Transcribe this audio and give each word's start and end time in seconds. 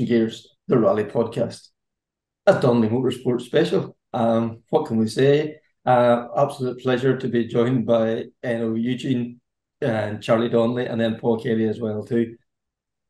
Crunching 0.00 0.08
Gears, 0.08 0.56
the 0.66 0.78
Rally 0.78 1.04
Podcast, 1.04 1.68
a 2.46 2.58
Donnelly 2.60 2.88
Motorsport 2.88 3.42
special. 3.42 3.96
Um, 4.12 4.62
what 4.70 4.86
can 4.86 4.96
we 4.96 5.08
say? 5.08 5.56
Uh, 5.84 6.28
absolute 6.36 6.80
pleasure 6.80 7.16
to 7.18 7.28
be 7.28 7.46
joined 7.46 7.86
by 7.86 8.24
Eno 8.42 8.74
Eugene 8.74 9.40
and 9.80 10.22
Charlie 10.22 10.48
Donnelly, 10.48 10.86
and 10.86 11.00
then 11.00 11.18
Paul 11.18 11.42
Kelly 11.42 11.68
as 11.68 11.80
well 11.80 12.04
too. 12.04 12.36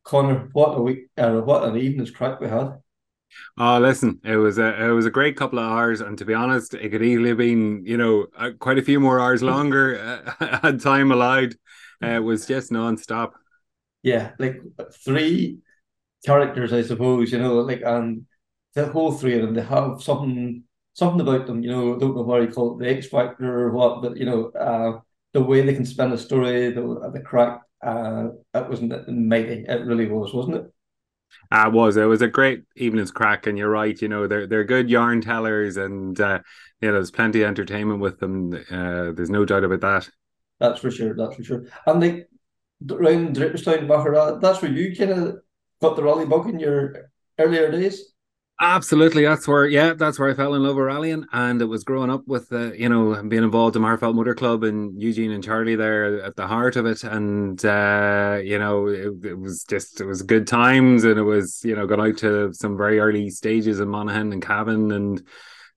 Connor, 0.05 0.49
what 0.53 0.79
a 0.79 0.83
week, 0.83 1.09
uh, 1.17 1.41
what 1.41 1.65
an 1.65 1.77
evening's 1.77 2.11
crack 2.11 2.41
we 2.41 2.49
had. 2.49 2.79
Oh, 3.59 3.79
listen, 3.79 4.19
it 4.25 4.37
was 4.37 4.59
a 4.59 4.87
it 4.87 4.91
was 4.91 5.07
a 5.07 5.11
great 5.11 5.37
couple 5.37 5.61
of 5.61 5.71
hours, 5.71 6.01
and 6.01 6.19
to 6.19 6.25
be 6.25 6.35
honest, 6.35 6.75
it 6.75 6.91
could 6.91 7.03
easily 7.03 7.29
have 7.29 7.39
been 7.39 7.85
you 7.87 7.97
know 7.97 8.27
uh, 8.37 8.51
quite 8.59 8.79
a 8.79 8.83
few 8.83 8.99
more 8.99 9.21
hours 9.21 9.43
longer 9.43 10.25
uh, 10.41 10.59
had 10.63 10.81
time 10.81 11.13
allowed. 11.13 11.55
Uh, 12.03 12.09
it 12.09 12.25
was 12.25 12.47
just 12.47 12.73
non-stop. 12.73 13.35
Yeah, 14.03 14.33
like 14.39 14.61
three 15.05 15.61
characters, 16.25 16.73
I 16.73 16.83
suppose. 16.83 17.33
You 17.33 17.39
know, 17.39 17.61
like 17.61 17.83
and 17.85 18.27
the 18.75 18.87
whole 18.87 19.13
three 19.13 19.35
of 19.35 19.43
them, 19.43 19.55
they 19.55 19.63
have 19.63 20.03
something 20.03 20.65
something 20.95 21.21
about 21.21 21.47
them. 21.47 21.63
You 21.63 21.71
know, 21.71 21.97
I 21.97 21.99
don't 21.99 22.15
know 22.15 22.23
why 22.23 22.41
you 22.41 22.49
call 22.49 22.75
it, 22.75 22.85
the 22.85 22.91
X 22.91 23.09
factor 23.09 23.67
or 23.67 23.73
what, 23.73 24.03
but 24.03 24.17
you 24.17 24.27
know, 24.27 24.51
uh, 24.51 25.01
the 25.33 25.43
way 25.43 25.63
they 25.63 25.75
can 25.75 25.87
spin 25.87 26.13
a 26.13 26.19
story, 26.19 26.71
the 26.71 27.11
the 27.13 27.21
crack. 27.21 27.63
Uh, 27.83 28.29
it 28.55 28.69
wasn't 28.69 29.09
mighty. 29.09 29.65
It 29.67 29.87
really 29.87 30.07
was, 30.07 30.35
wasn't 30.35 30.57
it? 30.57 30.73
Uh, 31.51 31.65
it 31.67 31.73
was. 31.73 31.97
It 31.97 32.05
was 32.05 32.23
a 32.23 32.29
great 32.29 32.65
evening's 32.77 33.11
crack, 33.11 33.47
and 33.47 33.57
you're 33.57 33.71
right. 33.71 34.01
You 34.01 34.09
know, 34.09 34.27
they're 34.27 34.47
they're 34.47 34.65
good 34.65 34.91
yarn 34.91 35.21
tellers, 35.21 35.77
and 35.77 36.21
uh, 36.21 36.41
yeah, 36.81 36.93
there's 36.93 37.11
plenty 37.11 37.43
of 37.43 37.49
entertainment 37.49 38.01
with 38.01 38.19
them. 38.19 38.53
Uh, 38.71 39.13
there's 39.13 39.31
no 39.31 39.45
doubt 39.45 39.65
about 39.65 39.81
that. 39.81 40.11
That's 40.59 40.81
for 40.81 40.91
sure. 40.91 41.15
That's 41.15 41.37
for 41.37 41.43
sure. 41.43 41.65
And 41.87 42.01
like 42.01 42.29
around 42.91 43.35
Draperstown, 43.35 43.87
Maghera, 43.87 44.41
that's 44.41 44.61
where 44.61 44.71
you 44.71 44.95
kind 44.95 45.11
of 45.11 45.39
got 45.81 45.97
the 45.97 46.03
rally 46.03 46.27
bug 46.27 46.49
in 46.49 46.59
your 46.59 47.11
earlier 47.39 47.71
days. 47.71 48.13
Absolutely, 48.63 49.25
that's 49.25 49.49
where 49.49 49.67
yeah, 49.67 49.95
that's 49.95 50.19
where 50.19 50.29
I 50.29 50.35
fell 50.35 50.55
in 50.55 50.63
love 50.63 50.77
with 50.77 50.85
rallying, 50.85 51.25
and 51.33 51.63
it 51.63 51.65
was 51.65 51.83
growing 51.83 52.11
up 52.11 52.25
with 52.27 52.53
uh, 52.53 52.73
you 52.75 52.91
know 52.91 53.23
being 53.23 53.43
involved 53.43 53.75
in 53.75 53.81
Magherafelt 53.81 54.15
Motor 54.15 54.35
Club 54.35 54.65
and 54.65 55.01
Eugene 55.01 55.31
and 55.31 55.43
Charlie 55.43 55.77
there 55.77 56.23
at 56.23 56.37
the 56.37 56.47
heart 56.47 56.77
of 56.77 56.85
it, 56.85 57.03
and 57.03 57.65
uh, 57.65 58.39
you 58.45 58.59
know 58.59 58.87
it, 58.89 59.25
it, 59.25 59.39
was 59.39 59.65
just 59.65 60.03
it 60.03 60.05
was 60.05 60.21
good 60.21 60.47
times, 60.47 61.05
and 61.05 61.19
it 61.19 61.23
was 61.23 61.63
you 61.65 61.75
know 61.75 61.87
going 61.87 62.01
out 62.01 62.19
to 62.19 62.53
some 62.53 62.77
very 62.77 62.99
early 62.99 63.31
stages 63.31 63.81
in 63.81 63.89
Monaghan 63.89 64.31
and 64.31 64.43
Cavan, 64.43 64.93
and 64.93 65.27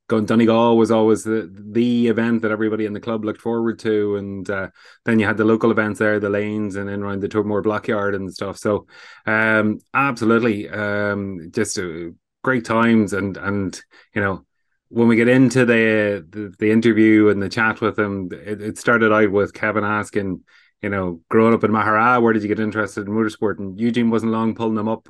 going 0.07 0.25
Donegal 0.25 0.77
was 0.77 0.91
always 0.91 1.23
the 1.23 1.49
the 1.51 2.07
event 2.07 2.41
that 2.41 2.51
everybody 2.51 2.85
in 2.85 2.93
the 2.93 2.99
club 2.99 3.23
looked 3.23 3.41
forward 3.41 3.79
to, 3.79 4.17
and 4.17 4.49
uh, 4.49 4.69
then 5.05 5.19
you 5.19 5.25
had 5.25 5.37
the 5.37 5.45
local 5.45 5.71
events 5.71 5.99
there, 5.99 6.19
the 6.19 6.29
lanes, 6.29 6.75
and 6.75 6.87
then 6.89 7.03
around 7.03 7.21
the 7.21 7.27
Tobermore 7.27 7.61
Blockyard 7.61 8.15
and 8.15 8.33
stuff. 8.33 8.57
So, 8.57 8.87
um, 9.25 9.79
absolutely, 9.93 10.69
um, 10.69 11.49
just 11.51 11.77
a 11.77 12.13
great 12.43 12.65
times 12.65 13.13
and 13.13 13.37
and 13.37 13.81
you 14.13 14.21
know 14.21 14.45
when 14.89 15.07
we 15.07 15.15
get 15.15 15.29
into 15.29 15.65
the 15.65 16.25
the, 16.29 16.53
the 16.59 16.71
interview 16.71 17.29
and 17.29 17.41
the 17.41 17.49
chat 17.49 17.81
with 17.81 17.97
him 17.97 18.29
it, 18.31 18.61
it, 18.61 18.77
started 18.77 19.13
out 19.13 19.31
with 19.31 19.53
kevin 19.53 19.83
asking 19.83 20.41
you 20.81 20.89
know 20.89 21.21
growing 21.29 21.53
up 21.53 21.63
in 21.63 21.71
Maghera 21.71 22.21
where 22.21 22.33
did 22.33 22.43
you 22.43 22.49
get 22.49 22.59
interested 22.59 23.07
in 23.07 23.13
motorsport 23.13 23.59
and 23.59 23.79
eugene 23.79 24.09
wasn't 24.09 24.31
long 24.31 24.53
pulling 24.53 24.75
them 24.75 24.89
up 24.89 25.07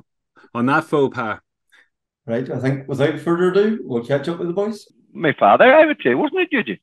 on 0.54 0.66
that 0.66 0.84
faux 0.84 1.14
pas 1.14 1.40
right 2.26 2.50
i 2.50 2.58
think 2.58 2.88
without 2.88 3.18
further 3.18 3.50
ado 3.50 3.80
we'll 3.84 4.04
catch 4.04 4.28
up 4.28 4.38
with 4.38 4.48
the 4.48 4.54
boys 4.54 4.86
my 5.12 5.34
father 5.38 5.72
i 5.74 5.86
would 5.86 6.00
say 6.02 6.14
wasn't 6.14 6.40
it 6.40 6.48
eugene 6.52 6.78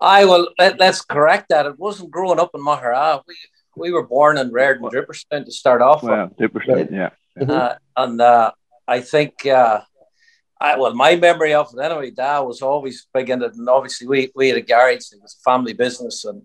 I 0.00 0.24
will 0.26 0.48
let, 0.60 0.80
us 0.80 1.00
correct 1.00 1.48
that. 1.48 1.66
It 1.66 1.76
wasn't 1.76 2.12
growing 2.12 2.38
up 2.38 2.52
in 2.54 2.60
Maghera. 2.60 3.20
We 3.26 3.34
we 3.78 3.92
were 3.92 4.06
born 4.06 4.38
and 4.38 4.52
reared 4.52 4.82
in 4.82 4.88
Draperstown 4.88 5.44
to 5.44 5.52
start 5.52 5.80
off. 5.80 6.02
Well, 6.02 6.30
Draperstown, 6.38 6.88
yeah. 6.92 7.10
Uh, 7.40 7.76
and 7.96 8.20
uh, 8.20 8.50
I 8.86 9.00
think, 9.00 9.46
uh, 9.46 9.80
I, 10.60 10.76
well, 10.76 10.94
my 10.94 11.14
memory 11.16 11.54
of 11.54 11.72
it 11.72 11.80
anyway, 11.80 12.10
Dad 12.10 12.40
was 12.40 12.60
always 12.60 13.06
big 13.14 13.30
in 13.30 13.42
it. 13.42 13.54
And 13.54 13.68
obviously, 13.68 14.08
we, 14.08 14.32
we 14.34 14.48
had 14.48 14.58
a 14.58 14.62
garage, 14.62 15.12
it 15.12 15.22
was 15.22 15.36
a 15.38 15.48
family 15.48 15.72
business, 15.72 16.24
and 16.24 16.42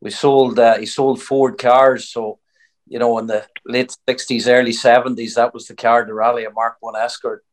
we 0.00 0.10
sold, 0.10 0.58
uh, 0.58 0.76
he 0.76 0.86
sold 0.86 1.22
Ford 1.22 1.56
cars. 1.56 2.10
So, 2.10 2.38
you 2.86 2.98
know, 2.98 3.18
in 3.18 3.26
the 3.26 3.46
late 3.64 3.94
60s, 4.08 4.52
early 4.52 4.72
70s, 4.72 5.34
that 5.34 5.52
was 5.52 5.66
the 5.66 5.74
car, 5.74 6.04
to 6.04 6.14
Rally, 6.14 6.44
a 6.44 6.50
Mark 6.50 6.76
1 6.80 6.96
Escort. 6.96 7.44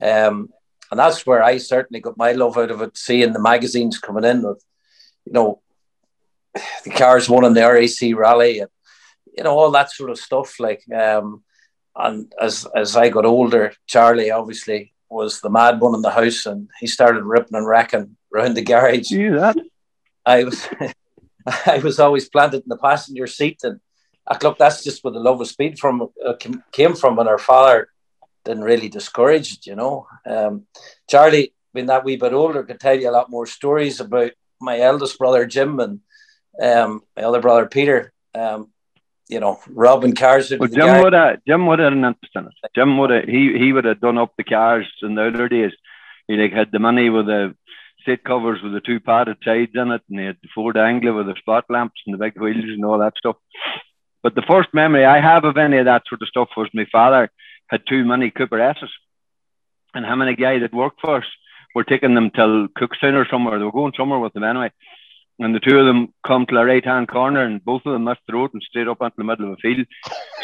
Um, 0.00 0.50
and 0.90 0.98
that's 0.98 1.24
where 1.24 1.42
I 1.42 1.58
certainly 1.58 2.00
got 2.00 2.18
my 2.18 2.32
love 2.32 2.58
out 2.58 2.70
of 2.70 2.82
it, 2.82 2.96
seeing 2.96 3.32
the 3.32 3.40
magazines 3.40 3.98
coming 3.98 4.24
in 4.24 4.42
with, 4.42 4.62
you 5.24 5.32
know, 5.32 5.60
the 6.84 6.90
cars 6.90 7.28
won 7.28 7.44
in 7.44 7.54
the 7.54 7.60
RAC 7.60 8.16
Rally 8.16 8.60
and, 8.60 8.70
you 9.36 9.44
know, 9.44 9.56
all 9.56 9.70
that 9.70 9.90
sort 9.90 10.10
of 10.10 10.18
stuff. 10.18 10.60
Like, 10.60 10.82
um, 10.92 11.42
and 11.94 12.32
as 12.40 12.66
as 12.74 12.96
I 12.96 13.08
got 13.08 13.24
older, 13.24 13.72
Charlie 13.86 14.30
obviously 14.30 14.92
was 15.08 15.40
the 15.40 15.50
mad 15.50 15.80
one 15.80 15.94
in 15.94 16.02
the 16.02 16.10
house, 16.10 16.46
and 16.46 16.68
he 16.80 16.86
started 16.86 17.22
ripping 17.24 17.54
and 17.54 17.66
wrecking 17.66 18.16
around 18.34 18.54
the 18.54 18.62
garage. 18.62 19.10
You 19.10 19.38
that? 19.38 19.56
I 20.24 20.44
was 20.44 20.68
I 21.66 21.78
was 21.78 21.98
always 21.98 22.28
planted 22.28 22.62
in 22.62 22.68
the 22.68 22.78
passenger 22.78 23.26
seat, 23.26 23.60
and 23.62 23.80
look, 24.42 24.58
that's 24.58 24.84
just 24.84 25.02
where 25.02 25.12
the 25.12 25.20
love 25.20 25.40
of 25.40 25.48
speed 25.48 25.78
from 25.78 26.08
uh, 26.24 26.34
came 26.72 26.94
from, 26.94 27.18
and 27.18 27.28
our 27.28 27.38
father 27.38 27.88
didn't 28.44 28.64
really 28.64 28.88
discourage 28.88 29.52
it, 29.52 29.66
you 29.66 29.76
know. 29.76 30.06
Um, 30.26 30.66
Charlie, 31.08 31.54
being 31.74 31.86
that 31.86 32.04
wee 32.04 32.16
bit 32.16 32.32
older, 32.32 32.62
could 32.62 32.80
tell 32.80 32.98
you 32.98 33.08
a 33.08 33.12
lot 33.12 33.30
more 33.30 33.46
stories 33.46 34.00
about 34.00 34.32
my 34.60 34.78
eldest 34.78 35.18
brother 35.18 35.46
Jim 35.46 35.80
and 35.80 36.00
um, 36.60 37.02
my 37.16 37.22
other 37.22 37.40
brother 37.40 37.66
Peter. 37.66 38.12
Um, 38.34 38.68
you 39.28 39.40
know, 39.40 39.60
robbing 39.68 40.14
cars. 40.14 40.52
Well, 40.58 40.68
Jim 40.68 41.02
would 41.02 41.12
have 41.14 41.44
Jim 41.46 41.66
would 41.66 41.78
have 41.78 41.92
an 41.92 42.04
interest 42.04 42.36
in 42.36 42.46
it. 42.46 42.52
Jim 42.74 42.98
would 42.98 43.10
have 43.10 43.24
he 43.24 43.56
he 43.56 43.72
would 43.72 43.84
have 43.84 44.00
done 44.00 44.18
up 44.18 44.34
the 44.36 44.44
cars 44.44 44.86
in 45.02 45.14
the 45.14 45.28
other 45.28 45.48
days. 45.48 45.72
He 46.28 46.36
like 46.36 46.52
had 46.52 46.70
the 46.70 46.78
money 46.78 47.08
with 47.08 47.26
the 47.26 47.54
seat 48.04 48.24
covers 48.24 48.62
with 48.62 48.72
the 48.72 48.80
two 48.80 49.00
padded 49.00 49.38
sides 49.44 49.72
in 49.74 49.90
it, 49.90 50.02
and 50.10 50.20
he 50.20 50.26
had 50.26 50.36
the 50.42 50.48
Ford 50.54 50.76
Anglia 50.76 51.12
with 51.12 51.26
the 51.26 51.36
spot 51.36 51.64
lamps 51.70 52.00
and 52.06 52.14
the 52.14 52.18
big 52.18 52.38
wheels 52.38 52.64
and 52.64 52.84
all 52.84 52.98
that 52.98 53.16
stuff. 53.16 53.36
But 54.22 54.34
the 54.34 54.42
first 54.42 54.68
memory 54.72 55.04
I 55.04 55.20
have 55.20 55.44
of 55.44 55.56
any 55.56 55.78
of 55.78 55.86
that 55.86 56.02
sort 56.08 56.22
of 56.22 56.28
stuff 56.28 56.48
was 56.56 56.68
my 56.72 56.86
father 56.90 57.30
had 57.68 57.82
two 57.88 58.04
Mini 58.04 58.30
Cooper 58.30 58.60
S's, 58.60 58.90
and 59.94 60.04
him 60.04 60.20
and 60.20 60.30
a 60.30 60.36
guy 60.36 60.58
that 60.60 60.74
worked 60.74 61.00
for 61.00 61.18
us 61.18 61.24
were 61.74 61.84
taking 61.84 62.14
them 62.14 62.30
till 62.30 62.68
Cookstown 62.68 63.14
or 63.14 63.26
somewhere. 63.30 63.58
They 63.58 63.64
were 63.64 63.72
going 63.72 63.94
somewhere 63.96 64.18
with 64.18 64.32
them 64.32 64.44
anyway 64.44 64.70
and 65.38 65.54
the 65.54 65.60
two 65.60 65.78
of 65.78 65.86
them 65.86 66.12
come 66.26 66.46
to 66.46 66.54
the 66.54 66.64
right 66.64 66.84
hand 66.84 67.08
corner, 67.08 67.42
and 67.42 67.64
both 67.64 67.82
of 67.86 67.92
them 67.92 68.04
missed 68.04 68.20
the 68.26 68.34
road 68.34 68.50
and 68.52 68.62
stayed 68.62 68.88
up 68.88 69.02
into 69.02 69.14
the 69.18 69.24
middle 69.24 69.50
of 69.50 69.56
the 69.56 69.74
field. 69.74 69.86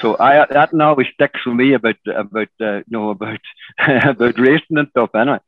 So 0.01 0.17
I 0.19 0.47
that 0.47 0.73
now 0.73 0.91
always 0.91 1.09
sticks 1.15 1.45
with 1.47 1.57
me 1.57 1.75
about 1.75 1.97
about 2.07 2.49
uh, 2.61 2.79
you 2.79 2.85
know 2.89 3.11
about 3.11 3.41
about 3.79 4.39
racing 4.39 4.79
and 4.79 4.89
stuff 4.91 5.11
anyway. 5.15 5.39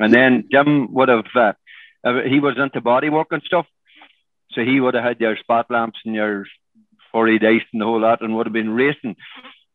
And 0.00 0.12
then 0.12 0.48
Jim 0.50 0.92
would 0.94 1.08
have 1.08 1.26
uh, 1.34 1.52
he 2.26 2.40
was 2.40 2.56
into 2.58 2.80
body 2.80 3.08
work 3.10 3.28
and 3.30 3.42
stuff, 3.42 3.66
so 4.52 4.62
he 4.62 4.80
would 4.80 4.94
have 4.94 5.04
had 5.04 5.20
your 5.20 5.36
spot 5.36 5.66
lamps 5.70 5.98
and 6.04 6.14
your 6.14 6.46
forty 7.12 7.38
dice 7.38 7.62
and 7.72 7.80
the 7.80 7.86
whole 7.86 8.00
lot, 8.00 8.22
and 8.22 8.34
would 8.36 8.46
have 8.46 8.52
been 8.52 8.70
racing. 8.70 9.16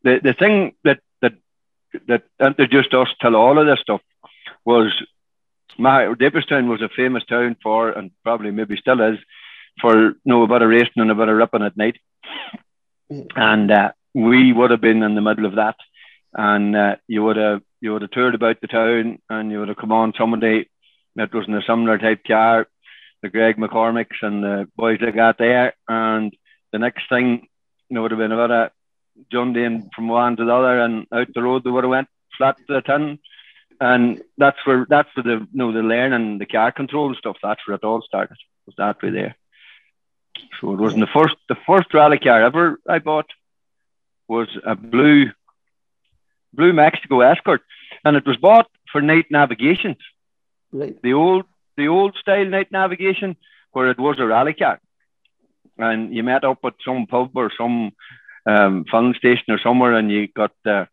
The 0.04 0.20
the 0.24 0.34
thing 0.34 0.74
that 0.84 1.00
that 1.22 1.34
that 2.08 2.24
introduced 2.40 2.94
us 2.94 3.10
to 3.22 3.36
all 3.36 3.60
of 3.60 3.66
this 3.66 3.80
stuff 3.80 4.02
was 4.66 4.92
my 5.78 6.06
Draperstown 6.14 6.70
was 6.70 6.82
a 6.82 6.90
famous 6.90 7.24
town 7.26 7.56
for, 7.62 7.90
and 7.90 8.12
probably 8.24 8.52
maybe 8.52 8.78
still 8.78 9.02
is, 9.02 9.20
for 9.82 9.96
you 9.96 10.16
know 10.26 10.44
a 10.44 10.68
racing 10.68 10.92
and 10.98 11.12
a 11.12 11.16
bit 11.16 11.30
of 11.30 11.36
ripping 11.36 11.64
at 11.64 11.78
night. 11.78 11.98
And 13.36 13.72
uh, 13.72 13.92
we 14.14 14.54
would 14.54 14.72
have 14.72 14.82
been 14.82 15.04
in 15.04 15.16
the 15.16 15.22
middle 15.22 15.46
of 15.46 15.56
that, 15.56 15.76
and 16.34 16.76
uh, 16.76 16.96
you 17.08 17.24
would 17.24 17.38
have 17.38 17.62
you 17.82 17.94
would 17.94 18.02
have 18.02 18.12
toured 18.12 18.36
about 18.36 18.62
the 18.62 18.68
town, 18.68 19.20
and 19.30 19.52
you 19.52 19.60
would 19.60 19.68
have 19.68 19.78
come 19.78 19.92
on 19.92 20.14
somebody 20.18 20.70
that 21.16 21.34
was 21.34 21.48
in 21.48 21.54
a 21.54 21.62
similar 21.62 21.98
type 21.98 22.24
car, 22.26 22.68
the 23.22 23.30
Greg 23.30 23.58
McCormicks 23.58 24.22
and 24.22 24.44
the 24.44 24.68
boys 24.76 25.00
like 25.02 25.16
that 25.16 25.38
there, 25.38 25.74
and 25.88 26.36
the 26.74 26.80
next 26.80 27.08
thing 27.08 27.48
you 27.88 27.96
know 27.96 28.02
would 28.02 28.12
have 28.12 28.18
been 28.18 28.34
about 28.34 28.52
a 28.52 28.72
John 29.32 29.54
Dane 29.54 29.90
from 29.96 30.10
one 30.10 30.36
to 30.36 30.44
the 30.44 30.54
other, 30.54 30.80
and 30.82 31.08
out 31.14 31.28
the 31.34 31.42
road 31.42 31.64
they 31.64 31.70
would 31.70 31.86
have 31.86 31.92
went 31.92 32.10
flat 32.38 32.58
to 32.58 32.74
the 32.74 32.82
tin 32.82 33.20
and 33.80 34.22
that's 34.38 34.58
where 34.66 34.86
that's 34.90 35.10
where 35.16 35.24
the 35.24 35.46
you 35.52 35.58
know 35.60 35.72
the 35.72 35.82
learning 35.82 36.38
the 36.38 36.46
car 36.46 36.72
control 36.72 37.08
and 37.08 37.18
stuff. 37.18 37.38
That's 37.44 37.66
where 37.68 37.76
it 37.76 37.84
all 37.84 38.02
started. 38.02 38.38
Was 38.66 38.76
that 38.78 39.02
way 39.02 39.10
there. 39.10 39.36
So 40.60 40.74
it 40.74 40.80
wasn't 40.80 41.02
the 41.02 41.14
first 41.14 41.36
the 41.50 41.58
first 41.68 41.94
rally 41.94 42.20
car 42.20 42.42
ever 42.42 42.80
I 42.88 43.00
bought 43.00 43.30
was 44.28 44.48
a 44.66 44.76
blue 44.76 45.32
blue 46.54 46.74
Mexico 46.74 47.22
Escort, 47.22 47.62
and 48.06 48.16
it 48.16 48.26
was 48.26 48.38
bought 48.38 48.70
for 48.92 49.02
night 49.02 49.26
navigation. 49.30 49.96
Right. 50.72 51.00
The 51.02 51.14
old 51.14 51.46
the 51.78 51.88
old 51.88 52.16
style 52.16 52.46
night 52.46 52.72
navigation 52.72 53.36
where 53.72 53.90
it 53.90 54.00
was 54.00 54.18
a 54.20 54.26
rally 54.26 54.54
car, 54.54 54.80
and 55.92 56.14
you 56.16 56.24
met 56.24 56.44
up 56.44 56.60
at 56.66 56.74
some 56.86 57.08
pub 57.08 57.32
or 57.36 57.52
some 57.58 57.92
um, 58.46 58.86
filling 58.90 59.14
station 59.16 59.46
or 59.50 59.60
somewhere, 59.60 59.94
and 59.94 60.12
you 60.12 60.28
got 60.28 60.52
the 60.64 60.88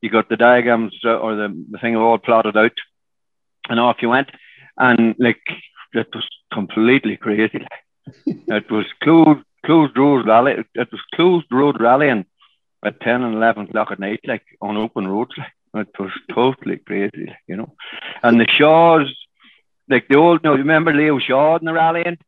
you 0.00 0.10
got 0.10 0.28
the 0.28 0.36
diagrams 0.36 0.94
uh, 1.04 1.16
or 1.16 1.34
the, 1.34 1.64
the 1.70 1.78
thing 1.78 1.96
all 1.96 2.18
plotted 2.18 2.56
out, 2.56 2.72
and 3.68 3.80
off 3.80 4.02
you 4.02 4.08
went, 4.08 4.30
and 4.76 5.14
like 5.18 5.42
it 5.92 6.08
was 6.14 6.28
completely 6.52 7.16
crazy. 7.16 7.66
it 8.26 8.70
was 8.70 8.86
closed 9.02 9.44
closed 9.64 9.96
road 9.96 10.26
rally. 10.26 10.64
It 10.74 10.92
was 10.92 11.00
closed 11.14 11.46
road 11.50 11.80
rallying 11.80 12.26
at 12.84 13.00
ten 13.00 13.22
and 13.22 13.34
eleven 13.34 13.66
o'clock 13.66 13.90
at 13.90 13.98
night, 13.98 14.20
like 14.24 14.44
on 14.60 14.76
open 14.76 15.06
roads. 15.06 15.32
Like 15.74 15.88
it 15.88 15.98
was 16.00 16.12
totally 16.32 16.78
crazy, 16.78 17.34
you 17.46 17.56
know. 17.56 17.74
And 18.22 18.40
the 18.40 18.46
Shaws, 18.48 19.12
like 19.88 20.08
the 20.08 20.16
old, 20.16 20.42
no, 20.42 20.52
you 20.52 20.58
remember 20.58 20.94
Leo 20.94 21.18
Shaw 21.18 21.58
in 21.58 21.64
the 21.64 21.72
rallying? 21.72 22.18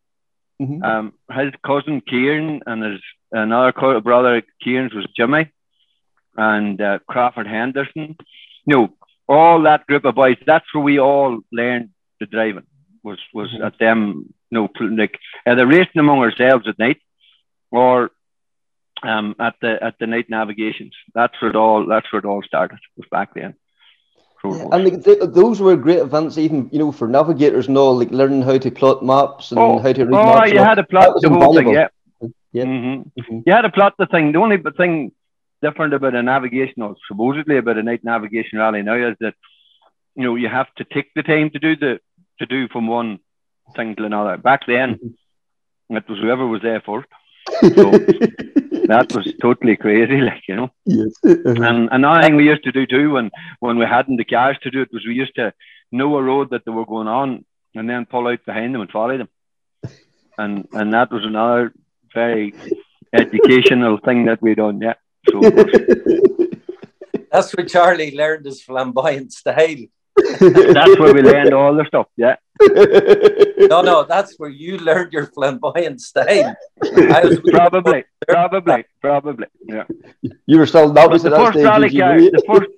Mhm. 0.61 0.85
Um, 0.85 1.13
his 1.33 1.53
cousin 1.65 2.01
Kieran 2.03 2.63
and 2.67 2.83
his 2.83 3.01
another 3.33 3.73
co- 3.73 4.01
brother 4.01 4.43
Kieran's 4.63 4.93
was 4.95 5.07
Jimmy 5.17 5.51
and 6.37 6.81
uh, 6.81 6.99
Crawford 7.09 7.47
Henderson. 7.47 8.17
No, 8.67 8.95
all 9.29 9.63
that 9.63 9.87
group 9.87 10.05
of 10.05 10.15
boys. 10.15 10.37
That's 10.47 10.67
where 10.75 10.85
we 10.85 10.99
all 10.99 11.41
learned 11.51 11.91
the 12.19 12.27
driving. 12.27 12.67
Was 13.03 13.19
was 13.33 13.51
Mhm. 13.53 13.65
at 13.67 13.79
them. 13.79 14.35
No, 14.51 14.69
pl- 14.69 14.97
like 14.97 15.19
either 15.47 15.67
racing 15.67 16.01
among 16.01 16.19
ourselves 16.19 16.67
at 16.69 16.79
night, 16.79 17.01
or 17.71 18.11
um, 19.03 19.35
at 19.39 19.55
the 19.63 19.83
at 19.83 19.99
the 19.99 20.07
night 20.07 20.29
navigations. 20.29 20.95
That's 21.15 21.41
where 21.41 21.51
it 21.51 21.57
all. 21.57 21.87
That's 21.87 22.13
where 22.13 22.19
it 22.21 22.27
all 22.27 22.43
started. 22.43 22.79
Was 22.97 23.09
back 23.11 23.33
then. 23.35 23.55
Yeah, 24.45 24.69
and 24.73 24.85
like, 24.85 25.05
th- 25.05 25.19
those 25.29 25.61
were 25.61 25.77
great 25.77 25.99
events, 25.99 26.39
even 26.39 26.69
you 26.73 26.79
know, 26.79 26.93
for 26.93 27.07
navigators 27.09 27.69
and 27.69 27.77
all, 27.77 27.97
like 27.99 28.11
learning 28.11 28.43
how 28.43 28.57
to 28.59 28.71
plot 28.71 29.05
maps 29.05 29.51
and 29.51 29.61
Oh, 29.61 29.79
how 29.79 29.93
to 29.93 30.05
read 30.05 30.15
oh, 30.15 30.25
maps. 30.25 30.41
and 30.51 30.53
you 30.55 30.59
had 30.61 30.75
to 30.77 30.85
plot 30.85 31.15
the 31.21 31.29
whole 31.29 31.55
thing. 31.55 31.69
Yeah. 31.71 31.89
Yeah. 32.53 32.65
hmm 32.65 33.03
Mhm. 33.21 33.43
You 33.47 33.53
had 33.53 33.63
to 33.63 33.71
plot 33.71 33.95
the 33.99 34.07
thing. 34.07 34.33
The 34.33 34.39
only 34.39 34.57
thing 34.77 35.13
different 35.63 35.93
about 35.95 36.15
a 36.15 36.23
navigation, 36.23 36.83
or 36.83 36.97
supposedly 37.07 37.59
about 37.59 37.77
a 37.79 37.83
night 37.83 38.03
navigation 38.03 38.59
rally 38.59 38.83
now, 38.83 38.95
is 39.11 39.17
that 39.21 39.35
you 40.17 40.25
know 40.25 40.35
you 40.37 40.49
have 40.49 40.67
to 40.79 40.85
take 40.85 41.13
the 41.15 41.23
time 41.23 41.51
to 41.51 41.59
do 41.59 41.77
the 41.77 42.01
to 42.39 42.47
do 42.47 42.67
from 42.69 42.87
one 42.89 43.19
thing 43.77 43.95
to 43.97 44.05
another. 44.05 44.37
Back 44.39 44.63
then, 44.67 44.99
it 45.91 46.09
was 46.09 46.19
whoever 46.19 46.47
was 46.47 46.63
there 46.63 46.81
first. 46.81 47.09
So 47.77 47.91
that 48.91 49.15
was 49.15 49.33
totally 49.41 49.77
crazy, 49.77 50.21
like 50.31 50.43
you 50.49 50.57
know. 50.57 50.71
yes. 50.85 51.13
Uh-huh. 51.25 51.63
And 51.69 51.89
another 51.93 52.23
thing 52.23 52.37
we 52.37 52.51
used 52.53 52.65
to 52.65 52.73
do 52.73 52.87
too, 52.87 53.13
when 53.13 53.31
when 53.61 53.79
we 53.79 53.87
hadn't 53.87 54.17
the 54.17 54.25
cars 54.25 54.59
to 54.63 54.71
do 54.71 54.83
it, 54.83 54.93
was 54.93 55.07
we 55.07 55.15
used 55.15 55.37
to 55.37 55.53
know 55.93 56.17
a 56.17 56.23
road 56.23 56.51
that 56.51 56.65
they 56.65 56.73
were 56.73 56.87
going 56.87 57.09
on, 57.09 57.45
and 57.75 57.89
then 57.89 58.07
pull 58.07 58.27
out 58.27 58.45
behind 58.45 58.75
them 58.75 58.83
and 58.83 58.91
follow 58.91 59.17
them. 59.17 59.29
And 60.37 60.69
and 60.73 60.93
that 60.93 61.13
was 61.13 61.25
another 61.25 61.73
very 62.15 62.55
educational 63.13 63.99
thing 63.99 64.25
that 64.27 64.43
we 64.43 64.55
done. 64.55 64.81
Yeah. 64.81 64.95
So 65.29 65.41
That's 67.33 67.55
where 67.55 67.67
Charlie 67.67 68.17
learned 68.17 68.47
his 68.47 68.63
flamboyant 68.63 69.33
style. 69.33 69.85
That's 70.21 70.99
where 70.99 71.15
we 71.15 71.23
learned 71.23 71.53
all 71.55 71.75
the 71.75 71.85
stuff. 71.87 72.07
Yeah. 72.17 72.37
No, 73.69 73.81
no, 73.83 74.05
that's 74.05 74.39
where 74.39 74.51
you 74.51 74.79
learned 74.79 75.13
your 75.13 75.27
flamboyant 75.27 76.01
style. 76.01 76.55
I 76.83 77.21
was 77.25 77.41
Probably, 77.41 78.05
probably, 78.29 78.85
probably. 79.01 79.47
Yeah. 79.67 79.85
you 80.47 80.59
were 80.59 80.67
still 80.67 80.93
But 80.93 81.03
novice 81.03 81.23
the 81.23 81.29
at 81.29 81.33
that 81.33 81.41
first 81.45 81.53
stage. 81.59 81.65
rally 81.67 81.91
car, 81.99 82.19
the 82.19 82.43
first, 82.47 82.71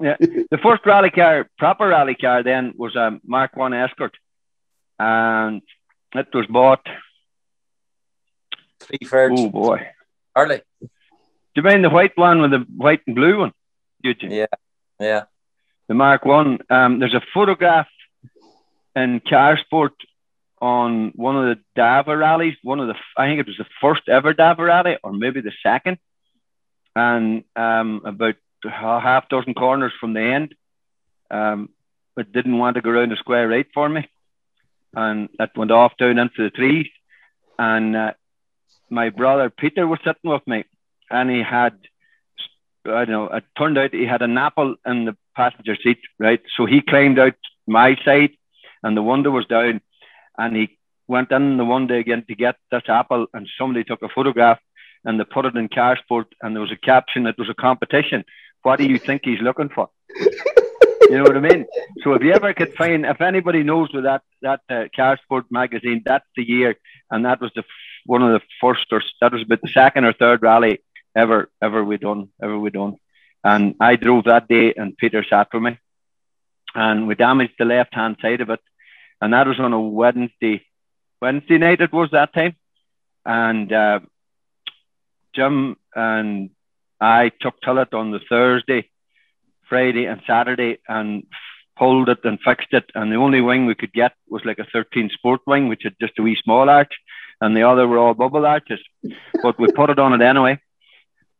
yeah, 0.00 0.16
the 0.50 0.58
first 0.62 0.86
rally 0.86 1.10
car, 1.10 1.48
proper 1.58 1.88
rally 1.88 2.14
car, 2.14 2.42
then 2.42 2.72
was 2.76 2.94
a 2.96 3.18
Mark 3.24 3.56
One 3.56 3.74
Escort, 3.74 4.16
and 4.98 5.62
it 6.14 6.28
was 6.32 6.46
bought. 6.46 6.86
three 8.80 8.98
fair 9.06 9.30
Oh 9.32 9.48
boy, 9.50 9.88
Charlie. 10.36 10.62
do 10.80 10.88
you 11.56 11.62
mean 11.62 11.82
the 11.82 11.90
white 11.90 12.16
one 12.16 12.40
with 12.42 12.52
the 12.52 12.64
white 12.76 13.00
and 13.06 13.16
blue 13.16 13.38
one? 13.40 13.52
Eugene? 14.02 14.30
Yeah. 14.30 14.46
Yeah. 15.00 15.24
The 15.88 15.94
Mark 15.94 16.26
One. 16.26 16.58
Um, 16.68 16.98
there's 16.98 17.14
a 17.14 17.22
photograph 17.32 17.88
in 18.94 19.20
Car 19.20 19.56
Sport 19.58 19.94
on 20.60 21.12
one 21.14 21.36
of 21.36 21.56
the 21.56 21.62
Davagh 21.80 22.18
rallies. 22.18 22.56
One 22.62 22.78
of 22.78 22.88
the, 22.88 22.94
I 23.16 23.26
think 23.26 23.40
it 23.40 23.46
was 23.46 23.56
the 23.56 23.66
first 23.80 24.02
ever 24.06 24.34
Davagh 24.34 24.58
rally, 24.66 24.98
or 25.02 25.12
maybe 25.14 25.40
the 25.40 25.52
second, 25.62 25.96
and 26.94 27.44
um, 27.56 28.02
about 28.04 28.34
a 28.66 28.70
half 28.70 29.30
dozen 29.30 29.54
corners 29.54 29.92
from 29.98 30.12
the 30.12 30.20
end. 30.20 30.54
Um, 31.30 31.70
but 32.14 32.32
didn't 32.32 32.58
want 32.58 32.74
to 32.74 32.82
go 32.82 32.90
around 32.90 33.12
the 33.12 33.16
square 33.16 33.48
right 33.48 33.66
for 33.72 33.88
me, 33.88 34.08
and 34.92 35.30
that 35.38 35.56
went 35.56 35.70
off 35.70 35.96
down 35.96 36.18
into 36.18 36.42
the 36.42 36.50
trees. 36.50 36.88
And 37.58 37.96
uh, 37.96 38.12
my 38.90 39.08
brother 39.08 39.48
Peter 39.48 39.86
was 39.86 40.00
sitting 40.04 40.30
with 40.30 40.46
me, 40.46 40.64
and 41.10 41.30
he 41.30 41.42
had 41.42 41.78
I 42.84 43.04
don't 43.04 43.10
know, 43.10 43.28
it 43.28 43.44
turned 43.56 43.78
out 43.78 43.94
he 43.94 44.06
had 44.06 44.22
an 44.22 44.36
apple 44.38 44.76
in 44.86 45.04
the 45.04 45.16
passenger 45.40 45.76
seat, 45.82 46.00
right? 46.26 46.42
So 46.56 46.66
he 46.66 46.80
climbed 46.92 47.18
out 47.24 47.38
my 47.66 47.90
side 48.04 48.32
and 48.82 48.96
the 48.96 49.08
window 49.12 49.30
was 49.30 49.46
down 49.46 49.80
and 50.36 50.56
he 50.56 50.64
went 51.06 51.30
in 51.32 51.56
the 51.56 51.64
window 51.74 51.96
again 51.98 52.24
to 52.28 52.34
get 52.44 52.56
this 52.70 52.88
apple 52.88 53.26
and 53.34 53.48
somebody 53.58 53.84
took 53.84 54.02
a 54.02 54.14
photograph 54.16 54.60
and 55.04 55.18
they 55.18 55.24
put 55.24 55.46
it 55.46 55.56
in 55.56 55.68
car 55.68 55.96
sport 56.02 56.28
and 56.42 56.54
there 56.54 56.66
was 56.66 56.76
a 56.78 56.86
caption, 56.92 57.26
it 57.26 57.38
was 57.38 57.50
a 57.50 57.62
competition. 57.68 58.24
What 58.62 58.78
do 58.78 58.86
you 58.86 58.98
think 58.98 59.22
he's 59.24 59.40
looking 59.48 59.70
for? 59.76 59.88
you 61.08 61.16
know 61.16 61.22
what 61.22 61.36
I 61.36 61.40
mean? 61.40 61.66
So 62.02 62.12
if 62.14 62.22
you 62.22 62.32
ever 62.32 62.52
could 62.52 62.74
find, 62.74 63.06
if 63.06 63.20
anybody 63.20 63.62
knows 63.62 63.88
with 63.92 64.04
that 64.04 64.22
that 64.42 64.60
uh, 64.68 64.84
car 64.94 65.18
sport 65.22 65.46
magazine, 65.50 66.02
that's 66.04 66.26
the 66.36 66.46
year, 66.56 66.76
and 67.10 67.24
that 67.24 67.40
was 67.40 67.52
the 67.54 67.64
one 68.04 68.22
of 68.22 68.32
the 68.36 68.42
first 68.60 68.86
or 68.92 69.02
that 69.20 69.32
was 69.32 69.42
about 69.42 69.62
the 69.62 69.68
second 69.68 70.04
or 70.04 70.12
third 70.12 70.42
rally 70.42 70.74
ever 71.16 71.50
ever 71.62 71.84
we 71.84 71.96
done 71.96 72.28
ever 72.42 72.58
we 72.58 72.70
done, 72.70 72.96
and 73.50 73.74
I 73.80 73.96
drove 73.96 74.24
that 74.24 74.48
day 74.48 74.74
and 74.76 74.96
Peter 74.96 75.24
sat 75.28 75.48
with 75.52 75.62
me, 75.62 75.78
and 76.74 77.06
we 77.06 77.14
damaged 77.14 77.54
the 77.58 77.64
left 77.64 77.94
hand 77.94 78.16
side 78.20 78.40
of 78.40 78.50
it, 78.50 78.60
and 79.20 79.32
that 79.32 79.46
was 79.46 79.60
on 79.60 79.72
a 79.72 79.80
Wednesday, 79.80 80.56
Wednesday 81.22 81.58
night 81.58 81.80
it 81.80 81.92
was 81.92 82.10
that 82.12 82.32
time, 82.34 82.54
and 83.24 83.72
uh, 83.72 84.00
Jim 85.34 85.76
and 85.94 86.50
I 87.00 87.30
took 87.40 87.60
till 87.60 87.78
it 87.78 87.94
on 87.94 88.10
the 88.10 88.20
Thursday, 88.28 88.90
Friday 89.68 90.06
and 90.06 90.20
Saturday 90.26 90.78
and 90.88 91.24
pulled 91.76 92.08
it 92.08 92.24
and 92.24 92.40
fixed 92.40 92.72
it. 92.72 92.90
And 92.94 93.12
the 93.12 93.16
only 93.16 93.40
wing 93.40 93.66
we 93.66 93.74
could 93.74 93.92
get 93.92 94.12
was 94.28 94.44
like 94.44 94.58
a 94.58 94.66
13 94.72 95.10
sport 95.10 95.42
wing, 95.46 95.68
which 95.68 95.82
had 95.84 95.94
just 96.00 96.18
a 96.18 96.22
wee 96.22 96.36
small 96.42 96.68
arch, 96.68 96.94
and 97.40 97.56
the 97.56 97.62
other 97.62 97.86
were 97.86 97.98
all 97.98 98.14
bubble 98.14 98.46
arches. 98.46 98.80
But 99.42 99.58
we 99.58 99.70
put 99.72 99.90
it 99.90 99.98
on 99.98 100.12
it 100.12 100.24
anyway. 100.24 100.60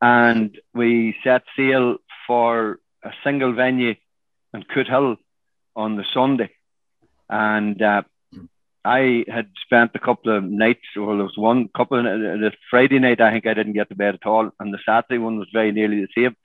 And 0.00 0.56
we 0.75 1.16
set 1.25 1.42
sail 1.56 1.97
for 2.28 2.78
a 3.02 3.11
single 3.25 3.52
venue 3.52 3.97
in 4.54 4.62
Cootehill 4.62 5.16
on 5.75 5.97
the 5.97 6.04
Sunday. 6.14 6.50
And 7.28 7.82
uh, 7.82 8.02
I 8.85 9.25
had 9.28 9.50
spent 9.64 9.90
a 9.94 9.99
couple 9.99 10.37
of 10.37 10.44
nights, 10.44 10.87
well, 10.94 11.16
there 11.16 11.25
was 11.25 11.37
one 11.37 11.68
couple 11.76 11.99
of 11.99 12.04
the 12.04 12.52
Friday 12.70 13.00
night, 13.00 13.20
I 13.20 13.32
think 13.32 13.47
I 13.47 13.54
didn't 13.54 13.73
get 13.73 13.88
to 13.88 13.97
bed 13.97 14.14
at 14.14 14.26
all. 14.26 14.50
And 14.61 14.73
the 14.73 14.78
Saturday 14.87 15.18
one 15.18 15.38
was 15.38 15.49
very 15.52 15.73
nearly 15.73 16.00
the 16.00 16.08
same. 16.16 16.37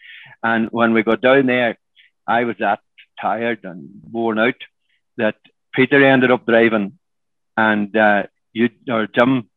And 0.41 0.69
when 0.71 0.93
we 0.93 1.03
got 1.03 1.21
down 1.21 1.45
there, 1.45 1.77
I 2.27 2.45
was 2.45 2.55
that 2.59 2.79
tired 3.21 3.59
and 3.63 3.89
worn 4.11 4.39
out 4.39 4.55
that 5.17 5.35
Peter 5.73 6.03
ended 6.03 6.31
up 6.31 6.45
driving 6.45 6.97
and 7.55 7.95
uh, 7.95 8.23
you 8.51 8.69
or 8.89 9.07
Jim, 9.07 9.49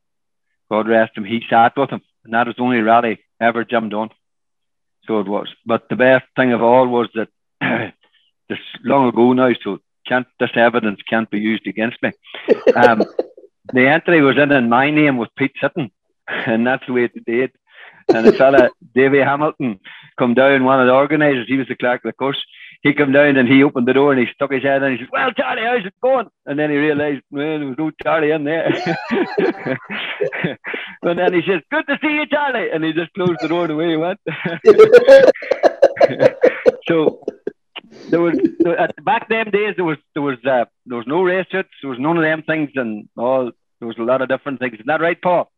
God 0.70 0.88
rest 0.88 1.16
him, 1.16 1.24
he 1.24 1.42
sat 1.48 1.76
with 1.76 1.90
him. 1.90 2.02
And 2.24 2.34
that 2.34 2.46
was 2.46 2.56
the 2.56 2.62
only 2.62 2.80
rally 2.80 3.20
ever 3.40 3.64
Jim 3.64 3.88
done. 3.88 4.10
So 5.06 5.20
it 5.20 5.28
was. 5.28 5.48
But 5.64 5.88
the 5.88 5.96
best 5.96 6.26
thing 6.34 6.52
of 6.52 6.62
all 6.62 6.86
was 6.88 7.08
that 7.14 7.28
this 8.48 8.58
long 8.84 9.08
ago 9.08 9.32
now, 9.32 9.52
so 9.62 9.78
can't 10.06 10.26
this 10.38 10.50
evidence 10.54 11.00
can't 11.08 11.30
be 11.30 11.40
used 11.40 11.66
against 11.66 12.02
me. 12.02 12.12
Um, 12.74 13.04
the 13.72 13.88
entry 13.88 14.22
was 14.22 14.38
in 14.38 14.52
in 14.52 14.68
my 14.68 14.90
name 14.90 15.16
with 15.16 15.34
Pete 15.36 15.54
Sitton, 15.62 15.90
and 16.28 16.66
that's 16.66 16.86
the 16.86 16.92
way 16.92 17.04
it 17.04 17.24
did. 17.24 17.52
And 18.08 18.24
the 18.24 18.32
fella, 18.32 18.70
Davy 18.94 19.18
Hamilton, 19.18 19.80
come 20.16 20.34
down, 20.34 20.62
one 20.62 20.80
of 20.80 20.86
the 20.86 20.92
organisers, 20.92 21.48
he 21.48 21.56
was 21.56 21.66
the 21.66 21.74
clerk 21.74 22.04
of 22.04 22.08
the 22.08 22.12
course. 22.12 22.40
He 22.86 22.94
come 22.94 23.10
down 23.10 23.36
and 23.36 23.48
he 23.48 23.64
opened 23.64 23.88
the 23.88 23.94
door 23.94 24.12
and 24.12 24.20
he 24.20 24.32
stuck 24.32 24.52
his 24.52 24.62
head 24.62 24.76
in 24.76 24.84
and 24.84 24.92
he 24.92 24.98
said, 25.04 25.08
Well, 25.10 25.32
Charlie, 25.32 25.62
how's 25.62 25.84
it 25.84 25.94
going? 26.00 26.28
And 26.44 26.56
then 26.56 26.70
he 26.70 26.76
realised, 26.76 27.22
well, 27.32 27.58
there 27.58 27.66
was 27.66 27.76
no 27.76 27.90
Charlie 28.00 28.30
in 28.30 28.44
there. 28.44 28.66
and 31.02 31.18
then 31.18 31.34
he 31.34 31.42
says, 31.42 31.62
Good 31.68 31.84
to 31.88 31.98
see 32.00 32.14
you, 32.14 32.26
Charlie. 32.26 32.70
And 32.70 32.84
he 32.84 32.92
just 32.92 33.12
closed 33.14 33.40
the 33.40 33.48
door 33.48 33.64
and 33.64 33.72
away 33.72 33.90
he 33.90 33.96
went. 33.96 34.20
so 36.86 37.24
there 38.10 38.20
was 38.20 38.38
back 39.02 39.28
them 39.28 39.50
days 39.50 39.74
there 39.74 39.84
was 39.84 39.98
there 40.14 40.22
was 40.22 40.38
uh, 40.44 40.66
there 40.86 40.98
was 40.98 41.08
no 41.08 41.22
race 41.22 41.46
suits, 41.50 41.70
there 41.82 41.90
was 41.90 41.98
none 41.98 42.16
of 42.16 42.22
them 42.22 42.44
things, 42.44 42.70
and 42.76 43.08
all 43.16 43.50
there 43.80 43.88
was 43.88 43.98
a 43.98 44.02
lot 44.02 44.22
of 44.22 44.28
different 44.28 44.60
things. 44.60 44.74
Isn't 44.74 44.86
that 44.86 45.00
right, 45.00 45.20
Paul? 45.20 45.50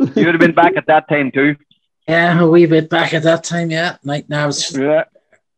You 0.00 0.26
would 0.26 0.34
have 0.34 0.40
been 0.40 0.52
back 0.52 0.76
at 0.76 0.88
that 0.88 1.08
time 1.08 1.30
too. 1.30 1.54
Yeah, 2.08 2.40
a 2.40 2.48
wee 2.48 2.66
bit 2.66 2.90
back 2.90 3.14
at 3.14 3.22
that 3.22 3.44
time. 3.44 3.70
Yeah, 3.70 3.98
night 4.02 4.28
now 4.28 4.50
Yeah. 4.72 5.04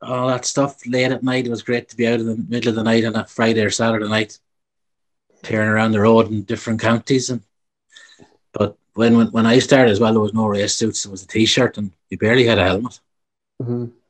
All 0.05 0.29
that 0.29 0.45
stuff 0.45 0.87
late 0.87 1.13
at 1.13 1.23
night. 1.23 1.47
It 1.47 1.51
was 1.51 1.63
great 1.63 1.89
to 1.89 1.97
be 1.97 2.07
out 2.07 2.21
in 2.21 2.27
the 2.27 2.45
middle 2.49 2.71
of 2.71 2.77
the 2.77 2.83
night 2.83 3.05
on 3.05 3.17
a 3.17 3.25
Friday 3.27 3.63
or 3.63 3.71
Saturday 3.71 4.09
night, 4.09 4.39
tearing 5.43 5.69
around 5.69 5.93
the 5.93 6.01
road 6.01 6.31
in 6.31 6.43
different 6.43 6.81
counties. 6.81 7.31
And 7.31 7.43
but 8.53 8.77
when 8.95 9.17
when, 9.17 9.29
when 9.29 9.47
I 9.47 9.59
started 9.59 9.91
as 9.91 10.01
well, 10.01 10.13
there 10.13 10.21
was 10.21 10.35
no 10.35 10.47
race 10.47 10.75
suits. 10.75 11.03
There 11.03 11.11
was 11.11 11.23
a 11.23 11.27
t-shirt, 11.27 11.79
and 11.79 11.93
you 12.11 12.19
barely 12.19 12.47
had 12.47 12.59
a 12.59 12.65
helmet. 12.65 13.01
Mhm. 13.63 13.93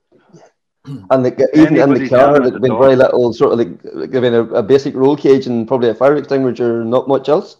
And 1.10 1.24
the, 1.24 1.48
even 1.54 1.78
in 1.78 1.94
the 1.94 2.08
car, 2.10 2.18
helmet 2.18 2.42
there'd 2.42 2.60
been 2.60 2.78
very 2.78 2.94
little 2.94 3.32
sort 3.32 3.52
of 3.52 3.58
like, 3.58 3.80
like 3.94 4.14
I 4.14 4.20
mean, 4.20 4.34
a, 4.34 4.42
a 4.42 4.62
basic 4.62 4.94
roll 4.94 5.16
cage 5.16 5.46
and 5.46 5.66
probably 5.66 5.88
a 5.88 5.94
fire 5.94 6.14
extinguisher, 6.16 6.84
not 6.84 7.08
much 7.08 7.30
else. 7.30 7.56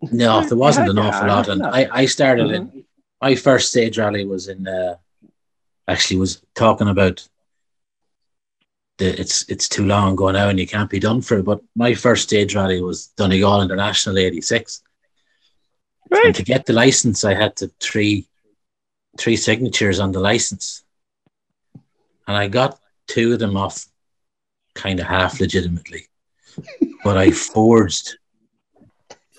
No, 0.00 0.46
there 0.46 0.56
wasn't 0.56 0.90
an 0.90 0.98
awful 1.00 1.26
lot. 1.26 1.48
And. 1.48 1.66
I, 1.66 1.88
I 1.90 2.06
started 2.06 2.52
in 2.52 2.84
my 3.20 3.34
first 3.34 3.70
stage 3.70 3.98
rally 3.98 4.24
was 4.24 4.46
in 4.46 4.68
uh, 4.68 4.96
actually 5.88 6.20
was 6.20 6.42
talking 6.54 6.88
about 6.88 7.26
the 8.98 9.18
it's 9.20 9.48
it's 9.48 9.68
too 9.68 9.84
long 9.86 10.16
going 10.16 10.34
now 10.34 10.48
and 10.48 10.58
you 10.60 10.66
can't 10.66 10.90
be 10.90 11.00
done 11.00 11.20
for 11.22 11.38
it. 11.38 11.44
But 11.44 11.60
my 11.74 11.94
first 11.94 12.24
stage 12.24 12.54
rally 12.54 12.80
was 12.80 13.08
Donegal 13.16 13.62
International 13.62 14.18
eighty 14.18 14.40
six. 14.40 14.82
Right. 16.10 16.26
And 16.26 16.34
to 16.34 16.42
get 16.42 16.66
the 16.66 16.72
license 16.72 17.24
I 17.24 17.34
had 17.34 17.56
to 17.56 17.70
three 17.80 18.26
three 19.18 19.36
signatures 19.36 20.00
on 20.00 20.12
the 20.12 20.20
license. 20.20 20.84
And 22.26 22.36
I 22.36 22.48
got 22.48 22.78
two 23.06 23.32
of 23.32 23.38
them 23.38 23.56
off 23.56 23.86
kind 24.74 25.00
of 25.00 25.06
half 25.06 25.40
legitimately. 25.40 26.06
but 27.04 27.16
I 27.16 27.30
forged 27.30 28.16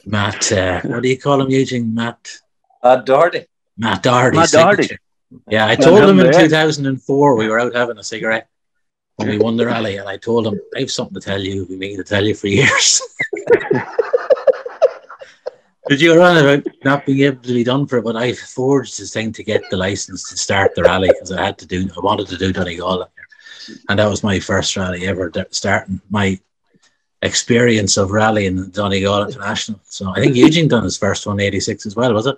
Matt, 0.05 0.51
uh, 0.51 0.81
what 0.81 1.03
do 1.03 1.09
you 1.09 1.17
call 1.19 1.41
him, 1.41 1.49
Eugene? 1.51 1.93
Matt, 1.93 2.39
Uh, 2.81 2.95
Doherty. 2.97 3.45
Matt 3.77 4.01
Doherty's 4.01 4.37
Matt 4.37 4.51
Doherty. 4.51 4.97
Yeah, 5.47 5.67
I 5.67 5.75
told 5.75 6.01
him 6.03 6.19
in 6.19 6.31
there. 6.31 6.41
2004 6.41 7.35
we 7.35 7.47
were 7.47 7.59
out 7.59 7.75
having 7.75 7.97
a 7.97 8.03
cigarette 8.03 8.49
when 9.17 9.29
we 9.29 9.37
won 9.37 9.57
the 9.57 9.65
rally, 9.65 9.97
and 9.97 10.07
I 10.07 10.17
told 10.17 10.47
him 10.47 10.59
I 10.75 10.79
have 10.79 10.91
something 10.91 11.19
to 11.19 11.21
tell 11.21 11.41
you. 11.41 11.65
We 11.69 11.75
mean 11.75 11.97
to 11.97 12.03
tell 12.03 12.23
you 12.25 12.33
for 12.35 12.47
years. 12.47 13.01
Did 15.87 16.01
you 16.01 16.15
run 16.15 16.37
about 16.37 16.67
not 16.83 17.05
being 17.05 17.21
able 17.21 17.41
to 17.41 17.53
be 17.53 17.63
done 17.63 17.87
for 17.87 17.97
it? 17.97 18.03
But 18.03 18.15
I 18.15 18.33
forged 18.33 18.99
this 18.99 19.11
thing 19.11 19.33
to 19.33 19.43
get 19.43 19.63
the 19.71 19.77
license 19.77 20.29
to 20.29 20.37
start 20.37 20.75
the 20.75 20.83
rally 20.83 21.09
because 21.09 21.31
I 21.31 21.43
had 21.43 21.57
to 21.59 21.65
do. 21.65 21.89
I 21.97 21.99
wanted 22.01 22.27
to 22.27 22.37
do 22.37 22.53
Donegal, 22.53 23.09
and 23.89 23.99
that 23.99 24.07
was 24.07 24.23
my 24.23 24.39
first 24.39 24.77
rally 24.77 25.07
ever. 25.07 25.31
Starting 25.49 25.99
my 26.09 26.39
experience 27.21 27.97
of 27.97 28.11
rallying 28.11 28.57
in 28.57 28.69
Donegal 28.69 29.27
International. 29.27 29.79
So 29.85 30.11
I 30.11 30.19
think 30.19 30.35
Eugene 30.35 30.67
done 30.67 30.83
his 30.83 30.97
first 30.97 31.25
one, 31.25 31.39
86 31.39 31.85
as 31.87 31.95
well, 31.95 32.13
was 32.13 32.27
it? 32.27 32.37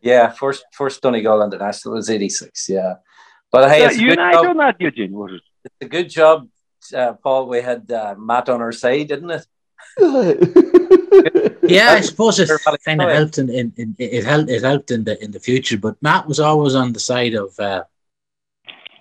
Yeah, 0.00 0.30
first 0.30 0.64
first 0.72 1.02
Donegal 1.02 1.42
International 1.42 1.94
was 1.94 2.08
eighty 2.10 2.28
six. 2.28 2.68
Yeah, 2.68 2.94
but 3.50 3.70
hey, 3.70 3.80
Yeah, 3.80 3.86
it's, 3.88 3.96
a 3.96 4.00
you 4.00 4.08
good 4.10 4.18
and 4.18 4.28
I 4.28 4.32
job, 4.32 4.42
done 4.44 4.56
that, 4.58 4.76
Eugene. 4.80 5.12
Was 5.12 5.32
it? 5.32 5.42
it's 5.64 5.74
a 5.82 5.88
good 5.88 6.08
job, 6.08 6.48
uh, 6.94 7.12
Paul. 7.14 7.48
We 7.48 7.60
had 7.60 7.90
uh, 7.90 8.14
Matt 8.18 8.48
on 8.48 8.60
our 8.60 8.72
side, 8.72 9.08
didn't 9.08 9.30
it? 9.30 9.46
Yeah, 11.68 11.90
I 11.92 12.00
suppose 12.00 12.38
it 12.40 12.50
kind 12.84 13.02
of 13.02 13.10
helped 13.10 13.36
in, 13.36 13.50
in, 13.50 13.72
in 13.76 13.94
it 13.98 14.24
helped 14.24 14.48
it 14.50 14.62
helped 14.62 14.90
in 14.90 15.04
the 15.04 15.22
in 15.22 15.32
the 15.32 15.40
future. 15.40 15.76
But 15.76 16.00
Matt 16.02 16.26
was 16.26 16.40
always 16.40 16.74
on 16.74 16.92
the 16.94 17.00
side 17.00 17.34
of 17.34 17.58
uh, 17.60 17.84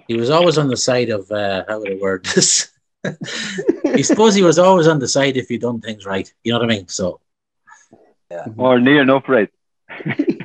he 0.07 0.15
was 0.15 0.29
always 0.29 0.57
on 0.57 0.67
the 0.67 0.75
side 0.75 1.09
of 1.09 1.31
uh, 1.31 1.63
how 1.67 1.79
would 1.79 1.91
I 1.91 1.95
word 1.95 2.25
this? 2.25 2.71
I 3.05 4.01
suppose 4.01 4.35
he 4.35 4.43
was 4.43 4.59
always 4.59 4.87
on 4.87 4.99
the 4.99 5.07
side 5.07 5.37
if 5.37 5.49
you 5.49 5.59
done 5.59 5.79
things 5.79 6.05
right. 6.05 6.31
You 6.43 6.51
know 6.51 6.59
what 6.59 6.65
I 6.69 6.75
mean? 6.75 6.87
So 6.89 7.21
Or 8.57 8.79
near 8.79 9.01
enough, 9.01 9.29
right? 9.29 9.49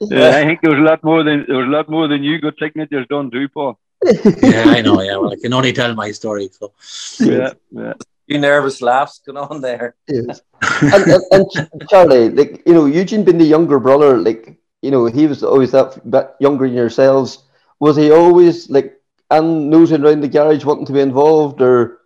Yeah, 0.00 0.36
I 0.36 0.44
think 0.44 0.60
there 0.60 0.72
er 0.72 0.74
was 0.74 0.82
a 0.82 0.90
lot 0.90 1.04
more 1.04 1.22
than 1.22 1.44
there 1.46 1.56
was 1.56 1.66
a 1.66 1.70
lot 1.70 1.88
more 1.88 2.08
than 2.08 2.22
you 2.22 2.40
got 2.40 2.58
signatures 2.58 3.06
done 3.08 3.30
too, 3.30 3.48
Paul. 3.48 3.78
yeah, 4.04 4.64
I 4.66 4.82
know. 4.82 5.00
Yeah, 5.00 5.16
well, 5.16 5.32
I 5.32 5.36
can 5.36 5.52
only 5.52 5.72
tell 5.72 5.94
my 5.94 6.10
story. 6.12 6.48
So 6.52 6.72
Yeah, 7.20 7.52
yeah. 7.70 7.94
few 8.28 8.38
nervous 8.38 8.82
laughs 8.82 9.20
going 9.24 9.38
on 9.38 9.60
there. 9.60 9.94
Yes. 10.08 10.40
and, 10.82 11.06
and, 11.06 11.46
and 11.56 11.88
Charlie, 11.88 12.28
like 12.30 12.62
you 12.66 12.74
know, 12.74 12.86
Eugene 12.86 13.24
being 13.24 13.38
the 13.38 13.44
younger 13.44 13.78
brother, 13.78 14.18
like 14.18 14.58
you 14.82 14.90
know, 14.90 15.06
he 15.06 15.26
was 15.26 15.42
always 15.42 15.72
that 15.72 15.98
bit 16.10 16.34
younger 16.40 16.66
than 16.66 16.76
yourselves. 16.76 17.44
Was 17.80 17.96
he 17.96 18.10
always 18.10 18.68
like 18.70 18.96
and 19.30 19.70
nosing 19.70 20.04
around 20.04 20.20
the 20.20 20.28
garage, 20.28 20.64
wanting 20.64 20.86
to 20.86 20.92
be 20.92 21.00
involved, 21.00 21.60
or 21.60 21.98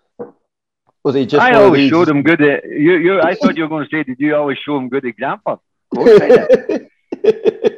was 1.04 1.14
he 1.14 1.26
just? 1.26 1.42
I 1.42 1.54
always 1.54 1.88
showed 1.90 2.08
him 2.08 2.22
good. 2.22 2.40
Uh, 2.40 2.60
you, 2.64 2.96
you. 2.96 3.20
I 3.20 3.34
thought 3.34 3.56
you 3.56 3.64
were 3.64 3.68
going 3.68 3.84
to 3.84 3.90
say, 3.90 4.02
did 4.04 4.18
you 4.18 4.34
always 4.34 4.58
show 4.58 4.76
him 4.76 4.88
good 4.88 5.04
example? 5.04 5.62
Of 5.92 5.98
course 5.98 6.20
I 6.20 6.28
did. 6.28 6.90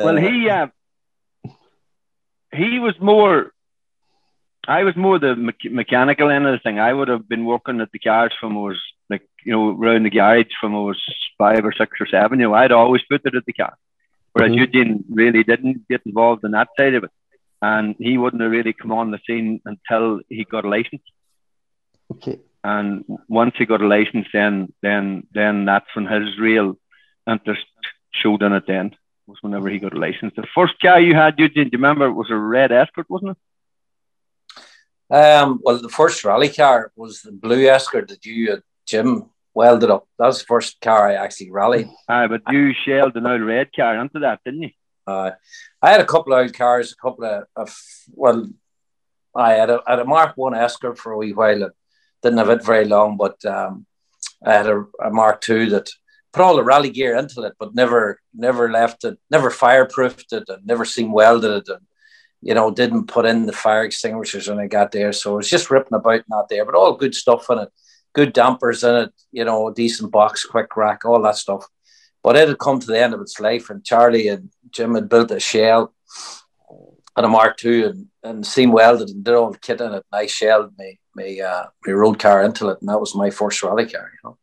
Well, 0.00 0.18
Uh, 0.18 0.20
he 0.20 0.48
uh, 0.48 0.66
he 2.52 2.78
was 2.78 2.94
more. 3.00 3.52
I 4.68 4.84
was 4.84 4.94
more 4.96 5.18
the 5.18 5.34
me- 5.36 5.70
mechanical 5.70 6.30
end 6.30 6.46
of 6.46 6.52
the 6.52 6.58
thing. 6.58 6.78
I 6.78 6.92
would 6.92 7.08
have 7.08 7.28
been 7.28 7.44
working 7.44 7.80
at 7.80 7.90
the 7.92 7.98
cars 7.98 8.32
from 8.38 8.56
I 8.56 8.60
was 8.60 8.80
like 9.08 9.22
you 9.44 9.52
know 9.52 9.70
around 9.70 10.04
the 10.04 10.10
garage 10.10 10.52
from 10.60 10.74
I 10.74 10.78
was 10.80 11.00
five 11.38 11.64
or 11.64 11.72
six 11.72 11.92
or 12.00 12.06
seven. 12.06 12.40
You 12.40 12.48
know, 12.48 12.54
I'd 12.54 12.72
always 12.72 13.02
put 13.10 13.22
it 13.24 13.34
at 13.34 13.46
the 13.46 13.52
car, 13.52 13.76
whereas 14.32 14.52
Mhm. 14.52 14.58
Eugene 14.58 15.04
really 15.10 15.42
didn't 15.44 15.88
get 15.88 16.02
involved 16.06 16.44
in 16.44 16.52
that 16.52 16.68
side 16.78 16.94
of 16.94 17.04
it, 17.04 17.10
and 17.62 17.94
he 17.98 18.18
wouldn't 18.18 18.42
have 18.42 18.50
really 18.50 18.72
come 18.72 18.92
on 18.92 19.10
the 19.10 19.20
scene 19.26 19.60
until 19.64 20.20
he 20.28 20.44
got 20.44 20.64
a 20.64 20.68
license. 20.68 21.02
okay. 22.12 22.38
And 22.62 23.04
once 23.28 23.54
he 23.56 23.64
got 23.64 23.80
a 23.80 23.86
license, 23.86 24.28
then 24.32 24.72
then 24.82 25.26
then 25.32 25.64
that's 25.64 25.94
when 25.94 26.06
his 26.06 26.38
real 26.38 26.76
interest 27.26 27.64
showed 28.12 28.42
in 28.42 28.52
it. 28.52 28.66
Then 28.66 28.94
was 29.30 29.42
whenever 29.42 29.68
he 29.68 29.78
got 29.78 29.94
a 29.94 29.98
license. 29.98 30.32
The 30.36 30.46
first 30.54 30.78
car 30.80 31.00
you 31.00 31.14
had, 31.14 31.38
Eugene, 31.38 31.64
do 31.64 31.70
you 31.72 31.78
remember? 31.78 32.06
It 32.06 32.12
was 32.12 32.30
a 32.30 32.36
red 32.36 32.72
Escort, 32.72 33.08
wasn't 33.08 33.36
it? 33.36 35.14
Um, 35.14 35.60
well, 35.62 35.78
the 35.78 35.88
first 35.88 36.24
rally 36.24 36.48
car 36.48 36.92
was 36.96 37.22
the 37.22 37.32
blue 37.32 37.66
Escort 37.66 38.08
that 38.08 38.24
you, 38.24 38.52
uh, 38.52 38.56
Jim, 38.86 39.30
welded 39.54 39.90
up. 39.90 40.06
That 40.18 40.26
was 40.26 40.40
the 40.40 40.46
first 40.46 40.80
car 40.80 41.08
I 41.08 41.14
actually 41.14 41.50
rallied. 41.50 41.88
Aye, 42.08 42.28
but 42.28 42.42
you 42.50 42.72
shelled 42.84 43.16
an 43.16 43.26
old 43.26 43.42
red 43.42 43.70
car 43.74 43.98
into 44.00 44.20
that, 44.20 44.40
didn't 44.44 44.62
you? 44.62 44.70
Uh, 45.06 45.32
I 45.82 45.90
had 45.90 46.00
a 46.00 46.06
couple 46.06 46.32
of 46.32 46.40
old 46.40 46.54
cars, 46.54 46.92
a 46.92 47.02
couple 47.02 47.24
of, 47.24 47.44
of 47.56 47.76
well, 48.12 48.48
I 49.34 49.52
had 49.52 49.70
a, 49.70 49.80
I 49.86 49.92
had 49.92 50.00
a 50.00 50.04
Mark 50.04 50.36
One 50.36 50.54
Escort 50.54 50.98
for 50.98 51.12
a 51.12 51.16
wee 51.16 51.32
while. 51.32 51.62
It 51.62 51.72
didn't 52.22 52.38
have 52.38 52.50
it 52.50 52.64
very 52.64 52.84
long, 52.84 53.16
but 53.16 53.44
um, 53.44 53.86
I 54.44 54.52
had 54.52 54.66
a, 54.66 54.84
a 55.02 55.10
Mark 55.10 55.40
Two 55.40 55.70
that 55.70 55.90
put 56.32 56.42
all 56.42 56.56
the 56.56 56.64
rally 56.64 56.90
gear 56.90 57.16
into 57.16 57.42
it, 57.42 57.54
but 57.58 57.74
never 57.74 58.20
never 58.34 58.70
left 58.70 59.04
it, 59.04 59.18
never 59.30 59.50
fireproofed 59.50 60.32
it, 60.32 60.44
and 60.48 60.66
never 60.66 60.84
seam 60.84 61.12
welded 61.12 61.62
it, 61.62 61.68
and 61.68 61.86
you 62.40 62.54
know 62.54 62.70
didn't 62.70 63.06
put 63.06 63.26
in 63.26 63.46
the 63.46 63.52
fire 63.52 63.84
extinguishers 63.84 64.48
when 64.48 64.58
I 64.58 64.66
got 64.66 64.92
there. 64.92 65.12
So 65.12 65.34
it 65.34 65.36
was 65.36 65.50
just 65.50 65.70
ripping 65.70 65.94
about 65.94 66.22
not 66.28 66.48
there, 66.48 66.64
but 66.64 66.74
all 66.74 66.94
good 66.94 67.14
stuff 67.14 67.46
in 67.50 67.58
it, 67.58 67.68
good 68.12 68.32
dampers 68.32 68.84
in 68.84 68.94
it, 68.94 69.12
you 69.32 69.44
know, 69.44 69.70
decent 69.70 70.12
box, 70.12 70.44
quick 70.44 70.76
rack, 70.76 71.04
all 71.04 71.22
that 71.22 71.36
stuff. 71.36 71.66
But 72.22 72.36
it 72.36 72.48
had 72.48 72.58
come 72.58 72.78
to 72.80 72.86
the 72.86 73.00
end 73.00 73.14
of 73.14 73.20
its 73.20 73.40
life, 73.40 73.70
and 73.70 73.84
Charlie 73.84 74.28
and 74.28 74.50
Jim 74.70 74.94
had 74.94 75.08
built 75.08 75.30
a 75.30 75.40
shell 75.40 75.94
and 77.16 77.26
a 77.26 77.28
Mark 77.28 77.62
II 77.64 77.84
and, 77.84 78.06
and 78.22 78.46
seam 78.46 78.72
welded 78.72 79.08
and 79.08 79.24
did 79.24 79.34
all 79.34 79.50
the 79.50 79.58
kit 79.58 79.80
in 79.80 79.92
it. 79.92 80.04
And 80.12 80.20
I 80.20 80.26
shelled 80.26 80.72
my 80.78 80.96
my, 81.14 81.40
uh, 81.44 81.66
my 81.84 81.92
road 81.92 82.18
car 82.20 82.42
into 82.44 82.68
it, 82.68 82.78
and 82.80 82.88
that 82.88 83.00
was 83.00 83.16
my 83.16 83.30
first 83.30 83.62
rally 83.62 83.88
car. 83.88 84.10
You 84.12 84.30
know, 84.30 84.38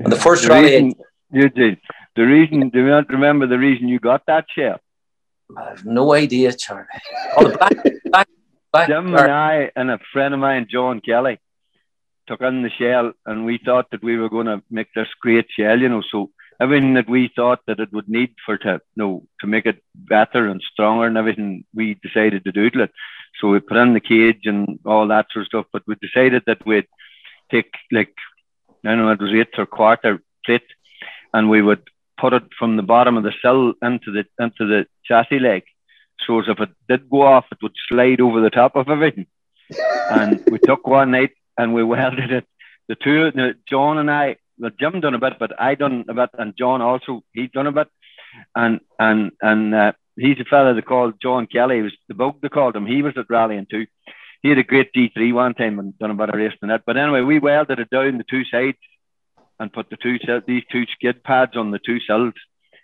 and 0.00 0.12
the 0.12 0.16
first 0.16 0.46
rally, 0.46 0.94
reason, 1.30 1.52
did. 1.54 1.78
the 2.16 2.22
reason, 2.22 2.68
do 2.70 2.80
you 2.80 2.88
not 2.88 3.08
remember 3.08 3.46
the 3.46 3.58
reason 3.58 3.88
you 3.88 3.98
got 3.98 4.26
that 4.26 4.46
shell? 4.54 4.80
I 5.56 5.70
have 5.70 5.84
no 5.84 6.12
idea, 6.14 6.52
Charlie. 6.52 6.86
Oh, 7.36 7.46
oh 7.46 7.48
the 7.48 7.58
black, 7.58 7.76
black, 8.04 8.28
black 8.72 8.88
Jim 8.88 9.14
and 9.14 9.32
I 9.32 9.70
and 9.76 9.90
a 9.90 9.98
friend 10.12 10.34
of 10.34 10.40
mine, 10.40 10.66
John 10.70 11.00
Kelly, 11.00 11.38
took 12.26 12.40
in 12.40 12.62
the 12.62 12.70
shell 12.70 13.12
and 13.26 13.44
we 13.44 13.58
thought 13.58 13.90
that 13.90 14.02
we 14.02 14.16
were 14.16 14.30
going 14.30 14.46
to 14.46 14.62
make 14.70 14.88
this 14.94 15.08
great 15.20 15.46
shell, 15.56 15.78
you 15.78 15.88
know. 15.88 16.02
So 16.10 16.30
everything 16.60 16.94
that 16.94 17.08
we 17.08 17.30
thought 17.34 17.60
that 17.66 17.80
it 17.80 17.92
would 17.92 18.08
need 18.08 18.34
for 18.44 18.56
to 18.58 18.72
you 18.72 18.80
know, 18.96 19.26
to 19.40 19.46
make 19.46 19.66
it 19.66 19.82
better 19.94 20.48
and 20.48 20.62
stronger 20.72 21.06
and 21.06 21.18
everything, 21.18 21.64
we 21.74 21.94
decided 21.94 22.44
to 22.44 22.52
do 22.52 22.70
it. 22.72 22.90
So 23.40 23.48
we 23.48 23.60
put 23.60 23.76
in 23.76 23.92
the 23.92 24.00
cage 24.00 24.42
and 24.44 24.78
all 24.86 25.08
that 25.08 25.26
sort 25.32 25.42
of 25.42 25.48
stuff. 25.48 25.66
But 25.72 25.82
we 25.86 25.96
decided 25.96 26.44
that 26.46 26.64
we'd 26.64 26.86
take 27.50 27.70
like 27.92 28.14
I 28.84 28.90
don't 28.90 28.98
know, 28.98 29.10
it 29.12 29.20
was 29.20 29.32
eighth 29.32 29.58
or 29.58 29.66
quarter 29.66 30.22
plate, 30.44 30.62
and 31.34 31.50
we 31.50 31.60
would 31.60 31.82
put 32.18 32.32
it 32.32 32.44
from 32.58 32.76
the 32.76 32.82
bottom 32.82 33.16
of 33.18 33.24
the 33.24 33.32
sill 33.42 33.74
into 33.82 34.10
the 34.12 34.24
into 34.42 34.66
the 34.66 34.86
chassis 35.04 35.40
leg. 35.40 35.64
So 36.24 36.38
as 36.40 36.46
if 36.48 36.60
it 36.60 36.70
did 36.88 37.10
go 37.10 37.22
off, 37.22 37.46
it 37.52 37.58
would 37.60 37.74
slide 37.88 38.20
over 38.20 38.40
the 38.40 38.50
top 38.50 38.76
of 38.76 38.88
everything. 38.88 39.26
and 40.10 40.42
we 40.50 40.58
took 40.58 40.86
one 40.86 41.10
night 41.10 41.32
and 41.58 41.74
we 41.74 41.82
welded 41.82 42.30
it. 42.30 42.46
The 42.88 42.94
two, 42.94 43.32
John 43.68 43.98
and 43.98 44.10
I, 44.10 44.36
well, 44.58 44.70
Jim 44.78 45.00
done 45.00 45.14
a 45.14 45.18
bit, 45.18 45.38
but 45.38 45.58
I 45.60 45.74
done 45.74 46.04
a 46.08 46.14
bit, 46.14 46.30
and 46.38 46.56
John 46.56 46.82
also 46.82 47.24
he 47.32 47.48
done 47.48 47.66
a 47.66 47.72
bit, 47.72 47.88
and 48.54 48.80
and 48.98 49.32
and 49.42 49.74
uh, 49.74 49.92
he's 50.16 50.38
a 50.40 50.44
fella 50.44 50.74
they 50.74 50.82
called 50.82 51.20
John 51.20 51.46
Kelly. 51.46 51.76
He 51.76 51.82
was 51.82 51.96
the 52.08 52.14
bug 52.14 52.36
they 52.40 52.48
called 52.48 52.76
him. 52.76 52.86
He 52.86 53.02
was 53.02 53.14
at 53.16 53.30
rallying 53.30 53.66
too. 53.68 53.86
He 54.42 54.50
had 54.50 54.58
a 54.58 54.62
great 54.62 54.92
D3 54.92 55.32
one 55.32 55.54
time 55.54 55.78
and 55.78 55.98
done 55.98 56.10
a 56.10 56.36
race 56.36 56.52
than 56.60 56.68
that. 56.68 56.82
But 56.84 56.98
anyway, 56.98 57.22
we 57.22 57.38
welded 57.38 57.78
it 57.78 57.88
down 57.88 58.18
the 58.18 58.24
two 58.28 58.44
sides 58.44 58.76
and 59.64 59.72
put 59.72 59.88
the 59.88 59.96
two 59.96 60.18
these 60.46 60.62
two 60.70 60.84
skid 60.94 61.24
pads 61.24 61.56
on 61.56 61.70
the 61.70 61.78
two 61.78 61.98
sills. 62.00 62.34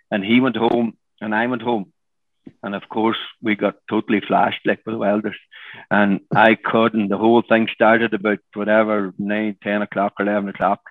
And 0.09 0.25
he 0.25 0.39
went 0.39 0.57
home 0.57 0.97
and 1.21 1.33
I 1.35 1.45
went 1.45 1.61
home. 1.61 1.93
And 2.63 2.73
of 2.73 2.89
course, 2.89 3.19
we 3.39 3.55
got 3.55 3.75
totally 3.87 4.19
flashed 4.19 4.65
like 4.65 4.81
with 4.83 4.95
welders. 4.95 5.37
And 5.91 6.21
I 6.35 6.55
couldn't. 6.55 7.09
The 7.09 7.19
whole 7.19 7.43
thing 7.43 7.67
started 7.71 8.15
about 8.15 8.39
whatever 8.55 9.13
nine, 9.19 9.57
ten 9.61 9.83
o'clock, 9.83 10.13
eleven 10.19 10.49
o'clock, 10.49 10.81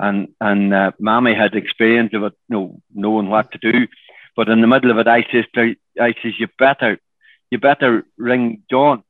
and 0.00 0.28
and 0.40 0.72
uh, 0.72 0.92
Mammy 0.98 1.34
had 1.34 1.54
experience 1.54 2.14
of 2.14 2.22
it, 2.24 2.32
you 2.48 2.56
know, 2.56 2.80
knowing 2.94 3.28
what 3.28 3.52
to 3.52 3.58
do. 3.58 3.86
But 4.34 4.48
in 4.48 4.62
the 4.62 4.66
middle 4.66 4.90
of 4.90 4.98
it, 4.98 5.06
I 5.06 5.22
says, 5.30 5.44
I 6.00 6.14
says, 6.20 6.40
you 6.40 6.48
better, 6.58 6.98
you 7.50 7.58
better 7.58 8.04
ring 8.16 8.62
John. 8.70 9.04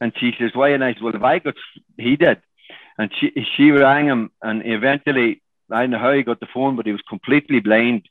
And 0.00 0.12
she 0.18 0.34
says, 0.38 0.50
why? 0.54 0.68
And 0.68 0.84
I 0.84 0.92
said, 0.92 1.02
well, 1.02 1.16
if 1.16 1.22
I 1.22 1.38
got, 1.38 1.54
he 1.96 2.16
did. 2.16 2.38
And 2.96 3.10
she 3.18 3.26
she 3.56 3.70
rang 3.72 4.06
him, 4.06 4.30
and 4.40 4.62
eventually, 4.64 5.42
I 5.70 5.80
don't 5.80 5.90
know 5.90 5.98
how 5.98 6.12
he 6.12 6.22
got 6.22 6.40
the 6.40 6.48
phone, 6.52 6.76
but 6.76 6.86
he 6.86 6.92
was 6.92 7.02
completely 7.08 7.60
blind. 7.60 8.08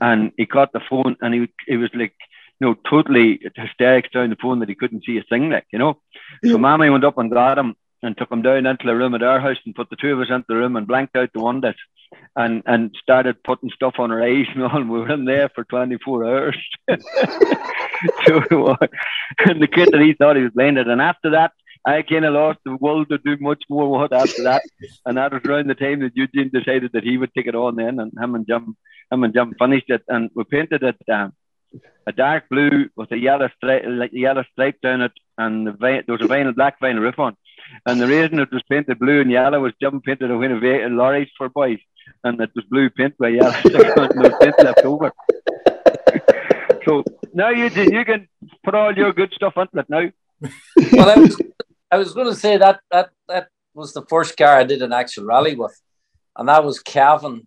And 0.00 0.32
he 0.36 0.46
got 0.46 0.72
the 0.72 0.80
phone, 0.88 1.16
and 1.20 1.34
he 1.34 1.48
he 1.66 1.76
was 1.76 1.90
like 1.94 2.14
you 2.60 2.68
know, 2.68 2.74
totally 2.88 3.40
hysterics 3.56 4.10
down 4.12 4.30
the 4.30 4.36
phone 4.36 4.58
that 4.60 4.68
he 4.68 4.74
couldn't 4.74 5.04
see 5.04 5.16
a 5.16 5.22
thing, 5.22 5.48
like, 5.48 5.66
you 5.72 5.78
know. 5.78 5.98
So 6.44 6.58
Mammy 6.58 6.90
went 6.90 7.04
up 7.04 7.16
and 7.16 7.30
got 7.30 7.58
him 7.58 7.74
and 8.02 8.16
took 8.16 8.30
him 8.30 8.42
down 8.42 8.66
into 8.66 8.86
the 8.86 8.94
room 8.94 9.14
at 9.14 9.22
our 9.22 9.40
house 9.40 9.56
and 9.64 9.74
put 9.74 9.88
the 9.88 9.96
two 9.96 10.12
of 10.12 10.20
us 10.20 10.28
into 10.30 10.44
the 10.48 10.56
room 10.56 10.76
and 10.76 10.86
blanked 10.86 11.16
out 11.16 11.30
the 11.32 11.42
windows 11.42 11.74
and 12.36 12.62
and 12.66 12.94
started 13.02 13.42
putting 13.44 13.70
stuff 13.70 13.94
on 13.98 14.10
her 14.10 14.22
eyes 14.22 14.46
and 14.54 14.62
all. 14.62 14.76
And 14.76 14.90
we 14.90 15.00
were 15.00 15.12
in 15.12 15.24
there 15.24 15.48
for 15.48 15.64
24 15.64 16.24
hours. 16.26 16.58
so. 18.26 18.76
And 19.46 19.62
the 19.62 19.68
kid 19.72 19.90
that 19.92 20.00
he 20.00 20.14
thought 20.14 20.36
he 20.36 20.42
was 20.42 20.52
blinded. 20.52 20.88
And 20.88 21.00
after 21.00 21.30
that, 21.30 21.52
I 21.86 22.02
kind 22.02 22.24
of 22.24 22.34
lost 22.34 22.58
the 22.64 22.76
will 22.80 23.06
to 23.06 23.18
do 23.18 23.36
much 23.40 23.62
more 23.68 23.88
what 23.90 24.12
after 24.12 24.42
that. 24.44 24.62
And 25.06 25.16
that 25.16 25.32
was 25.32 25.42
around 25.44 25.68
the 25.68 25.74
time 25.74 26.00
that 26.00 26.16
Eugene 26.16 26.50
decided 26.52 26.92
that 26.92 27.04
he 27.04 27.16
would 27.16 27.32
take 27.34 27.46
it 27.46 27.54
on 27.54 27.76
then 27.76 28.00
and 28.00 28.12
him 28.18 28.34
and 28.34 28.46
Jim, 28.46 28.76
him 29.10 29.24
and 29.24 29.34
Jim 29.34 29.54
finished 29.58 29.88
it. 29.88 30.02
And 30.08 30.30
we 30.34 30.44
painted 30.44 30.82
it 30.82 30.96
um, 31.12 31.32
a 32.06 32.12
dark 32.12 32.48
blue 32.48 32.88
with 32.96 33.12
a 33.12 33.18
yellow 33.18 33.48
stripe, 33.56 33.84
like 33.86 34.10
yellow 34.12 34.44
stripe 34.52 34.80
down 34.82 35.02
it, 35.02 35.12
and 35.38 35.66
the 35.66 35.72
there 35.80 36.04
was 36.08 36.22
a 36.22 36.24
vinyl 36.24 36.54
black 36.54 36.80
vinyl 36.80 37.00
roof 37.00 37.18
on. 37.18 37.36
And 37.86 38.00
the 38.00 38.06
reason 38.06 38.40
it 38.40 38.52
was 38.52 38.62
painted 38.68 38.98
blue 38.98 39.20
and 39.20 39.30
yellow 39.30 39.60
was 39.60 39.72
Jim 39.80 40.00
painted 40.00 40.30
a 40.30 40.38
win 40.38 40.52
of 40.52 40.62
lorries 40.62 41.28
for 41.36 41.48
boys, 41.48 41.78
and 42.24 42.40
it 42.40 42.50
was 42.54 42.64
blue 42.64 42.90
paint 42.90 43.16
by 43.18 43.28
yellow 43.28 43.54
no 44.14 44.38
paint 44.40 44.54
left 44.64 44.84
over. 44.84 45.12
so 46.84 47.04
now 47.32 47.50
you 47.50 47.68
you 47.68 48.04
can 48.04 48.28
put 48.64 48.74
all 48.74 48.96
your 48.96 49.12
good 49.12 49.32
stuff 49.32 49.56
into 49.56 49.78
it 49.78 49.88
now. 49.88 50.10
well, 50.92 51.10
I 51.10 51.16
was 51.16 51.36
I 51.90 51.96
was 51.96 52.14
going 52.14 52.28
to 52.28 52.34
say 52.34 52.56
that 52.56 52.80
that 52.90 53.10
that 53.28 53.48
was 53.74 53.92
the 53.92 54.04
first 54.06 54.36
car 54.36 54.56
I 54.56 54.64
did 54.64 54.82
an 54.82 54.92
actual 54.92 55.24
rally 55.24 55.54
with, 55.54 55.78
and 56.36 56.48
that 56.48 56.64
was 56.64 56.80
Cavan 56.80 57.46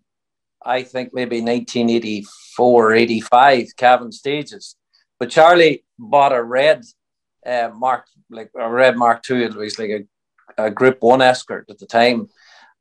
I 0.64 0.82
think 0.82 1.12
maybe 1.12 1.40
1984, 1.40 2.94
85, 2.94 3.76
Cavan 3.76 4.12
stages. 4.12 4.76
But 5.18 5.30
Charlie 5.30 5.84
bought 5.98 6.32
a 6.32 6.42
red 6.42 6.84
uh, 7.44 7.70
Mark, 7.74 8.06
like 8.30 8.50
a 8.58 8.70
red 8.70 8.96
Mark 8.96 9.22
II. 9.30 9.44
It 9.44 9.54
was 9.54 9.78
like 9.78 9.90
a, 9.90 10.64
a 10.66 10.70
Group 10.70 10.98
One 11.00 11.20
Escort 11.20 11.66
at 11.68 11.78
the 11.78 11.86
time, 11.86 12.30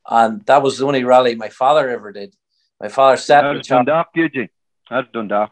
and 0.10 0.46
that 0.46 0.64
was 0.64 0.78
the 0.78 0.86
only 0.86 1.04
rally 1.04 1.36
my 1.36 1.50
father 1.50 1.90
ever 1.90 2.12
did. 2.14 2.34
My 2.80 2.88
father 2.88 3.18
sat 3.18 3.42
Charlie. 3.42 3.62
Dundalk, 3.62 4.08
Eugene. 4.16 4.50
That's 4.90 5.08
Dundalk. 5.14 5.52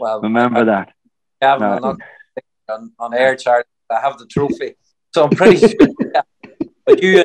Well, 0.00 0.22
remember 0.22 0.60
I, 0.60 0.64
that. 0.64 0.92
Cavan, 1.42 1.82
no. 1.82 1.96
on, 2.70 2.92
on 2.98 3.14
air, 3.14 3.36
Charlie. 3.36 3.64
I 3.90 4.00
have 4.00 4.18
the 4.18 4.26
trophy, 4.26 4.74
so 5.18 5.24
I'm 5.24 5.30
pretty 5.30 5.58
sure. 5.58 5.88
but 6.86 7.02
you 7.02 7.24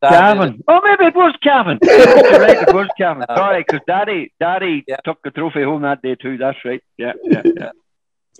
Cavan. 0.00 0.62
Oh, 0.68 0.80
maybe 0.84 1.06
it 1.06 1.14
was 1.14 1.34
Cavan. 1.42 1.78
right, 1.84 2.68
it 2.68 2.74
was 2.74 2.88
Cavan. 2.96 3.26
Sorry, 3.26 3.64
because 3.66 3.80
Daddy, 3.86 4.32
Daddy 4.38 4.84
yeah. 4.86 4.96
took 5.04 5.20
the 5.22 5.32
trophy 5.32 5.64
home 5.64 5.82
that 5.82 6.02
day 6.02 6.14
too. 6.14 6.38
That's 6.38 6.58
right. 6.64 6.80
Yeah, 6.96 7.14
yeah, 7.24 7.42
yeah. 7.44 7.70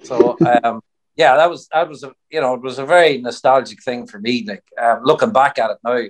So, 0.05 0.37
um, 0.62 0.83
yeah, 1.17 1.37
that 1.37 1.51
was 1.51 1.69
that 1.73 1.88
was 1.88 2.05
a 2.05 2.12
you 2.31 2.41
know 2.41 2.55
it 2.55 2.62
was 2.62 2.79
a 2.79 2.87
very 2.87 3.19
nostalgic 3.19 3.83
thing 3.83 4.07
for 4.07 4.21
me. 4.21 4.45
Like 4.47 4.65
um, 4.81 5.03
looking 5.03 5.33
back 5.33 5.59
at 5.59 5.71
it 5.71 5.79
now, 5.85 6.01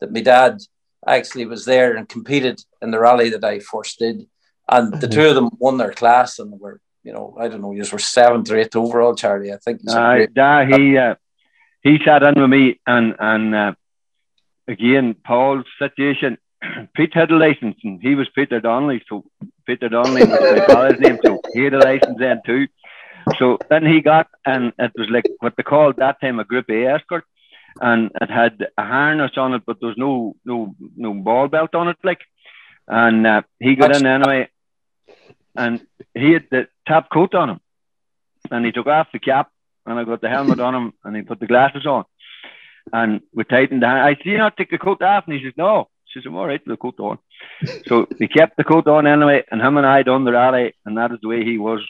that 0.00 0.12
my 0.12 0.20
dad 0.20 0.58
actually 1.06 1.46
was 1.46 1.64
there 1.64 1.96
and 1.96 2.06
competed 2.08 2.62
in 2.82 2.90
the 2.90 3.00
rally 3.00 3.30
that 3.30 3.44
I 3.44 3.60
first 3.60 3.98
did, 3.98 4.26
and 4.70 4.92
the 4.92 5.06
mm-hmm. 5.06 5.10
two 5.10 5.28
of 5.28 5.34
them 5.34 5.48
won 5.58 5.78
their 5.78 5.92
class 5.92 6.38
and 6.38 6.60
were 6.60 6.78
you 7.02 7.12
know 7.14 7.36
I 7.40 7.48
don't 7.48 7.62
know, 7.62 7.72
you 7.72 7.84
were 7.90 7.98
seventh 7.98 8.50
or 8.50 8.58
eighth 8.58 8.76
overall, 8.76 9.14
Charlie. 9.14 9.52
I 9.52 9.56
think. 9.56 9.80
Uh, 9.88 10.26
da, 10.34 10.66
he 10.66 10.98
uh, 10.98 11.14
he 11.84 12.00
sat 12.04 12.24
in 12.24 12.40
with 12.40 12.50
me 12.50 12.80
and 12.86 13.14
and. 13.20 13.54
Uh, 13.54 13.72
again, 14.68 15.14
Paul's 15.24 15.66
situation, 15.78 16.38
Pete 16.94 17.14
had 17.14 17.30
a 17.30 17.36
license 17.36 17.76
and 17.84 18.00
he 18.00 18.14
was 18.14 18.28
Peter 18.34 18.60
Donnelly. 18.60 19.02
So 19.08 19.24
Peter 19.66 19.88
Donnelly 19.88 20.24
was 20.24 20.40
my 20.40 20.66
father's 20.66 21.00
name. 21.00 21.18
So 21.24 21.40
he 21.52 21.64
had 21.64 21.74
a 21.74 21.78
license 21.78 22.18
then 22.18 22.40
too. 22.44 22.68
So 23.38 23.58
then 23.70 23.86
he 23.86 24.00
got, 24.00 24.28
and 24.44 24.72
it 24.78 24.92
was 24.96 25.08
like 25.10 25.24
what 25.40 25.54
they 25.56 25.62
called 25.62 25.96
that 25.96 26.20
time 26.20 26.38
a 26.38 26.44
Group 26.44 26.68
A 26.70 26.86
escort. 26.86 27.24
And 27.80 28.12
it 28.20 28.30
had 28.30 28.64
a 28.78 28.84
harness 28.84 29.32
on 29.36 29.54
it, 29.54 29.62
but 29.66 29.80
there 29.80 29.88
was 29.88 29.98
no 29.98 30.36
no 30.44 30.76
no 30.96 31.12
ball 31.12 31.48
belt 31.48 31.74
on 31.74 31.88
it, 31.88 31.96
like. 32.04 32.20
And 32.86 33.26
uh, 33.26 33.42
he 33.58 33.74
got 33.74 33.96
in 33.96 34.06
anyway, 34.06 34.48
and 35.56 35.84
he 36.14 36.32
had 36.32 36.46
the 36.52 36.68
top 36.86 37.10
coat 37.10 37.34
on 37.34 37.50
him, 37.50 37.60
and 38.50 38.64
he 38.64 38.70
took 38.70 38.86
off 38.86 39.08
the 39.12 39.18
cap, 39.18 39.50
and 39.86 39.98
I 39.98 40.04
got 40.04 40.20
the 40.20 40.28
helmet 40.28 40.60
on 40.60 40.74
him, 40.74 40.92
and 41.04 41.16
he 41.16 41.22
put 41.22 41.40
the 41.40 41.46
glasses 41.46 41.86
on, 41.86 42.04
and 42.92 43.20
we 43.34 43.44
tightened 43.44 43.82
the 43.82 43.86
hand. 43.86 44.00
I 44.00 44.14
see 44.22 44.30
you 44.30 44.38
not 44.38 44.56
take 44.56 44.70
the 44.70 44.78
coat 44.78 45.02
off, 45.02 45.24
and 45.26 45.36
he 45.36 45.44
says, 45.44 45.54
No. 45.56 45.88
She 46.06 46.20
said, 46.20 46.28
I'm 46.28 46.36
all 46.36 46.46
right 46.46 46.64
the 46.64 46.76
coat 46.76 47.00
on. 47.00 47.18
so 47.86 48.06
he 48.20 48.28
kept 48.28 48.56
the 48.56 48.62
coat 48.62 48.86
on 48.86 49.06
anyway, 49.06 49.42
and 49.50 49.60
him 49.60 49.76
and 49.76 49.86
I 49.86 50.02
done 50.04 50.24
the 50.24 50.32
rally, 50.32 50.74
and 50.84 50.96
that 50.96 51.10
is 51.10 51.18
the 51.20 51.28
way 51.28 51.44
he 51.44 51.58
was. 51.58 51.80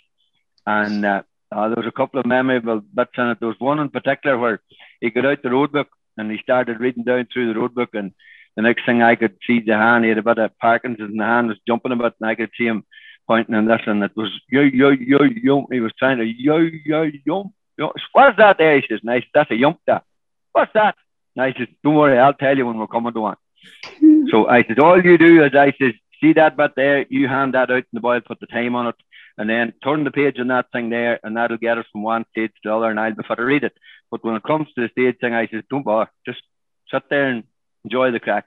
And 0.67 1.05
uh, 1.05 1.23
uh, 1.53 1.69
there 1.69 1.77
was 1.77 1.87
a 1.87 1.93
couple 1.93 2.19
of 2.19 2.27
memorable 2.27 2.81
bits 2.81 3.13
in 3.19 3.29
it. 3.29 3.39
There 3.39 3.49
was 3.49 3.61
one 3.61 3.79
in 3.81 3.91
particular 3.91 4.39
where 4.39 4.63
he 5.01 5.11
got 5.11 5.27
out 5.27 5.43
the 5.43 5.51
road 5.51 5.73
book 5.73 5.89
and 6.17 6.31
he 6.31 6.39
started 6.39 6.81
reading 6.81 7.05
down 7.05 7.29
through 7.33 7.53
the 7.53 7.59
road 7.59 7.75
book, 7.75 7.91
and 7.93 8.13
the 8.57 8.63
next 8.63 8.87
thing 8.87 9.03
I 9.03 9.17
could 9.17 9.37
see 9.47 9.61
the 9.61 9.75
hand, 9.75 10.05
he 10.05 10.11
had 10.11 10.19
a 10.19 10.23
bit 10.23 10.39
of 10.39 10.57
Parkinson's, 10.59 11.11
and 11.11 11.21
the 11.21 11.25
hand 11.25 11.49
was 11.49 11.59
jumping 11.67 11.93
a 11.93 11.97
bit, 11.97 12.15
and 12.21 12.31
I 12.31 12.35
could 12.35 12.51
see 12.57 12.67
him 12.67 12.85
pointing 13.27 13.55
and 13.55 13.69
this, 13.69 13.81
and 13.87 14.03
it 14.03 14.13
was 14.17 14.31
yo 14.49 14.63
yo 14.63 14.91
yo 14.91 15.23
yo. 15.25 15.67
He 15.71 15.81
was 15.81 15.93
trying 15.99 16.19
to 16.19 16.25
yo 16.25 16.59
yo 16.59 17.11
yo. 17.25 17.53
Yo. 17.79 17.93
What's 18.13 18.37
that 18.39 18.59
there? 18.59 18.81
He 18.81 18.87
says, 18.89 19.01
nice. 19.03 19.25
That's 19.33 19.51
a 19.51 19.57
yump 19.57 19.81
that. 19.87 20.05
What's 20.53 20.73
that? 20.75 20.95
And 21.37 21.45
I 21.45 21.53
said, 21.57 21.69
Don't 21.83 21.97
worry, 21.97 22.19
I'll 22.19 22.35
tell 22.35 22.57
you 22.57 22.67
when 22.67 22.79
we're 22.79 22.87
coming 22.87 23.13
to 23.13 23.21
one. 23.21 23.37
so 24.31 24.49
I 24.49 24.65
said, 24.65 24.79
All 24.79 25.03
you 25.03 25.19
do 25.19 25.45
is 25.45 25.55
I 25.55 25.73
said, 25.79 25.95
See 26.21 26.33
that 26.35 26.57
bit 26.57 26.73
there, 26.77 27.07
you 27.09 27.29
hand 27.29 27.55
that 27.55 27.71
out 27.71 27.79
in 27.79 27.85
the 27.93 28.01
boil, 28.01 28.21
put 28.21 28.41
the 28.41 28.47
time 28.47 28.77
on 28.77 28.87
it, 28.87 28.95
and 29.37 29.51
then 29.51 29.73
turn 29.83 30.05
the 30.05 30.11
page 30.11 30.39
on 30.39 30.49
that 30.49 30.67
thing 30.73 30.91
there, 30.91 31.19
and 31.23 31.37
that'll 31.37 31.57
get 31.57 31.77
us 31.77 31.87
from 31.93 32.03
one 32.03 32.25
stage 32.31 32.51
to 32.51 32.61
the 32.65 32.75
other, 32.75 32.91
and 32.91 33.01
I'll 33.01 33.15
be 33.15 33.25
for 33.27 33.37
to 33.37 33.45
read 33.45 33.65
it. 33.65 33.77
But 34.11 34.25
when 34.25 34.37
it 34.37 34.45
comes 34.45 34.69
to 34.75 34.83
the 34.83 34.89
stage 34.89 35.19
thing, 35.21 35.35
I 35.35 35.49
said, 35.49 35.65
Don't 35.69 35.85
bother, 35.85 36.11
just 36.25 36.43
sit 36.91 37.03
there 37.11 37.29
and 37.29 37.45
enjoy 37.85 38.13
the 38.13 38.21
crack. 38.21 38.47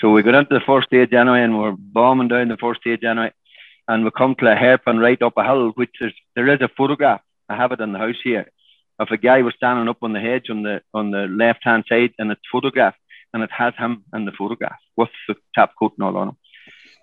So 0.00 0.10
we 0.10 0.22
got 0.22 0.34
into 0.34 0.54
the 0.54 0.64
first 0.64 0.88
stage 0.88 1.12
anyway, 1.12 1.42
and 1.42 1.58
we're 1.58 1.72
bombing 1.72 2.28
down 2.28 2.48
the 2.48 2.56
first 2.56 2.82
stage 2.82 3.02
anyway. 3.02 3.32
And 3.88 4.04
we 4.04 4.10
come 4.10 4.34
to 4.36 4.52
a 4.52 4.56
hairpin 4.56 4.98
right 4.98 5.20
up 5.22 5.34
a 5.36 5.44
hill, 5.44 5.70
which 5.70 5.94
is 6.00 6.12
there 6.34 6.48
is 6.48 6.60
a 6.60 6.68
photograph. 6.68 7.20
I 7.48 7.56
have 7.56 7.72
it 7.72 7.80
in 7.80 7.92
the 7.92 7.98
house 7.98 8.20
here 8.22 8.50
of 8.98 9.08
a 9.10 9.16
guy 9.16 9.42
was 9.42 9.54
standing 9.56 9.88
up 9.88 9.98
on 10.02 10.12
the 10.12 10.20
hedge 10.20 10.48
on 10.50 10.62
the 10.62 10.82
on 10.94 11.10
the 11.10 11.26
left 11.26 11.60
hand 11.62 11.84
side 11.88 12.12
and 12.18 12.30
it's 12.30 12.40
photographed 12.50 12.98
and 13.32 13.42
it 13.42 13.50
has 13.52 13.74
him 13.76 14.04
in 14.14 14.24
the 14.24 14.32
photograph 14.32 14.78
with 14.96 15.10
the 15.28 15.34
top 15.54 15.72
coat 15.78 15.92
and 15.98 16.06
all 16.06 16.16
on 16.16 16.28
him. 16.28 16.36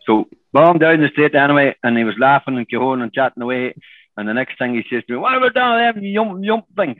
So 0.06 0.27
bombed 0.51 0.79
down 0.79 1.01
the 1.01 1.10
street 1.10 1.36
anyway 1.36 1.75
and 1.84 1.97
he 1.97 2.03
was 2.03 2.15
laughing 2.17 2.58
and 2.58 2.67
cajoling 2.67 3.01
and 3.01 3.13
chatting 3.13 3.43
away 3.43 3.75
and 4.17 4.27
the 4.27 4.34
next 4.34 4.58
thing 4.58 4.75
he 4.75 4.84
says 4.89 5.03
to 5.08 5.13
me, 5.13 5.19
What 5.19 5.36
about 5.36 5.53
down 5.53 5.95
them 5.95 6.03
yump 6.03 6.43
yump 6.43 6.65
things? 6.75 6.97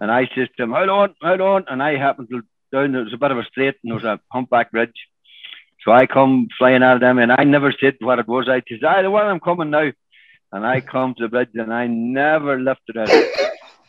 And 0.00 0.10
I 0.10 0.28
says 0.34 0.48
to 0.56 0.64
him, 0.64 0.72
Hold 0.72 0.88
on, 0.88 1.14
hold 1.22 1.40
on 1.40 1.64
and 1.68 1.82
I 1.82 1.96
happened 1.96 2.28
to 2.30 2.42
down 2.72 2.92
there 2.92 3.04
was 3.04 3.12
a 3.12 3.18
bit 3.18 3.30
of 3.30 3.38
a 3.38 3.44
straight 3.44 3.76
and 3.82 3.90
there 3.90 3.94
was 3.94 4.04
a 4.04 4.20
humpback 4.32 4.72
bridge. 4.72 4.94
So 5.84 5.92
I 5.92 6.06
come 6.06 6.48
flying 6.58 6.82
out 6.82 6.96
of 6.96 7.00
them 7.00 7.18
and 7.18 7.30
I 7.30 7.44
never 7.44 7.72
said 7.72 7.96
what 8.00 8.18
it 8.18 8.26
was. 8.26 8.48
I 8.48 8.62
says, 8.68 8.80
I 8.86 9.02
the 9.02 9.10
one 9.10 9.24
I'm 9.26 9.40
coming 9.40 9.70
now. 9.70 9.92
And 10.56 10.66
I 10.66 10.80
come 10.80 11.14
to 11.14 11.24
the 11.24 11.28
bridge 11.28 11.50
and 11.54 11.72
I 11.72 11.86
never 11.86 12.58
lifted 12.58 12.96
it 12.96 13.36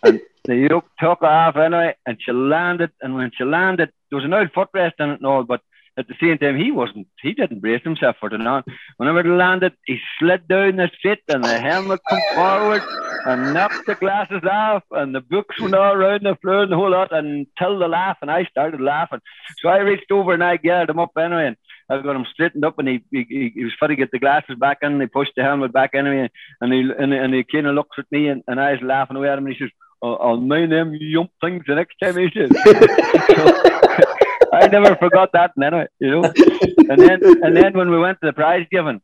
and 0.04 0.22
the 0.46 0.68
yoke 0.70 0.86
took 1.00 1.22
off 1.24 1.56
anyway, 1.56 1.96
and 2.06 2.18
she 2.22 2.32
landed. 2.32 2.92
And 3.02 3.16
when 3.16 3.32
she 3.38 3.44
landed, 3.44 3.92
there 4.10 4.18
was 4.18 4.26
an 4.26 4.34
old 4.34 4.52
footrest 4.54 4.94
in 5.00 5.10
it 5.10 5.20
and 5.20 5.26
all, 5.26 5.44
but 5.44 5.62
at 5.98 6.08
the 6.08 6.14
same 6.22 6.38
time, 6.38 6.58
he 6.58 6.72
wasn't, 6.72 7.08
he 7.22 7.34
didn't 7.34 7.60
brace 7.60 7.84
himself 7.84 8.18
for 8.20 8.30
the 8.30 8.36
And 8.36 8.64
whenever 8.98 9.22
it 9.22 9.26
landed, 9.26 9.74
he 9.86 9.98
slid 10.20 10.48
down 10.48 10.76
the 10.76 10.92
seat 11.02 11.20
and 11.28 11.44
the 11.44 11.60
helmet 11.60 12.02
come 12.08 12.20
forward 12.36 12.84
and 13.26 13.54
knocked 13.54 13.88
the 13.88 13.96
glasses 13.96 14.44
off 14.50 14.84
and 14.92 15.16
the 15.16 15.22
books 15.22 15.60
went 15.60 15.74
all 15.74 15.94
around 15.94 16.24
the 16.24 16.36
floor 16.36 16.64
and 16.64 16.72
the 16.72 16.76
whole 16.76 16.92
lot 16.92 17.12
until 17.12 17.80
the 17.80 17.88
laugh. 17.88 18.18
And 18.22 18.30
I 18.30 18.44
started 18.46 18.80
laughing. 18.80 19.22
So 19.60 19.70
I 19.70 19.80
reached 19.80 20.12
over 20.12 20.34
and 20.34 20.44
I 20.44 20.58
gathered 20.58 20.92
him 20.92 21.00
up 21.00 21.18
anyway. 21.18 21.48
And 21.48 21.58
I 21.90 22.02
got 22.02 22.16
him 22.16 22.26
straightened 22.32 22.66
up, 22.66 22.80
and 22.80 22.88
he 22.88 23.04
he, 23.12 23.52
he 23.56 23.64
was 23.64 23.74
trying 23.78 23.90
to 23.90 23.96
get 23.96 24.12
the 24.12 24.20
glasses 24.20 24.58
back 24.60 24.80
in. 24.82 25.00
He 25.00 25.08
pushed 25.08 25.34
the 25.36 25.44
helmet 25.44 25.72
back 25.72 25.92
anyway, 25.94 26.30
and 26.62 26.74
he 26.74 26.80
and, 26.80 27.14
and 27.14 27.34
he 27.34 27.44
kind 27.44 27.68
of 27.68 27.76
looks 27.76 27.98
at 27.98 28.12
me, 28.12 28.28
and, 28.28 28.44
and 28.48 28.60
I 28.60 28.74
was 28.74 28.82
laughing 28.82 29.18
away 29.18 29.30
at 29.30 29.38
him, 29.38 29.46
and 29.46 29.56
he 29.56 29.64
says, 29.64 29.72
"I'll, 30.02 30.18
I'll 30.22 30.38
mind 30.38 30.72
them 30.72 30.96
yump 31.00 31.32
things 31.42 31.64
the 31.68 31.76
next 31.76 31.96
time." 32.00 32.18
He 32.18 32.30
says. 32.34 32.52
I 34.54 34.68
never 34.68 34.96
forgot 34.96 35.34
that, 35.34 35.52
anyway, 35.62 35.88
you 36.00 36.10
know. 36.10 36.24
And 36.24 37.02
then 37.02 37.20
and 37.44 37.56
then 37.56 37.74
when 37.74 37.92
we 37.92 38.00
went 38.00 38.20
to 38.22 38.28
the 38.28 38.34
prize 38.34 38.66
giving, 38.72 39.02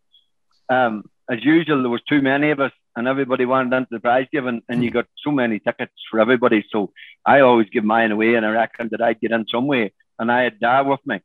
um, 0.70 1.04
as 1.30 1.44
usual, 1.44 1.82
there 1.82 1.90
was 1.90 2.02
too 2.08 2.22
many 2.22 2.52
of 2.52 2.60
us, 2.60 2.72
and 2.96 3.08
everybody 3.08 3.46
wanted 3.46 3.76
into 3.76 3.90
the 3.92 4.00
prize 4.00 4.28
giving, 4.32 4.62
and 4.70 4.84
you 4.84 4.92
got 4.92 5.06
so 5.24 5.32
many 5.32 5.60
tickets 5.60 5.94
for 6.10 6.20
everybody. 6.20 6.66
So 6.70 6.92
I 7.26 7.42
always 7.42 7.70
give 7.70 7.84
mine 7.84 8.12
away, 8.12 8.36
and 8.36 8.46
I 8.46 8.50
reckoned 8.50 8.92
that 8.92 9.02
I'd 9.02 9.20
get 9.20 9.32
in 9.32 9.46
some 9.48 9.68
way. 9.68 9.94
And 10.20 10.32
I 10.32 10.44
had 10.44 10.60
Dad 10.60 10.82
with 10.82 11.00
me, 11.06 11.22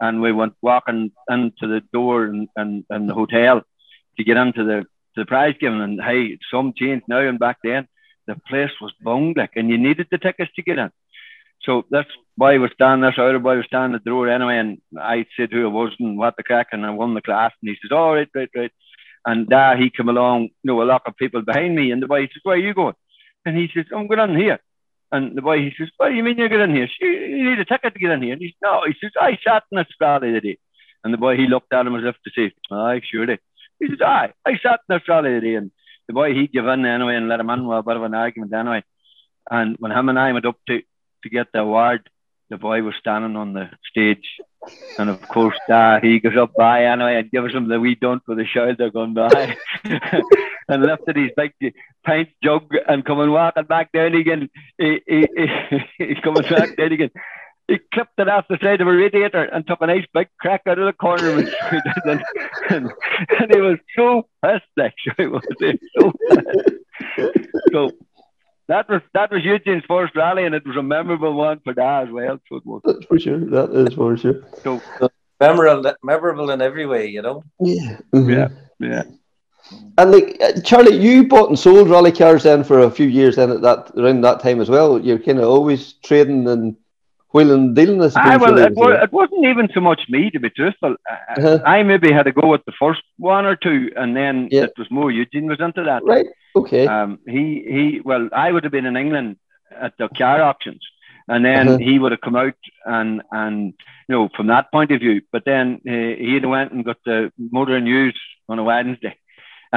and 0.00 0.20
we 0.20 0.32
went 0.32 0.54
walking 0.60 1.12
into 1.28 1.66
the 1.66 1.82
door 1.92 2.24
and 2.24 2.48
and, 2.56 2.84
and 2.90 3.08
the 3.08 3.14
hotel 3.14 3.62
to 4.16 4.24
get 4.24 4.36
into 4.36 4.64
the 4.64 4.84
the 5.16 5.24
prize 5.24 5.54
giving. 5.60 5.80
And 5.80 6.00
hey, 6.00 6.38
some 6.50 6.72
change 6.76 7.02
now, 7.08 7.20
and 7.20 7.38
back 7.38 7.58
then 7.62 7.88
the 8.26 8.36
place 8.48 8.70
was 8.80 8.92
bunged 9.02 9.36
like, 9.36 9.52
and 9.56 9.68
you 9.68 9.78
needed 9.78 10.08
the 10.10 10.18
tickets 10.18 10.50
to 10.56 10.62
get 10.62 10.78
in. 10.78 10.90
So 11.62 11.84
that's 11.90 12.08
why 12.36 12.58
we're 12.58 12.72
standing 12.72 13.02
there. 13.02 13.12
So 13.14 13.26
other 13.26 13.38
boy 13.38 13.56
was 13.56 13.66
standing 13.66 13.94
at 13.94 14.04
the 14.04 14.10
door 14.10 14.28
anyway, 14.28 14.58
and 14.58 14.78
I 14.98 15.26
said 15.36 15.50
who 15.50 15.66
it 15.66 15.70
was 15.70 15.92
and 15.98 16.18
what 16.18 16.36
the 16.36 16.42
crack, 16.42 16.68
and 16.72 16.84
I 16.84 16.90
won 16.90 17.14
the 17.14 17.22
class. 17.22 17.52
And 17.62 17.70
he 17.70 17.76
says, 17.80 17.92
"All 17.92 18.14
right, 18.14 18.28
right, 18.34 18.50
right." 18.54 18.72
And 19.26 19.50
uh, 19.50 19.74
he 19.76 19.88
came 19.90 20.08
along, 20.10 20.42
you 20.42 20.50
know, 20.64 20.82
a 20.82 20.84
lot 20.84 21.02
of 21.06 21.16
people 21.16 21.40
behind 21.42 21.74
me, 21.74 21.90
and 21.90 22.02
the 22.02 22.06
boy 22.06 22.22
says, 22.22 22.42
"Where 22.42 22.56
are 22.56 22.58
you 22.58 22.74
going?" 22.74 22.94
And 23.46 23.56
he 23.56 23.68
says, 23.74 23.86
"I'm 23.94 24.06
going 24.06 24.30
in 24.30 24.38
here." 24.38 24.58
And 25.14 25.36
the 25.38 25.42
boy 25.42 25.58
he 25.58 25.72
says, 25.78 25.90
"What 25.96 26.08
do 26.08 26.14
you 26.16 26.24
mean 26.24 26.38
you're 26.38 26.60
in 26.60 26.74
here? 26.74 26.88
You 27.00 27.50
need 27.50 27.60
a 27.60 27.64
ticket 27.64 27.94
to 27.94 28.00
get 28.00 28.10
in 28.10 28.22
here." 28.22 28.32
And 28.32 28.42
he 28.42 28.48
says, 28.48 28.62
"No." 28.62 28.82
He 28.84 28.94
says, 29.00 29.12
"I 29.20 29.38
sat 29.46 29.62
in 29.70 29.78
Australia 29.78 30.32
today." 30.32 30.58
And 31.04 31.14
the 31.14 31.22
boy 31.24 31.36
he 31.36 31.46
looked 31.46 31.72
at 31.72 31.86
him 31.86 31.94
as 31.94 32.04
if 32.10 32.16
to 32.24 32.30
say, 32.36 32.52
"Aye, 32.72 33.00
surely." 33.10 33.38
He 33.78 33.86
says, 33.90 34.02
"Aye, 34.04 34.32
I 34.44 34.58
sat 34.58 34.80
in 34.88 34.96
Australia 34.96 35.40
today." 35.40 35.54
And 35.54 35.70
the 36.08 36.14
boy 36.14 36.34
he 36.34 36.48
gave 36.48 36.66
in 36.66 36.84
anyway 36.84 37.14
and 37.14 37.28
let 37.28 37.38
him 37.38 37.50
in 37.50 37.64
with 37.64 37.78
a 37.78 37.82
bit 37.82 37.96
of 37.96 38.02
an 38.02 38.14
argument 38.14 38.52
anyway. 38.52 38.82
And 39.48 39.76
when 39.78 39.92
him 39.92 40.08
and 40.08 40.18
I 40.18 40.32
went 40.32 40.46
up 40.46 40.58
to 40.68 40.82
to 41.22 41.28
get 41.36 41.52
the 41.52 41.60
award, 41.60 42.10
the 42.50 42.58
boy 42.58 42.82
was 42.82 42.96
standing 42.98 43.36
on 43.36 43.52
the 43.52 43.70
stage. 43.90 44.28
And 44.98 45.10
of 45.10 45.20
course, 45.28 45.58
uh, 45.68 46.00
he 46.00 46.18
goes 46.18 46.36
up 46.36 46.54
by 46.56 46.86
anyway 46.86 47.16
and 47.20 47.30
gives 47.30 47.54
him 47.54 47.68
the 47.68 47.78
wee 47.78 47.94
dunt 47.94 48.22
with 48.26 48.38
the 48.38 48.46
shoulder 48.46 48.90
going 48.90 49.14
by 49.14 49.56
and 50.68 50.82
lifted 50.82 51.16
his 51.16 51.30
big 51.36 51.52
pint 52.04 52.28
jug 52.42 52.68
and 52.88 53.04
coming 53.04 53.30
walking 53.30 53.64
back 53.64 53.92
down 53.92 54.14
again. 54.14 54.48
He, 54.78 55.00
he, 55.06 55.28
he, 55.36 55.78
he's 55.98 56.18
coming 56.22 56.42
back 56.42 56.76
down 56.76 56.92
again. 56.92 57.10
He 57.66 57.78
clipped 57.94 58.18
it 58.18 58.28
off 58.28 58.44
the 58.48 58.58
side 58.62 58.82
of 58.82 58.88
a 58.88 58.92
radiator 58.92 59.42
and 59.42 59.66
took 59.66 59.80
a 59.80 59.86
nice 59.86 60.04
big 60.12 60.28
crack 60.38 60.62
out 60.66 60.78
of 60.78 60.84
the 60.84 60.92
corner 60.92 61.30
of 61.30 61.36
his 61.38 61.54
and, 62.04 62.22
and, 62.68 62.92
and 63.40 63.54
he 63.54 63.60
was 63.60 63.78
so 63.96 64.28
pissed, 64.44 64.64
actually. 64.78 65.26
Was 65.28 65.44
he? 65.58 65.78
So, 65.98 66.12
pissed. 67.16 67.48
so 67.72 67.90
that 68.68 68.88
was 68.88 69.02
that 69.12 69.30
was 69.30 69.44
Eugene's 69.44 69.84
first 69.86 70.14
rally, 70.16 70.44
and 70.44 70.54
it 70.54 70.66
was 70.66 70.76
a 70.76 70.82
memorable 70.82 71.34
one 71.34 71.60
for 71.64 71.74
that 71.74 72.04
as 72.04 72.10
well. 72.10 72.40
So 72.48 72.56
it 72.56 72.66
was. 72.66 72.80
That's 72.84 73.04
for 73.06 73.18
sure. 73.18 73.38
That 73.38 73.70
is 73.72 73.94
for 73.94 74.16
sure. 74.16 74.42
So 74.62 74.80
memorable, 75.40 75.94
memorable 76.02 76.50
in 76.50 76.62
every 76.62 76.86
way, 76.86 77.08
you 77.08 77.22
know. 77.22 77.44
Yeah. 77.60 77.98
mhm. 78.12 78.32
yeah, 78.32 78.48
yeah. 78.80 79.02
And 79.98 80.10
like 80.10 80.36
uh, 80.42 80.60
Charlie, 80.62 80.96
you 80.96 81.26
bought 81.26 81.48
and 81.48 81.58
sold 81.58 81.88
rally 81.88 82.12
cars 82.12 82.42
then 82.42 82.64
for 82.64 82.80
a 82.80 82.90
few 82.90 83.06
years 83.06 83.36
then 83.36 83.50
at 83.50 83.62
that 83.62 83.90
around 83.96 84.20
that 84.22 84.40
time 84.40 84.60
as 84.60 84.68
well. 84.68 85.00
You're 85.00 85.18
kind 85.18 85.38
of 85.38 85.44
always 85.48 85.94
trading 86.04 86.46
and 86.48 86.76
wheeling 87.32 87.52
and 87.68 87.76
dealing. 87.76 88.00
I 88.02 88.08
suppose, 88.08 88.26
I 88.26 88.36
well, 88.36 88.54
really, 88.54 88.66
it, 88.66 88.76
wa- 88.76 89.02
it 89.02 89.12
wasn't 89.12 89.44
even 89.46 89.68
so 89.74 89.80
much 89.80 90.02
me 90.08 90.30
to 90.30 90.38
be 90.40 90.50
truthful. 90.50 90.96
I, 91.08 91.40
Uh-huh. 91.40 91.58
I 91.64 91.82
maybe 91.82 92.12
had 92.12 92.24
to 92.24 92.32
go 92.32 92.46
with 92.48 92.64
the 92.66 92.72
first 92.78 93.02
one 93.18 93.46
or 93.46 93.56
two, 93.56 93.90
and 93.96 94.14
then 94.16 94.48
Yeah. 94.50 94.64
it 94.64 94.74
was 94.78 94.88
more 94.90 95.10
Eugene 95.10 95.46
was 95.46 95.60
into 95.60 95.82
that. 95.84 96.02
right? 96.04 96.26
Okay. 96.56 96.86
Um, 96.86 97.18
he 97.26 97.44
he. 97.74 98.00
Well, 98.04 98.28
I 98.32 98.52
would 98.52 98.64
have 98.64 98.72
been 98.72 98.86
in 98.86 98.96
England 98.96 99.36
at 99.86 99.94
the 99.98 100.08
car 100.08 100.40
auctions, 100.42 100.82
and 101.26 101.44
then 101.44 101.68
Uh-huh. 101.68 101.78
he 101.78 101.98
would 101.98 102.12
have 102.12 102.20
come 102.20 102.36
out 102.36 102.54
and 102.84 103.22
and 103.32 103.72
you 104.08 104.12
know 104.14 104.28
from 104.36 104.46
that 104.48 104.70
point 104.70 104.92
of 104.92 105.00
view. 105.00 105.22
But 105.32 105.44
then 105.44 105.80
uh, 105.88 106.14
he 106.28 106.38
went 106.44 106.72
and 106.72 106.84
got 106.84 106.98
the 107.04 107.32
motor 107.56 107.80
news 107.80 108.16
on 108.48 108.58
a 108.58 108.62
Wednesday, 108.64 109.16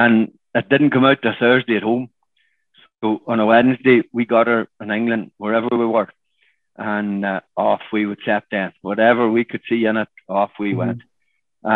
and 0.02 0.14
it 0.54 0.68
didn't 0.70 0.90
come 0.94 1.04
out 1.04 1.20
till 1.22 1.34
Thursday 1.38 1.76
at 1.76 1.82
home. 1.90 2.08
So 3.00 3.20
on 3.26 3.40
a 3.40 3.46
Wednesday, 3.46 4.02
we 4.12 4.24
got 4.24 4.46
her 4.52 4.68
in 4.80 4.90
England 4.90 5.30
wherever 5.38 5.68
we 5.70 5.86
were, 5.86 6.08
and 6.76 7.24
uh, 7.24 7.40
off 7.56 7.82
we 7.92 8.06
would 8.06 8.22
set 8.24 8.44
then. 8.50 8.72
Whatever 8.82 9.28
we 9.30 9.44
could 9.44 9.62
see 9.68 9.84
in 9.90 9.96
it, 10.04 10.08
off 10.28 10.52
we 10.58 10.72
Mhm. 10.72 10.76
went. 10.82 11.02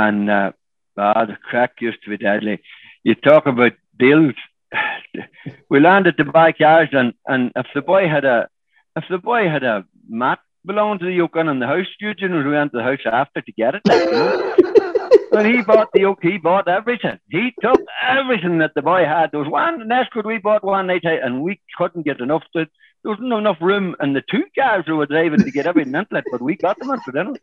And 0.03 0.31
uh, 0.31 0.53
ah, 0.97 1.25
the 1.31 1.37
crack 1.49 1.73
used 1.89 2.03
to 2.05 2.11
be 2.11 2.17
deadly. 2.29 2.57
You 3.05 3.15
talk 3.17 3.47
about 3.47 3.73
deals. 3.99 4.35
we 5.71 5.81
landed 5.81 6.17
buy 6.33 6.53
cars, 6.53 6.91
and, 6.93 7.15
and 7.27 7.53
if 7.57 7.67
the 7.75 7.83
boy 7.83 8.09
had 8.09 8.25
a 8.25 8.49
if 8.97 9.05
the 9.09 9.19
boy 9.19 9.49
had 9.49 9.65
a 9.65 9.85
mat 10.09 10.41
belonging 10.67 10.99
to 11.01 11.07
the 11.07 11.13
Yukon 11.21 11.49
in 11.49 11.59
the 11.61 11.67
house, 11.75 11.91
Eugene 12.01 12.35
was 12.37 12.47
went 12.47 12.73
to 12.73 12.79
the 12.79 12.85
house 12.91 13.05
after 13.21 13.41
to 13.43 13.53
get 13.53 13.75
it. 13.77 13.83
like, 13.87 14.05
you 14.05 14.11
know. 14.13 14.99
When 15.31 15.47
he 15.47 15.63
bought 15.63 15.89
the 15.93 16.15
he 16.23 16.39
bought 16.39 16.69
everything. 16.69 17.19
He 17.31 17.53
took 17.61 17.81
everything 18.03 18.59
that 18.59 18.73
the 18.75 18.83
boy 18.83 19.05
had. 19.05 19.31
There 19.31 19.41
was 19.41 19.49
one 19.49 19.91
escort 19.91 20.27
we 20.27 20.39
bought 20.39 20.65
one 20.65 20.89
night, 20.89 21.05
and 21.05 21.43
we 21.43 21.61
couldn't 21.77 22.05
get 22.05 22.21
enough 22.21 22.43
to. 22.55 22.67
There 23.03 23.11
wasn't 23.13 23.33
enough 23.33 23.57
room 23.61 23.97
in 24.01 24.13
the 24.13 24.23
two 24.31 24.45
cars 24.57 24.85
we 24.87 24.93
were 24.93 25.07
driving 25.07 25.41
to 25.43 25.51
get 25.51 25.67
everything 25.67 25.95
into 25.95 26.17
it, 26.17 26.25
but 26.31 26.41
we 26.41 26.55
got 26.55 26.79
them 26.79 26.91
into 26.91 27.11
dinner. 27.13 27.35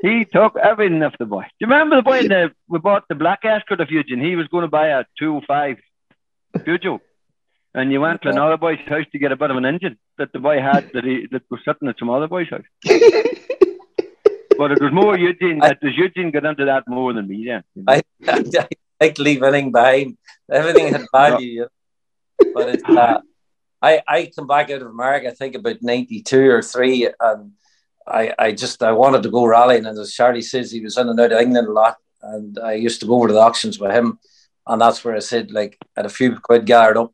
He 0.00 0.24
took 0.26 0.56
everything 0.56 1.02
off 1.02 1.18
the 1.18 1.26
boy. 1.26 1.42
Do 1.42 1.48
you 1.60 1.66
remember 1.66 1.96
the 1.96 2.02
boy 2.02 2.28
that 2.28 2.52
we 2.68 2.78
bought 2.78 3.08
the 3.08 3.16
black 3.16 3.44
escort 3.44 3.80
of 3.80 3.90
Eugene? 3.90 4.20
He 4.20 4.36
was 4.36 4.46
going 4.46 4.62
to 4.62 4.68
buy 4.68 4.88
a 4.88 5.04
205 5.18 5.78
Peugeot. 6.58 7.00
And 7.74 7.92
you 7.92 8.00
went 8.00 8.22
to 8.22 8.28
another 8.30 8.56
boy's 8.56 8.78
house 8.86 9.06
to 9.12 9.18
get 9.18 9.32
a 9.32 9.36
bit 9.36 9.50
of 9.50 9.56
an 9.56 9.64
engine 9.64 9.98
that 10.18 10.32
the 10.32 10.38
boy 10.38 10.60
had 10.60 10.90
that 10.94 11.04
he 11.04 11.26
that 11.30 11.42
was 11.50 11.60
sitting 11.64 11.88
at 11.88 11.98
some 11.98 12.10
other 12.10 12.28
boy's 12.28 12.48
house. 12.48 12.62
But 14.58 14.72
it 14.72 14.82
was 14.82 14.92
more 14.92 15.16
Eugene. 15.28 15.62
It 15.62 15.78
was 15.80 15.96
Eugene 15.96 16.30
got 16.32 16.44
into 16.44 16.64
that 16.66 16.88
more 16.88 17.12
than 17.12 17.28
me 17.28 17.46
then. 17.46 17.62
you 17.74 17.84
know. 17.84 17.92
I, 17.92 18.02
I 18.26 18.68
like 19.00 19.14
to 19.14 19.22
leave 19.22 19.42
anything 19.42 19.72
behind. 19.72 20.18
Everything 20.50 20.92
had 20.92 21.06
value, 21.12 21.48
you 21.48 21.68
but 22.54 22.68
it's 22.68 22.84
uh, 22.84 23.20
I 23.80 24.02
I 24.06 24.30
come 24.34 24.46
back 24.46 24.70
out 24.70 24.82
of 24.82 24.88
America. 24.88 25.28
I 25.28 25.34
think 25.34 25.54
about 25.54 25.82
ninety 25.82 26.22
two 26.22 26.50
or 26.50 26.62
three, 26.62 27.08
and 27.20 27.52
I 28.06 28.34
I 28.38 28.52
just 28.52 28.82
I 28.82 28.92
wanted 28.92 29.22
to 29.22 29.30
go 29.30 29.46
rallying. 29.46 29.86
And 29.86 29.98
as 29.98 30.12
Charlie 30.12 30.42
says, 30.42 30.70
he 30.70 30.80
was 30.80 30.98
in 30.98 31.08
and 31.08 31.20
out 31.20 31.32
of 31.32 31.40
England 31.40 31.68
a 31.68 31.72
lot, 31.72 31.96
and 32.22 32.58
I 32.58 32.72
used 32.72 33.00
to 33.00 33.06
go 33.06 33.14
over 33.14 33.28
to 33.28 33.34
the 33.34 33.40
auctions 33.40 33.78
with 33.78 33.92
him, 33.92 34.18
and 34.66 34.80
that's 34.80 35.04
where 35.04 35.14
I 35.14 35.20
said 35.20 35.52
like 35.52 35.78
I 35.96 36.00
had 36.00 36.06
a 36.06 36.10
few 36.10 36.38
quid 36.40 36.66
gathered 36.66 36.96
up, 36.96 37.12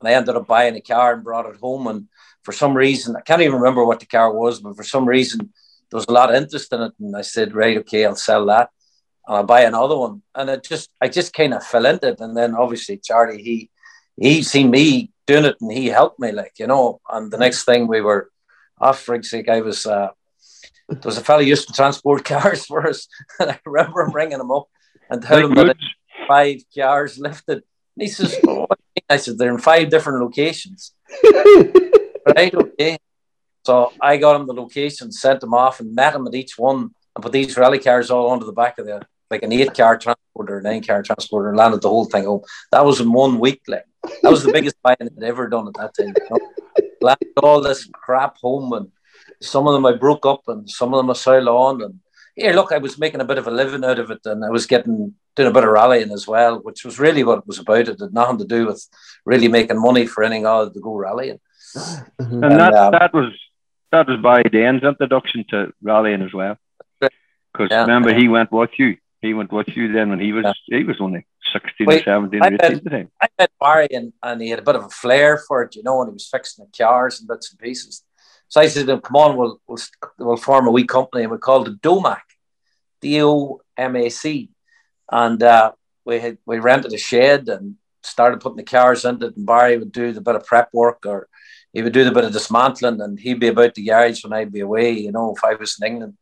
and 0.00 0.08
I 0.08 0.14
ended 0.14 0.36
up 0.36 0.46
buying 0.46 0.76
a 0.76 0.80
car 0.80 1.14
and 1.14 1.24
brought 1.24 1.46
it 1.46 1.56
home. 1.56 1.86
And 1.86 2.08
for 2.42 2.52
some 2.52 2.74
reason, 2.74 3.16
I 3.16 3.20
can't 3.20 3.42
even 3.42 3.56
remember 3.56 3.84
what 3.84 4.00
the 4.00 4.06
car 4.06 4.32
was, 4.32 4.60
but 4.60 4.76
for 4.76 4.84
some 4.84 5.06
reason 5.06 5.52
there 5.90 5.98
was 5.98 6.06
a 6.06 6.12
lot 6.12 6.30
of 6.30 6.36
interest 6.40 6.72
in 6.72 6.82
it, 6.82 6.92
and 7.00 7.16
I 7.16 7.22
said, 7.22 7.54
right, 7.54 7.78
okay, 7.78 8.04
I'll 8.04 8.16
sell 8.16 8.46
that 8.46 8.70
and 9.26 9.36
I'll 9.36 9.44
buy 9.44 9.62
another 9.62 9.96
one. 9.96 10.22
And 10.34 10.50
it 10.50 10.64
just, 10.64 10.90
I 11.00 11.08
just 11.08 11.32
kind 11.32 11.54
of 11.54 11.64
fell 11.64 11.86
into 11.86 12.08
it. 12.08 12.20
And 12.20 12.36
then 12.36 12.54
obviously 12.54 12.98
Charlie, 12.98 13.42
he, 13.42 13.70
he 14.16 14.42
seen 14.42 14.70
me 14.70 15.12
doing 15.26 15.44
it 15.44 15.56
and 15.60 15.72
he 15.72 15.86
helped 15.86 16.18
me, 16.18 16.32
like, 16.32 16.54
you 16.58 16.66
know. 16.66 17.00
And 17.08 17.30
the 17.30 17.38
next 17.38 17.64
thing 17.64 17.86
we 17.86 18.00
were 18.00 18.30
off, 18.80 19.00
for 19.00 19.22
sake, 19.22 19.48
I 19.48 19.60
was, 19.60 19.86
uh, 19.86 20.08
there 20.88 21.00
was 21.04 21.18
a 21.18 21.24
fella 21.24 21.42
used 21.42 21.68
to 21.68 21.74
transport 21.74 22.24
cars 22.34 22.66
for 22.66 22.86
us. 22.86 23.06
And 23.38 23.50
I 23.52 23.60
remember 23.64 24.02
him 24.02 24.12
ringing 24.12 24.40
him 24.40 24.50
up 24.50 24.68
and 25.08 25.22
telling 25.22 25.56
him 25.56 25.66
that 25.66 25.76
five 26.26 26.62
cars 26.76 27.18
lifted. 27.18 27.62
And 27.96 28.02
he 28.02 28.08
says, 28.08 28.36
oh, 28.46 28.62
what 28.62 28.78
do 28.78 28.84
you 28.96 29.02
mean? 29.02 29.06
I 29.10 29.16
said, 29.16 29.38
they're 29.38 29.52
in 29.52 29.58
five 29.58 29.90
different 29.90 30.20
locations. 30.22 30.92
right, 31.24 32.54
okay. 32.54 32.98
So 33.64 33.92
I 34.00 34.16
got 34.16 34.40
him 34.40 34.46
the 34.46 34.54
location, 34.54 35.12
sent 35.12 35.42
him 35.42 35.54
off, 35.54 35.80
and 35.80 35.94
met 35.94 36.14
him 36.14 36.26
at 36.26 36.34
each 36.34 36.58
one, 36.58 36.94
and 37.14 37.22
put 37.22 37.32
these 37.32 37.56
rally 37.56 37.78
cars 37.78 38.10
all 38.10 38.30
onto 38.30 38.46
the 38.46 38.52
back 38.52 38.78
of 38.78 38.86
the 38.86 39.02
like 39.30 39.42
an 39.42 39.52
eight 39.52 39.74
car 39.74 39.96
transporter, 39.96 40.58
a 40.58 40.62
nine 40.62 40.82
car 40.82 41.02
transporter, 41.02 41.48
and 41.48 41.58
landed 41.58 41.82
the 41.82 41.88
whole 41.88 42.04
thing 42.04 42.24
home. 42.24 42.42
That 42.72 42.84
was 42.84 43.00
in 43.00 43.12
one 43.12 43.38
week. 43.38 43.62
Like 43.68 43.84
that 44.22 44.30
was 44.30 44.42
the 44.42 44.52
biggest 44.52 44.76
buying 44.82 44.96
I'd 45.00 45.22
ever 45.22 45.48
done 45.48 45.68
at 45.68 45.74
that 45.74 45.94
time. 45.94 46.14
You 46.16 46.28
know? 46.30 46.38
Landed 47.00 47.32
all 47.42 47.60
this 47.60 47.88
crap 47.92 48.38
home, 48.38 48.72
and 48.72 48.88
some 49.40 49.66
of 49.66 49.72
them 49.74 49.86
I 49.86 49.92
broke 49.92 50.26
up, 50.26 50.42
and 50.48 50.68
some 50.68 50.92
of 50.92 50.98
them 50.98 51.10
I 51.10 51.14
sold 51.14 51.48
on. 51.48 51.82
And 51.82 52.00
here, 52.34 52.52
look, 52.52 52.72
I 52.72 52.78
was 52.78 52.98
making 52.98 53.20
a 53.20 53.24
bit 53.24 53.38
of 53.38 53.46
a 53.46 53.50
living 53.50 53.84
out 53.84 53.98
of 53.98 54.10
it, 54.10 54.20
and 54.24 54.44
I 54.44 54.50
was 54.50 54.66
getting 54.66 55.14
doing 55.36 55.48
a 55.48 55.52
bit 55.52 55.64
of 55.64 55.70
rallying 55.70 56.10
as 56.10 56.26
well, 56.26 56.56
which 56.58 56.84
was 56.84 56.98
really 56.98 57.22
what 57.22 57.38
it 57.38 57.46
was 57.46 57.58
about. 57.58 57.88
It 57.88 58.00
had 58.00 58.12
nothing 58.12 58.38
to 58.38 58.44
do 58.44 58.66
with 58.66 58.86
really 59.24 59.48
making 59.48 59.80
money 59.80 60.06
for 60.06 60.24
anything 60.24 60.44
other 60.44 60.66
than 60.66 60.74
to 60.74 60.80
go 60.80 60.94
rallying. 60.94 61.38
Mhm. 61.76 62.42
And 62.42 62.60
that, 62.60 62.74
um, 62.74 62.92
that 62.92 63.14
was 63.14 63.32
that 63.92 64.08
was 64.08 64.20
by 64.20 64.42
Dan's 64.42 64.82
introduction 64.82 65.44
to 65.50 65.72
rallying 65.82 66.22
as 66.22 66.32
well. 66.32 66.56
Because 67.00 67.70
Yeah. 67.70 67.82
remember, 67.82 68.14
he 68.14 68.28
went 68.28 68.52
with 68.52 68.78
you. 68.78 68.96
He 69.20 69.34
went 69.34 69.52
with 69.52 69.68
you 69.76 69.92
then 69.92 70.10
when 70.10 70.20
he 70.20 70.32
was 70.32 70.46
he 70.66 70.84
was 70.84 71.00
only 71.00 71.26
sixteen 71.52 71.86
Wait, 71.86 72.00
or 72.00 72.04
seventeen 72.04 72.42
I 72.42 72.48
or 72.48 72.54
eighteen 72.54 72.80
the 72.82 72.90
time. 72.90 73.10
I 73.20 73.28
met 73.38 73.50
Barry 73.60 73.88
and, 73.92 74.12
and 74.22 74.40
he 74.40 74.50
had 74.50 74.60
a 74.60 74.62
bit 74.62 74.76
of 74.76 74.84
a 74.84 74.88
flair 74.88 75.38
for 75.46 75.62
it, 75.62 75.76
you 75.76 75.82
know, 75.82 75.98
when 75.98 76.08
he 76.08 76.12
was 76.12 76.28
fixing 76.28 76.64
the 76.64 76.84
cars 76.84 77.18
and 77.18 77.28
bits 77.28 77.50
and 77.50 77.58
pieces. 77.58 78.04
So 78.48 78.60
I 78.60 78.66
said 78.68 78.86
to 78.86 78.92
him, 78.94 79.00
come 79.00 79.16
on, 79.16 79.36
we'll, 79.36 79.60
we'll, 79.68 79.78
we'll 80.18 80.36
form 80.36 80.66
a 80.66 80.70
wee 80.70 80.84
company 80.84 81.22
and 81.22 81.32
we 81.32 81.38
called 81.38 81.68
it 81.68 81.82
Domac. 81.82 82.22
D 83.00 83.22
O 83.22 83.62
M 83.78 83.96
A 83.96 84.10
C, 84.10 84.50
and 85.10 85.42
uh, 85.42 85.72
we 86.04 86.18
had 86.20 86.36
we 86.44 86.58
rented 86.58 86.92
a 86.92 86.98
shed 86.98 87.48
and 87.48 87.76
started 88.02 88.40
putting 88.40 88.58
the 88.58 88.62
cars 88.62 89.06
in 89.06 89.22
it. 89.22 89.36
And 89.36 89.46
Barry 89.46 89.78
would 89.78 89.90
do 89.90 90.12
the 90.12 90.20
bit 90.20 90.34
of 90.34 90.44
prep 90.44 90.68
work, 90.74 91.06
or 91.06 91.26
he 91.72 91.82
would 91.82 91.92
do 91.92 92.04
the 92.04 92.12
bit 92.12 92.24
of 92.24 92.32
dismantling, 92.32 93.00
and 93.00 93.18
he'd 93.18 93.40
be 93.40 93.48
about 93.48 93.74
the 93.74 93.84
garage 93.84 94.24
when 94.24 94.32
I'd 94.32 94.52
be 94.52 94.60
away. 94.60 94.90
You 94.90 95.12
know, 95.12 95.34
if 95.36 95.44
I 95.44 95.54
was 95.54 95.76
in 95.80 95.86
England, 95.86 96.14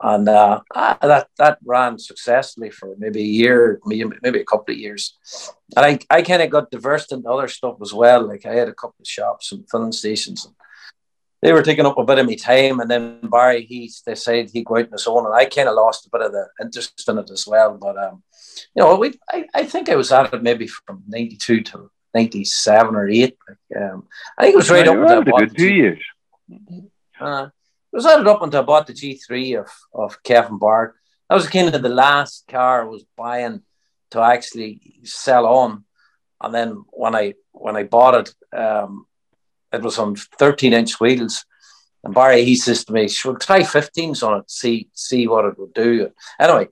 and 0.00 0.28
uh, 0.28 0.60
ah, 0.74 0.98
that 1.00 1.28
that 1.38 1.58
ran 1.64 1.98
successfully 1.98 2.70
for 2.70 2.94
maybe 2.98 3.20
a 3.20 3.24
year, 3.24 3.80
maybe, 3.86 4.10
maybe 4.22 4.40
a 4.40 4.44
couple 4.44 4.74
of 4.74 4.78
years. 4.78 5.16
And 5.74 5.86
I, 5.86 5.98
I 6.10 6.22
kind 6.22 6.42
of 6.42 6.50
got 6.50 6.70
diverse 6.70 7.10
into 7.12 7.28
other 7.30 7.48
stuff 7.48 7.76
as 7.80 7.94
well. 7.94 8.26
Like 8.26 8.44
I 8.44 8.54
had 8.54 8.68
a 8.68 8.74
couple 8.74 8.96
of 9.00 9.06
shops 9.08 9.52
and 9.52 9.68
filling 9.70 9.92
stations. 9.92 10.44
And 10.44 10.54
they 11.40 11.52
were 11.52 11.62
taking 11.62 11.86
up 11.86 11.96
a 11.96 12.04
bit 12.04 12.18
of 12.18 12.26
my 12.26 12.34
time. 12.34 12.80
And 12.80 12.90
then 12.90 13.20
Barry, 13.22 13.64
he 13.64 13.90
decided 14.06 14.50
he'd 14.50 14.66
go 14.66 14.76
out 14.76 14.86
on 14.86 14.92
his 14.92 15.06
own. 15.06 15.24
And 15.24 15.34
I 15.34 15.46
kind 15.46 15.68
of 15.68 15.74
lost 15.74 16.06
a 16.06 16.10
bit 16.10 16.26
of 16.26 16.32
the 16.32 16.46
interest 16.60 17.08
in 17.08 17.18
it 17.18 17.30
as 17.30 17.46
well. 17.46 17.78
But, 17.80 17.96
um, 17.96 18.22
you 18.74 18.82
know, 18.82 18.96
we, 18.96 19.14
I, 19.30 19.46
I 19.54 19.64
think 19.64 19.88
I 19.88 19.96
was 19.96 20.12
at 20.12 20.32
it 20.32 20.42
maybe 20.42 20.66
from 20.66 21.04
92 21.08 21.62
to 21.62 21.90
97 22.16 22.94
or 22.94 23.08
8. 23.08 23.36
Like, 23.48 23.82
um, 23.82 24.08
I 24.38 24.42
think 24.42 24.54
it 24.54 24.56
was 24.56 24.70
right 24.70 24.88
up 24.88 24.96
to 24.96 25.18
about 25.18 25.54
two 25.54 25.74
years. 25.74 26.02
Uh, 27.20 27.48
it 27.92 27.96
was 27.96 28.06
added 28.06 28.26
up 28.26 28.42
until 28.42 28.62
I 28.62 28.64
bought 28.64 28.86
the 28.86 28.92
G3 28.92 29.60
of, 29.60 29.70
of 29.92 30.22
Kevin 30.22 30.58
Bard. 30.58 30.92
That 31.28 31.36
was 31.36 31.48
kind 31.48 31.74
of 31.74 31.82
the 31.82 31.88
last 31.88 32.44
car 32.48 32.82
I 32.82 32.84
was 32.84 33.04
buying 33.16 33.62
to 34.12 34.20
actually 34.20 35.00
sell 35.04 35.46
on. 35.46 35.84
And 36.42 36.54
then 36.54 36.84
when 36.90 37.14
I 37.14 37.34
when 37.52 37.76
I 37.76 37.84
bought 37.84 38.14
it, 38.22 38.58
um, 38.58 39.06
it 39.72 39.82
was 39.82 39.98
on 39.98 40.16
13 40.16 40.72
inch 40.72 41.00
wheels. 41.00 41.44
And 42.04 42.14
Barry, 42.14 42.44
he 42.44 42.54
says 42.54 42.84
to 42.84 42.92
me, 42.92 43.08
"Should 43.08 43.40
try 43.40 43.60
15s 43.62 44.22
on 44.22 44.40
it, 44.40 44.50
see 44.50 44.88
see 44.92 45.26
what 45.26 45.46
it 45.46 45.58
would 45.58 45.74
do." 45.74 46.10
Anyway, 46.38 46.68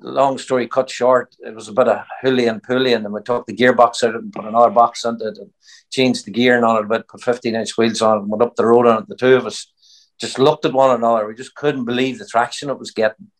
long 0.00 0.38
story 0.38 0.66
cut 0.68 0.90
short, 0.90 1.34
it 1.40 1.54
was 1.54 1.68
a 1.68 1.72
bit 1.72 1.88
of 1.88 2.04
hooly 2.20 2.46
and 2.46 2.62
pulley, 2.62 2.92
and 2.92 3.04
then 3.04 3.12
we 3.12 3.22
took 3.22 3.46
the 3.46 3.56
gearbox 3.56 4.02
out 4.02 4.14
and 4.14 4.32
put 4.32 4.44
another 4.44 4.70
box 4.70 5.04
into 5.04 5.28
it 5.28 5.38
and 5.38 5.50
changed 5.90 6.24
the 6.24 6.30
gearing 6.30 6.64
on 6.64 6.82
it, 6.82 6.88
but 6.88 7.08
put 7.08 7.22
15 7.22 7.54
inch 7.54 7.76
wheels 7.76 8.02
on 8.02 8.18
it 8.18 8.20
and 8.22 8.30
went 8.30 8.42
up 8.42 8.56
the 8.56 8.66
road 8.66 8.86
on 8.86 9.02
it, 9.02 9.08
the 9.08 9.16
two 9.16 9.34
of 9.34 9.46
us 9.46 9.72
just 10.18 10.38
looked 10.38 10.64
at 10.64 10.72
one 10.72 10.94
another. 10.94 11.26
We 11.26 11.34
just 11.34 11.54
couldn't 11.54 11.84
believe 11.84 12.18
the 12.18 12.26
traction 12.26 12.70
it 12.70 12.78
was 12.78 12.92
getting. 12.92 13.30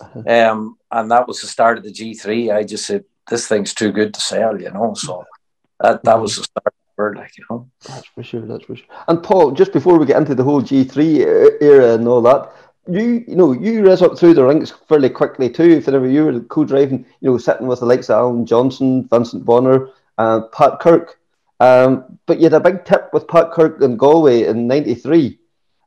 Uh-huh. 0.00 0.50
Um, 0.50 0.76
and 0.90 1.10
that 1.10 1.28
was 1.28 1.40
the 1.40 1.46
start 1.46 1.78
of 1.78 1.84
the 1.84 1.92
G3. 1.92 2.54
I 2.54 2.64
just 2.64 2.86
said, 2.86 3.04
this 3.30 3.46
thing's 3.46 3.74
too 3.74 3.92
good 3.92 4.12
to 4.14 4.20
sell, 4.20 4.60
you 4.60 4.70
know. 4.70 4.94
So 4.94 5.24
that, 5.80 6.02
that 6.04 6.20
was 6.20 6.36
the 6.36 6.44
start 6.44 6.66
of 6.66 7.16
like, 7.16 7.38
you 7.38 7.44
know. 7.48 7.70
That's 7.86 8.06
for 8.08 8.22
sure, 8.22 8.40
that's 8.42 8.64
for 8.64 8.76
sure. 8.76 8.86
And 9.08 9.22
Paul, 9.22 9.52
just 9.52 9.72
before 9.72 9.98
we 9.98 10.06
get 10.06 10.18
into 10.18 10.34
the 10.34 10.44
whole 10.44 10.62
G3 10.62 11.62
era 11.62 11.94
and 11.94 12.06
all 12.06 12.22
that, 12.22 12.52
you 12.88 13.24
you 13.26 13.36
know 13.36 13.52
you 13.52 13.86
rise 13.86 14.02
up 14.02 14.18
through 14.18 14.34
the 14.34 14.44
ranks 14.44 14.72
fairly 14.88 15.10
quickly 15.10 15.48
too. 15.48 15.70
If 15.70 15.88
ever 15.88 16.08
you 16.08 16.24
were 16.24 16.40
co-driving, 16.40 17.06
you 17.20 17.30
know, 17.30 17.38
sitting 17.38 17.66
with 17.66 17.80
the 17.80 17.86
likes 17.86 18.10
of 18.10 18.16
Alan 18.16 18.46
Johnson, 18.46 19.08
Vincent 19.08 19.44
Bonner, 19.44 19.88
and 20.18 20.50
Pat 20.52 20.80
Kirk. 20.80 21.18
Um, 21.60 22.18
but 22.26 22.38
you 22.38 22.44
had 22.44 22.54
a 22.54 22.60
big 22.60 22.84
tip 22.84 23.10
with 23.12 23.28
Pat 23.28 23.52
Kirk 23.52 23.80
in 23.80 23.96
Galway 23.96 24.44
in 24.44 24.66
'93 24.66 25.38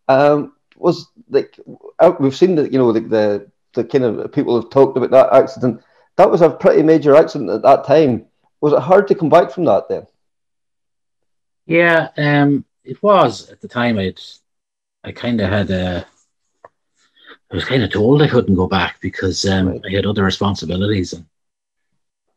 um, 0.08 0.54
was 0.78 1.08
like 1.30 1.60
uh, 2.00 2.14
we've 2.20 2.36
seen 2.36 2.56
that 2.56 2.72
you 2.72 2.78
know 2.78 2.92
the, 2.92 3.02
the 3.02 3.52
the 3.74 3.84
kind 3.84 4.04
of 4.04 4.32
people 4.32 4.60
have 4.60 4.70
talked 4.70 4.98
about 4.98 5.12
that 5.12 5.34
accident. 5.34 5.82
That 6.18 6.32
was 6.32 6.42
a 6.42 6.50
pretty 6.50 6.84
major 6.84 7.16
accident 7.16 7.50
at 7.50 7.62
that 7.64 7.86
time. 7.86 8.26
Was 8.62 8.74
it 8.74 8.80
hard 8.80 9.08
to 9.10 9.16
come 9.16 9.30
back 9.30 9.52
from 9.52 9.66
that 9.66 9.90
then? 9.90 10.08
Yeah, 11.66 12.10
um, 12.18 12.64
it 12.84 13.02
was 13.04 13.50
at 13.50 13.62
the 13.62 13.68
time. 13.68 13.98
I 13.98 14.14
I 15.04 15.12
kind 15.12 15.42
of 15.42 15.50
had 15.50 15.70
a. 15.72 16.06
I 17.56 17.60
was 17.60 17.64
kind 17.64 17.84
of 17.84 17.90
told 17.90 18.22
I 18.22 18.28
couldn't 18.28 18.56
go 18.56 18.68
back 18.68 19.00
because 19.00 19.46
um, 19.46 19.70
right. 19.70 19.82
I 19.90 19.96
had 19.96 20.06
other 20.06 20.26
responsibilities, 20.26 21.14
and 21.14 21.26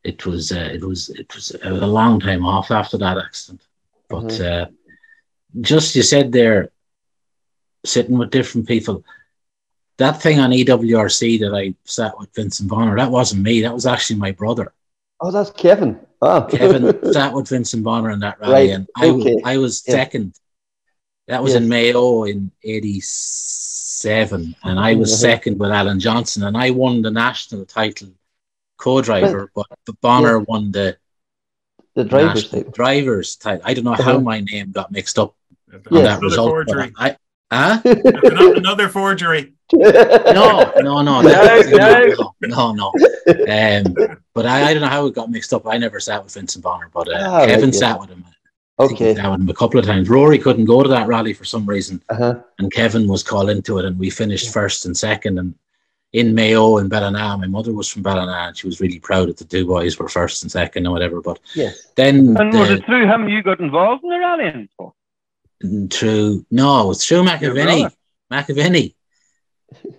it 0.05 0.25
was 0.25 0.53
uh, 0.53 0.71
it 0.73 0.85
was 0.85 1.09
it 1.09 1.35
was 1.35 1.51
a 1.65 1.71
long 1.71 2.21
time 2.21 2.47
off 2.47 2.71
after 2.71 2.97
that 2.99 3.19
accident. 3.19 3.67
But 4.09 4.27
mm-hmm. 4.27 4.63
uh, 4.63 5.61
just 5.61 5.97
you 5.97 6.03
said 6.03 6.31
there, 6.31 6.71
sitting 7.85 8.17
with 8.17 8.31
different 8.31 8.69
people. 8.69 9.05
That 9.97 10.23
thing 10.23 10.39
on 10.39 10.51
EWRC 10.53 11.41
that 11.41 11.53
I 11.53 11.75
sat 11.83 12.17
with 12.17 12.33
Vincent 12.33 12.71
Bonner, 12.71 12.95
that 12.95 13.11
wasn't 13.11 13.43
me. 13.43 13.63
That 13.63 13.75
was 13.75 13.87
actually 13.87 14.21
my 14.21 14.31
brother. 14.31 14.73
Oh, 15.21 15.33
that's 15.33 15.51
Kevin. 15.51 15.99
Oh. 16.23 16.47
Kevin 16.49 16.97
sat 17.13 17.35
with 17.35 17.49
Vincent 17.49 17.83
Bonner 17.83 18.13
in 18.13 18.21
that 18.21 18.39
rally, 18.39 18.53
right. 18.53 18.71
and 18.71 18.89
I, 18.97 19.09
okay. 19.09 19.35
was, 19.35 19.43
I 19.45 19.59
was 19.59 19.83
yeah. 19.85 19.95
second. 19.95 20.39
That 21.27 21.43
was 21.43 21.57
in 21.57 21.69
Mayo 21.69 22.23
in 22.23 22.53
'87, 24.05 24.57
and 24.65 24.79
I 24.79 24.95
was 24.95 25.19
second 25.19 25.59
with 25.59 25.71
Alan 25.71 26.01
Johnson, 26.01 26.45
and 26.45 26.57
I 26.57 26.71
won 26.71 27.03
the 27.03 27.11
national 27.11 27.65
title 27.67 28.09
co-driver, 28.77 29.51
but, 29.55 29.67
but 29.85 30.01
Bonner 30.01 30.39
yeah. 30.39 30.45
won 30.47 30.73
the 30.73 30.97
the 31.95 32.05
drivers 32.05 32.49
title. 32.49 32.71
drivers 32.73 33.37
title. 33.37 33.63
I 33.65 33.75
don't 33.75 33.85
know 33.85 33.95
how 33.95 34.19
my 34.19 34.41
name 34.41 34.71
got 34.71 34.93
mixed 34.93 35.19
up 35.19 35.35
on 35.91 36.03
that 36.05 36.21
result. 36.21 36.69
I, 36.97 37.17
Huh? 37.51 37.81
Another 37.85 38.89
forgery. 38.89 39.55
no, 39.73 40.73
no, 40.77 41.03
no, 41.03 41.03
no, 41.03 41.23
no, 42.43 42.73
no. 42.73 42.93
Um, 43.27 44.19
but 44.35 44.47
I, 44.47 44.69
I 44.69 44.75
don't 44.75 44.83
know 44.83 44.89
how 44.89 45.07
it 45.07 45.15
got 45.15 45.31
mixed 45.31 45.53
up. 45.55 45.67
I 45.67 45.79
never 45.79 46.01
sat 46.01 46.23
with 46.23 46.35
Vincent 46.35 46.63
Bonner, 46.63 46.91
but 46.93 47.09
uh, 47.09 47.19
ah, 47.19 47.47
Kevin 47.47 47.73
sat 47.73 47.99
with 47.99 48.11
him. 48.11 48.25
Okay. 48.81 49.15
Sat 49.15 49.31
with 49.31 49.41
him 49.41 49.49
a 49.49 49.55
couple 49.55 49.81
of 49.81 49.87
times. 49.87 50.09
Rory 50.09 50.39
couldn't 50.39 50.67
go 50.67 50.83
to 50.83 50.89
that 50.89 51.09
rally 51.09 51.33
for 51.33 51.45
some 51.45 51.67
reason, 51.67 52.03
uh-huh. 52.09 52.41
and 52.59 52.73
Kevin 52.73 53.09
was 53.09 53.23
called 53.23 53.51
into 53.51 53.79
it, 53.79 53.85
and 53.85 53.99
we 53.99 54.11
finished 54.11 54.53
first 54.53 54.87
and 54.87 54.97
second. 54.97 55.39
And 55.39 55.55
in 56.13 56.35
Mayo 56.35 56.79
and 56.79 56.89
Ballina, 56.89 57.37
my 57.37 57.47
mother 57.47 57.73
was 57.73 57.89
from 57.89 58.03
Ballina, 58.03 58.33
and 58.33 58.57
she 58.57 58.67
was 58.67 58.81
really 58.81 59.01
proud 59.01 59.29
that 59.29 59.37
the 59.37 59.45
two 59.45 59.67
boys 59.67 59.99
were 59.99 60.09
first 60.09 60.43
and 60.43 60.53
second 60.53 60.87
and 60.87 60.93
whatever. 60.93 61.21
But 61.21 61.41
yeah. 61.55 61.71
then, 61.97 62.37
and 62.37 62.53
the, 62.53 62.59
was 62.59 62.71
it 62.71 62.85
through 62.85 63.07
him 63.07 63.29
you 63.29 63.43
got 63.43 63.61
involved 63.61 64.05
in 64.05 64.11
the 64.11 64.19
rally? 64.19 64.69
through 65.91 66.47
no, 66.51 66.91
it's 66.91 67.07
through 67.07 67.25
McAvinny. 67.25 67.91
McAvinny. 68.31 68.95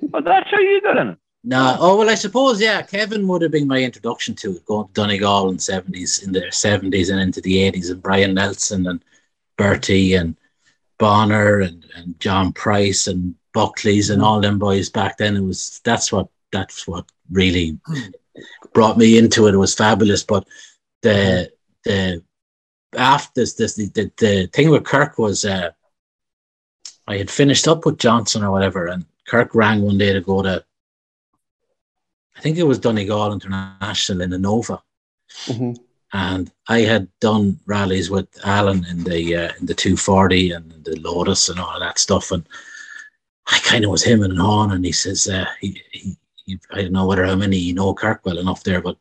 Well, 0.01 0.23
that's 0.23 0.49
how 0.49 0.59
you 0.59 0.81
got 0.81 0.97
in 0.97 1.09
it. 1.09 1.17
No, 1.43 1.77
oh. 1.79 1.91
oh 1.93 1.97
well, 1.97 2.09
I 2.09 2.15
suppose 2.15 2.61
yeah. 2.61 2.81
Kevin 2.81 3.27
would 3.27 3.41
have 3.41 3.51
been 3.51 3.67
my 3.67 3.81
introduction 3.81 4.35
to 4.35 4.57
it, 4.57 4.65
going 4.65 4.87
to 4.87 4.93
Donegal 4.93 5.49
in 5.49 5.59
seventies, 5.59 6.23
in 6.23 6.31
the 6.31 6.51
seventies 6.51 7.09
and 7.09 7.19
into 7.19 7.41
the 7.41 7.59
eighties, 7.59 7.89
and 7.89 8.01
Brian 8.01 8.33
Nelson 8.33 8.87
and 8.87 9.03
Bertie 9.57 10.15
and 10.15 10.35
Bonner 10.97 11.61
and, 11.61 11.85
and 11.95 12.19
John 12.19 12.51
Price 12.51 13.07
and 13.07 13.35
Buckley's 13.53 14.09
and 14.09 14.21
mm. 14.21 14.25
all 14.25 14.41
them 14.41 14.59
boys 14.59 14.89
back 14.89 15.17
then. 15.17 15.37
It 15.37 15.43
was 15.43 15.81
that's 15.83 16.11
what 16.11 16.27
that's 16.51 16.87
what 16.87 17.05
really 17.31 17.79
mm. 17.87 18.11
brought 18.73 18.97
me 18.97 19.17
into 19.17 19.47
it. 19.47 19.53
It 19.53 19.57
was 19.57 19.73
fabulous, 19.75 20.23
but 20.23 20.45
the 21.01 21.09
mm. 21.09 21.49
the 21.85 22.23
after 22.97 23.31
this, 23.41 23.53
this 23.53 23.75
the, 23.75 23.87
the, 23.89 24.11
the 24.17 24.49
thing 24.51 24.69
with 24.69 24.83
Kirk 24.83 25.17
was 25.17 25.45
uh, 25.45 25.71
I 27.07 27.17
had 27.17 27.29
finished 27.29 27.67
up 27.67 27.85
with 27.85 27.97
Johnson 27.97 28.43
or 28.43 28.51
whatever, 28.51 28.87
and 28.87 29.05
Kirk 29.27 29.55
rang 29.55 29.81
one 29.81 29.97
day 29.97 30.13
to 30.13 30.21
go 30.21 30.41
to, 30.41 30.63
I 32.39 32.41
think 32.41 32.57
it 32.57 32.63
was 32.63 32.79
Donegal 32.79 33.33
International 33.33 34.21
in 34.21 34.29
the 34.29 34.37
Nova, 34.37 34.81
mm-hmm. 35.45 35.73
and 36.13 36.49
I 36.69 36.79
had 36.79 37.09
done 37.19 37.59
rallies 37.65 38.09
with 38.09 38.29
Alan 38.45 38.85
in 38.85 39.03
the 39.03 39.35
uh, 39.35 39.51
in 39.59 39.65
the 39.65 39.73
240 39.73 40.51
and 40.51 40.71
the 40.85 40.97
Lotus 41.01 41.49
and 41.49 41.59
all 41.59 41.73
of 41.73 41.81
that 41.81 41.99
stuff, 41.99 42.31
and 42.31 42.47
I 43.47 43.59
kind 43.59 43.83
of 43.83 43.91
was 43.91 44.03
him 44.03 44.23
and 44.23 44.41
on, 44.41 44.71
and 44.71 44.85
he 44.85 44.93
says 44.93 45.27
uh, 45.27 45.47
he, 45.59 45.81
he, 45.91 46.17
he 46.45 46.59
I 46.71 46.83
don't 46.83 46.93
know 46.93 47.05
whether 47.05 47.25
how 47.25 47.35
many 47.35 47.57
you 47.57 47.73
know 47.73 47.93
Kirk 47.93 48.21
well 48.23 48.37
enough 48.37 48.63
there, 48.63 48.81
but 48.81 48.95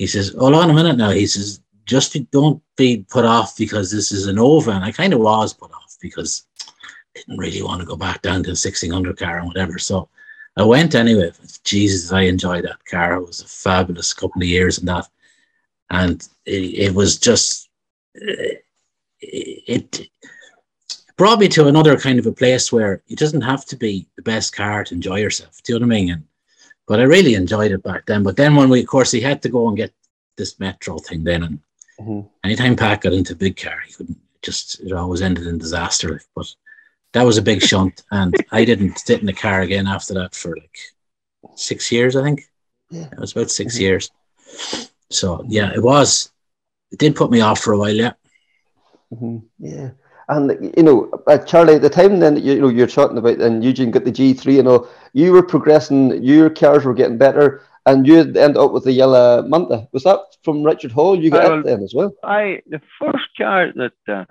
he 0.00 0.06
says, 0.06 0.34
hold 0.38 0.54
on 0.54 0.70
a 0.70 0.72
minute 0.72 0.96
now. 0.96 1.10
He 1.10 1.26
says, 1.26 1.60
just 1.84 2.16
don't 2.30 2.62
be 2.78 3.04
put 3.10 3.26
off 3.26 3.54
because 3.58 3.90
this 3.90 4.12
is 4.12 4.28
an 4.28 4.38
over. 4.38 4.70
And 4.70 4.82
I 4.82 4.92
kind 4.92 5.12
of 5.12 5.20
was 5.20 5.52
put 5.52 5.70
off 5.72 5.94
because 6.00 6.46
I 6.66 6.70
didn't 7.14 7.36
really 7.36 7.62
want 7.62 7.80
to 7.80 7.86
go 7.86 7.96
back 7.96 8.22
down 8.22 8.42
to 8.44 8.48
a 8.48 8.56
1600 8.56 9.18
car 9.18 9.36
and 9.36 9.46
whatever. 9.46 9.78
So 9.78 10.08
I 10.56 10.64
went 10.64 10.94
anyway. 10.94 11.32
Jesus, 11.64 12.12
I 12.12 12.22
enjoyed 12.22 12.64
that 12.64 12.84
car. 12.84 13.14
It 13.14 13.26
was 13.26 13.40
a 13.40 13.46
fabulous 13.46 14.12
couple 14.12 14.42
of 14.42 14.48
years 14.48 14.78
in 14.78 14.86
that. 14.86 15.06
And 15.90 16.26
it, 16.46 16.88
it 16.88 16.94
was 16.94 17.18
just, 17.18 17.68
it, 18.14 18.64
it 19.20 20.08
brought 21.16 21.38
me 21.38 21.48
to 21.48 21.66
another 21.66 21.98
kind 21.98 22.18
of 22.18 22.26
a 22.26 22.32
place 22.32 22.72
where 22.72 23.02
it 23.08 23.18
doesn't 23.18 23.40
have 23.42 23.64
to 23.66 23.76
be 23.76 24.06
the 24.16 24.22
best 24.22 24.54
car 24.54 24.84
to 24.84 24.94
enjoy 24.94 25.20
yourself. 25.20 25.62
Do 25.62 25.72
you 25.72 25.78
know 25.78 25.86
what 25.86 25.94
I 25.94 25.98
mean? 25.98 26.10
And, 26.10 26.24
but 26.86 27.00
I 27.00 27.04
really 27.04 27.34
enjoyed 27.34 27.72
it 27.72 27.82
back 27.82 28.06
then. 28.06 28.22
But 28.22 28.36
then 28.36 28.54
when 28.54 28.68
we, 28.68 28.80
of 28.80 28.86
course, 28.86 29.10
he 29.10 29.20
had 29.20 29.42
to 29.42 29.48
go 29.48 29.68
and 29.68 29.76
get 29.76 29.92
this 30.36 30.58
metro 30.58 30.98
thing 30.98 31.24
then, 31.24 31.42
and 31.44 31.60
Mm-hmm. 32.00 32.20
Anytime 32.44 32.76
Pat 32.76 33.02
got 33.02 33.12
into 33.12 33.34
a 33.34 33.36
big 33.36 33.56
car, 33.56 33.78
he 33.86 33.92
couldn't 33.92 34.18
just 34.42 34.80
it 34.80 34.92
always 34.92 35.20
ended 35.22 35.46
in 35.46 35.58
disaster. 35.58 36.20
But 36.34 36.54
that 37.12 37.24
was 37.24 37.38
a 37.38 37.42
big 37.42 37.62
shunt, 37.62 38.02
and 38.10 38.34
I 38.52 38.64
didn't 38.64 38.98
sit 38.98 39.20
in 39.20 39.26
the 39.26 39.32
car 39.32 39.60
again 39.62 39.86
after 39.86 40.14
that 40.14 40.34
for 40.34 40.56
like 40.56 40.78
six 41.56 41.90
years, 41.90 42.16
I 42.16 42.22
think. 42.22 42.42
Yeah, 42.90 43.08
it 43.12 43.18
was 43.18 43.32
about 43.32 43.50
6 43.50 43.74
mm-hmm. 43.74 43.82
years. 43.82 44.10
So 45.10 45.44
yeah, 45.48 45.72
it 45.72 45.82
was. 45.82 46.30
It 46.92 46.98
did 46.98 47.16
put 47.16 47.30
me 47.30 47.40
off 47.40 47.60
for 47.60 47.72
a 47.72 47.78
while, 47.78 47.94
yeah. 47.94 48.12
Mm-hmm. 49.12 49.38
Yeah. 49.58 49.90
And 50.28 50.72
you 50.76 50.82
know, 50.84 51.10
uh, 51.26 51.38
Charlie, 51.38 51.74
at 51.74 51.82
the 51.82 51.90
time 51.90 52.20
then 52.20 52.36
you, 52.36 52.54
you 52.54 52.60
know 52.60 52.68
you're 52.68 52.86
talking 52.86 53.18
about, 53.18 53.40
and 53.40 53.64
Eugene 53.64 53.90
got 53.90 54.04
the 54.04 54.12
G 54.12 54.32
three 54.32 54.60
and 54.60 54.68
all. 54.68 54.88
You 55.12 55.32
were 55.32 55.42
progressing. 55.42 56.22
Your 56.22 56.48
cars 56.48 56.84
were 56.84 56.94
getting 56.94 57.18
better, 57.18 57.62
and 57.86 58.06
you 58.06 58.20
end 58.20 58.56
up 58.56 58.70
with 58.70 58.84
the 58.84 58.92
yellow 58.92 59.42
Manta. 59.42 59.88
Was 59.90 60.04
that 60.04 60.20
from 60.44 60.62
Richard 60.62 60.92
Hall? 60.92 61.20
You 61.20 61.30
got 61.30 61.58
it 61.58 61.64
then 61.64 61.82
as 61.82 61.94
well. 61.94 62.12
I 62.22 62.62
the 62.68 62.80
first 63.00 63.26
car 63.36 63.72
that. 63.74 63.92
Uh, 64.06 64.24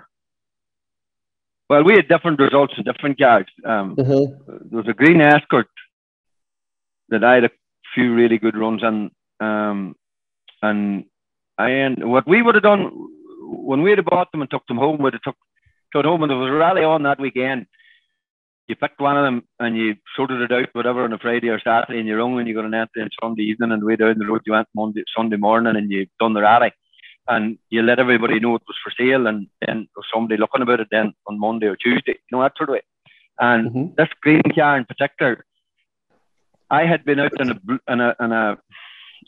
well, 1.70 1.84
we 1.84 1.94
had 1.94 2.08
different 2.08 2.40
results 2.40 2.74
in 2.78 2.84
different 2.84 3.20
cars. 3.20 3.46
Um, 3.64 3.96
uh-huh. 3.98 4.26
There 4.48 4.80
was 4.80 4.88
a 4.88 4.94
green 4.94 5.22
escort 5.22 5.68
that 7.10 7.24
I 7.24 7.36
had 7.36 7.44
a 7.46 7.52
few 7.94 8.14
really 8.14 8.40
good 8.40 8.58
runs 8.58 8.84
on, 8.84 9.12
um, 9.40 9.96
and 10.62 11.06
I 11.58 11.70
and 11.70 12.10
what 12.12 12.28
we 12.28 12.42
would 12.42 12.56
have 12.56 12.64
done 12.64 12.90
when 13.42 13.82
we 13.82 13.92
had 13.92 14.04
bought 14.06 14.32
them 14.32 14.42
and 14.42 14.50
took 14.50 14.66
them 14.68 14.78
home, 14.78 15.02
we'd 15.02 15.14
have 15.14 15.22
took 15.22 15.38
took 15.94 16.06
home 16.06 16.22
and 16.24 16.30
there 16.30 16.38
was 16.38 16.50
a 16.50 16.54
rally 16.54 16.84
on 16.84 17.04
that 17.04 17.20
weekend. 17.20 17.66
You 18.68 18.76
picked 18.76 19.00
one 19.00 19.18
of 19.18 19.24
them 19.24 19.44
and 19.60 19.76
you 19.76 19.96
sorted 20.16 20.42
it 20.42 20.52
out, 20.52 20.70
whatever, 20.74 21.04
on 21.04 21.14
a 21.14 21.18
Friday 21.18 21.50
or 21.50 21.60
Saturday, 21.60 22.00
and 22.00 22.08
you're 22.08 22.20
only 22.20 22.42
and 22.42 22.48
you 22.48 22.54
got 22.54 22.66
an 22.66 22.76
entry 22.76 23.02
on 23.02 23.10
Sunday 23.22 23.44
evening, 23.44 23.72
and 23.72 23.84
way 23.84 23.96
down 23.96 24.20
the 24.20 24.28
road 24.28 24.42
you 24.46 24.54
went 24.54 24.68
Monday, 24.76 25.04
Sunday 25.16 25.38
morning, 25.38 25.76
and 25.76 25.92
you 25.92 26.06
done 26.20 26.34
the 26.34 26.42
rally, 26.42 26.72
and 27.30 27.58
you 27.70 27.82
let 27.84 28.00
everybody 28.00 28.40
know 28.40 28.56
it 28.56 28.64
was 28.68 28.78
for 28.84 28.92
sale, 28.98 29.28
and 29.28 29.48
then 29.62 29.78
there 29.78 30.02
was 30.02 30.06
somebody 30.14 30.38
looking 30.38 30.62
about 30.64 30.80
it 30.80 30.88
then 30.92 31.14
on 31.28 31.40
Monday 31.40 31.68
or 31.68 31.76
Tuesday, 31.76 32.14
you 32.14 32.32
know 32.32 32.42
that 32.42 32.58
sort 32.58 32.70
of 32.70 32.74
way. 32.74 32.82
And 33.40 33.72
Mhm. 33.72 33.96
this 33.96 34.10
green 34.22 34.42
car 34.56 34.78
in 34.78 34.86
particular, 34.86 35.46
I 36.70 36.86
had 36.86 37.06
been 37.06 37.20
out 37.20 37.40
in 37.40 37.52
a 37.52 37.58
in 37.94 38.02
a, 38.02 38.16
in 38.20 38.32
a 38.32 38.58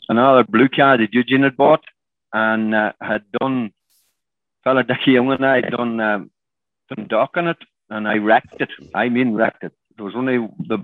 another 0.08 0.44
blue 0.44 0.68
car 0.68 0.98
that 0.98 1.14
Eugene 1.14 1.44
had 1.44 1.56
bought, 1.56 1.84
and 2.32 2.74
uh, 2.74 2.92
had 3.00 3.22
done 3.40 3.72
fella 4.64 4.84
Dickie 4.84 5.12
Young 5.12 5.30
and 5.32 5.46
I 5.46 5.56
had 5.56 5.70
done 5.70 6.00
um, 6.00 6.30
done 6.94 7.06
dock 7.08 7.36
on 7.36 7.48
it, 7.48 7.58
and 7.90 8.08
I 8.08 8.16
wrecked 8.18 8.60
it. 8.60 8.70
I 8.94 9.08
mean 9.08 9.34
wrecked 9.34 9.64
it. 9.64 9.72
There 9.96 10.04
was 10.04 10.14
only 10.16 10.38
the 10.58 10.78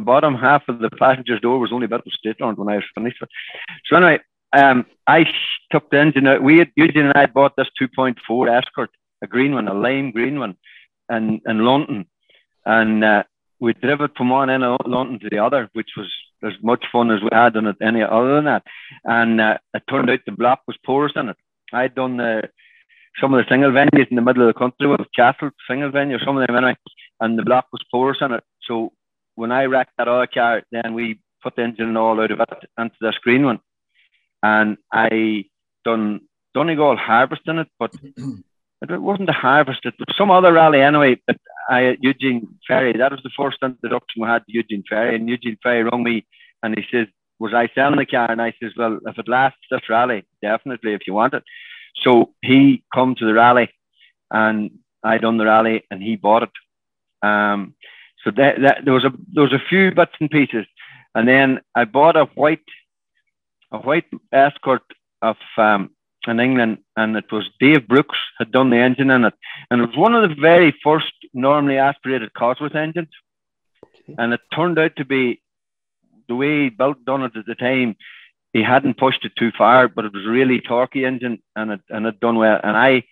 bottom 0.00 0.34
half 0.34 0.68
of 0.68 0.78
the 0.80 0.90
passenger's 0.90 1.40
door 1.40 1.58
was 1.58 1.72
only 1.72 1.86
about 1.86 2.04
to 2.04 2.10
state 2.10 2.40
on 2.40 2.52
it 2.52 2.58
when 2.58 2.68
I 2.68 2.76
was 2.76 2.84
finished. 2.94 3.22
So 3.86 3.96
anyway, 3.96 4.20
um, 4.52 4.86
I 5.06 5.26
took 5.70 5.90
the 5.90 5.98
engine 5.98 6.26
out. 6.26 6.42
We 6.42 6.58
had 6.58 6.72
Eugene 6.76 7.06
and 7.06 7.16
I 7.16 7.26
bought 7.26 7.56
this 7.56 7.68
2.4 7.80 8.58
Escort, 8.58 8.90
a 9.22 9.26
green 9.26 9.54
one, 9.54 9.68
a 9.68 9.74
lime 9.74 10.10
green 10.10 10.38
one, 10.38 10.56
and 11.08 11.40
in 11.46 11.64
London, 11.64 12.06
and 12.64 13.04
uh, 13.04 13.22
we 13.60 13.74
drove 13.74 14.00
it 14.00 14.12
from 14.16 14.30
one 14.30 14.50
end 14.50 14.64
of 14.64 14.78
London 14.86 15.20
to 15.20 15.28
the 15.30 15.38
other, 15.38 15.68
which 15.74 15.90
was 15.96 16.10
as 16.42 16.54
much 16.62 16.84
fun 16.90 17.10
as 17.10 17.20
we 17.20 17.28
had 17.32 17.56
on 17.56 17.66
it 17.66 17.76
any 17.82 18.02
other 18.02 18.36
than 18.36 18.44
that. 18.46 18.64
And 19.04 19.40
uh, 19.40 19.58
it 19.74 19.82
turned 19.88 20.10
out 20.10 20.20
the 20.24 20.32
block 20.32 20.62
was 20.66 20.78
porous 20.84 21.12
in 21.14 21.28
it. 21.28 21.36
I'd 21.72 21.94
done 21.94 22.18
uh, 22.18 22.42
some 23.20 23.34
of 23.34 23.44
the 23.44 23.48
single 23.48 23.70
venues 23.70 24.08
in 24.08 24.16
the 24.16 24.22
middle 24.22 24.48
of 24.48 24.54
the 24.54 24.58
country 24.58 24.86
with 24.86 25.00
Castle 25.14 25.50
single 25.68 25.90
venue, 25.90 26.18
some 26.18 26.38
of 26.38 26.46
them 26.46 26.56
anyway, 26.56 26.76
and 27.20 27.38
the 27.38 27.44
block 27.44 27.66
was 27.72 27.84
porous 27.90 28.18
in 28.20 28.32
it. 28.32 28.44
So 28.62 28.92
when 29.34 29.52
I 29.52 29.64
wrecked 29.64 29.92
that 29.98 30.08
other 30.08 30.26
car, 30.26 30.62
then 30.72 30.94
we 30.94 31.20
put 31.42 31.56
the 31.56 31.62
engine 31.62 31.88
and 31.88 31.98
all 31.98 32.20
out 32.20 32.30
of 32.30 32.40
it 32.40 32.70
into 32.78 32.96
this 33.00 33.18
green 33.18 33.44
one. 33.44 33.60
And 34.42 34.78
I 34.92 35.44
done 35.84 36.20
Donegal 36.54 36.96
harvest 36.96 37.42
in 37.46 37.58
it, 37.58 37.68
but 37.78 37.92
it 38.82 39.02
wasn't 39.02 39.28
a 39.28 39.32
harvest, 39.32 39.84
it 39.84 39.94
was 39.98 40.16
some 40.16 40.30
other 40.30 40.52
rally 40.52 40.80
anyway. 40.80 41.16
But 41.26 41.36
I 41.68 41.96
Eugene 42.00 42.48
Ferry, 42.66 42.92
that 42.96 43.12
was 43.12 43.22
the 43.22 43.30
first 43.36 43.58
introduction 43.62 44.22
we 44.22 44.28
had 44.28 44.44
to 44.46 44.52
Eugene 44.52 44.84
Ferry, 44.88 45.14
and 45.14 45.28
Eugene 45.28 45.58
Ferry 45.62 45.84
rung 45.84 46.02
me 46.02 46.26
and 46.62 46.76
he 46.76 46.84
says, 46.90 47.06
Was 47.38 47.54
I 47.54 47.68
selling 47.74 47.98
the 47.98 48.06
car? 48.06 48.30
And 48.30 48.42
I 48.42 48.54
says, 48.60 48.72
Well, 48.76 48.98
if 49.06 49.18
it 49.18 49.28
lasts 49.28 49.60
this 49.70 49.88
rally, 49.88 50.26
definitely 50.42 50.94
if 50.94 51.06
you 51.06 51.14
want 51.14 51.34
it. 51.34 51.44
So 52.02 52.34
he 52.42 52.82
come 52.94 53.14
to 53.16 53.26
the 53.26 53.34
rally 53.34 53.70
and 54.30 54.70
I 55.02 55.18
done 55.18 55.38
the 55.38 55.46
rally 55.46 55.84
and 55.90 56.02
he 56.02 56.16
bought 56.16 56.44
it. 56.44 57.26
Um, 57.26 57.74
so 58.24 58.30
that, 58.36 58.60
that 58.60 58.84
there 58.84 58.94
was 58.94 59.04
a 59.04 59.12
there 59.32 59.44
was 59.44 59.52
a 59.52 59.68
few 59.68 59.90
bits 59.92 60.12
and 60.20 60.30
pieces, 60.30 60.66
and 61.14 61.26
then 61.26 61.60
I 61.74 61.84
bought 61.84 62.16
a 62.16 62.26
white 62.34 62.60
a 63.72 63.78
white 63.78 64.06
escort 64.32 64.82
of 65.22 65.36
um, 65.56 65.90
in 66.26 66.40
England, 66.40 66.78
and 66.96 67.16
it 67.16 67.30
was 67.32 67.48
Dave 67.58 67.88
Brooks 67.88 68.18
had 68.38 68.52
done 68.52 68.70
the 68.70 68.76
engine 68.76 69.10
in 69.10 69.24
it, 69.24 69.34
and 69.70 69.80
it 69.80 69.86
was 69.86 69.96
one 69.96 70.14
of 70.14 70.28
the 70.28 70.34
very 70.34 70.74
first 70.82 71.12
normally 71.32 71.78
aspirated 71.78 72.34
Cosworth 72.34 72.74
engines, 72.74 73.08
and 74.18 74.32
it 74.32 74.40
turned 74.54 74.78
out 74.78 74.96
to 74.96 75.04
be 75.04 75.40
the 76.28 76.34
way 76.34 76.64
he 76.64 76.68
built 76.70 77.04
done 77.04 77.22
it 77.22 77.36
at 77.36 77.46
the 77.46 77.54
time. 77.54 77.96
He 78.52 78.62
hadn't 78.62 78.98
pushed 78.98 79.24
it 79.24 79.32
too 79.36 79.52
far, 79.56 79.88
but 79.88 80.04
it 80.04 80.12
was 80.12 80.26
a 80.26 80.30
really 80.30 80.60
torquey 80.60 81.06
engine, 81.06 81.42
and 81.56 81.72
it 81.72 81.80
and 81.88 82.06
it 82.06 82.20
done 82.20 82.36
well. 82.36 82.60
And 82.62 82.76
I, 82.76 83.04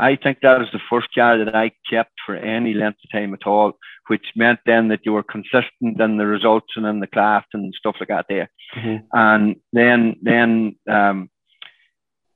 I 0.00 0.16
think 0.16 0.38
that 0.40 0.58
was 0.58 0.68
the 0.72 0.80
first 0.88 1.08
car 1.14 1.36
that 1.44 1.54
I 1.54 1.72
kept 1.88 2.12
for 2.24 2.34
any 2.34 2.72
length 2.72 3.00
of 3.04 3.10
time 3.10 3.34
at 3.34 3.46
all, 3.46 3.78
which 4.08 4.24
meant 4.34 4.60
then 4.64 4.88
that 4.88 5.00
you 5.04 5.12
were 5.12 5.22
consistent 5.22 6.00
in 6.00 6.16
the 6.16 6.26
results 6.26 6.72
and 6.76 6.86
in 6.86 7.00
the 7.00 7.06
craft 7.06 7.48
and 7.52 7.74
stuff 7.74 7.96
like 8.00 8.08
that 8.08 8.26
there. 8.28 8.48
Mhm. 8.74 9.04
And 9.12 9.56
then 9.72 10.16
then 10.22 10.76
um, 10.88 11.30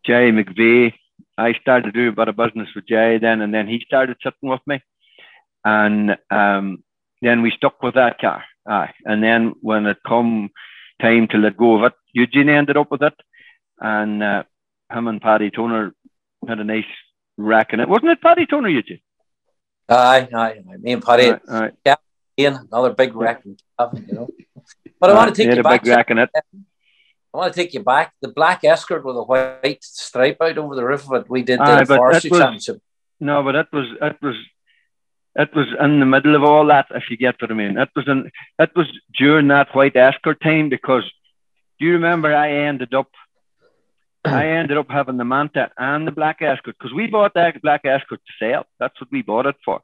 Jay 0.05 0.31
McVeigh, 0.31 0.93
I 1.39 1.55
started 1.55 1.87
to 1.87 2.01
do 2.01 2.09
a 2.11 2.13
bit 2.13 2.29
of 2.29 2.37
business 2.37 2.69
with 2.75 2.87
Jay 2.87 3.19
then, 3.19 3.41
and 3.41 3.53
then 3.55 3.67
he 3.67 3.81
started 3.81 4.19
sitting 4.23 4.51
with 4.51 4.61
me, 4.67 4.83
and 5.65 6.17
um, 6.31 6.85
then 7.23 7.41
we 7.41 7.51
stuck 7.51 7.83
with 7.83 7.95
that 7.95 8.21
car. 8.21 8.45
Aye. 8.69 8.93
And 9.05 9.23
then 9.23 9.55
when 9.61 9.87
it 9.87 9.99
come 10.07 10.51
time 11.01 11.29
to 11.29 11.39
let 11.39 11.57
go 11.57 11.77
of 11.77 11.85
it, 11.85 11.95
Eugene 12.13 12.51
ended 12.51 12.77
up 12.77 12.91
with 12.91 13.03
it, 13.03 13.15
and 13.81 14.23
uh, 14.23 14.43
him 14.93 15.09
and 15.09 15.21
Paddy 15.21 15.51
Toner 15.51 15.95
had 16.47 16.61
a 16.61 16.65
nice 16.65 16.85
rack 17.37 17.73
in 17.73 17.81
it. 17.81 17.89
Wasn't 17.89 18.11
it 18.11 18.21
Paddy 18.21 18.47
Toner, 18.47 18.69
Eugene? 18.69 19.01
Aye, 19.89 20.29
aye, 20.35 20.63
aye. 20.71 20.77
Me 20.79 20.93
and 20.93 21.03
Paddy, 21.05 21.33
Aye, 21.49 21.71
aye. 21.87 21.97
Ian, 22.39 22.69
another 22.73 22.93
big 22.95 23.15
wreck, 23.15 23.43
you 23.45 23.57
know. 23.79 24.29
But 25.01 25.11
I 25.11 25.15
want 25.15 25.35
to 25.35 25.45
take 25.45 25.55
you 25.55 25.63
back. 25.63 25.83
big 25.83 25.93
it. 25.93 26.31
I 27.35 27.37
want 27.37 27.53
to 27.53 27.61
take 27.61 27.75
you 27.75 27.81
back. 27.83 28.13
The 28.23 28.29
black 28.29 28.65
escort 28.65 29.05
with 29.05 29.17
a 29.17 29.23
white 29.23 29.83
stripe 29.83 30.39
out 30.41 30.57
over 30.57 30.75
the 30.75 30.85
roof 30.85 31.05
of 31.11 31.23
it. 31.23 31.31
We 31.31 31.43
did 31.43 31.59
the 31.61 31.85
forestry 31.87 32.31
that 32.31 32.35
was- 32.35 32.41
championship. 32.41 32.83
No, 33.21 33.43
but 33.43 33.55
it 33.55 33.69
was 33.73 33.87
it 34.03 34.17
was 34.23 34.35
it 35.37 35.55
was 35.55 35.67
in 35.81 36.01
the 36.01 36.07
middle 36.07 36.35
of 36.35 36.43
all 36.43 36.67
that, 36.67 36.87
if 36.91 37.05
you 37.11 37.17
get 37.17 37.41
what 37.41 37.51
I 37.51 37.55
mean. 37.55 37.79
It 37.79 37.89
was 37.95 38.07
in 38.09 38.31
it 38.59 38.71
was 38.75 38.87
during 39.17 39.49
that 39.49 39.75
white 39.75 39.97
escort 39.97 40.41
time 40.41 40.69
because 40.69 41.05
do 41.79 41.87
you 41.87 41.93
remember 41.93 42.35
I 42.35 42.51
ended 42.51 42.93
up 42.95 43.09
I 44.25 44.49
ended 44.49 44.77
up 44.77 44.91
having 44.91 45.17
the 45.17 45.25
Manta 45.25 45.71
and 45.77 46.07
the 46.07 46.13
black 46.13 46.41
escort 46.41 46.77
because 46.79 46.95
we 46.95 47.07
bought 47.07 47.35
that 47.35 47.61
black 47.63 47.85
escort 47.85 48.21
to 48.27 48.33
sell. 48.39 48.67
That's 48.79 48.99
what 49.01 49.13
we 49.13 49.23
bought 49.23 49.47
it 49.47 49.57
for. 49.65 49.83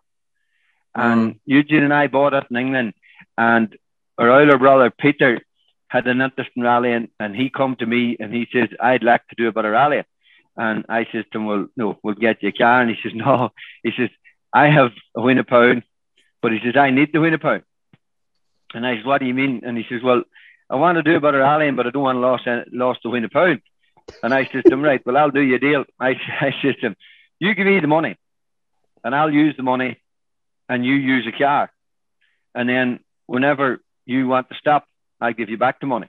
And 0.94 1.34
mm. 1.34 1.38
Eugene 1.44 1.84
and 1.84 1.94
I 1.94 2.06
bought 2.06 2.34
it 2.34 2.46
in 2.50 2.56
England 2.56 2.94
and 3.36 3.76
our 4.18 4.30
older 4.30 4.58
brother 4.58 4.90
Peter 4.90 5.40
had 5.88 6.06
an 6.06 6.20
interest 6.20 6.50
in 6.56 6.62
rallying 6.62 7.08
and 7.18 7.34
he 7.34 7.50
come 7.50 7.76
to 7.76 7.86
me 7.86 8.16
and 8.18 8.32
he 8.32 8.46
says, 8.52 8.68
I'd 8.80 9.02
like 9.02 9.26
to 9.28 9.34
do 9.36 9.48
a 9.48 9.52
bit 9.52 9.64
of 9.64 9.72
rallying. 9.72 10.04
And 10.56 10.84
I 10.88 11.06
says 11.10 11.24
to 11.32 11.38
him, 11.38 11.46
Well, 11.46 11.66
no, 11.76 11.98
we'll 12.02 12.14
get 12.14 12.42
you 12.42 12.50
a 12.50 12.52
car. 12.52 12.80
And 12.80 12.90
he 12.90 12.96
says, 13.02 13.12
No. 13.14 13.50
He 13.82 13.92
says, 13.96 14.10
I 14.52 14.68
have 14.68 14.92
a 15.14 15.22
win 15.22 15.38
a 15.38 15.44
pound, 15.44 15.84
but 16.42 16.52
he 16.52 16.58
says, 16.62 16.76
I 16.76 16.90
need 16.90 17.12
to 17.12 17.20
win 17.20 17.34
a 17.34 17.38
pound. 17.38 17.62
And 18.74 18.86
I 18.86 18.96
says, 18.96 19.04
What 19.04 19.18
do 19.18 19.26
you 19.26 19.34
mean? 19.34 19.62
And 19.64 19.76
he 19.76 19.84
says, 19.88 20.02
Well, 20.02 20.22
I 20.68 20.76
want 20.76 20.96
to 20.96 21.02
do 21.02 21.16
a 21.16 21.20
bit 21.20 21.34
of 21.34 21.40
rallying, 21.40 21.76
but 21.76 21.86
I 21.86 21.90
don't 21.90 22.02
want 22.02 22.44
to 22.44 22.50
lose, 22.50 22.66
lose 22.72 22.98
to 23.02 23.10
win 23.10 23.24
a 23.24 23.28
pound. 23.28 23.62
And 24.22 24.34
I 24.34 24.48
says 24.52 24.64
to 24.64 24.74
him, 24.74 24.82
Right, 24.82 25.04
well, 25.04 25.16
I'll 25.16 25.30
do 25.30 25.40
you 25.40 25.56
a 25.56 25.58
deal. 25.58 25.84
I, 26.00 26.10
I 26.40 26.54
says 26.62 26.76
to 26.80 26.88
him, 26.88 26.96
You 27.38 27.54
give 27.54 27.66
me 27.66 27.80
the 27.80 27.86
money, 27.86 28.16
and 29.04 29.14
I'll 29.14 29.32
use 29.32 29.56
the 29.56 29.62
money, 29.62 30.00
and 30.68 30.84
you 30.84 30.94
use 30.94 31.26
a 31.26 31.36
car. 31.36 31.70
And 32.54 32.68
then 32.68 33.00
whenever 33.26 33.80
you 34.06 34.26
want 34.26 34.48
to 34.48 34.56
stop, 34.56 34.86
I 35.20 35.32
give 35.32 35.50
you 35.50 35.58
back 35.58 35.80
the 35.80 35.86
money 35.86 36.08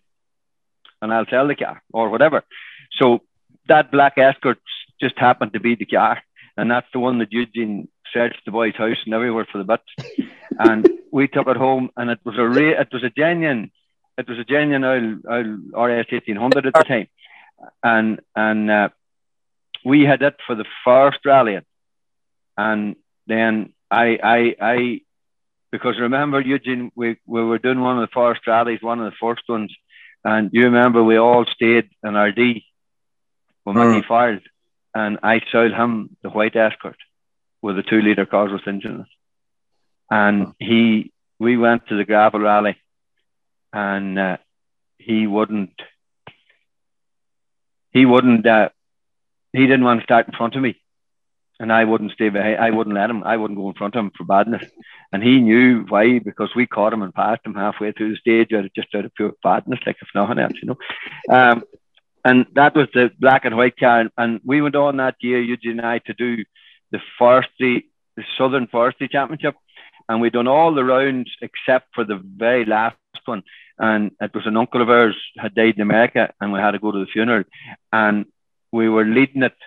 and 1.01 1.13
I'll 1.13 1.25
sell 1.29 1.47
the 1.47 1.55
car 1.55 1.81
or 1.91 2.09
whatever. 2.09 2.43
So 2.99 3.21
that 3.67 3.91
black 3.91 4.17
escort 4.17 4.59
just 4.99 5.17
happened 5.17 5.53
to 5.53 5.59
be 5.59 5.75
the 5.75 5.85
car. 5.85 6.21
And 6.57 6.69
that's 6.69 6.87
the 6.93 6.99
one 6.99 7.19
that 7.19 7.31
Eugene 7.31 7.87
searched 8.13 8.41
the 8.45 8.51
boy's 8.51 8.75
house 8.75 8.97
and 9.05 9.13
everywhere 9.13 9.47
for 9.51 9.57
the 9.57 9.63
bits. 9.63 10.29
and 10.59 10.87
we 11.11 11.27
took 11.27 11.47
it 11.47 11.57
home 11.57 11.89
and 11.97 12.09
it 12.09 12.19
was 12.23 12.35
a 12.37 12.47
re- 12.47 12.77
it 12.77 12.89
was 12.91 13.03
a 13.03 13.09
genuine 13.09 13.71
it 14.17 14.27
was 14.27 14.37
a 14.37 14.43
genuine 14.43 14.83
oil, 14.83 15.15
oil 15.75 15.85
RS 15.87 16.07
eighteen 16.11 16.35
hundred 16.35 16.67
at 16.67 16.73
the 16.73 16.83
time. 16.83 17.07
And 17.83 18.21
and 18.35 18.71
uh, 18.71 18.89
we 19.85 20.03
had 20.03 20.21
it 20.21 20.35
for 20.45 20.55
the 20.55 20.65
first 20.85 21.19
rally. 21.25 21.59
And 22.57 22.95
then 23.27 23.73
I 23.89 24.19
I 24.23 24.55
I 24.61 25.01
because 25.71 25.99
remember 25.99 26.41
Eugene, 26.41 26.91
we, 26.95 27.17
we 27.25 27.43
were 27.43 27.57
doing 27.57 27.79
one 27.79 27.97
of 27.97 28.09
the 28.09 28.13
first 28.13 28.45
rallies, 28.45 28.81
one 28.81 28.99
of 28.99 29.05
the 29.05 29.17
first 29.19 29.43
ones, 29.47 29.73
and 30.23 30.49
you 30.53 30.65
remember 30.65 31.01
we 31.03 31.17
all 31.17 31.45
stayed 31.45 31.89
in 32.03 32.15
our 32.15 32.31
D 32.31 32.65
with 33.65 33.75
Mickey 33.75 34.07
Fires, 34.07 34.41
and 34.93 35.19
I 35.23 35.41
sold 35.51 35.71
him 35.71 36.15
the 36.23 36.29
white 36.29 36.55
escort 36.55 36.97
with 37.61 37.77
a 37.79 37.83
two 37.83 38.01
liter 38.01 38.25
Cosworth 38.25 38.67
engine. 38.67 39.05
And 40.09 40.47
he, 40.59 41.13
we 41.39 41.57
went 41.57 41.87
to 41.87 41.95
the 41.95 42.03
gravel 42.03 42.41
rally, 42.41 42.75
and 43.71 44.19
uh, 44.19 44.37
he 44.97 45.25
wouldn't, 45.25 45.71
he 47.91 48.05
wouldn't, 48.05 48.45
uh, 48.45 48.69
he 49.53 49.61
didn't 49.61 49.83
want 49.83 49.99
to 49.99 50.03
start 50.05 50.27
in 50.27 50.33
front 50.33 50.55
of 50.55 50.61
me. 50.61 50.75
and 51.61 51.71
I 51.71 51.83
wouldn't 51.83 52.11
stay 52.13 52.29
behind. 52.29 52.57
I 52.57 52.71
wouldn't 52.71 52.95
let 52.95 53.11
him. 53.11 53.23
I 53.23 53.37
wouldn't 53.37 53.59
go 53.59 53.69
in 53.69 53.75
front 53.75 53.95
of 53.95 54.03
him 54.03 54.11
for 54.17 54.23
badness. 54.23 54.65
And 55.13 55.21
he 55.21 55.39
knew 55.39 55.85
why 55.87 56.17
because 56.17 56.49
we 56.55 56.65
caught 56.65 56.91
him 56.91 57.03
and 57.03 57.13
passed 57.13 57.45
him 57.45 57.53
halfway 57.53 57.91
through 57.91 58.11
the 58.13 58.17
stage 58.17 58.49
just 58.75 58.95
out 58.95 59.05
of 59.05 59.13
pure 59.13 59.33
badness, 59.43 59.79
like 59.85 59.97
if 60.01 60.07
nothing 60.15 60.39
else, 60.39 60.53
you 60.61 60.69
know. 60.69 60.77
Um, 61.29 61.63
and 62.25 62.47
that 62.53 62.75
was 62.75 62.87
the 62.95 63.11
black 63.19 63.45
and 63.45 63.55
white 63.55 63.77
car. 63.77 64.09
And 64.17 64.39
we 64.43 64.61
went 64.61 64.75
on 64.75 64.97
that 64.97 65.17
year, 65.21 65.39
Eugene 65.39 65.79
and 65.79 65.87
I, 65.87 65.99
to 65.99 66.13
do 66.15 66.43
the 66.91 66.99
forestry, 67.19 67.85
the 68.17 68.23
Southern 68.39 68.65
Forestry 68.65 69.07
Championship, 69.07 69.55
and 70.09 70.19
we 70.19 70.31
done 70.31 70.47
all 70.47 70.73
the 70.73 70.83
rounds 70.83 71.29
except 71.43 71.89
for 71.93 72.03
the 72.03 72.19
very 72.23 72.65
last 72.65 72.97
one. 73.25 73.43
And 73.81 74.11
it 74.21 74.33
was 74.33 74.45
an 74.45 74.57
uncle 74.57 74.81
of 74.81 74.91
ours 74.91 75.17
had 75.37 75.55
died 75.55 75.75
in 75.75 75.81
America, 75.81 76.31
and 76.39 76.53
we 76.53 76.59
had 76.59 76.71
to 76.71 76.79
go 76.79 76.91
to 76.91 76.99
the 76.99 77.11
funeral, 77.11 77.43
and 77.91 78.25
we 78.71 78.87
were 78.87 79.03
leading 79.03 79.41
it, 79.41 79.57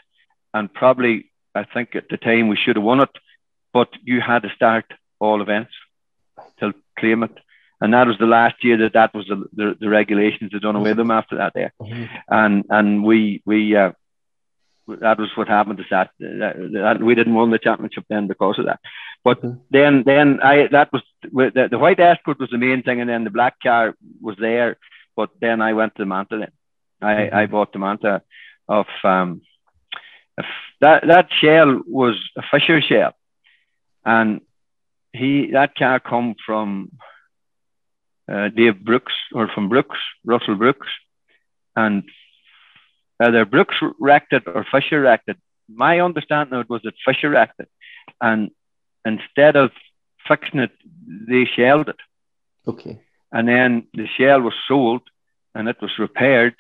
and 0.55 0.73
probably 0.73 1.33
I 1.55 1.65
think 1.65 1.97
at 1.97 2.09
the 2.09 2.17
time 2.17 2.49
we 2.49 2.57
should 2.57 2.77
have 2.77 2.85
won 2.85 3.01
it, 3.01 3.11
but 3.73 3.89
you 4.05 4.21
had 4.21 4.43
to 4.45 4.51
start 4.51 4.87
all 5.19 5.43
events 5.43 5.73
to 6.61 6.73
claim 6.99 7.25
it. 7.25 7.37
And 7.81 7.93
that 7.93 8.07
was 8.07 8.19
the 8.19 8.27
last 8.27 8.62
year 8.62 8.77
that 8.79 8.93
that 8.93 9.12
was 9.12 9.27
the, 9.27 9.45
the, 9.53 9.77
the 9.79 9.89
regulations 9.89 10.53
had 10.53 10.62
done 10.62 10.77
away 10.77 10.91
with 10.91 10.99
them 10.99 11.11
after 11.11 11.37
that 11.39 11.53
there. 11.55 11.73
Mm-hmm. 11.83 12.05
And 12.29 12.65
and 12.71 13.05
we 13.05 13.43
we 13.45 13.77
uh, 13.77 13.93
that 14.87 15.19
was 15.19 15.31
what 15.35 15.49
happened 15.49 15.79
to 15.79 15.85
that, 15.91 16.11
that, 16.19 16.71
that, 16.73 17.03
we 17.03 17.15
didn't 17.15 17.35
win 17.35 17.51
the 17.51 17.59
championship 17.59 18.05
then 18.09 18.27
because 18.27 18.59
of 18.59 18.67
that. 18.67 18.81
But 19.25 19.43
mm-hmm. 19.43 19.59
then 19.70 20.03
then 20.05 20.41
I 20.43 20.68
that 20.70 20.93
was 20.93 21.03
the, 21.22 21.68
the 21.70 21.79
white 21.79 21.99
escort 21.99 22.39
was 22.39 22.51
the 22.51 22.59
main 22.59 22.83
thing, 22.83 23.01
and 23.01 23.09
then 23.09 23.25
the 23.25 23.31
black 23.31 23.57
car 23.61 23.97
was 24.20 24.37
there. 24.39 24.77
But 25.16 25.31
then 25.41 25.62
I 25.62 25.72
went 25.72 25.95
to 25.97 26.03
the 26.03 26.07
Manta. 26.07 26.39
Then 26.39 26.53
I 27.01 27.14
mm-hmm. 27.14 27.37
I 27.37 27.47
bought 27.47 27.72
the 27.72 27.79
Manta 27.79 28.22
of 28.68 28.87
um 29.03 29.41
that 30.81 31.07
that 31.07 31.29
shell 31.41 31.81
was 31.87 32.16
a 32.37 32.43
Fisher 32.51 32.83
shell, 32.83 33.12
and 34.05 34.43
he 35.12 35.53
that 35.53 35.75
car 35.75 36.01
come 36.01 36.35
from 36.45 36.91
uh, 38.31 38.49
Dave 38.49 38.85
Brooks 38.85 39.14
or 39.33 39.49
from 39.49 39.70
Brooks 39.70 39.99
Russell 40.25 40.57
Brooks, 40.57 40.89
and 41.75 42.03
either 43.20 43.47
Brooks 43.47 43.77
wrecked 43.99 44.35
it 44.35 44.43
or 44.47 44.66
Fisher 44.70 45.01
wrecked 45.01 45.29
it. 45.29 45.39
My 45.66 46.01
understanding 46.01 46.55
of 46.55 46.64
it 46.64 46.70
was 46.70 46.83
that 46.83 46.95
Fisher 47.07 47.31
wrecked 47.31 47.61
it, 47.61 47.68
and 48.20 48.51
instead 49.05 49.57
of 49.57 49.71
fixing 50.27 50.61
it, 50.61 50.73
they 51.07 51.45
shelled 51.45 51.89
it. 51.89 52.01
Okay. 52.67 53.01
And 53.33 53.49
then 53.49 53.87
the 53.95 54.07
shell 54.07 54.41
was 54.41 54.55
sold, 54.67 55.03
and 55.55 55.69
it 55.69 55.77
was 55.83 55.99
repaired, 55.99 56.55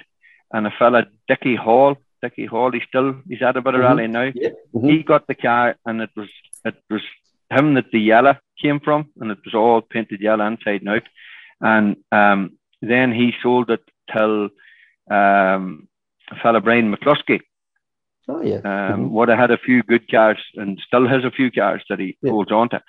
and 0.52 0.66
a 0.66 0.70
fella 0.78 1.06
Dickie 1.28 1.56
Hall 1.56 1.96
Dickie 2.24 2.46
Hall. 2.46 2.72
He's 2.72 2.82
still 2.88 3.16
he's 3.28 3.42
at 3.42 3.56
a 3.56 3.62
bit 3.62 3.74
of 3.74 3.80
mm-hmm. 3.80 3.96
rally 3.96 4.06
now. 4.08 4.32
Yeah. 4.34 4.50
Mm-hmm. 4.74 4.88
He 4.88 5.02
got 5.02 5.26
the 5.26 5.34
car, 5.34 5.76
and 5.84 6.00
it 6.00 6.10
was 6.16 6.28
it 6.64 6.74
was 6.90 7.02
him 7.50 7.74
that 7.74 7.90
the 7.92 8.00
yellow 8.00 8.36
came 8.60 8.80
from, 8.80 9.10
and 9.20 9.30
it 9.30 9.38
was 9.44 9.54
all 9.54 9.82
painted 9.82 10.20
yellow 10.20 10.46
inside 10.46 10.80
and 10.80 10.88
out. 10.88 11.02
And 11.60 11.96
um, 12.10 12.58
then 12.80 13.12
he 13.12 13.32
sold 13.42 13.70
it 13.70 13.84
till 14.12 14.48
um, 15.10 15.88
a 16.30 16.36
fella 16.42 16.60
Brian 16.60 16.94
McCluskey. 16.94 17.40
Oh 18.28 18.42
yeah. 18.42 18.56
Um, 18.56 18.62
mm-hmm. 18.62 19.10
Would 19.10 19.28
have 19.28 19.38
had 19.38 19.50
a 19.50 19.58
few 19.58 19.82
good 19.82 20.10
cars, 20.10 20.38
and 20.54 20.80
still 20.86 21.06
has 21.08 21.24
a 21.24 21.30
few 21.30 21.50
cars 21.50 21.82
that 21.88 21.98
he 21.98 22.16
yeah. 22.22 22.30
holds 22.30 22.52
on 22.52 22.68
to. 22.70 22.82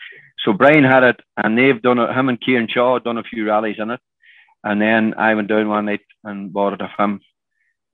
So 0.44 0.54
Brian 0.54 0.84
had 0.84 1.04
it, 1.04 1.20
and 1.38 1.58
they've 1.58 1.82
done 1.82 2.00
it. 2.00 2.16
Him 2.16 2.30
and 2.30 2.40
Kieran 2.40 2.68
Shaw 2.68 3.00
done 3.00 3.18
a 3.18 3.24
few 3.24 3.48
rallies 3.48 3.78
in 3.80 3.92
it, 3.92 4.00
and 4.64 4.82
then 4.82 5.14
I 5.18 5.34
went 5.36 5.50
down 5.50 5.70
one 5.70 5.86
night 5.86 6.06
and 6.24 6.54
bought 6.54 6.74
it 6.74 6.82
of 6.82 6.90
him 6.98 7.22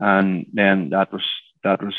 and 0.01 0.47
then 0.51 0.89
that 0.89 1.13
was 1.13 1.23
that 1.63 1.81
was 1.81 1.93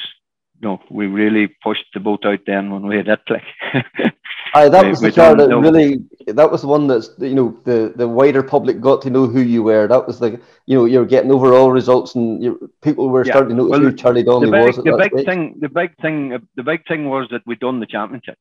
you 0.61 0.69
know 0.69 0.83
we 0.91 1.07
really 1.07 1.47
pushed 1.63 1.87
the 1.95 2.01
boat 2.01 2.27
out 2.27 2.41
then 2.47 2.71
when 2.71 2.87
we 2.87 2.97
had 2.97 3.07
that 3.07 3.25
click. 3.27 3.45
Aye, 4.55 4.69
that 4.69 4.87
was 4.87 5.01
the 5.01 5.11
car 5.11 5.35
that 5.35 5.49
really 5.49 6.05
that 6.27 6.51
was 6.51 6.61
the 6.61 6.69
one 6.69 6.87
that's 6.87 7.11
you 7.19 7.35
know 7.35 7.59
the 7.65 7.93
the 7.97 8.07
wider 8.07 8.43
public 8.43 8.81
got 8.81 9.01
to 9.03 9.11
know 9.11 9.27
who 9.27 9.41
you 9.41 9.63
were. 9.63 9.87
That 9.87 10.07
was 10.07 10.19
the 10.19 10.41
you 10.67 10.77
know 10.77 10.85
you're 10.85 11.07
getting 11.07 11.33
overall 11.33 11.71
results 11.71 12.15
and 12.15 12.43
you, 12.43 12.71
people 12.83 13.09
were 13.09 13.25
yeah. 13.25 13.33
starting 13.33 13.57
to 13.57 13.63
notice 13.63 13.71
well, 13.71 13.81
who 13.81 13.97
Charlie 13.97 14.23
Donnelly 14.23 14.67
was. 14.67 14.77
the 14.77 14.97
big 14.97 15.25
thing, 15.25 15.57
the 15.59 15.69
big 15.69 15.97
thing, 16.03 16.47
the 16.55 16.63
big 16.63 16.87
thing 16.87 17.09
was 17.09 17.29
that 17.31 17.43
we'd 17.47 17.61
done 17.61 17.81
the 17.81 17.87
championship. 17.87 18.39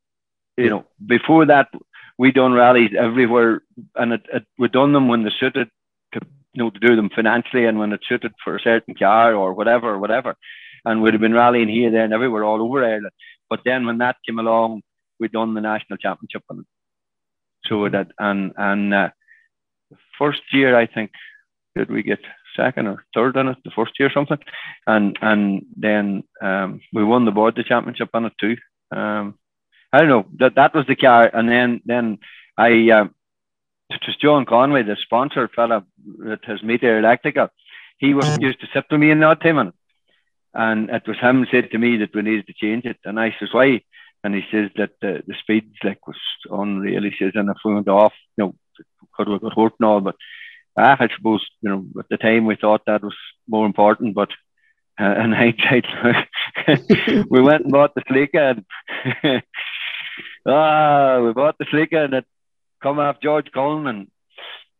You 0.58 0.70
know, 0.70 0.86
before 1.06 1.46
that 1.46 1.70
we'd 2.18 2.36
done 2.36 2.54
rallies 2.54 2.92
everywhere, 2.98 3.64
and 3.96 4.14
it, 4.14 4.22
it, 4.34 4.46
we 4.60 4.68
done 4.68 4.94
them 4.94 5.08
when 5.08 5.24
they 5.24 5.32
suited 5.40 5.70
you 6.54 6.64
know, 6.64 6.70
to 6.70 6.80
do 6.80 6.96
them 6.96 7.10
financially 7.10 7.66
and 7.66 7.80
when 7.80 7.94
it 7.94 8.02
suited 8.08 8.34
for 8.44 8.56
a 8.56 8.62
certain 8.62 8.96
car 8.96 9.34
or 9.34 9.54
whatever, 9.54 9.90
or 9.90 10.00
whatever. 10.00 10.36
And 10.84 11.02
we'd 11.02 11.14
have 11.14 11.22
been 11.22 11.34
rallying 11.34 11.70
here, 11.70 11.92
there, 11.92 12.04
and 12.04 12.14
everywhere, 12.14 12.44
all 12.44 12.62
over 12.62 12.84
Ireland. 12.84 13.12
But 13.50 13.62
then 13.66 13.86
when 13.86 14.00
that 14.00 14.18
came 14.26 14.40
along, 14.40 14.82
we'd 15.22 15.32
done 15.32 15.54
the 15.54 15.62
national 15.62 15.98
championship 15.98 16.44
on 16.50 16.60
it. 16.60 16.66
So 17.68 17.88
that 17.88 18.08
and 18.20 18.52
and 18.58 18.94
uh, 18.94 19.10
the 19.92 19.98
first 20.18 20.42
year, 20.52 20.76
I 20.76 20.88
think, 20.88 21.12
did 21.76 21.90
we 21.90 22.04
get 22.04 22.20
second 22.58 22.88
or 22.88 23.06
third 23.14 23.38
in 23.38 23.48
it? 23.48 23.58
The 23.64 23.72
first 23.72 23.94
year, 24.00 24.10
or 24.10 24.12
something, 24.12 24.40
and 24.88 25.18
and 25.22 25.66
then 25.78 26.24
um, 26.42 26.82
we 26.92 27.04
won 27.04 27.26
the 27.26 27.32
board 27.32 27.56
the 27.56 27.64
championship 27.64 28.10
on 28.14 28.26
it 28.26 28.34
too. 28.40 28.58
Um, 28.92 29.38
I 29.94 30.00
don't 30.00 30.10
know 30.10 30.26
that 30.40 30.56
that 30.56 30.74
was 30.74 30.88
the 30.88 30.96
car, 30.96 31.30
and 31.32 31.48
then 31.48 31.82
then 31.86 32.18
I 32.58 32.90
uh, 32.90 33.06
it 33.90 34.02
was 34.08 34.16
John 34.22 34.46
Conway, 34.46 34.84
the 34.84 34.98
sponsor 35.02 35.50
fella 35.56 35.86
that 36.20 36.44
has 36.46 36.64
made 36.64 36.82
Meteor 36.82 37.00
Electrical. 37.00 37.50
He 37.98 38.14
was 38.14 38.26
mm. 38.26 38.42
used 38.42 38.62
to 38.62 38.68
sit 38.74 38.86
with 38.90 39.00
me 39.00 39.12
in 39.12 39.20
that 39.20 39.42
time, 39.42 39.60
and, 39.60 39.74
and 40.54 40.90
it 40.90 41.08
was 41.08 41.20
him 41.20 41.46
said 41.52 41.70
to 41.72 41.78
me 41.78 41.98
that 41.98 42.16
we 42.16 42.22
needed 42.24 42.48
to 42.48 42.54
change 42.54 42.86
it. 42.86 42.98
And 43.06 43.20
I 43.20 43.36
says, 43.40 43.50
why? 43.52 43.82
And 44.24 44.36
he 44.36 44.42
says 44.52 44.70
that 44.76 44.92
the, 45.02 45.24
the 45.26 45.36
speeds 45.40 45.76
like 45.84 46.06
was 46.06 46.18
unreal. 46.50 47.04
He 47.04 47.12
says, 47.18 47.32
and 47.36 47.50
if 47.50 47.58
we 47.66 47.74
went 47.74 47.88
off, 47.88 48.14
you 48.38 48.46
know, 48.46 48.56
could 49.14 49.28
have 49.28 49.42
got 49.42 49.56
hurt 49.56 49.74
and 49.80 49.88
all, 49.88 50.00
but 50.02 50.16
ah, 50.78 50.96
I 51.00 51.08
suppose, 51.16 51.46
you 51.62 51.70
know, 51.70 51.86
at 52.00 52.06
the 52.10 52.18
time 52.18 52.46
we 52.46 52.56
thought 52.56 52.86
that 52.86 53.04
was 53.04 53.16
more 53.48 53.66
important, 53.66 54.16
but 54.16 54.30
uh, 55.00 55.16
in 55.24 55.32
hindsight, 55.32 55.86
we 57.30 57.42
went 57.42 57.64
and 57.64 57.72
bought 57.72 57.96
the 57.96 58.02
Celica 58.02 58.64
and 59.24 59.44
ah, 60.46 61.20
we 61.20 61.34
bought 61.34 61.58
the 61.58 61.66
Celica 61.66 62.06
and 62.06 62.14
it 62.14 62.26
come 62.82 63.00
off 63.00 63.22
George 63.22 63.52
Coleman. 63.54 64.10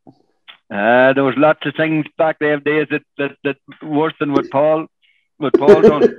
Uh, 0.08 1.12
there 1.14 1.24
was 1.24 1.36
lots 1.36 1.66
of 1.66 1.76
things 1.76 2.06
back 2.18 2.38
there 2.40 2.60
days 2.60 2.88
that, 2.90 3.04
that, 3.18 3.36
that 3.44 3.58
worse 3.84 4.14
than 4.20 4.32
what 4.32 4.50
Paul 4.50 4.88
what 5.38 5.54
Paul 5.54 5.82
done. 5.82 6.16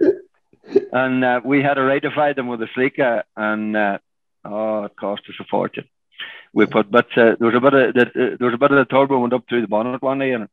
And 0.93 1.25
uh, 1.25 1.41
we 1.45 1.63
had 1.63 1.75
to 1.75 1.83
ratify 1.83 2.35
them 2.35 2.49
with 2.49 2.63
a 2.63 2.69
Celica 2.77 3.23
and 3.37 3.77
uh, 3.77 3.99
oh 4.45 4.85
it 4.85 4.97
cost 4.97 5.23
us 5.29 5.35
a 5.41 5.45
fortune. 5.45 5.89
We 6.53 6.67
put 6.67 6.91
but 6.91 7.07
uh, 7.17 7.37
there 7.39 7.51
was 7.51 7.55
a 7.55 7.61
bit 7.61 7.75
of 7.75 7.97
uh, 7.97 8.11
there 8.15 8.37
was 8.41 8.55
a 8.55 8.59
bit 8.59 8.73
of 8.73 8.77
the 8.77 8.85
turbo 8.85 9.19
went 9.19 9.33
up 9.33 9.45
through 9.49 9.63
the 9.63 9.69
bonnet 9.69 10.03
one 10.03 10.19
day 10.19 10.33
and 10.33 10.49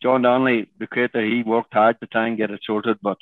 John 0.00 0.22
Donnelly, 0.22 0.68
the 0.78 0.86
creator, 0.86 1.20
he 1.20 1.42
worked 1.42 1.74
hard 1.74 1.98
to 2.00 2.06
try 2.06 2.28
and 2.28 2.36
get 2.36 2.52
it 2.52 2.60
sorted, 2.64 2.98
but 3.02 3.18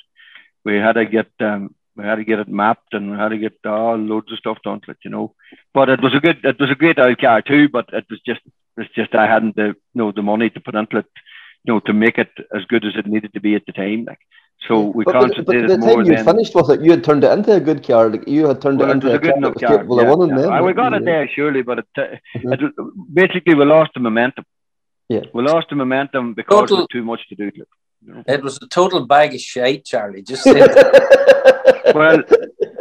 we 0.63 0.75
had 0.75 0.93
to 0.93 1.05
get 1.05 1.31
um, 1.39 1.73
we 1.95 2.03
had 2.03 2.15
to 2.15 2.23
get 2.23 2.39
it 2.39 2.47
mapped 2.47 2.93
and 2.93 3.11
we 3.11 3.17
had 3.17 3.29
to 3.29 3.37
get 3.37 3.57
all 3.65 3.95
uh, 3.95 3.97
loads 3.97 4.31
of 4.31 4.37
stuff 4.37 4.59
done 4.63 4.79
to 4.81 4.91
it, 4.91 4.97
you 5.03 5.09
know. 5.09 5.33
But 5.73 5.89
it 5.89 6.01
was 6.01 6.13
a 6.13 6.19
good, 6.19 6.45
it 6.45 6.59
was 6.59 6.69
a 6.69 6.75
great 6.75 6.99
old 6.99 7.19
car 7.19 7.41
too. 7.41 7.69
But 7.69 7.89
it 7.91 8.05
was 8.09 8.19
just, 8.23 8.41
it's 8.77 8.93
just 8.93 9.15
I 9.15 9.25
hadn't 9.25 9.55
the, 9.55 9.67
you 9.67 9.75
know, 9.95 10.11
the 10.11 10.21
money 10.21 10.51
to 10.51 10.59
put 10.59 10.75
into 10.75 10.97
it, 10.97 11.07
you 11.63 11.73
know, 11.73 11.79
to 11.81 11.93
make 11.93 12.19
it 12.19 12.29
as 12.55 12.65
good 12.65 12.85
as 12.85 12.93
it 12.95 13.07
needed 13.07 13.33
to 13.33 13.41
be 13.41 13.55
at 13.55 13.65
the 13.65 13.71
time. 13.71 14.05
Like, 14.05 14.19
so 14.67 14.91
we 14.95 15.03
but, 15.03 15.13
concentrated 15.13 15.67
but, 15.67 15.79
but 15.79 15.85
the 15.85 15.95
more. 15.95 16.03
time 16.03 16.11
you 16.11 16.23
finished 16.23 16.55
with 16.55 16.69
it, 16.71 16.81
you 16.81 16.91
had 16.91 17.03
turned 17.03 17.23
it 17.23 17.31
into 17.31 17.53
a 17.53 17.59
good 17.59 17.85
car. 17.85 18.09
Like 18.09 18.27
you 18.27 18.47
had 18.47 18.61
turned 18.61 18.79
well, 18.79 18.89
it 18.89 18.93
into 18.93 19.11
it 19.11 19.15
a, 19.15 19.19
good 19.19 19.29
car 19.31 19.37
enough 19.37 19.55
car. 19.55 19.85
Yeah, 19.85 20.45
yeah. 20.47 20.61
we 20.61 20.73
got 20.73 20.93
it 20.93 21.05
there 21.05 21.29
surely, 21.29 21.61
but 21.61 21.79
it, 21.79 21.85
uh, 21.97 22.01
mm-hmm. 22.35 22.53
it, 22.53 22.73
basically 23.13 23.53
we 23.53 23.65
lost 23.65 23.91
the 23.93 23.99
momentum. 23.99 24.45
Yeah, 25.09 25.21
we 25.33 25.43
lost 25.43 25.67
the 25.69 25.75
momentum 25.75 26.33
because 26.33 26.61
total, 26.61 26.77
was 26.77 26.87
too 26.91 27.03
much 27.03 27.27
to 27.29 27.35
do 27.35 27.51
to 27.51 27.61
it. 27.61 27.67
You 28.05 28.13
know? 28.13 28.23
It 28.27 28.43
was 28.43 28.57
a 28.61 28.67
total 28.67 29.05
bag 29.05 29.33
of 29.33 29.41
shite, 29.41 29.85
Charlie. 29.85 30.21
Just 30.21 30.45
well, 30.45 32.23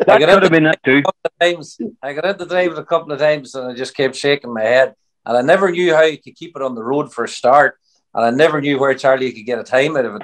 that 0.06 0.18
could 0.18 0.28
have 0.28 0.50
been 0.50 0.64
that 0.64 0.82
too. 0.84 1.02
Times. 1.40 1.78
I 2.02 2.12
got 2.12 2.24
into 2.24 2.46
drive 2.46 2.72
it 2.72 2.78
a 2.78 2.84
couple 2.84 3.12
of 3.12 3.18
times 3.18 3.54
and 3.54 3.72
I 3.72 3.74
just 3.74 3.96
kept 3.96 4.16
shaking 4.16 4.52
my 4.52 4.62
head. 4.62 4.94
And 5.24 5.36
I 5.36 5.42
never 5.42 5.70
knew 5.70 5.94
how 5.94 6.02
you 6.02 6.18
could 6.18 6.36
keep 6.36 6.54
it 6.54 6.62
on 6.62 6.74
the 6.74 6.84
road 6.84 7.12
for 7.12 7.24
a 7.24 7.28
start. 7.28 7.78
And 8.14 8.24
I 8.24 8.30
never 8.30 8.60
knew 8.60 8.78
where 8.78 8.94
Charlie 8.94 9.32
could 9.32 9.44
get 9.44 9.58
a 9.58 9.64
time 9.64 9.96
out 9.96 10.04
of 10.04 10.16
it. 10.16 10.22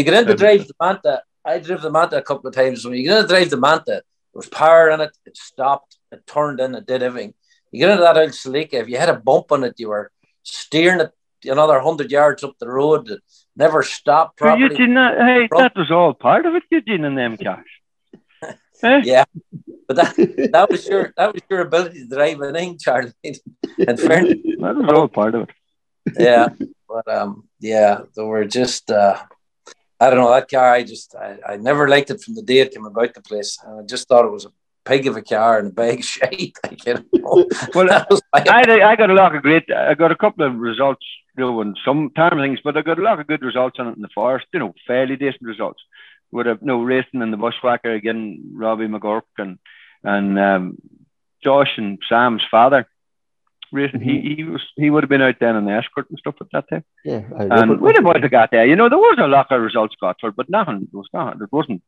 You 0.00 0.04
get 0.04 0.14
into 0.14 0.32
um, 0.32 0.38
drive 0.38 0.66
the 0.66 0.74
Manta. 0.80 1.22
I 1.44 1.58
drove 1.58 1.82
the 1.82 1.90
Manta 1.90 2.16
a 2.16 2.22
couple 2.22 2.48
of 2.48 2.54
times. 2.54 2.86
When 2.86 2.94
you 2.94 3.04
get 3.04 3.18
into 3.18 3.28
drive 3.28 3.50
the 3.50 3.58
Manta, 3.58 3.84
there 3.84 4.02
was 4.32 4.48
power 4.48 4.88
in 4.88 5.02
it. 5.02 5.14
It 5.26 5.36
stopped. 5.36 5.98
It 6.10 6.26
turned 6.26 6.58
in. 6.58 6.74
It 6.74 6.86
did 6.86 7.02
everything. 7.02 7.34
You 7.70 7.80
get 7.80 7.90
into 7.90 8.04
that 8.04 8.16
old 8.16 8.30
Celica. 8.30 8.80
If 8.80 8.88
you 8.88 8.96
had 8.96 9.10
a 9.10 9.16
bump 9.16 9.52
on 9.52 9.62
it, 9.62 9.74
you 9.76 9.90
were 9.90 10.10
steering 10.42 11.00
it 11.00 11.12
another 11.44 11.80
hundred 11.80 12.10
yards 12.10 12.42
up 12.42 12.54
the 12.58 12.70
road. 12.70 13.10
It 13.10 13.20
never 13.54 13.82
stopped 13.82 14.38
properly. 14.38 14.70
Eugene, 14.70 14.94
hey, 14.96 15.48
that 15.50 15.76
was 15.76 15.90
all 15.90 16.14
part 16.14 16.46
of 16.46 16.54
it, 16.54 16.62
Eugene, 16.70 17.04
and 17.04 17.18
them 17.18 17.36
cars. 17.36 17.66
Eh? 18.82 19.02
Yeah, 19.04 19.24
but 19.86 19.96
that 19.96 20.48
that 20.52 20.70
was 20.70 20.88
your 20.88 21.12
that 21.14 21.34
was 21.34 21.42
your 21.50 21.60
ability 21.60 21.98
to 21.98 22.08
drive 22.08 22.40
an 22.40 22.56
in, 22.56 22.78
Charlie. 22.78 23.12
and 23.22 24.00
fairness, 24.00 24.38
that 24.58 24.74
was 24.74 24.90
all 24.90 25.06
part 25.06 25.34
of 25.34 25.50
it. 25.50 26.14
yeah, 26.18 26.48
but 26.88 27.06
um, 27.06 27.46
yeah, 27.58 28.00
they 28.16 28.22
were 28.22 28.46
just 28.46 28.90
uh, 28.90 29.18
I 30.00 30.08
don't 30.08 30.18
know 30.18 30.30
that 30.30 30.50
car. 30.50 30.72
I 30.72 30.82
just 30.82 31.14
I, 31.14 31.36
I 31.46 31.56
never 31.56 31.88
liked 31.88 32.10
it 32.10 32.22
from 32.22 32.34
the 32.34 32.42
day 32.42 32.60
it 32.60 32.72
came 32.72 32.86
about 32.86 33.12
the 33.14 33.20
place, 33.20 33.58
and 33.62 33.80
I 33.80 33.82
just 33.84 34.08
thought 34.08 34.24
it 34.24 34.32
was 34.32 34.46
a 34.46 34.52
pig 34.84 35.06
of 35.06 35.16
a 35.16 35.22
car 35.22 35.58
and 35.58 35.68
a 35.68 35.72
bag 35.72 35.98
of 36.00 36.04
shite. 36.04 36.56
Like, 36.64 36.86
you 36.86 36.94
know, 36.94 37.46
Well, 37.74 37.88
I, 38.32 38.80
I 38.90 38.96
got 38.96 39.10
a 39.10 39.14
lot 39.14 39.34
of 39.34 39.42
great. 39.42 39.70
I 39.70 39.94
got 39.94 40.10
a 40.10 40.16
couple 40.16 40.46
of 40.46 40.56
results, 40.56 41.04
you 41.36 41.44
know, 41.44 41.60
and 41.60 41.78
some 41.84 42.10
time 42.16 42.38
things, 42.38 42.60
but 42.64 42.76
I 42.76 42.82
got 42.82 42.98
a 42.98 43.02
lot 43.02 43.20
of 43.20 43.26
good 43.26 43.42
results 43.42 43.78
on 43.78 43.88
it 43.88 43.96
in 43.96 44.02
the 44.02 44.08
forest. 44.14 44.46
You 44.52 44.60
know, 44.60 44.74
fairly 44.86 45.16
decent 45.16 45.42
results. 45.42 45.82
Would 46.32 46.46
have 46.46 46.62
no 46.62 46.82
racing 46.82 47.22
in 47.22 47.30
the 47.30 47.36
bushwhacker 47.36 47.92
again, 47.92 48.52
Robbie 48.54 48.86
McGurk 48.86 49.22
and 49.36 49.58
and 50.02 50.38
um, 50.38 50.78
Josh 51.44 51.76
and 51.76 51.98
Sam's 52.08 52.42
father. 52.50 52.86
Racing, 53.72 54.00
he 54.00 54.34
he 54.34 54.44
was 54.44 54.62
he 54.76 54.90
would 54.90 55.02
have 55.02 55.08
been 55.08 55.22
out 55.22 55.36
then 55.40 55.56
in 55.56 55.64
the 55.64 55.72
escort 55.72 56.08
and 56.10 56.18
stuff 56.18 56.36
at 56.40 56.48
that 56.52 56.68
time. 56.68 56.84
Yeah, 57.04 57.22
I 57.38 57.60
And 57.60 57.80
we 57.80 57.92
the 57.92 58.02
boys 58.02 58.28
got 58.30 58.50
there, 58.50 58.66
you 58.66 58.76
know, 58.76 58.88
there 58.88 58.98
was 58.98 59.18
a 59.18 59.26
lot 59.26 59.50
of 59.50 59.62
results 59.62 59.96
got 60.00 60.20
for 60.20 60.32
but 60.32 60.50
nothing 60.50 60.88
there 60.92 60.98
was 60.98 61.08
nothing. 61.12 61.40
It 61.42 61.52
wasn't. 61.52 61.82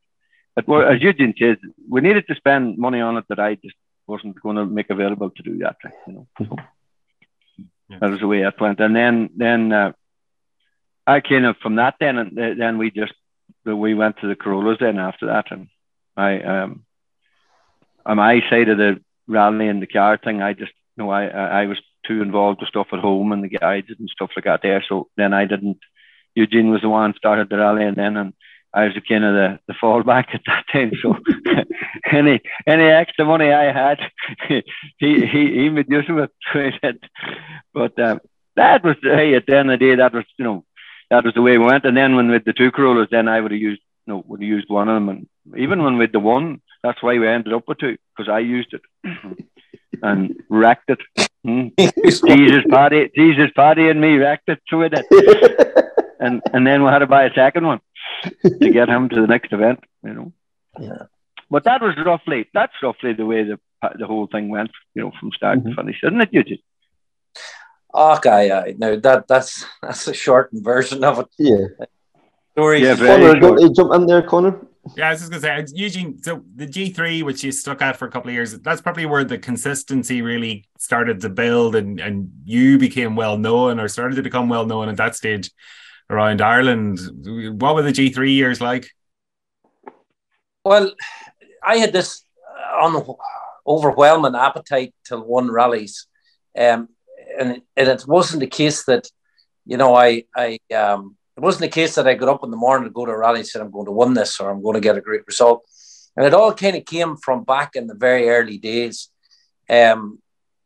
It 0.57 0.69
was, 0.69 0.85
as 0.95 1.03
Eugene 1.03 1.35
says, 1.39 1.57
we 1.89 2.03
needed 2.03 2.27
to 2.27 2.35
spend 2.35 2.77
money 2.77 3.01
on 3.01 3.17
it 3.17 3.25
that 3.29 3.41
I 3.41 3.55
just 3.55 3.77
wasn't 4.07 4.41
going 4.43 4.57
to 4.57 4.67
make 4.67 4.91
available 4.91 5.31
to 5.31 5.43
do 5.43 5.59
that. 5.59 5.77
like, 5.83 5.95
You 6.07 6.13
know, 6.13 6.27
so 6.39 6.57
that 8.01 8.11
was 8.11 8.21
the 8.21 8.27
way 8.27 8.43
it 8.43 8.61
went. 8.61 8.81
And 8.81 8.95
then 8.95 9.31
then 9.37 9.73
uh, 9.73 9.93
I 11.07 11.21
kind 11.21 11.47
of 11.47 11.57
from 11.59 11.77
that 11.77 11.95
then 12.01 12.19
and 12.19 12.61
then 12.61 12.79
we 12.79 12.91
just 12.91 13.15
we 13.65 13.95
went 13.95 14.19
to 14.19 14.29
the 14.29 14.37
Corollas 14.37 14.79
then 14.81 14.99
after 14.99 15.27
that, 15.27 15.51
and 15.51 15.69
I 16.17 16.41
um 16.41 16.85
on 18.05 18.17
my 18.17 18.41
side 18.51 18.69
of 18.69 18.79
the 18.79 19.01
rally 19.27 19.69
and 19.69 19.81
the 19.83 19.87
car 19.87 20.19
thing, 20.19 20.43
I 20.43 20.53
just 20.53 20.73
you 20.97 21.05
know 21.05 21.11
I 21.11 21.27
I 21.27 21.67
was 21.67 21.79
too 22.07 22.23
involved 22.23 22.61
with 22.61 22.69
stuff 22.69 22.89
at 22.93 22.99
home 22.99 23.33
and 23.33 23.45
the 23.45 23.49
guides 23.49 23.89
and 23.99 24.09
stuff 24.09 24.31
like 24.37 24.45
that 24.45 24.61
there. 24.63 24.85
So 24.89 25.09
then 25.17 25.33
I 25.33 25.45
didn't. 25.45 25.79
Eugene 26.35 26.71
was 26.71 26.81
the 26.81 26.89
one 26.89 27.15
started 27.17 27.49
the 27.49 27.59
rally, 27.59 27.85
and 27.85 27.97
then 27.97 28.17
and 28.17 28.33
I 28.75 28.85
was 28.85 28.95
kind 29.07 29.25
of 29.25 29.35
the, 29.35 29.59
the 29.69 29.75
fallback 29.75 30.35
at 30.35 30.41
that 30.47 30.65
time. 30.73 30.93
So 31.03 31.17
any 32.11 32.41
any 32.67 32.85
extra 32.85 33.25
money 33.25 33.53
I 33.53 33.73
had, 33.73 33.99
he 34.49 34.63
he 34.99 35.27
he 35.29 35.69
made 35.69 35.91
use 35.91 36.09
of 36.09 36.31
it. 36.55 37.01
But 37.75 37.99
um, 37.99 38.21
that 38.57 38.83
was 38.85 38.97
hey 39.03 39.35
at 39.35 39.47
the 39.47 39.59
end 39.59 39.71
of 39.71 39.79
the 39.79 39.87
day 39.87 39.95
that 39.97 40.15
was 40.15 40.25
you 40.39 40.45
know 40.45 40.65
that 41.11 41.25
was 41.25 41.35
the 41.35 41.43
way 41.43 41.59
we 41.59 41.67
went. 41.67 41.85
And 41.85 41.97
then 41.97 42.17
when 42.17 42.31
with 42.31 42.45
the 42.45 42.55
two 42.55 42.71
Corollas, 42.71 43.09
then 43.11 43.29
I 43.29 43.41
would 43.41 43.53
have 43.53 43.61
used 43.61 43.83
you 44.07 44.15
know 44.15 44.25
would 44.27 44.41
have 44.41 44.49
used 44.49 44.71
one 44.71 44.89
of 44.89 44.95
them, 44.95 45.09
and 45.09 45.29
even 45.59 45.83
when 45.83 45.99
with 45.99 46.13
the 46.13 46.21
one, 46.21 46.63
that's 46.83 47.03
why 47.03 47.19
we 47.19 47.29
ended 47.29 47.53
up 47.53 47.69
with 47.69 47.79
two 47.79 47.99
because 48.17 48.31
I 48.31 48.39
used 48.39 48.73
it 48.73 48.83
and 50.03 50.35
wrecked 50.49 50.91
it. 50.91 51.01
Hmm. 51.45 51.69
Jesus 51.79 52.65
Paddy, 52.71 53.11
Jesus 53.17 53.51
Paddy 53.55 53.89
and 53.89 54.01
me 54.01 54.17
wrecked 54.17 54.49
it 54.49 54.61
so 54.69 54.79
we 54.79 54.89
did. 54.89 55.05
And 56.25 56.41
and 56.53 56.65
then 56.65 56.85
we 56.85 56.89
had 56.89 57.01
to 57.01 57.09
buy 57.09 57.25
a 57.25 57.35
second 57.35 57.67
one 57.67 57.81
to 58.45 58.71
get 58.71 58.89
him 58.89 59.09
to 59.09 59.21
the 59.21 59.27
next 59.27 59.53
event, 59.53 59.81
you 60.05 60.13
know. 60.15 60.33
Yeah. 60.79 61.07
But 61.51 61.65
that 61.65 61.83
was 61.83 61.97
roughly 62.07 62.49
that's 62.55 62.75
roughly 62.81 63.13
the 63.13 63.27
way 63.27 63.43
the 63.43 63.59
the 63.99 64.07
whole 64.07 64.29
thing 64.29 64.49
went, 64.49 64.71
you 64.95 65.03
know, 65.03 65.11
from 65.19 65.33
start 65.33 65.59
Mhm. 65.59 65.71
to 65.71 65.75
finish, 65.75 65.99
isn't 66.05 66.21
it, 66.21 66.29
Eugene? 66.33 66.61
Okay, 67.93 68.53
aye. 68.53 68.75
no, 68.79 68.97
that 68.97 69.27
that's 69.29 69.67
that's 69.83 70.07
a 70.09 70.15
shortened 70.15 70.63
version 70.65 71.03
of 71.05 71.19
it. 71.19 71.27
yeah. 71.39 71.67
Stories. 72.53 72.83
Yeah, 72.85 72.95
very 72.95 73.41
Connor, 73.41 73.59
short. 73.59 73.75
jump 73.77 73.95
in 73.95 74.07
there, 74.07 74.23
Connor? 74.23 74.55
Yeah, 74.97 75.09
I 75.09 75.11
was 75.13 75.21
just 75.21 75.31
gonna 75.31 75.41
say, 75.41 75.65
Eugene. 75.75 76.21
So 76.23 76.43
the 76.57 76.67
G 76.67 76.91
three, 76.91 77.23
which 77.23 77.45
you 77.45 77.53
stuck 77.53 77.81
at 77.83 77.97
for 77.97 78.09
a 78.09 78.11
couple 78.11 78.31
of 78.31 78.35
years, 78.35 78.59
that's 78.61 78.81
probably 78.81 79.07
where 79.07 79.25
the 79.25 79.39
consistency 79.39 80.23
really 80.23 80.67
started 80.77 81.21
to 81.21 81.29
build, 81.29 81.77
and 81.77 82.01
and 82.01 82.31
you 82.45 82.79
became 82.79 83.15
well 83.15 83.39
known 83.39 83.79
or 83.79 83.87
started 83.87 84.17
to 84.17 84.23
become 84.23 84.49
well 84.49 84.67
known 84.67 84.89
at 84.89 84.97
that 84.97 85.15
stage 85.15 85.51
around 86.11 86.41
Ireland. 86.43 86.99
What 87.61 87.77
were 87.77 87.83
the 87.83 87.93
G 87.93 88.11
three 88.11 88.33
years 88.33 88.61
like? 88.61 88.91
Well, 90.65 90.93
I 91.65 91.77
had 91.77 91.93
this 91.93 92.25
uh, 92.59 92.85
un- 92.85 93.17
overwhelming 93.65 94.35
appetite 94.35 94.95
to 95.05 95.21
win 95.25 95.51
rallies, 95.51 96.09
um, 96.59 96.89
and 97.39 97.63
and 97.77 97.89
it 97.89 98.05
wasn't 98.09 98.41
the 98.41 98.49
case 98.49 98.85
that, 98.87 99.09
you 99.65 99.77
know, 99.77 99.95
I 99.95 100.25
I 100.37 100.59
um, 100.75 101.17
it 101.43 101.45
wasn't 101.45 101.63
the 101.63 101.81
case 101.81 101.97
that 101.97 102.07
I 102.07 102.15
got 102.15 102.29
up 102.29 102.45
in 102.45 102.53
the 102.53 102.57
morning 102.57 102.89
to 102.89 102.93
go 102.93 103.05
to 103.05 103.11
a 103.11 103.19
rally 103.19 103.41
and 103.41 103.49
said 103.49 103.63
I'm 103.63 103.73
going 103.73 103.87
to 103.87 103.93
win 103.93 104.15
this 104.15 104.39
or 104.39 104.49
I'm 104.49 104.63
going 104.63 104.75
to 104.75 104.81
get 104.81 104.97
a 104.97 105.01
great 105.01 105.27
result, 105.27 105.67
and 106.17 106.25
it 106.25 106.35
all 106.35 106.55
kind 106.55 106.77
of 106.77 106.85
came 106.85 107.17
from 107.17 107.43
back 107.43 107.75
in 107.75 107.89
the 107.89 107.97
very 107.97 108.29
early 108.29 108.59
days, 108.59 109.11
um, 109.69 110.21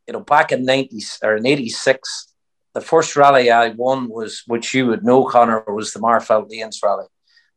you 0.06 0.12
know, 0.12 0.20
back 0.20 0.52
in 0.52 0.66
ninety 0.66 1.00
or 1.22 1.36
in 1.36 1.46
eighty 1.46 1.70
six. 1.70 2.32
The 2.74 2.82
first 2.82 3.16
rally 3.16 3.50
I 3.50 3.70
won 3.70 4.10
was, 4.10 4.42
which 4.46 4.74
you 4.74 4.86
would 4.88 5.02
know, 5.02 5.24
Connor, 5.24 5.64
was 5.66 5.94
the 5.94 6.00
Magherafelt 6.00 6.50
Lanes 6.50 6.80
rally. 6.82 7.06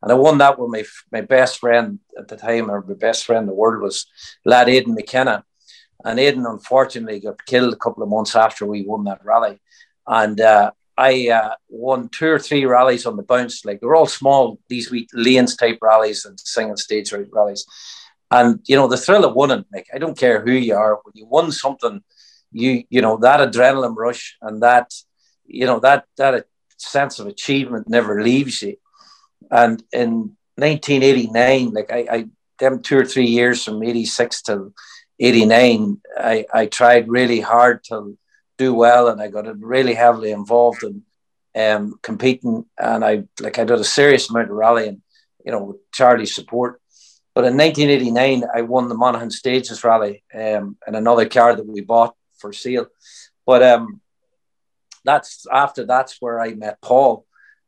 And 0.02 0.10
I 0.10 0.14
won 0.14 0.38
that 0.38 0.58
with 0.58 0.70
my 0.70 0.84
my 1.12 1.20
best 1.20 1.58
friend 1.58 1.98
at 2.18 2.28
the 2.28 2.36
time, 2.36 2.70
or 2.70 2.80
my 2.80 2.94
best 2.94 3.26
friend 3.26 3.42
in 3.42 3.46
the 3.48 3.54
world 3.54 3.82
was 3.82 4.06
lad 4.46 4.70
Aidan 4.70 4.94
McKenna. 4.94 5.44
And 6.02 6.18
Aidan 6.18 6.46
unfortunately 6.46 7.20
got 7.20 7.44
killed 7.44 7.74
a 7.74 7.76
couple 7.76 8.02
of 8.02 8.08
months 8.08 8.34
after 8.34 8.64
we 8.64 8.86
won 8.86 9.04
that 9.04 9.22
rally. 9.22 9.60
And 10.06 10.40
uh, 10.40 10.70
I 11.00 11.30
uh, 11.30 11.54
won 11.70 12.10
two 12.10 12.28
or 12.28 12.38
three 12.38 12.66
rallies 12.66 13.06
on 13.06 13.16
the 13.16 13.22
bounce. 13.22 13.64
Like 13.64 13.80
they 13.80 13.86
were 13.86 13.96
all 13.96 14.06
small, 14.06 14.60
these 14.68 14.90
wee 14.90 15.08
lanes 15.14 15.56
type 15.56 15.78
rallies 15.80 16.26
and 16.26 16.38
single 16.38 16.76
stage 16.76 17.10
rallies. 17.32 17.64
And 18.30 18.60
you 18.66 18.76
know, 18.76 18.86
the 18.86 18.98
thrill 18.98 19.24
of 19.24 19.34
winning, 19.34 19.64
like 19.72 19.86
I 19.94 19.98
don't 19.98 20.18
care 20.18 20.42
who 20.44 20.52
you 20.52 20.74
are, 20.74 21.00
when 21.02 21.12
you 21.14 21.26
won 21.26 21.52
something, 21.52 22.02
you 22.52 22.84
you 22.90 23.00
know, 23.00 23.16
that 23.16 23.40
adrenaline 23.40 23.96
rush 23.96 24.36
and 24.42 24.62
that, 24.62 24.92
you 25.46 25.64
know, 25.64 25.80
that 25.80 26.04
that 26.18 26.44
sense 26.76 27.18
of 27.18 27.26
achievement 27.26 27.88
never 27.88 28.22
leaves 28.22 28.60
you. 28.60 28.76
And 29.50 29.82
in 29.92 30.36
1989, 30.56 31.70
like 31.70 31.90
I, 31.90 32.06
I 32.16 32.28
them 32.58 32.82
two 32.82 32.98
or 32.98 33.06
three 33.06 33.30
years 33.38 33.64
from 33.64 33.82
86 33.82 34.42
to 34.42 34.74
89, 35.18 35.98
I, 36.18 36.44
I 36.52 36.66
tried 36.66 37.08
really 37.08 37.40
hard 37.40 37.84
to 37.84 38.18
do 38.64 38.74
well 38.74 39.08
and 39.08 39.20
I 39.20 39.28
got 39.28 39.46
really 39.76 39.94
heavily 39.94 40.32
involved 40.32 40.82
in 40.88 41.02
um, 41.64 41.98
competing. 42.02 42.66
And 42.78 43.04
I 43.10 43.12
like 43.40 43.58
I 43.58 43.64
did 43.64 43.80
a 43.80 43.94
serious 43.98 44.28
amount 44.28 44.50
of 44.50 44.56
rallying, 44.56 45.02
you 45.44 45.52
know, 45.52 45.62
with 45.68 45.90
Charlie's 45.92 46.34
support. 46.34 46.72
But 47.34 47.44
in 47.44 47.56
1989, 47.56 48.44
I 48.54 48.62
won 48.62 48.88
the 48.88 49.00
Monaghan 49.02 49.30
Stages 49.30 49.84
Rally 49.84 50.22
um, 50.34 50.76
and 50.86 50.94
another 50.96 51.26
car 51.28 51.54
that 51.54 51.66
we 51.66 51.80
bought 51.80 52.14
for 52.38 52.52
sale. 52.52 52.86
But 53.46 53.62
um, 53.62 54.00
that's 55.04 55.46
after 55.50 55.86
that's 55.86 56.16
where 56.20 56.38
I 56.40 56.54
met 56.54 56.82
Paul. 56.82 57.24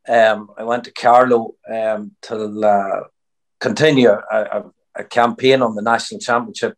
Um, 0.08 0.50
I 0.58 0.64
went 0.64 0.84
to 0.84 0.92
Carlow 0.92 1.54
um, 1.72 2.12
to 2.22 2.36
uh, 2.74 3.00
continue 3.60 4.10
a, 4.10 4.38
a, 4.56 4.60
a, 4.96 5.04
campaign 5.04 5.62
on 5.62 5.76
the 5.76 5.82
national 5.92 6.20
championship, 6.20 6.76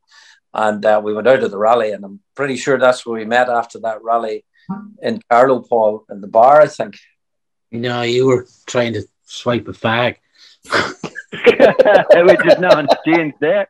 and 0.55 0.85
uh, 0.87 1.01
we 1.03 1.13
went 1.13 1.27
out 1.27 1.43
of 1.43 1.51
the 1.51 1.59
rally. 1.59 1.91
And 1.93 2.05
I'm 2.05 2.21
pretty 2.35 2.57
sure 2.57 2.79
that's 2.79 3.05
where 3.05 3.19
we 3.19 3.25
met 3.25 3.49
after 3.49 3.81
that 3.81 4.03
rally 4.03 4.45
in 5.03 5.21
Carlow, 5.31 5.61
Paul, 5.61 6.07
in 6.11 6.21
the 6.21 6.29
bar. 6.29 6.63
I 6.63 6.69
think. 6.69 6.97
No, 7.73 8.03
you 8.03 8.27
were 8.27 8.47
trying 8.67 8.93
to 8.95 9.03
swipe 9.25 9.69
a 9.69 9.73
fag. 9.73 10.17
Which 11.35 12.47
is 12.47 12.59
not 12.61 12.87
changed 13.05 13.37
there. 13.41 13.69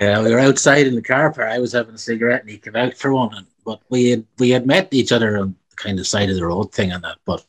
Yeah, 0.00 0.22
we 0.22 0.30
were 0.32 0.38
outside 0.38 0.86
in 0.86 0.94
the 0.94 1.02
car 1.02 1.32
park. 1.32 1.50
I 1.50 1.58
was 1.58 1.72
having 1.72 1.94
a 1.94 1.98
cigarette, 1.98 2.42
and 2.42 2.50
he 2.50 2.58
came 2.58 2.76
out 2.76 2.94
for 2.96 3.12
one. 3.12 3.34
And, 3.34 3.46
but 3.64 3.80
we 3.88 4.10
had 4.10 4.24
we 4.38 4.50
had 4.50 4.66
met 4.66 4.88
each 4.92 5.12
other 5.12 5.38
on 5.38 5.56
the 5.70 5.76
kind 5.76 5.98
of 5.98 6.06
side 6.06 6.28
of 6.28 6.36
the 6.36 6.46
road 6.46 6.72
thing 6.72 6.92
and 6.92 7.02
that. 7.02 7.18
But 7.24 7.44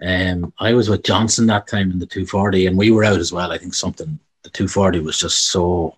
um, 0.00 0.52
I 0.58 0.72
was 0.74 0.88
with 0.88 1.02
Johnson 1.02 1.46
that 1.46 1.66
time 1.66 1.90
in 1.90 1.98
the 1.98 2.06
240, 2.06 2.66
and 2.66 2.78
we 2.78 2.90
were 2.90 3.04
out 3.04 3.18
as 3.18 3.32
well. 3.32 3.52
I 3.52 3.58
think 3.58 3.74
something 3.74 4.18
the 4.42 4.50
240 4.50 5.00
was 5.00 5.18
just 5.18 5.46
so 5.48 5.96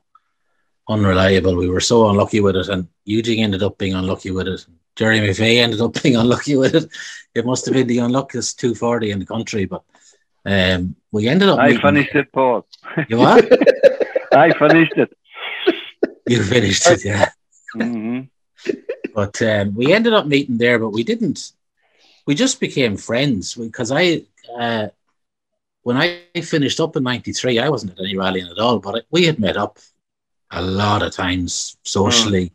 unreliable. 0.89 1.57
We 1.57 1.69
were 1.69 1.81
so 1.81 2.09
unlucky 2.09 2.41
with 2.41 2.57
it, 2.57 2.69
and 2.69 2.89
Eugene 3.05 3.45
ended 3.45 3.63
up 3.63 3.79
being 3.79 3.95
unlucky 3.95 4.31
with 4.31 4.49
it. 4.49 4.67
Jerry 4.97 5.19
McVeigh 5.21 5.59
ended 5.59 5.81
up 5.81 5.95
being 6.03 6.17
unlucky 6.17 6.57
with 6.57 6.75
it. 6.75 6.87
It 7.35 7.47
must 7.47 7.65
have 7.67 7.75
been 7.75 7.87
the 7.87 7.99
unluckiest 7.99 8.61
240 8.61 9.11
in 9.11 9.19
the 9.19 9.27
country, 9.27 9.65
but 9.67 9.83
um, 10.47 10.95
we 11.11 11.29
ended 11.29 11.49
up. 11.49 11.59
I 11.59 11.69
meeting- 11.69 11.81
finished 11.83 12.15
it, 12.15 12.33
Paul. 12.33 12.67
You 13.09 13.19
what? 13.19 13.45
I 14.33 14.53
finished 14.59 14.93
it. 14.97 15.17
You 16.27 16.43
finished 16.43 16.89
it, 16.91 17.05
yeah. 17.05 17.31
hmm 17.75 18.21
But 19.15 19.41
um, 19.43 19.75
we 19.75 19.93
ended 19.93 20.13
up 20.15 20.27
meeting 20.27 20.59
there, 20.59 20.79
but 20.79 20.91
we 20.91 21.03
didn't. 21.05 21.53
We 22.27 22.35
just 22.35 22.59
became 22.61 22.97
friends 22.97 23.55
because 23.55 23.93
I, 23.93 24.23
uh, 24.59 24.89
when 25.83 25.97
I 25.97 26.23
finished 26.41 26.81
up 26.81 26.97
in 26.97 27.03
'93, 27.05 27.59
I 27.59 27.69
wasn't 27.69 27.93
at 27.93 28.01
any 28.01 28.17
rallying 28.17 28.49
at 28.49 28.59
all, 28.59 28.79
but 28.79 29.05
we 29.11 29.25
had 29.25 29.39
met 29.39 29.57
up 29.57 29.79
a 30.55 30.63
lot 30.63 31.03
of 31.03 31.13
times 31.13 31.77
socially 31.85 32.53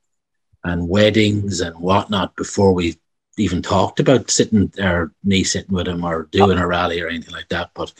and 0.64 0.90
weddings 0.90 1.62
and 1.62 1.76
whatnot 1.80 2.36
before 2.36 2.74
we 2.74 2.98
even 3.38 3.62
talked 3.62 4.00
about 4.00 4.30
sitting 4.30 4.72
or 4.82 5.14
me 5.24 5.44
sitting 5.44 5.74
with 5.74 5.88
him 5.88 6.04
or 6.04 6.24
doing 6.32 6.58
a 6.58 6.68
rally 6.68 7.02
or 7.02 7.08
anything 7.08 7.34
like 7.34 7.48
that. 7.50 7.72
But 7.74 7.94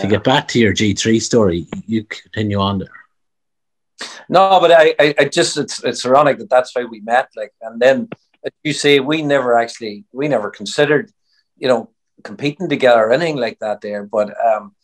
to 0.00 0.06
get 0.06 0.24
back 0.24 0.48
to 0.48 0.58
your 0.58 0.74
G3 0.74 1.22
story, 1.22 1.66
you 1.86 2.04
continue 2.04 2.58
on 2.58 2.78
there. 2.78 2.88
No, 4.28 4.58
but 4.60 4.72
I, 4.72 4.94
I, 4.98 5.14
I 5.20 5.24
just 5.26 5.56
it's 5.56 5.82
it's 5.84 6.04
ironic 6.04 6.38
that 6.38 6.50
that's 6.50 6.72
how 6.74 6.86
we 6.86 7.00
met. 7.00 7.28
Like, 7.36 7.52
and 7.60 7.80
then 7.80 8.08
as 8.44 8.52
you 8.64 8.72
say, 8.72 9.00
we 9.00 9.22
never 9.22 9.56
actually 9.56 10.04
we 10.12 10.28
never 10.28 10.50
considered, 10.50 11.12
you 11.56 11.68
know, 11.68 11.90
competing 12.24 12.68
together 12.68 13.04
or 13.04 13.12
anything 13.12 13.36
like 13.36 13.58
that 13.60 13.80
there. 13.80 14.04
But 14.04 14.34
um, 14.44 14.74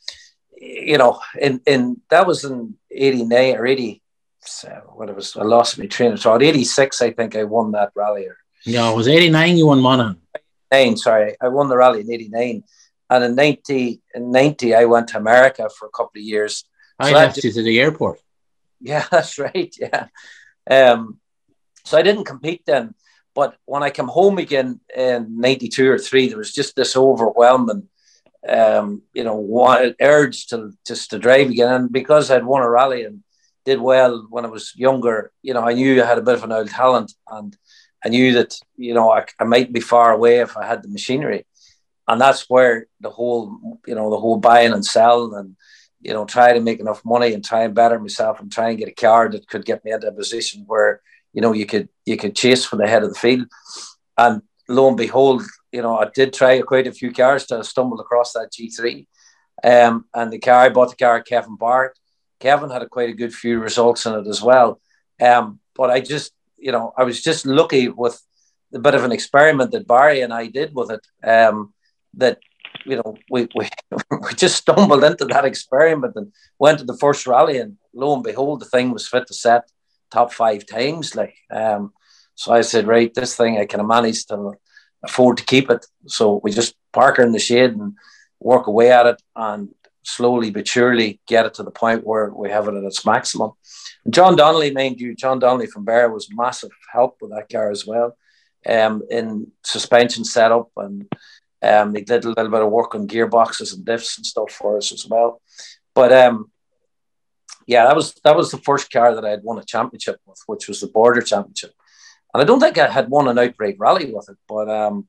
you 0.57 0.99
know, 0.99 1.21
in 1.41 1.61
in 1.67 2.01
that 2.11 2.27
was 2.27 2.45
in 2.45 2.77
'89 2.91 3.57
or 3.57 3.67
'80. 3.67 4.03
What 4.95 5.09
it 5.09 5.17
was, 5.17 5.37
I 5.37 5.43
lost 5.43 5.79
my 5.79 5.87
train 5.87 6.13
of 6.13 6.21
thought. 6.21 6.43
'86, 6.43 7.03
I 7.03 7.11
think 7.13 7.37
I 7.37 7.45
won 7.45 7.73
that 7.73 7.93
rally. 7.95 8.27
Or, 8.27 8.37
no, 8.67 8.93
it 8.93 8.97
was 8.97 9.09
'89. 9.09 9.57
You 9.57 9.67
won 9.67 9.81
Monaghan. 9.81 10.21
Nine, 10.73 10.97
sorry, 10.97 11.37
I 11.41 11.49
won 11.49 11.69
the 11.69 11.77
rally 11.77 12.01
in 12.01 12.11
'89, 12.11 12.63
and 13.11 13.25
in 13.25 13.35
'90, 13.35 14.01
in 14.15 14.31
'90, 14.31 14.75
I 14.75 14.85
went 14.85 15.09
to 15.09 15.19
America 15.19 15.69
for 15.69 15.87
a 15.87 15.91
couple 15.91 16.19
of 16.21 16.23
years. 16.23 16.65
I 16.99 17.11
so 17.11 17.17
left 17.17 17.45
you 17.45 17.53
to 17.53 17.63
the 17.63 17.81
airport. 17.81 18.21
Yeah, 18.81 19.07
that's 19.11 19.39
right. 19.39 19.75
Yeah. 19.79 20.07
Um, 20.71 21.19
so 21.85 21.99
I 21.99 22.03
didn't 22.03 22.25
compete 22.25 22.63
then. 22.67 22.95
But 23.35 23.57
when 23.65 23.83
I 23.83 23.91
came 23.91 24.09
home 24.09 24.39
again 24.39 24.81
in 24.95 25.39
92 25.39 25.91
or 25.91 25.99
3, 25.99 26.29
there 26.29 26.39
was 26.39 26.53
just 26.53 26.75
this 26.75 26.97
overwhelming, 26.97 27.89
um, 28.49 29.03
you 29.15 29.25
know, 29.25 29.95
urge 30.01 30.47
to 30.49 30.73
just 30.87 31.11
to 31.11 31.19
drive 31.19 31.49
again. 31.51 31.73
And 31.73 31.93
because 31.93 32.31
I'd 32.31 32.45
won 32.45 32.63
a 32.63 32.69
rally 32.69 33.05
and 33.05 33.23
did 33.65 33.81
well 33.81 34.27
when 34.31 34.45
I 34.45 34.49
was 34.49 34.73
younger, 34.77 35.33
you 35.43 35.55
know, 35.55 35.63
I 35.63 35.73
knew 35.73 36.03
I 36.03 36.07
had 36.07 36.19
a 36.19 36.23
bit 36.23 36.35
of 36.35 36.45
an 36.45 36.53
old 36.53 36.71
talent 36.71 37.13
and 37.31 37.57
I 38.05 38.09
knew 38.09 38.33
that, 38.35 38.59
you 38.77 38.95
know, 38.95 39.11
I, 39.11 39.25
I 39.39 39.45
might 39.45 39.73
be 39.73 39.81
far 39.81 40.13
away 40.13 40.41
if 40.41 40.57
I 40.57 40.67
had 40.67 40.83
the 40.83 40.89
machinery. 40.89 41.47
And 42.09 42.21
that's 42.21 42.49
where 42.49 42.87
the 43.01 43.11
whole, 43.11 43.79
you 43.87 43.95
know, 43.95 44.11
the 44.11 44.19
whole 44.19 44.39
buying 44.39 44.73
and 44.73 44.85
selling 44.85 45.39
and, 45.39 45.57
you 46.01 46.13
know, 46.13 46.25
try 46.25 46.53
to 46.53 46.61
make 46.61 46.81
enough 46.81 47.05
money 47.05 47.35
and 47.35 47.45
try 47.45 47.63
and 47.65 47.75
better 47.75 47.99
myself 47.99 48.41
and 48.41 48.51
try 48.51 48.71
and 48.71 48.79
get 48.79 48.89
a 48.89 48.93
car 48.93 49.29
that 49.29 49.47
could 49.47 49.65
get 49.65 49.85
me 49.85 49.93
into 49.93 50.09
a 50.09 50.13
position 50.13 50.65
where 50.67 51.03
you 51.33 51.41
know, 51.41 51.53
you 51.53 51.67
could 51.67 51.89
you 52.07 52.17
could 52.17 52.35
chase 52.35 52.65
for 52.65 52.77
the 52.77 52.87
head 52.87 53.03
of 53.03 53.13
the 53.13 53.19
field. 53.19 53.47
And 54.17 54.43
lo 54.69 54.89
and 54.89 54.97
behold, 54.97 55.43
you 55.73 55.83
know, 55.83 55.99
I 55.99 56.09
did 56.13 56.33
try 56.33 56.61
quite 56.63 56.87
a 56.87 56.93
few 56.93 57.13
cars 57.13 57.47
to 57.47 57.63
stumble 57.65 58.01
across 58.01 58.33
that 58.33 58.51
G3. 58.53 59.07
Um, 59.63 60.07
and 60.15 60.33
the 60.33 60.39
car, 60.39 60.63
I 60.63 60.69
bought 60.71 60.91
the 60.91 60.97
car, 60.97 61.23
Kevin 61.23 61.57
Barrett. 61.57 61.99
Kevin 62.41 62.71
had 62.71 62.83
a 62.83 62.89
quite 62.89 63.11
a 63.11 63.15
good 63.15 63.35
few 63.35 63.61
results 63.61 64.07
in 64.07 64.15
it 64.15 64.27
as 64.27 64.43
well. 64.43 64.81
Um, 65.21 65.61
but 65.77 65.91
I 65.91 66.01
just, 66.01 66.33
you 66.59 66.73
know, 66.73 66.93
I 66.97 67.05
was 67.05 67.23
just 67.23 67.47
lucky 67.47 67.89
with 67.89 68.21
a 68.75 68.79
bit 68.79 68.95
of 68.95 69.05
an 69.05 69.13
experiment 69.13 69.71
that 69.73 69.87
Barry 69.87 70.23
and 70.23 70.33
I 70.33 70.47
did 70.47 70.75
with 70.75 70.91
it. 70.91 71.07
Um, 71.27 71.75
that 72.15 72.39
you 72.85 72.97
know, 72.97 73.17
we, 73.31 73.49
we 73.55 73.69
we 74.11 74.35
just 74.35 74.57
stumbled 74.57 75.05
into 75.05 75.25
that 75.27 75.45
experiment 75.45 76.15
and 76.17 76.33
went 76.59 76.79
to 76.79 76.85
the 76.85 76.97
first 76.97 77.27
rally, 77.27 77.59
and 77.59 77.77
lo 77.95 78.15
and 78.15 78.23
behold, 78.23 78.61
the 78.61 78.67
thing 78.67 78.91
was 78.91 79.09
fit 79.09 79.27
to 79.27 79.35
set 79.35 79.71
top 80.11 80.33
five 80.33 80.67
times. 80.67 81.15
Like, 81.15 81.35
um, 81.51 81.93
so 82.35 82.53
I 82.53 82.63
said, 82.63 82.87
right, 82.87 83.13
this 83.13 83.37
thing 83.37 83.59
I 83.59 83.67
can 83.67 83.87
manage 83.87 84.27
to 84.27 84.55
afford 85.05 85.37
to 85.39 85.45
keep 85.45 85.71
it. 85.71 85.87
So 86.07 86.41
we 86.43 86.51
just 86.51 86.75
park 86.93 87.19
her 87.19 87.23
in 87.23 87.33
the 87.33 87.39
shade 87.39 87.73
and 87.73 87.95
work 88.41 88.67
away 88.67 88.91
at 88.91 89.07
it, 89.07 89.23
and 89.37 89.69
slowly 90.03 90.51
but 90.51 90.67
surely 90.67 91.21
get 91.27 91.47
it 91.47 91.55
to 91.55 91.63
the 91.63 91.71
point 91.71 92.07
where 92.07 92.31
we 92.31 92.51
have 92.51 92.69
it 92.69 92.75
at 92.75 92.85
its 92.85 93.05
maximum. 93.05 93.53
And 94.05 94.15
John 94.15 94.37
Donnelly, 94.37 94.73
mind 94.73 95.01
you, 95.01 95.15
John 95.15 95.39
Donnelly 95.39 95.67
from 95.67 95.85
Bear 95.85 96.11
was 96.11 96.29
massive 96.33 96.71
help 96.93 97.19
with 97.21 97.31
that 97.31 97.49
car 97.51 97.71
as 97.71 97.87
well, 97.87 98.17
um, 98.67 99.03
in 99.11 99.53
suspension 99.65 100.25
setup 100.25 100.71
and. 100.77 101.07
Um, 101.63 101.95
he 101.95 102.01
did 102.01 102.25
a 102.25 102.29
little 102.29 102.51
bit 102.51 102.63
of 102.63 102.71
work 102.71 102.95
on 102.95 103.07
gearboxes 103.07 103.75
and 103.75 103.85
diffs 103.85 104.17
and 104.17 104.25
stuff 104.25 104.51
for 104.51 104.79
us 104.79 104.93
as 104.93 105.07
well. 105.07 105.43
But 105.95 106.11
um, 106.11 106.51
yeah, 107.67 107.85
that 107.85 107.95
was 107.95 108.15
that 108.25 108.37
was 108.37 108.51
the 108.51 108.59
first 108.59 108.91
car 108.91 109.15
that 109.15 109.25
I 109.25 109.31
had 109.31 109.45
won 109.45 109.59
a 109.59 109.65
championship 109.65 110.17
with, 110.27 110.41
which 110.47 110.69
was 110.69 110.81
the 110.81 110.87
Border 110.87 111.21
Championship. 111.21 111.73
And 112.33 112.43
I 112.43 112.47
don't 112.47 112.61
think 112.61 112.79
I 112.79 112.91
had 112.91 113.09
won 113.09 113.29
an 113.29 113.39
outright 113.39 113.77
rally 113.79 114.13
with 114.13 114.29
it, 114.29 114.39
but 114.49 114.69
um, 114.69 115.07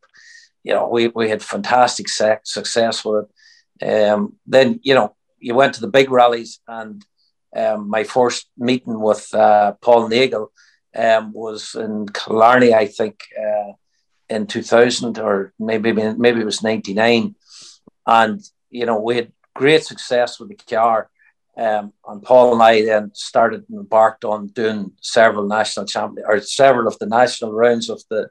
you 0.63 0.73
know, 0.73 0.87
we, 0.87 1.07
we 1.07 1.29
had 1.29 1.41
fantastic 1.41 2.07
success 2.07 3.05
with 3.05 3.23
it. 3.23 3.31
Um, 3.81 4.35
then 4.45 4.79
you 4.83 4.93
know, 4.93 5.15
you 5.39 5.55
went 5.55 5.75
to 5.75 5.81
the 5.81 5.87
big 5.87 6.11
rallies, 6.11 6.59
and 6.67 7.03
um, 7.55 7.89
my 7.89 8.03
first 8.03 8.49
meeting 8.57 8.99
with 8.99 9.33
uh, 9.33 9.73
Paul 9.81 10.07
Nagle 10.07 10.51
um, 10.95 11.33
was 11.33 11.75
in 11.75 12.07
Killarney, 12.09 12.73
I 12.73 12.87
think, 12.87 13.23
uh, 13.39 13.73
in 14.29 14.47
2000 14.47 15.19
or 15.19 15.53
maybe 15.59 15.91
maybe 15.91 16.41
it 16.41 16.45
was 16.45 16.63
99, 16.63 17.35
and 18.07 18.41
you 18.69 18.85
know, 18.85 18.99
we 18.99 19.15
had 19.17 19.31
great 19.53 19.83
success 19.83 20.39
with 20.39 20.49
the 20.49 20.55
car. 20.55 21.09
Um, 21.57 21.91
and 22.07 22.23
Paul 22.23 22.53
and 22.53 22.63
I 22.63 22.85
then 22.85 23.11
started 23.13 23.65
and 23.69 23.79
embarked 23.79 24.23
on 24.23 24.47
doing 24.47 24.93
several 25.01 25.45
national 25.47 25.85
champion 25.85 26.25
or 26.25 26.39
several 26.39 26.87
of 26.87 26.97
the 26.97 27.05
national 27.05 27.51
rounds 27.51 27.89
of 27.89 28.01
the 28.09 28.29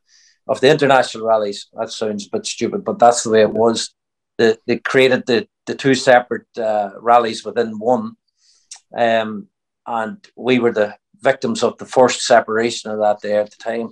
of 0.48 0.60
the 0.60 0.70
international 0.70 1.26
rallies. 1.26 1.68
That 1.74 1.90
sounds 1.90 2.26
a 2.26 2.30
bit 2.30 2.46
stupid, 2.46 2.82
but 2.82 2.98
that's 2.98 3.22
the 3.22 3.30
way 3.30 3.42
it 3.42 3.52
was. 3.52 3.94
They, 4.40 4.56
they 4.66 4.78
created 4.78 5.26
the, 5.26 5.46
the 5.66 5.74
two 5.74 5.94
separate 5.94 6.46
uh, 6.56 6.92
rallies 6.98 7.44
within 7.44 7.78
one. 7.78 8.16
Um, 8.96 9.48
and 9.86 10.16
we 10.34 10.58
were 10.58 10.72
the 10.72 10.96
victims 11.20 11.62
of 11.62 11.76
the 11.76 11.84
first 11.84 12.22
separation 12.22 12.90
of 12.90 13.00
that 13.00 13.20
there 13.20 13.42
at 13.42 13.50
the 13.50 13.62
time. 13.62 13.90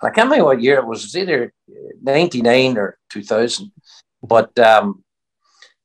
I 0.00 0.08
can't 0.10 0.30
remember 0.30 0.46
what 0.46 0.62
year 0.62 0.78
it 0.78 0.86
was. 0.86 1.02
It 1.02 1.06
was 1.06 1.16
either 1.16 1.52
99 2.00 2.78
or 2.78 2.98
2000. 3.10 3.70
But 4.22 4.58
um, 4.58 5.04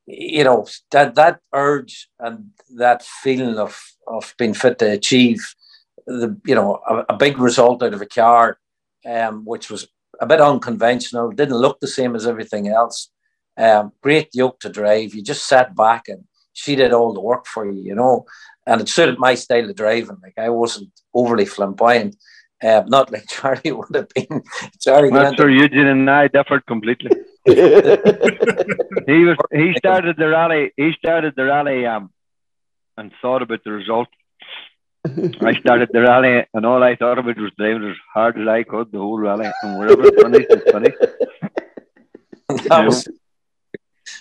you 0.05 0.43
know 0.45 0.65
that 0.91 1.15
that 1.15 1.39
urge 1.53 2.07
and 2.19 2.51
that 2.77 3.03
feeling 3.03 3.57
of 3.57 3.77
of 4.07 4.33
being 4.37 4.53
fit 4.53 4.79
to 4.79 4.89
achieve 4.91 5.39
the 6.05 6.39
you 6.45 6.55
know 6.55 6.79
a, 6.87 7.13
a 7.13 7.17
big 7.17 7.37
result 7.37 7.83
out 7.83 7.93
of 7.93 8.01
a 8.01 8.05
car, 8.05 8.57
um, 9.05 9.43
which 9.43 9.69
was 9.69 9.87
a 10.21 10.25
bit 10.25 10.39
unconventional, 10.39 11.31
didn't 11.31 11.57
look 11.57 11.79
the 11.79 11.87
same 11.87 12.15
as 12.15 12.25
everything 12.25 12.69
else. 12.69 13.11
Um, 13.57 13.91
great 14.01 14.29
yoke 14.33 14.59
to 14.61 14.69
drive. 14.69 15.13
You 15.13 15.23
just 15.23 15.47
sat 15.47 15.75
back 15.75 16.07
and 16.07 16.25
she 16.53 16.75
did 16.75 16.93
all 16.93 17.13
the 17.13 17.21
work 17.21 17.45
for 17.45 17.69
you, 17.69 17.81
you 17.81 17.95
know, 17.95 18.25
and 18.65 18.81
it 18.81 18.89
suited 18.89 19.19
my 19.19 19.35
style 19.35 19.69
of 19.69 19.75
driving. 19.75 20.17
Like 20.21 20.37
I 20.37 20.49
wasn't 20.49 20.91
overly 21.13 21.45
flamboyant. 21.45 22.15
Um, 22.63 22.85
not 22.87 23.11
like 23.13 23.27
Charlie 23.27 23.71
would 23.71 23.95
have 23.95 24.09
been. 24.09 24.43
Charlie. 24.81 25.11
Not 25.11 25.35
sure 25.37 25.49
Eugene 25.49 25.87
and 25.87 26.09
I 26.09 26.27
differed 26.27 26.65
completely. 26.65 27.11
he 27.45 27.53
was. 29.23 29.37
He 29.51 29.73
started 29.77 30.17
the 30.17 30.27
rally. 30.27 30.73
He 30.75 30.93
started 30.93 31.33
the 31.35 31.45
rally. 31.45 31.85
Um, 31.85 32.11
and 32.97 33.11
thought 33.21 33.41
about 33.41 33.63
the 33.63 33.71
result. 33.71 34.07
I 35.05 35.53
started 35.59 35.89
the 35.93 36.01
rally, 36.01 36.45
and 36.53 36.65
all 36.65 36.83
I 36.83 36.95
thought 36.95 37.19
about 37.19 37.37
was 37.37 37.51
driving 37.57 37.89
as 37.89 37.95
hard 38.13 38.37
as 38.39 38.47
I 38.47 38.63
could 38.63 38.91
the 38.91 38.97
whole 38.97 39.19
rally, 39.19 39.49
and 39.61 39.79
wherever 39.79 40.03
it 40.05 40.19
finished, 40.19 40.47
it 40.49 40.71
finished. 40.71 42.67
That 42.67 42.85
was, 42.85 43.07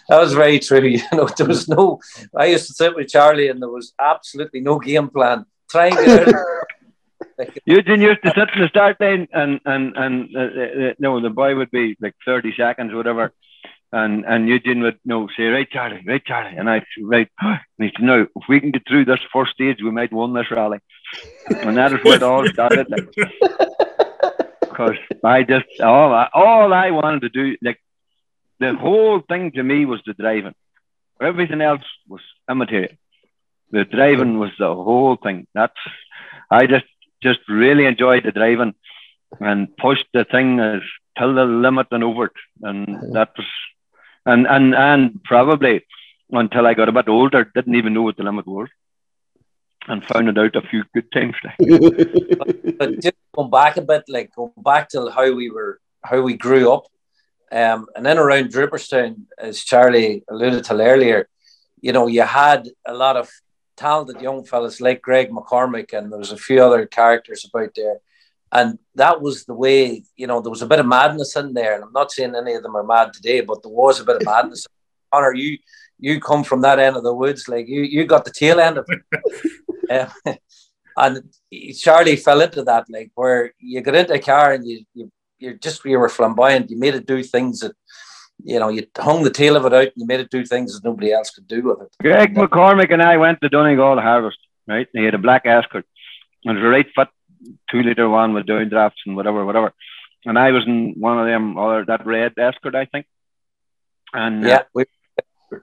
that 0.08 0.20
was 0.20 0.32
very 0.34 0.58
true. 0.58 0.76
You 0.96 1.02
know, 1.12 1.28
there 1.36 1.46
was 1.46 1.68
no. 1.68 2.00
I 2.36 2.46
used 2.46 2.66
to 2.68 2.74
sit 2.74 2.94
with 2.94 3.08
Charlie, 3.08 3.48
and 3.48 3.60
there 3.60 3.68
was 3.68 3.92
absolutely 3.98 4.60
no 4.60 4.78
game 4.78 5.08
plan. 5.08 5.46
Trying 5.70 5.96
to. 5.96 6.56
Eugene 7.64 8.02
used 8.02 8.22
to 8.22 8.32
sit 8.34 8.48
in 8.54 8.62
the 8.62 8.68
start 8.68 9.00
line, 9.00 9.28
and 9.32 9.60
and 9.64 9.96
and 9.96 10.36
uh, 10.36 10.40
uh, 10.40 10.92
no, 10.98 11.20
the 11.20 11.30
boy 11.30 11.54
would 11.54 11.70
be 11.70 11.96
like 12.00 12.14
thirty 12.24 12.54
seconds, 12.56 12.94
whatever, 12.94 13.32
and 13.92 14.24
and 14.24 14.48
Eugene 14.48 14.80
would 14.82 14.98
you 15.04 15.10
know 15.10 15.28
say, 15.36 15.44
right, 15.44 15.70
Charlie, 15.70 16.04
right, 16.06 16.24
Charlie, 16.24 16.56
and 16.56 16.68
I 16.68 16.84
right, 17.02 17.28
and 17.40 17.60
he 17.78 17.92
said, 17.94 18.04
no, 18.04 18.22
if 18.22 18.44
we 18.48 18.60
can 18.60 18.70
get 18.70 18.86
through 18.86 19.04
this 19.04 19.20
first 19.32 19.52
stage, 19.52 19.78
we 19.82 19.90
might 19.90 20.12
win 20.12 20.32
this 20.32 20.50
rally, 20.50 20.78
and 21.50 21.76
that 21.76 21.92
is 21.92 22.04
where 22.04 22.16
it 22.16 22.22
all 22.22 22.46
started. 22.48 22.86
Because 24.60 24.96
I 25.24 25.42
just 25.42 25.66
all 25.80 26.12
I, 26.12 26.28
all 26.34 26.72
I 26.72 26.90
wanted 26.90 27.22
to 27.22 27.28
do, 27.28 27.56
like 27.62 27.80
the 28.58 28.74
whole 28.74 29.20
thing 29.20 29.52
to 29.52 29.62
me 29.62 29.84
was 29.84 30.00
the 30.06 30.14
driving. 30.14 30.54
Everything 31.20 31.60
else 31.60 31.84
was 32.08 32.20
immaterial. 32.50 32.92
The 33.70 33.84
driving 33.84 34.38
was 34.38 34.50
the 34.58 34.74
whole 34.74 35.16
thing. 35.16 35.46
That's 35.54 35.78
I 36.50 36.66
just 36.66 36.86
just 37.22 37.40
really 37.48 37.86
enjoyed 37.86 38.24
the 38.24 38.32
driving 38.32 38.74
and 39.40 39.76
pushed 39.76 40.06
the 40.12 40.24
thing 40.24 40.60
as 40.60 40.82
till 41.18 41.34
the 41.34 41.44
limit 41.44 41.88
and 41.90 42.04
over 42.04 42.26
it. 42.26 42.32
And 42.62 42.86
mm-hmm. 42.86 43.12
that 43.12 43.30
was 43.36 43.46
and 44.24 44.46
and 44.46 44.74
and 44.74 45.24
probably 45.24 45.84
until 46.30 46.66
I 46.66 46.74
got 46.74 46.88
a 46.88 46.92
bit 46.92 47.08
older, 47.08 47.44
didn't 47.44 47.76
even 47.76 47.94
know 47.94 48.02
what 48.02 48.16
the 48.16 48.24
limit 48.24 48.46
was. 48.46 48.68
And 49.88 50.04
found 50.04 50.28
it 50.28 50.36
out 50.36 50.56
a 50.56 50.62
few 50.62 50.82
good 50.92 51.12
times. 51.12 51.36
but, 51.60 52.78
but 52.78 53.00
just 53.00 53.14
going 53.32 53.50
back 53.50 53.76
a 53.76 53.82
bit, 53.82 54.02
like 54.08 54.34
going 54.34 54.50
back 54.56 54.88
to 54.90 55.10
how 55.10 55.32
we 55.32 55.48
were 55.48 55.78
how 56.02 56.20
we 56.20 56.34
grew 56.36 56.72
up. 56.72 56.86
Um, 57.52 57.86
and 57.94 58.04
then 58.04 58.18
around 58.18 58.50
Draperstown, 58.50 59.26
as 59.38 59.62
Charlie 59.62 60.24
alluded 60.28 60.64
to 60.64 60.74
earlier, 60.74 61.28
you 61.80 61.92
know, 61.92 62.06
you 62.06 62.22
had 62.22 62.68
a 62.86 62.94
lot 62.94 63.16
of 63.16 63.30
talented 63.76 64.20
young 64.20 64.44
fellas 64.44 64.80
like 64.80 65.02
Greg 65.02 65.30
McCormick, 65.30 65.92
and 65.92 66.10
there 66.10 66.18
was 66.18 66.32
a 66.32 66.36
few 66.36 66.62
other 66.62 66.86
characters 66.86 67.48
about 67.48 67.70
there. 67.76 67.98
And 68.52 68.78
that 68.94 69.20
was 69.20 69.44
the 69.44 69.54
way, 69.54 70.04
you 70.16 70.26
know, 70.26 70.40
there 70.40 70.50
was 70.50 70.62
a 70.62 70.66
bit 70.66 70.78
of 70.78 70.86
madness 70.86 71.36
in 71.36 71.52
there. 71.52 71.74
And 71.74 71.84
I'm 71.84 71.92
not 71.92 72.12
saying 72.12 72.34
any 72.34 72.54
of 72.54 72.62
them 72.62 72.76
are 72.76 72.84
mad 72.84 73.12
today, 73.12 73.40
but 73.40 73.62
there 73.62 73.72
was 73.72 74.00
a 74.00 74.04
bit 74.04 74.16
of 74.16 74.24
madness. 74.24 74.66
Connor, 75.12 75.34
you 75.34 75.58
you 75.98 76.20
come 76.20 76.44
from 76.44 76.60
that 76.60 76.78
end 76.78 76.96
of 76.96 77.02
the 77.02 77.14
woods, 77.14 77.48
like 77.48 77.68
you 77.68 77.82
you 77.82 78.04
got 78.04 78.24
the 78.24 78.30
tail 78.30 78.60
end 78.60 78.78
of 78.78 78.86
it. 78.88 80.00
um, 80.26 80.36
and 80.96 81.34
Charlie 81.78 82.16
fell 82.16 82.40
into 82.40 82.62
that, 82.64 82.86
like 82.88 83.10
where 83.14 83.52
you 83.58 83.80
got 83.80 83.94
into 83.94 84.14
a 84.14 84.18
car 84.18 84.52
and 84.52 84.66
you 84.66 84.84
you 84.94 85.10
you 85.38 85.54
just 85.54 85.84
you 85.84 85.98
were 85.98 86.08
flamboyant. 86.08 86.70
You 86.70 86.78
made 86.78 86.94
it 86.94 87.06
do 87.06 87.22
things 87.22 87.60
that 87.60 87.74
you 88.44 88.58
know, 88.60 88.68
you 88.68 88.86
hung 88.96 89.22
the 89.22 89.30
tail 89.30 89.56
of 89.56 89.64
it 89.64 89.72
out 89.72 89.82
and 89.82 89.92
you 89.96 90.06
made 90.06 90.20
it 90.20 90.30
do 90.30 90.44
things 90.44 90.74
that 90.74 90.84
nobody 90.84 91.12
else 91.12 91.30
could 91.30 91.48
do 91.48 91.62
with 91.62 91.80
it. 91.80 91.88
Greg 92.00 92.34
McCormick 92.34 92.92
and 92.92 93.02
I 93.02 93.16
went 93.16 93.40
to 93.40 93.48
Donegal 93.48 94.00
Harvest, 94.00 94.38
right? 94.66 94.86
And 94.92 95.00
he 95.00 95.04
had 95.04 95.14
a 95.14 95.18
black 95.18 95.46
Escort. 95.46 95.84
And 96.44 96.56
it 96.56 96.60
was 96.60 96.66
a 96.66 96.70
right 96.70 96.86
foot 96.94 97.08
two 97.70 97.82
litre 97.82 98.08
one 98.08 98.34
with 98.34 98.46
down 98.46 98.68
drafts 98.68 99.02
and 99.06 99.16
whatever, 99.16 99.44
whatever. 99.44 99.72
And 100.24 100.38
I 100.38 100.50
was 100.50 100.66
in 100.66 100.94
one 100.98 101.18
of 101.18 101.26
them, 101.26 101.56
or 101.56 101.84
that 101.84 102.06
red 102.06 102.32
Escort, 102.36 102.74
I 102.74 102.86
think. 102.86 103.06
And 104.12 104.44
yeah, 104.44 104.62
we, 104.74 104.84
uh, 105.52 105.58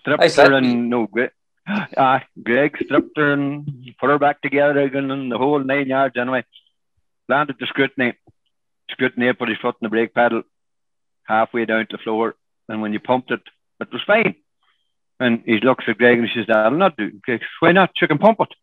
stripped 0.00 0.36
her 0.36 0.52
and 0.54 0.90
no, 0.90 1.06
Greg, 1.06 1.30
uh, 1.96 2.20
Greg 2.42 2.76
stripped 2.82 3.16
her 3.16 3.32
and 3.32 3.94
put 4.00 4.10
her 4.10 4.18
back 4.18 4.40
together 4.40 4.80
again 4.80 5.10
and 5.10 5.30
the 5.30 5.38
whole 5.38 5.60
nine 5.60 5.86
yards 5.86 6.16
anyway. 6.16 6.44
Landed 7.28 7.56
the 7.60 7.66
scrutiny. 7.66 8.14
Scrutiny 8.90 9.32
put 9.32 9.48
his 9.48 9.58
foot 9.58 9.76
in 9.80 9.86
the 9.86 9.88
brake 9.88 10.14
pedal 10.14 10.42
halfway 11.24 11.64
down 11.64 11.86
to 11.86 11.96
the 11.96 12.02
floor. 12.02 12.34
And 12.68 12.82
when 12.82 12.92
you 12.92 13.00
pumped 13.00 13.30
it, 13.30 13.42
it 13.80 13.92
was 13.92 14.02
fine. 14.06 14.34
And 15.20 15.42
he 15.44 15.58
looks 15.60 15.84
at 15.88 15.98
Greg 15.98 16.18
and 16.18 16.28
he 16.28 16.34
says, 16.34 16.46
I'll 16.48 16.70
not 16.70 16.96
do. 16.96 17.10
Greg, 17.22 17.42
why 17.60 17.72
not? 17.72 17.90
You 18.00 18.08
can 18.08 18.18
pump 18.18 18.40
it. 18.40 18.54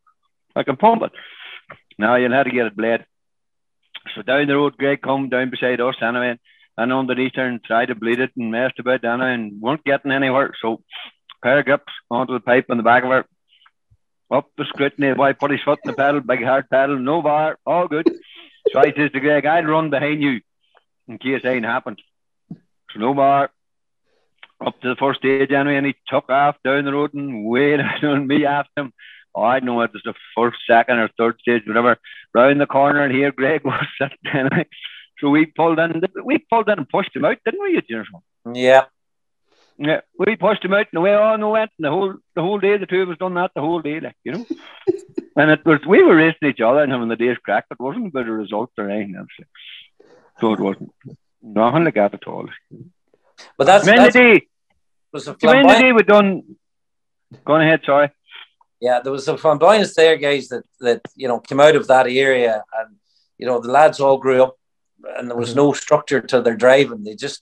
I 0.56 0.64
can 0.64 0.78
pump 0.78 1.04
it. 1.04 1.12
Now 1.98 2.16
you'll 2.16 2.32
have 2.32 2.46
to 2.46 2.52
get 2.52 2.68
it 2.68 2.76
blade. 2.76 3.06
So 4.16 4.22
down 4.22 4.48
the 4.48 4.56
road, 4.56 4.78
Greg 4.78 5.02
come 5.02 5.30
down 5.30 5.50
beside 5.50 5.82
us 5.82 5.96
anyway, 6.02 6.40
and 6.78 6.94
underneath 6.94 7.34
there 7.36 7.48
and 7.48 7.64
tried 7.64 7.88
to 7.88 7.96
bleed 7.96 8.20
it 8.20 8.32
and 8.38 8.52
messed 8.52 8.80
about 8.80 9.04
anyway 9.04 9.34
and 9.34 9.62
weren't 9.62 9.84
getting 9.84 10.12
anywhere. 10.12 10.54
So 10.62 10.82
pair 11.44 11.60
of 11.60 11.66
grips 11.66 11.94
onto 12.10 12.34
the 12.34 12.40
pipe 12.40 12.68
on 12.70 12.78
the 12.78 12.84
back 12.84 13.04
of 13.04 13.10
her. 13.10 13.26
Up 14.32 14.50
the 14.58 14.66
scrutiny, 14.66 15.14
boy 15.14 15.34
put 15.34 15.52
his 15.52 15.62
foot 15.62 15.80
in 15.84 15.92
the 15.92 15.98
pedal, 15.98 16.22
big 16.22 16.44
hard 16.44 16.70
pedal, 16.70 16.98
no 16.98 17.22
bar, 17.22 17.60
all 17.66 17.88
good. 17.88 18.08
So 18.72 18.80
I 18.80 18.94
says 18.96 19.12
to 19.12 19.20
Greg, 19.20 19.46
I'll 19.46 19.64
run 19.64 19.90
behind 19.90 20.22
you 20.22 20.42
in 21.08 21.18
case 21.18 21.42
anything 21.44 21.64
happened. 21.64 22.02
So 22.50 23.00
no 23.00 23.14
bar. 23.14 23.52
Up 24.66 24.80
to 24.82 24.90
the 24.90 24.96
first 24.96 25.20
stage 25.20 25.52
anyway, 25.52 25.76
and 25.76 25.86
he 25.86 25.96
took 26.08 26.30
off 26.30 26.56
down 26.64 26.86
the 26.86 26.94
road 26.94 27.14
and 27.14 27.46
waited 27.46 27.86
on 28.04 28.26
me 28.26 28.46
after 28.46 28.72
him. 28.78 28.94
Oh, 29.36 29.44
I 29.44 29.60
know 29.60 29.82
it 29.82 29.92
was 29.92 30.02
the 30.06 30.14
first, 30.34 30.60
second, 30.66 30.98
or 30.98 31.10
third 31.10 31.38
stage, 31.42 31.64
whatever. 31.68 31.98
Round 32.34 32.62
the 32.62 32.66
corner, 32.66 33.02
and 33.02 33.14
here 33.14 33.34
Greg 33.34 33.62
was 33.66 33.86
sitting. 34.00 34.50
So 35.20 35.30
we 35.30 35.46
pulled 35.46 35.80
in, 35.80 36.02
we 36.24 36.40
pulled 36.50 36.70
in 36.70 36.80
and 36.80 36.90
pushed 36.90 37.16
him 37.16 37.26
out, 37.26 37.38
didn't 37.44 37.62
we, 37.62 37.82
Jennifer? 37.90 38.20
Yeah. 38.54 38.86
Yeah, 39.78 40.02
we 40.18 40.38
pushed 40.38 40.64
him 40.64 40.74
out 40.74 40.88
and 40.92 41.00
away 41.00 41.14
on 41.14 41.42
and 41.42 41.52
went. 41.52 41.72
And 41.78 41.86
the 41.86 41.90
whole 41.90 42.14
the 42.36 42.42
whole 42.42 42.60
day, 42.60 42.78
the 42.78 42.86
two 42.86 43.02
of 43.02 43.10
us 43.10 43.18
done 43.18 43.34
that 43.34 43.52
the 43.54 43.62
whole 43.62 43.82
day, 43.82 44.00
like 44.00 44.16
you 44.24 44.32
know. 44.32 44.46
and 45.36 45.52
it 45.52 45.66
was 45.66 45.80
we 45.86 46.02
were 46.02 46.16
racing 46.16 46.50
each 46.50 46.62
other 46.62 46.82
and 46.82 46.92
having 46.92 47.10
the 47.10 47.18
day's 47.18 47.38
crack. 47.40 47.66
But 47.68 47.80
it 47.80 47.84
wasn't 47.84 48.08
about 48.08 48.26
the 48.26 48.32
result 48.32 48.72
or 48.78 48.90
anything 48.90 49.16
else. 49.16 49.28
So 50.40 50.54
it 50.54 50.60
wasn't 50.60 50.92
nothing 51.42 51.84
like 51.86 51.96
that 51.96 52.14
at 52.14 52.28
all. 52.28 52.48
But 53.58 53.68
that's, 53.68 53.86
when 53.86 53.98
that's 53.98 54.14
the 54.14 54.20
day, 54.20 54.48
was 55.12 55.26
the 55.26 55.34
flamboyant- 55.34 55.82
day 55.82 55.92
we 55.92 56.04
done. 56.04 56.44
Go 57.44 57.54
on 57.54 57.62
ahead, 57.62 57.82
sorry. 57.86 58.12
yeah, 58.80 59.00
there 59.02 59.12
was 59.12 59.28
a 59.28 59.38
flamboyance 59.38 59.94
there, 59.96 60.18
guys, 60.18 60.48
that 60.50 60.64
that 60.80 61.02
you 61.16 61.28
know 61.28 61.40
came 61.40 61.60
out 61.60 61.76
of 61.76 61.88
that 61.88 62.08
area, 62.08 62.64
and 62.78 62.96
you 63.38 63.46
know 63.46 63.60
the 63.60 63.72
lads 63.72 64.00
all 64.00 64.18
grew 64.18 64.44
up, 64.44 64.56
and 65.18 65.30
there 65.30 65.38
was 65.38 65.50
mm-hmm. 65.50 65.60
no 65.60 65.74
structure 65.74 66.22
to 66.22 66.42
their 66.42 66.56
driving. 66.56 67.04
They 67.04 67.16
just, 67.16 67.42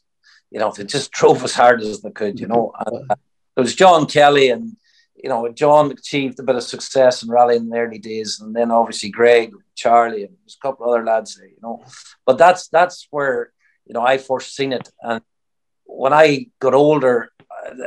you 0.54 0.60
know, 0.60 0.72
they 0.72 0.86
just 0.86 1.12
drove 1.20 1.44
as 1.44 1.56
hard 1.56 1.82
as 1.82 2.02
they 2.02 2.12
could, 2.12 2.40
you 2.40 2.48
know. 2.48 2.72
And, 2.86 3.12
uh, 3.12 3.16
it 3.58 3.60
was 3.60 3.76
John 3.76 4.06
Kelly, 4.06 4.50
and 4.50 4.78
you 5.16 5.30
know, 5.30 5.50
John 5.52 5.92
achieved 5.92 6.40
a 6.40 6.44
bit 6.44 6.56
of 6.56 6.64
success 6.64 7.24
in 7.24 7.30
rallying 7.30 7.64
in 7.64 7.70
the 7.70 7.78
early 7.78 8.00
days, 8.00 8.40
and 8.40 8.56
then 8.56 8.72
obviously 8.72 9.10
Greg, 9.10 9.54
Charlie, 9.76 10.24
and 10.24 10.36
there's 10.42 10.58
a 10.60 10.66
couple 10.66 10.90
other 10.90 11.04
lads 11.04 11.36
there, 11.36 11.48
you 11.48 11.62
know. 11.62 11.84
But 12.26 12.38
that's 12.38 12.68
that's 12.68 13.08
where 13.10 13.52
you 13.86 13.94
know 13.94 14.06
I 14.06 14.18
first 14.18 14.56
seen 14.56 14.72
it, 14.74 14.90
and 15.02 15.22
when 15.86 16.14
I 16.14 16.48
got 16.60 16.74
older, 16.74 17.32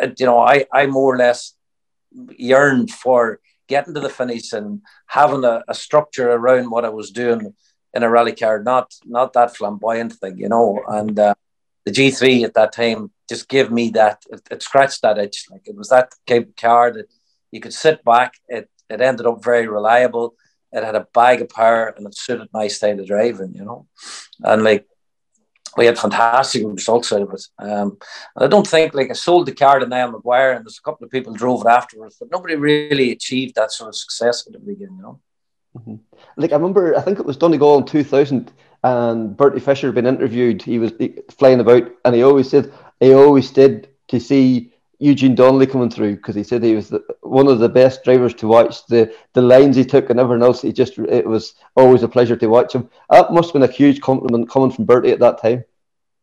uh, 0.03 0.09
you 0.19 0.27
know, 0.27 0.41
I 0.41 0.67
I 0.73 0.87
more 0.87 1.15
or 1.15 1.19
less 1.19 1.55
yearned 2.37 2.91
for 2.91 3.41
getting 3.69 3.95
to 3.95 4.01
the 4.01 4.09
finish 4.09 4.53
and 4.53 4.81
having 5.07 5.45
a, 5.45 5.63
a 5.69 5.75
structure 5.75 6.31
around 6.31 6.71
what 6.71 6.85
I 6.85 6.89
was 6.89 7.11
doing 7.11 7.55
in 7.93 8.03
a 8.03 8.11
rally 8.11 8.35
car, 8.35 8.63
not 8.63 8.95
not 9.05 9.33
that 9.33 9.57
flamboyant 9.57 10.13
thing, 10.15 10.39
you 10.39 10.49
know. 10.49 10.81
And 10.89 11.19
uh, 11.19 11.35
the 11.87 11.93
G3 11.93 12.43
at 12.45 12.55
that 12.55 12.73
time 12.73 13.11
just 13.29 13.49
gave 13.49 13.71
me 13.71 13.91
that 13.91 14.23
it, 14.29 14.43
it 14.51 14.63
scratched 14.63 15.03
that 15.03 15.19
itch. 15.19 15.47
Like 15.51 15.67
it 15.67 15.77
was 15.77 15.89
that 15.89 16.11
car 16.61 16.93
that 16.93 17.07
you 17.53 17.61
could 17.61 17.73
sit 17.73 18.05
back. 18.05 18.35
It 18.49 18.69
it 18.91 19.01
ended 19.01 19.27
up 19.27 19.43
very 19.43 19.67
reliable. 19.67 20.35
It 20.73 20.85
had 20.85 20.97
a 20.97 21.07
bag 21.15 21.41
of 21.41 21.49
power 21.49 21.95
and 21.97 22.07
it 22.07 22.17
suited 22.17 22.49
my 22.53 22.69
style 22.69 23.01
of 23.01 23.07
driving, 23.07 23.55
you 23.55 23.65
know. 23.65 23.87
And 24.41 24.63
like 24.65 24.87
we 25.77 25.87
had 25.87 25.99
fantastic 25.99 26.63
results 26.67 27.13
out 27.13 27.23
of 27.23 27.33
it. 27.33 27.47
Um, 27.59 27.99
and 28.35 28.45
I 28.45 28.49
don't 28.49 28.67
think 28.67 28.95
like 28.95 29.11
I 29.11 29.15
sold 29.15 29.47
the 29.47 29.55
car 29.55 29.79
to 29.79 29.87
Niall 29.87 30.13
McGuire 30.13 30.57
and 30.57 30.65
there's 30.65 30.79
a 30.79 30.83
couple 30.83 31.05
of 31.05 31.11
people 31.11 31.35
drove 31.35 31.63
it 31.63 31.69
afterwards, 31.69 32.17
but 32.19 32.31
nobody 32.33 32.57
really 32.57 33.13
achieved 33.13 33.55
that 33.55 33.73
sort 33.73 33.89
of 33.89 33.97
success 33.97 34.47
at 34.47 34.55
the 34.55 34.59
beginning, 34.59 34.97
you 34.97 35.03
know. 35.03 35.21
Like 36.37 36.53
I 36.53 36.57
remember, 36.57 36.97
I 36.97 37.03
think 37.03 37.19
it 37.19 37.27
was 37.27 37.37
Donegal 37.37 37.79
in 37.79 37.85
two 37.85 38.03
thousand, 38.03 38.53
and 38.87 39.37
Bertie 39.37 39.59
Fisher 39.59 39.89
had 39.89 39.97
been 39.97 40.07
interviewed. 40.07 40.63
He 40.63 40.79
was 40.79 40.93
flying 41.31 41.59
about, 41.59 41.91
and 42.05 42.15
he 42.15 42.23
always 42.23 42.49
said 42.49 42.73
he 43.01 43.13
always 43.13 43.51
did 43.51 43.89
to 44.09 44.21
see 44.21 44.73
Eugene 45.01 45.35
Donnelly 45.35 45.67
coming 45.67 45.91
through 45.91 46.15
because 46.17 46.37
he 46.37 46.45
said 46.45 46.63
he 46.63 46.77
was 46.77 46.91
the, 46.91 47.03
one 47.23 47.49
of 47.49 47.59
the 47.59 47.69
best 47.69 48.05
drivers 48.05 48.33
to 48.35 48.47
watch. 48.47 48.87
The 48.87 49.13
the 49.33 49.43
lines 49.43 49.75
he 49.75 49.85
took 49.85 50.09
and 50.09 50.21
everything 50.21 50.45
else, 50.45 50.63
he 50.63 50.73
just 50.73 50.99
it 50.99 51.27
was 51.27 51.57
always 51.75 52.05
a 52.05 52.09
pleasure 52.09 52.37
to 52.37 52.47
watch 52.47 52.77
him. 52.77 52.89
That 53.11 53.33
must 53.33 53.49
have 53.49 53.55
been 53.55 53.69
a 53.69 53.73
huge 53.73 54.01
compliment 54.01 54.49
coming 54.49 54.71
from 54.71 54.85
Bertie 54.85 55.11
at 55.11 55.19
that 55.19 55.43
time. 55.43 55.65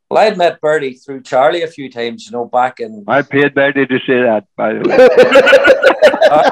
Well, 0.10 0.22
I 0.22 0.26
had 0.26 0.38
met 0.38 0.62
Bertie 0.62 0.94
through 0.94 1.24
Charlie 1.24 1.64
a 1.64 1.68
few 1.68 1.92
times, 1.92 2.28
you 2.28 2.32
know, 2.32 2.46
back 2.46 2.80
in 2.80 3.04
I 3.10 3.24
paid 3.24 3.54
Bertie 3.54 3.88
to 3.88 4.00
say 4.08 4.22
that, 4.22 4.48
by 4.56 4.74
the 4.74 4.88
way. 4.88 5.10
Uh, 6.34 6.50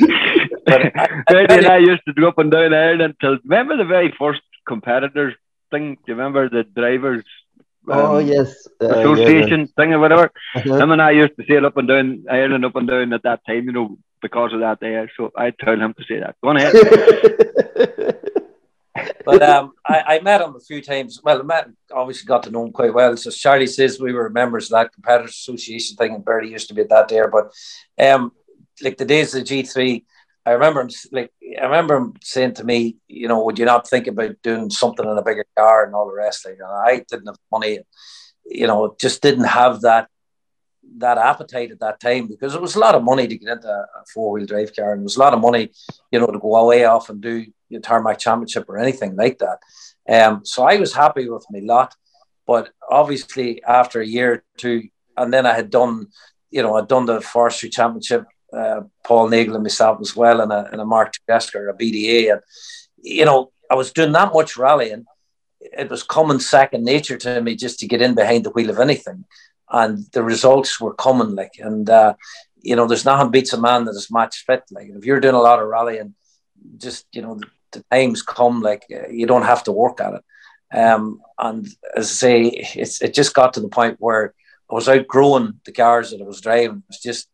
Bertie 0.68 1.54
and 1.56 1.66
I 1.66 1.78
used 1.78 2.02
to 2.06 2.12
go 2.12 2.28
up 2.28 2.38
and 2.38 2.50
down 2.50 2.74
Ireland 2.74 3.16
till 3.20 3.38
remember 3.44 3.76
the 3.76 3.84
very 3.84 4.14
first 4.18 4.42
competitors 4.66 5.34
thing? 5.70 5.94
Do 5.94 6.00
you 6.06 6.14
remember 6.14 6.48
the 6.48 6.64
drivers? 6.64 7.24
oh 7.90 8.18
um, 8.18 8.26
yes, 8.26 8.68
Uh, 8.80 8.86
yeah, 8.86 8.92
association 9.00 9.66
thing 9.68 9.92
or 9.94 9.98
whatever. 9.98 10.30
yeah. 10.56 10.78
Him 10.78 10.90
and 10.90 11.02
I 11.02 11.12
used 11.12 11.36
to 11.36 11.44
sail 11.46 11.66
up 11.66 11.76
and 11.76 11.88
down 11.88 12.24
Ireland 12.30 12.64
up 12.64 12.76
and 12.76 12.86
down 12.86 13.12
at 13.12 13.22
that 13.22 13.40
time, 13.46 13.64
you 13.64 13.72
know, 13.72 13.98
because 14.20 14.52
of 14.52 14.60
that 14.60 14.80
there. 14.80 15.10
So 15.16 15.30
I 15.36 15.50
told 15.50 15.78
him 15.78 15.94
to 15.94 16.04
say 16.04 16.20
that. 16.20 16.36
Go 16.42 16.50
on 16.50 16.56
ahead. 16.58 16.74
But 19.24 19.42
um, 19.42 19.72
I, 19.86 20.02
I 20.06 20.20
met 20.20 20.40
him 20.40 20.56
a 20.56 20.60
few 20.60 20.80
times. 20.80 21.20
Well, 21.22 21.40
I 21.40 21.42
met, 21.42 21.68
obviously 21.92 22.26
got 22.26 22.44
to 22.44 22.50
know 22.50 22.64
him 22.64 22.72
quite 22.72 22.94
well. 22.94 23.16
So 23.16 23.30
Charlie 23.30 23.66
says 23.66 24.00
we 24.00 24.12
were 24.12 24.30
members 24.30 24.66
of 24.66 24.70
that 24.70 24.92
competitors 24.92 25.32
association 25.36 25.96
thing, 25.96 26.14
and 26.14 26.24
Bertie 26.24 26.48
used 26.48 26.68
to 26.68 26.74
be 26.74 26.80
at 26.80 26.88
that 26.88 27.08
there. 27.08 27.28
But 27.28 27.52
um, 28.02 28.32
like 28.82 28.96
the 28.96 29.04
days 29.04 29.34
of 29.34 29.40
the 29.40 29.44
G 29.44 29.62
three, 29.62 30.04
I 30.48 30.52
remember 30.52 30.80
him 30.80 30.90
like 31.12 31.30
I 31.60 31.64
remember 31.64 31.96
him 31.96 32.14
saying 32.22 32.54
to 32.54 32.64
me, 32.64 32.96
you 33.06 33.28
know, 33.28 33.44
would 33.44 33.58
you 33.58 33.66
not 33.66 33.86
think 33.86 34.06
about 34.06 34.40
doing 34.42 34.70
something 34.70 35.06
in 35.06 35.18
a 35.18 35.22
bigger 35.22 35.44
car 35.54 35.84
and 35.84 35.94
all 35.94 36.06
the 36.06 36.14
rest? 36.14 36.46
Like, 36.46 36.54
and 36.54 36.72
I 36.72 37.04
didn't 37.06 37.26
have 37.26 37.36
money, 37.52 37.80
you 38.46 38.66
know, 38.66 38.96
just 38.98 39.20
didn't 39.20 39.44
have 39.44 39.82
that 39.82 40.08
that 40.96 41.18
appetite 41.18 41.70
at 41.70 41.80
that 41.80 42.00
time 42.00 42.28
because 42.28 42.54
it 42.54 42.62
was 42.62 42.76
a 42.76 42.78
lot 42.78 42.94
of 42.94 43.04
money 43.04 43.28
to 43.28 43.36
get 43.36 43.50
into 43.50 43.68
a 43.68 43.86
four 44.14 44.32
wheel 44.32 44.46
drive 44.46 44.74
car, 44.74 44.92
and 44.92 45.02
it 45.02 45.04
was 45.04 45.18
a 45.18 45.20
lot 45.20 45.34
of 45.34 45.40
money, 45.40 45.70
you 46.10 46.18
know, 46.18 46.26
to 46.26 46.38
go 46.38 46.56
away 46.56 46.86
off 46.86 47.10
and 47.10 47.20
do 47.20 47.44
your 47.68 47.82
tarmac 47.82 48.18
championship 48.18 48.64
or 48.70 48.78
anything 48.78 49.16
like 49.16 49.38
that. 49.40 49.58
Um, 50.08 50.46
so 50.46 50.62
I 50.62 50.76
was 50.76 50.94
happy 50.94 51.28
with 51.28 51.44
my 51.50 51.60
lot, 51.62 51.94
but 52.46 52.70
obviously 52.90 53.62
after 53.62 54.00
a 54.00 54.06
year 54.06 54.32
or 54.32 54.44
two, 54.56 54.88
and 55.14 55.30
then 55.30 55.44
I 55.44 55.52
had 55.52 55.68
done, 55.68 56.06
you 56.50 56.62
know, 56.62 56.76
I'd 56.76 56.88
done 56.88 57.04
the 57.04 57.20
forestry 57.20 57.68
championship, 57.68 58.24
uh, 58.52 58.82
Paul 59.04 59.28
Nagle 59.28 59.54
and 59.54 59.64
myself 59.64 60.00
as 60.00 60.16
well, 60.16 60.40
and 60.40 60.52
a, 60.52 60.68
and 60.72 60.80
a 60.80 60.84
Mark 60.84 61.12
Tesker, 61.28 61.70
a 61.70 61.74
BDA, 61.74 62.32
and 62.32 62.40
you 63.02 63.24
know, 63.24 63.52
I 63.70 63.74
was 63.74 63.92
doing 63.92 64.12
that 64.12 64.32
much 64.32 64.56
rallying. 64.56 65.04
It 65.60 65.90
was 65.90 66.02
common 66.02 66.40
second 66.40 66.84
nature 66.84 67.16
to 67.18 67.40
me 67.40 67.56
just 67.56 67.78
to 67.80 67.88
get 67.88 68.02
in 68.02 68.14
behind 68.14 68.44
the 68.44 68.50
wheel 68.50 68.70
of 68.70 68.78
anything, 68.78 69.24
and 69.70 70.06
the 70.12 70.22
results 70.22 70.80
were 70.80 70.94
coming. 70.94 71.34
Like, 71.34 71.54
and 71.58 71.88
uh, 71.88 72.14
you 72.62 72.76
know, 72.76 72.86
there's 72.86 73.04
nothing 73.04 73.30
beats 73.30 73.52
a 73.52 73.60
man 73.60 73.84
that 73.84 73.92
is 73.92 74.10
match 74.10 74.44
fit. 74.46 74.62
Like, 74.70 74.88
if 74.88 75.04
you're 75.04 75.20
doing 75.20 75.34
a 75.34 75.40
lot 75.40 75.60
of 75.60 75.68
rallying, 75.68 76.14
just 76.78 77.06
you 77.12 77.22
know, 77.22 77.34
the, 77.34 77.46
the 77.72 77.84
times 77.90 78.22
come. 78.22 78.62
Like, 78.62 78.84
uh, 78.92 79.08
you 79.08 79.26
don't 79.26 79.42
have 79.42 79.64
to 79.64 79.72
work 79.72 80.00
at 80.00 80.14
it. 80.14 80.24
Um, 80.76 81.20
and 81.38 81.66
as 81.96 82.06
I 82.06 82.14
say, 82.14 82.42
it's 82.74 83.02
it 83.02 83.14
just 83.14 83.34
got 83.34 83.54
to 83.54 83.60
the 83.60 83.68
point 83.68 83.96
where 83.98 84.34
I 84.70 84.74
was 84.74 84.88
outgrowing 84.88 85.60
the 85.64 85.72
cars 85.72 86.10
that 86.10 86.20
I 86.20 86.24
was 86.24 86.40
driving. 86.40 86.78
It 86.78 86.88
was 86.88 87.00
just 87.00 87.28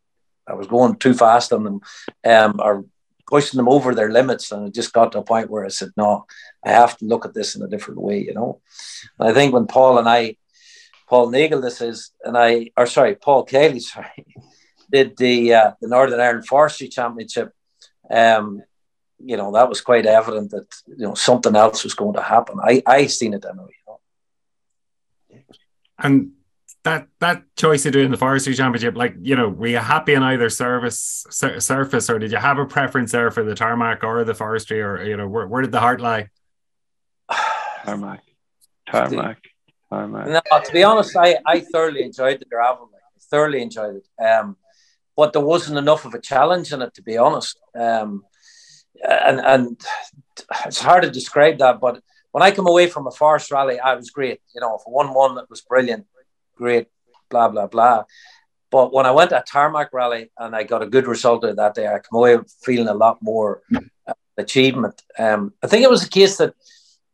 I 0.47 0.55
was 0.55 0.67
going 0.67 0.97
too 0.97 1.15
fast 1.15 1.53
on 1.53 1.65
them, 1.65 1.81
um, 2.25 2.61
or 2.61 2.85
pushing 3.27 3.57
them 3.57 3.69
over 3.69 3.95
their 3.95 4.11
limits, 4.11 4.53
and 4.53 4.69
it 4.69 4.75
just 4.75 4.93
got 4.93 5.13
to 5.13 5.19
a 5.19 5.23
point 5.23 5.51
where 5.51 5.65
I 5.65 5.69
said, 5.69 5.91
"No, 5.97 6.27
I 6.65 6.71
have 6.71 6.97
to 6.99 7.05
look 7.05 7.25
at 7.25 7.35
this 7.35 7.57
in 7.57 7.63
a 7.63 7.69
different 7.69 8.01
way." 8.01 8.21
You 8.21 8.35
know, 8.35 8.61
and 9.19 9.29
I 9.29 9.35
think 9.35 9.53
when 9.53 9.67
Paul 9.67 9.99
and 9.99 10.09
I, 10.09 10.37
Paul 11.09 11.31
Nagle, 11.31 11.61
this 11.61 11.81
is, 11.81 12.11
and 12.23 12.37
I, 12.37 12.71
or 12.77 12.87
sorry, 12.87 13.15
Paul 13.15 13.45
Kelly, 13.45 13.81
sorry, 13.95 14.27
did 14.91 15.17
the 15.17 15.55
uh, 15.55 15.73
the 15.81 15.89
Northern 15.89 16.21
Ireland 16.21 16.47
Forestry 16.47 16.89
Championship. 16.89 17.53
Um, 18.11 18.63
you 19.19 19.39
know, 19.39 19.53
that 19.53 19.69
was 19.69 19.81
quite 19.81 20.05
evident 20.05 20.51
that 20.51 20.67
you 20.87 21.07
know 21.07 21.15
something 21.15 21.57
else 21.57 21.85
was 21.85 21.95
going 21.95 22.15
to 22.15 22.23
happen. 22.23 22.59
I 22.63 22.83
I 22.87 23.07
seen 23.07 23.33
it 23.33 23.45
anyway. 23.49 23.75
You 25.31 25.37
know? 25.37 25.43
And 25.99 26.33
that 26.85 27.09
that 27.19 27.43
choice 27.57 27.87
of 27.87 27.93
doing 27.93 28.11
the 28.11 28.17
forestry 28.17 28.55
championship, 28.55 28.95
like 28.95 29.15
you 29.21 29.35
know, 29.35 29.49
were 29.49 29.67
you 29.67 29.79
happy 29.79 30.15
in 30.15 30.23
either 30.23 30.51
service 30.51 31.27
sur- 31.31 31.59
surface, 31.59 32.09
or 32.09 32.19
did 32.19 32.31
you 32.31 32.39
have 32.39 32.59
a 32.59 32.67
preference 32.67 33.11
there 33.11 33.31
for 33.31 33.43
the 33.43 33.55
tarmac 33.55 34.05
or 34.05 34.23
the 34.25 34.35
forestry, 34.35 34.81
or 34.81 35.03
you 35.03 35.17
know, 35.17 35.27
where, 35.27 35.47
where 35.47 35.63
did 35.63 35.73
the 35.73 35.81
heart 35.81 36.01
lie? 36.01 36.29
Tarmac, 37.85 38.21
tarmac, 38.91 39.39
tarmac. 39.91 40.29
No, 40.29 40.61
to 40.61 40.73
be 40.73 40.83
honest, 40.83 41.17
I, 41.17 41.37
I 41.47 41.61
thoroughly 41.61 42.03
enjoyed 42.03 42.41
the 42.41 42.47
gravel. 42.47 42.89
Like, 42.93 43.03
thoroughly 43.31 43.63
enjoyed 43.63 43.97
it. 43.97 44.23
Um, 44.23 44.57
but 45.17 45.33
there 45.33 45.43
wasn't 45.43 45.79
enough 45.79 46.05
of 46.05 46.15
a 46.15 46.21
challenge 46.21 46.73
in 46.73 46.83
it, 46.83 46.95
to 46.95 47.03
be 47.03 47.17
honest. 47.17 47.59
Um, 47.79 48.25
and 49.03 49.41
and 49.41 49.81
it's 50.67 50.81
hard 50.81 51.03
to 51.03 51.11
describe 51.11 51.59
that. 51.59 51.81
But 51.81 52.03
when 52.33 52.43
I 52.43 52.51
come 52.51 52.67
away 52.67 52.89
from 52.89 53.07
a 53.07 53.11
forest 53.11 53.51
rally, 53.51 53.79
I 53.79 53.95
was 53.95 54.11
great. 54.11 54.41
You 54.55 54.61
know, 54.61 54.75
if 54.77 54.83
I 54.87 54.91
won 54.91 55.15
one, 55.15 55.39
it 55.39 55.49
was 55.49 55.63
brilliant 55.63 56.07
great, 56.57 56.89
blah, 57.31 57.49
blah, 57.49 57.67
blah. 57.67 58.05
But 58.71 58.93
when 58.93 59.07
I 59.07 59.13
went 59.13 59.31
to 59.31 59.41
a 59.41 59.45
tarmac 59.45 59.91
rally 59.93 60.31
and 60.39 60.57
I 60.57 60.65
got 60.65 60.83
a 60.83 60.87
good 60.87 61.07
result 61.07 61.45
of 61.45 61.57
that 61.57 61.75
day, 61.75 61.87
I 61.87 62.01
come 62.01 62.19
away 62.19 62.39
feeling 62.63 62.89
a 62.89 62.95
lot 62.95 63.19
more 63.23 63.63
uh, 64.07 64.15
achievement. 64.37 65.01
Um, 65.19 65.53
I 65.63 65.69
think 65.69 65.85
it 65.85 65.91
was 65.91 66.03
the 66.03 66.09
case 66.09 66.39
that 66.39 66.55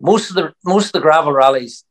most 0.00 0.30
of 0.30 0.36
the 0.36 0.54
most 0.64 0.86
of 0.86 0.92
the 0.92 1.00
gravel 1.00 1.32
rallies, 1.32 1.84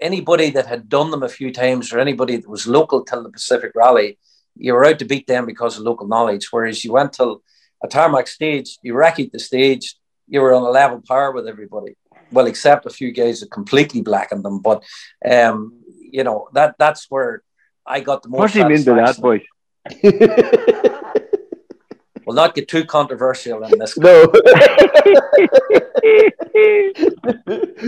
anybody 0.00 0.50
that 0.50 0.66
had 0.66 0.88
done 0.88 1.10
them 1.10 1.22
a 1.22 1.30
few 1.30 1.50
times 1.50 1.92
or 1.92 1.98
anybody 1.98 2.36
that 2.36 2.48
was 2.48 2.66
local 2.66 3.04
to 3.04 3.22
the 3.22 3.30
Pacific 3.30 3.72
Rally, 3.74 4.18
you 4.54 4.74
were 4.74 4.84
out 4.84 4.98
to 4.98 5.06
beat 5.06 5.26
them 5.26 5.46
because 5.46 5.78
of 5.78 5.84
local 5.84 6.06
knowledge. 6.06 6.48
Whereas 6.50 6.84
you 6.84 6.92
went 6.92 7.14
to 7.14 7.42
a 7.82 7.88
tarmac 7.88 8.26
stage, 8.26 8.78
you 8.82 8.94
wrecked 8.94 9.32
the 9.32 9.38
stage, 9.38 9.96
you 10.28 10.40
were 10.40 10.52
on 10.52 10.62
a 10.62 10.70
level 10.70 11.00
par 11.00 11.32
with 11.32 11.48
everybody. 11.48 11.96
Well, 12.32 12.46
except 12.46 12.86
a 12.86 12.90
few 12.90 13.12
guys 13.12 13.40
that 13.40 13.50
completely 13.50 14.02
blackened 14.02 14.44
them. 14.44 14.60
But 14.60 14.84
um, 15.24 15.72
you 16.16 16.24
know 16.24 16.48
that 16.54 16.76
that's 16.78 17.02
where 17.10 17.42
I 17.84 18.00
got 18.00 18.22
the 18.22 18.30
most. 18.30 18.40
What 18.40 18.52
do 18.52 18.58
you 18.60 18.68
mean 18.68 18.84
by 18.84 18.94
that, 19.04 19.20
boys? 19.20 19.44
will 22.26 22.34
not 22.34 22.54
get 22.54 22.68
too 22.68 22.84
controversial 22.84 23.62
in 23.64 23.78
this. 23.78 23.96
No. 23.96 24.22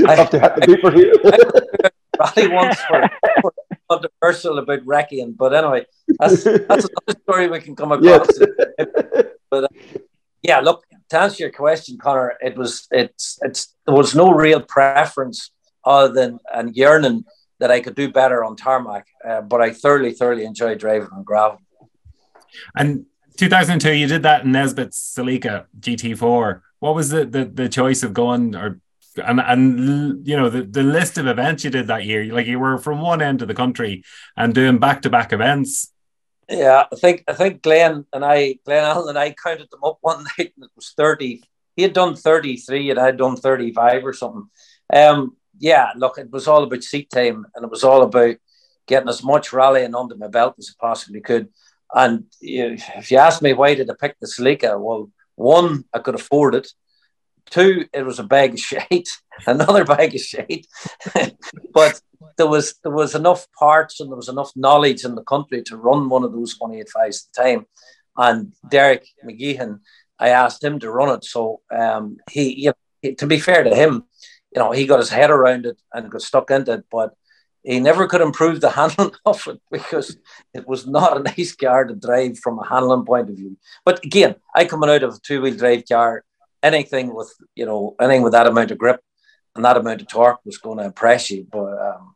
I 0.06 0.14
have 0.14 0.30
to 0.30 0.38
have 0.38 0.54
the 0.56 0.62
people 0.66 0.90
here. 0.92 1.12
Rally 2.18 2.48
once 2.52 2.80
for, 2.82 3.10
for 3.42 3.52
controversial 3.90 4.58
about 4.58 4.86
wrecking, 4.86 5.32
but 5.32 5.54
anyway, 5.54 5.86
that's 6.18 6.44
that's 6.44 6.86
another 6.86 7.20
story 7.22 7.48
we 7.48 7.60
can 7.60 7.76
come 7.76 7.92
across. 7.92 8.28
Yeah. 8.40 8.84
But 9.50 9.64
uh, 9.64 9.68
yeah, 10.42 10.60
look 10.60 10.84
to 11.10 11.18
answer 11.18 11.44
your 11.44 11.52
question, 11.52 11.98
Connor, 11.98 12.34
it 12.40 12.56
was 12.56 12.86
it's 12.90 13.38
it's 13.42 13.74
there 13.86 13.94
was 13.94 14.14
no 14.14 14.32
real 14.32 14.60
preference 14.60 15.50
other 15.84 16.12
than 16.12 16.38
and 16.54 16.76
yearning 16.76 17.24
that 17.61 17.70
I 17.70 17.80
could 17.80 17.94
do 17.94 18.11
better 18.11 18.44
on 18.44 18.56
tarmac, 18.56 19.06
uh, 19.26 19.40
but 19.40 19.61
I 19.61 19.72
thoroughly, 19.72 20.12
thoroughly 20.12 20.44
enjoyed 20.44 20.78
driving 20.78 21.09
on 21.12 21.24
gravel. 21.24 21.61
And 22.76 23.06
2002, 23.36 23.92
you 23.92 24.06
did 24.06 24.22
that 24.22 24.44
in 24.44 24.52
Nesbitt's 24.52 25.14
Celica 25.16 25.66
GT4. 25.78 26.61
What 26.80 26.94
was 26.94 27.11
the, 27.11 27.24
the, 27.24 27.44
the 27.44 27.68
choice 27.68 28.02
of 28.02 28.12
going 28.12 28.54
or 28.54 28.80
and 29.16 29.40
and 29.40 30.26
you 30.26 30.36
know 30.36 30.48
the, 30.48 30.62
the 30.62 30.82
list 30.82 31.18
of 31.18 31.26
events 31.26 31.64
you 31.64 31.70
did 31.70 31.88
that 31.88 32.04
year? 32.04 32.32
Like 32.32 32.46
you 32.46 32.59
were 32.59 32.78
from 32.78 33.00
one 33.00 33.20
end 33.20 33.42
of 33.42 33.48
the 33.48 33.54
country 33.54 34.04
and 34.36 34.54
doing 34.54 34.78
back 34.78 35.02
to 35.02 35.11
back 35.11 35.32
events. 35.32 35.92
Yeah, 36.48 36.84
I 36.90 36.96
think 36.96 37.24
I 37.28 37.34
think 37.34 37.62
Glenn 37.62 38.06
and 38.12 38.24
I, 38.24 38.59
Glenn 38.64 38.84
Allen 38.84 39.11
and 39.11 39.18
I 39.18 39.32
counted 39.32 39.70
them 39.70 39.84
up 39.84 39.98
one 40.02 40.24
night, 40.24 40.52
and 40.56 40.64
it 40.64 40.70
was 40.76 40.94
30. 40.96 41.42
He 41.76 41.82
had 41.82 41.92
done 41.92 42.16
33, 42.16 42.90
and 42.90 42.98
I 42.98 43.06
had 43.06 43.18
done 43.18 43.36
35 43.36 44.04
or 44.04 44.12
something. 44.12 44.48
Um, 44.92 45.36
yeah, 45.59 45.92
look, 45.96 46.18
it 46.18 46.30
was 46.30 46.48
all 46.48 46.62
about 46.62 46.82
seat 46.82 47.11
time 47.11 47.46
and 47.54 47.64
it 47.64 47.70
was 47.70 47.84
all 47.84 48.02
about 48.02 48.36
getting 48.86 49.09
as 49.09 49.22
much 49.22 49.52
rallying 49.52 49.94
under 49.94 50.16
my 50.16 50.28
belt 50.28 50.54
as 50.59 50.74
I 50.74 50.86
possibly 50.86 51.20
could. 51.20 51.48
And 51.94 52.24
you 52.40 52.76
if 52.96 53.11
you 53.11 53.18
ask 53.18 53.40
me 53.42 53.52
why 53.52 53.74
did 53.74 53.90
I 53.90 53.94
pick 53.98 54.18
the 54.18 54.26
Celica, 54.26 54.80
well, 54.80 55.11
one, 55.36 55.84
I 55.94 56.00
could 56.00 56.14
afford 56.14 56.54
it. 56.54 56.68
Two, 57.50 57.86
it 57.94 58.04
was 58.04 58.18
a 58.18 58.24
bag 58.24 58.54
of 58.54 58.61
shite, 58.70 59.09
another 59.46 59.84
bag 59.84 60.14
of 60.14 60.20
shite. 60.20 60.66
but 61.72 62.00
there 62.36 62.46
was 62.46 62.74
there 62.82 62.92
was 62.92 63.14
enough 63.14 63.46
parts 63.59 64.00
and 64.00 64.11
there 64.11 64.16
was 64.16 64.28
enough 64.28 64.52
knowledge 64.56 65.04
in 65.04 65.14
the 65.14 65.22
country 65.22 65.62
to 65.62 65.76
run 65.76 66.09
one 66.09 66.24
of 66.24 66.32
those 66.32 66.59
185s 66.59 66.86
at 66.96 67.34
the 67.34 67.42
time. 67.42 67.66
And 68.16 68.52
Derek 68.68 69.06
McGeehan, 69.24 69.80
I 70.18 70.30
asked 70.30 70.62
him 70.62 70.80
to 70.80 70.90
run 70.90 71.14
it. 71.16 71.24
So 71.24 71.61
um, 71.70 72.16
he, 72.30 72.64
you 72.64 72.72
know, 73.04 73.12
to 73.14 73.26
be 73.26 73.38
fair 73.38 73.62
to 73.62 73.74
him, 73.74 74.04
you 74.59 74.64
know, 74.64 74.72
he 74.72 74.86
got 74.86 74.98
his 74.98 75.11
head 75.11 75.30
around 75.30 75.66
it 75.66 75.80
and 75.94 76.11
got 76.11 76.20
stuck 76.20 76.50
into 76.50 76.72
it, 76.72 76.84
but 76.90 77.14
he 77.62 77.78
never 77.78 78.09
could 78.09 78.20
improve 78.20 78.61
the 78.61 78.70
handling 78.78 79.12
of 79.24 79.46
it 79.46 79.61
because 79.70 80.16
it 80.52 80.66
was 80.66 80.84
not 80.84 81.16
a 81.16 81.22
nice 81.22 81.54
car 81.54 81.84
to 81.84 81.94
drive 81.94 82.40
from 82.40 82.59
a 82.59 82.66
handling 82.66 83.04
point 83.04 83.30
of 83.30 83.36
view. 83.36 83.56
But 83.84 84.04
again, 84.04 84.34
I 84.56 84.64
coming 84.64 84.90
out 84.90 85.04
of 85.04 85.14
a 85.14 85.20
two 85.20 85.40
wheel 85.40 85.56
drive 85.56 85.84
car, 85.88 86.24
anything 86.61 87.14
with 87.14 87.32
you 87.54 87.66
know 87.66 87.94
anything 88.00 88.22
with 88.22 88.32
that 88.32 88.48
amount 88.48 88.72
of 88.72 88.78
grip 88.78 89.00
and 89.54 89.64
that 89.64 89.76
amount 89.76 90.00
of 90.00 90.09
torque 90.09 90.44
was 90.44 90.59
going 90.59 90.78
to 90.78 90.86
impress 90.86 91.30
you. 91.30 91.46
But 91.48 91.78
um, 91.78 92.14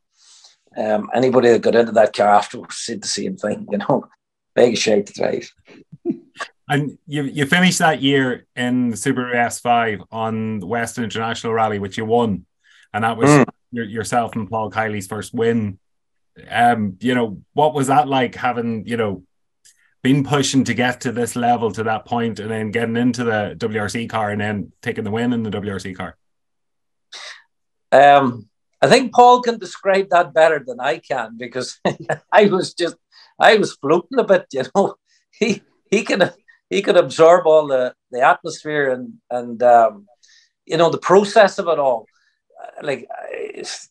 um, 0.76 1.10
anybody 1.14 1.50
that 1.50 1.62
got 1.62 1.76
into 1.76 1.92
that 1.92 2.12
car 2.12 2.26
afterwards 2.28 2.76
said 2.78 3.02
the 3.02 3.08
same 3.08 3.36
thing. 3.36 3.68
You 3.70 3.78
know, 3.78 4.08
big 4.56 4.76
shape 4.76 5.06
to 5.06 5.12
drive. 5.12 5.48
And 6.68 6.98
you 7.06 7.24
you 7.24 7.46
finished 7.46 7.80
that 7.80 8.00
year 8.00 8.46
in 8.54 8.90
the 8.90 8.96
Subaru 8.96 9.34
S5 9.34 10.06
on 10.10 10.60
the 10.60 10.66
Western 10.66 11.04
International 11.04 11.52
Rally, 11.52 11.78
which 11.78 11.98
you 11.98 12.04
won, 12.04 12.46
and 12.94 13.04
that 13.04 13.16
was 13.16 13.28
mm. 13.28 13.44
your, 13.72 13.84
yourself 13.84 14.36
and 14.36 14.48
Paul 14.48 14.70
Kiely's 14.70 15.06
first 15.06 15.34
win. 15.34 15.78
Um, 16.48 16.96
you 17.00 17.14
know, 17.14 17.42
what 17.52 17.74
was 17.74 17.88
that 17.88 18.08
like 18.08 18.36
having 18.36 18.86
you 18.86 18.96
know 18.96 19.24
been 20.02 20.24
pushing 20.24 20.64
to 20.64 20.74
get 20.74 21.00
to 21.02 21.12
this 21.12 21.36
level 21.36 21.72
to 21.72 21.82
that 21.84 22.04
point, 22.04 22.38
and 22.38 22.50
then 22.50 22.70
getting 22.70 22.96
into 22.96 23.24
the 23.24 23.56
WRC 23.58 24.08
car 24.08 24.30
and 24.30 24.40
then 24.40 24.72
taking 24.82 25.04
the 25.04 25.10
win 25.10 25.32
in 25.32 25.42
the 25.42 25.50
WRC 25.50 25.96
car? 25.96 26.16
Um, 27.90 28.48
I 28.80 28.88
think 28.88 29.12
Paul 29.12 29.42
can 29.42 29.58
describe 29.58 30.08
that 30.10 30.32
better 30.32 30.62
than 30.64 30.80
I 30.80 30.98
can 30.98 31.36
because 31.36 31.78
I 32.32 32.46
was 32.46 32.72
just 32.72 32.96
I 33.38 33.56
was 33.56 33.74
floating 33.74 34.18
a 34.18 34.24
bit, 34.24 34.46
you 34.52 34.64
know. 34.74 34.94
He 35.34 35.62
he 35.90 36.04
can 36.04 36.30
he 36.72 36.80
could 36.80 36.96
absorb 36.96 37.46
all 37.46 37.66
the, 37.66 37.94
the 38.10 38.22
atmosphere 38.22 38.90
and 38.90 39.14
and 39.30 39.62
um, 39.62 40.06
you 40.64 40.76
know 40.78 40.90
the 40.90 40.98
process 41.10 41.58
of 41.58 41.68
it 41.68 41.78
all. 41.78 42.06
Uh, 42.60 42.86
like 42.86 43.06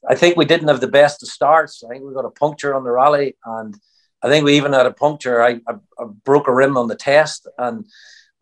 I 0.10 0.16
think 0.16 0.36
we 0.36 0.46
didn't 0.46 0.70
have 0.70 0.82
the 0.82 0.88
best 0.88 1.22
of 1.22 1.30
starts. 1.30 1.84
I 1.84 1.90
think 1.90 2.04
we 2.04 2.14
got 2.14 2.26
a 2.26 2.32
puncture 2.32 2.74
on 2.74 2.84
the 2.84 2.92
rally, 2.92 3.36
and 3.46 3.76
I 4.24 4.30
think 4.30 4.44
we 4.44 4.58
even 4.58 4.74
had 4.74 4.88
a 4.88 4.94
puncture. 4.94 5.44
I, 5.44 5.62
I, 5.68 5.74
I 6.00 6.06
broke 6.26 6.48
a 6.48 6.54
rim 6.54 6.76
on 6.76 6.88
the 6.88 6.96
test, 6.96 7.48
and 7.58 7.86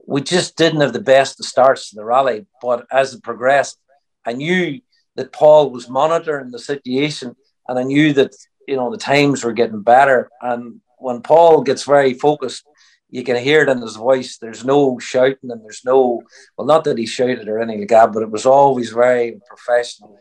we 0.08 0.22
just 0.22 0.56
didn't 0.56 0.82
have 0.82 0.94
the 0.94 1.02
best 1.16 1.40
of 1.40 1.46
starts 1.46 1.90
to 1.90 1.98
the 1.98 2.06
rally. 2.06 2.46
But 2.62 2.86
as 2.92 3.14
it 3.14 3.24
progressed, 3.24 3.78
I 4.26 4.34
knew 4.34 4.80
that 5.16 5.34
Paul 5.34 5.70
was 5.72 5.90
monitoring 5.90 6.52
the 6.52 6.60
situation, 6.60 7.36
and 7.68 7.78
I 7.78 7.84
knew 7.84 8.14
that 8.14 8.34
you 8.70 8.78
know 8.78 8.90
the 8.90 8.98
times 8.98 9.44
were 9.44 9.60
getting 9.62 9.82
better. 9.82 10.30
And 10.42 10.80
when 10.98 11.22
Paul 11.22 11.62
gets 11.62 11.84
very 11.84 12.14
focused 12.14 12.64
you 13.10 13.24
can 13.24 13.36
hear 13.38 13.64
it 13.64 13.70
in 13.70 13.82
his 13.82 13.96
voice. 13.96 14.38
There's 14.38 14.64
no 14.64 15.00
shouting 15.00 15.52
and 15.52 15.64
there's 15.64 15.84
no, 15.84 16.22
well, 16.58 16.68
not 16.68 16.84
that 16.84 16.98
he 16.98 17.06
shouted 17.06 17.48
or 17.48 17.60
anything 17.60 17.82
like 17.82 17.90
that, 17.90 18.14
but 18.14 18.24
it 18.24 18.30
was 18.30 18.46
always 18.46 18.92
very 18.92 19.40
professional. 19.48 20.20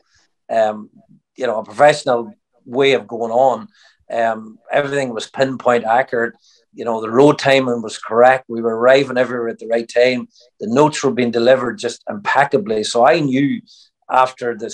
Um, 0.50 0.90
you 1.36 1.46
know, 1.46 1.58
a 1.58 1.64
professional 1.64 2.32
way 2.64 2.92
of 2.92 3.06
going 3.06 3.32
on. 3.32 3.68
Um, 4.10 4.58
everything 4.72 5.12
was 5.12 5.28
pinpoint 5.28 5.84
accurate. 5.84 6.34
You 6.72 6.84
know, 6.84 7.00
the 7.00 7.10
road 7.10 7.38
timing 7.38 7.82
was 7.82 7.98
correct. 7.98 8.46
We 8.48 8.62
were 8.62 8.76
arriving 8.76 9.18
everywhere 9.18 9.48
at 9.48 9.58
the 9.58 9.66
right 9.66 9.88
time. 9.88 10.28
The 10.60 10.68
notes 10.68 11.02
were 11.02 11.12
being 11.12 11.30
delivered 11.30 11.78
just 11.78 12.02
impeccably. 12.08 12.84
So 12.84 13.06
I 13.06 13.20
knew 13.20 13.60
after 14.10 14.56
the 14.56 14.70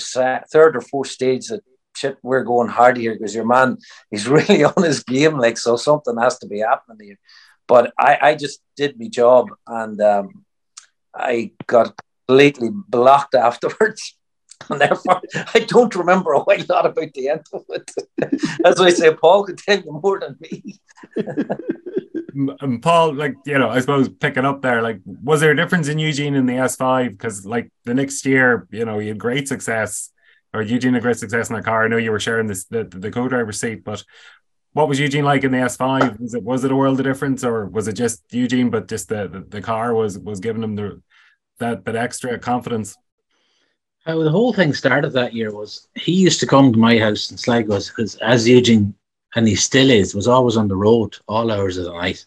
third 0.52 0.76
or 0.76 0.80
fourth 0.80 1.08
stage 1.08 1.48
that 1.48 1.62
shit, 1.96 2.18
we're 2.22 2.44
going 2.44 2.68
hard 2.68 2.96
here 2.96 3.14
because 3.14 3.34
your 3.34 3.46
man, 3.46 3.78
he's 4.10 4.28
really 4.36 4.64
on 4.64 4.82
his 4.82 5.02
game. 5.02 5.38
Like, 5.38 5.58
so 5.58 5.76
something 5.76 6.16
has 6.18 6.38
to 6.38 6.46
be 6.46 6.60
happening 6.60 7.08
here. 7.08 7.18
But 7.66 7.92
I, 7.98 8.18
I 8.20 8.34
just 8.34 8.60
did 8.76 8.98
my 8.98 9.08
job 9.08 9.48
and 9.66 10.00
um, 10.00 10.44
I 11.14 11.52
got 11.66 11.94
completely 12.26 12.70
blocked 12.88 13.34
afterwards. 13.48 14.16
And 14.70 14.80
therefore, 14.80 15.20
I 15.52 15.60
don't 15.60 15.94
remember 15.94 16.32
a 16.32 16.40
whole 16.40 16.56
lot 16.68 16.86
about 16.86 17.12
the 17.12 17.28
end 17.28 17.44
of 17.52 17.64
it. 17.68 17.90
As 18.64 18.80
I 18.80 18.90
say, 18.90 19.12
Paul 19.14 19.44
could 19.44 19.58
tell 19.58 19.78
you 19.78 20.00
more 20.02 20.20
than 20.20 20.36
me. 20.40 20.78
and 22.60 22.82
Paul, 22.82 23.14
like 23.14 23.34
you 23.44 23.58
know, 23.58 23.68
I 23.68 23.80
suppose 23.80 24.08
picking 24.08 24.46
up 24.46 24.62
there, 24.62 24.80
like, 24.80 25.00
was 25.04 25.40
there 25.40 25.50
a 25.50 25.56
difference 25.56 25.88
in 25.88 25.98
Eugene 25.98 26.34
in 26.34 26.46
the 26.46 26.54
S5? 26.54 27.10
Because 27.10 27.44
like 27.44 27.70
the 27.84 27.94
next 27.94 28.24
year, 28.24 28.66
you 28.70 28.84
know, 28.84 29.00
you 29.00 29.08
had 29.08 29.18
great 29.18 29.48
success, 29.48 30.10
or 30.54 30.62
Eugene 30.62 30.94
had 30.94 31.02
great 31.02 31.18
success 31.18 31.50
in 31.50 31.56
the 31.56 31.62
car. 31.62 31.84
I 31.84 31.88
know 31.88 31.96
you 31.98 32.12
were 32.12 32.20
sharing 32.20 32.46
this 32.46 32.64
the, 32.64 32.84
the 32.84 33.10
co-driver 33.10 33.52
seat, 33.52 33.84
but 33.84 34.02
what 34.74 34.88
was 34.88 35.00
Eugene 35.00 35.24
like 35.24 35.42
in 35.44 35.52
the 35.52 35.58
S5? 35.58 36.20
Was 36.20 36.34
it 36.34 36.42
was 36.42 36.64
it 36.64 36.70
a 36.70 36.76
world 36.76 37.00
of 37.00 37.06
difference, 37.06 37.42
or 37.42 37.66
was 37.66 37.88
it 37.88 37.94
just 37.94 38.22
Eugene, 38.30 38.70
but 38.70 38.86
just 38.86 39.08
the 39.08 39.26
the, 39.26 39.40
the 39.40 39.62
car 39.62 39.94
was 39.94 40.18
was 40.18 40.40
giving 40.40 40.62
him 40.62 40.76
the 40.76 41.00
that 41.58 41.84
that 41.86 41.96
extra 41.96 42.38
confidence? 42.38 42.96
how 44.04 44.22
the 44.22 44.30
whole 44.30 44.52
thing 44.52 44.74
started 44.74 45.12
that 45.12 45.32
year 45.32 45.50
was 45.50 45.88
he 45.94 46.12
used 46.12 46.40
to 46.40 46.46
come 46.46 46.72
to 46.72 46.78
my 46.78 46.98
house 46.98 47.30
in 47.30 47.38
Sligo 47.38 47.78
because 47.78 48.16
as 48.16 48.46
Eugene 48.46 48.94
and 49.34 49.48
he 49.48 49.54
still 49.54 49.90
is 49.90 50.14
was 50.14 50.28
always 50.28 50.56
on 50.56 50.68
the 50.68 50.76
road 50.76 51.16
all 51.26 51.50
hours 51.50 51.78
of 51.78 51.86
the 51.86 51.92
night. 51.92 52.24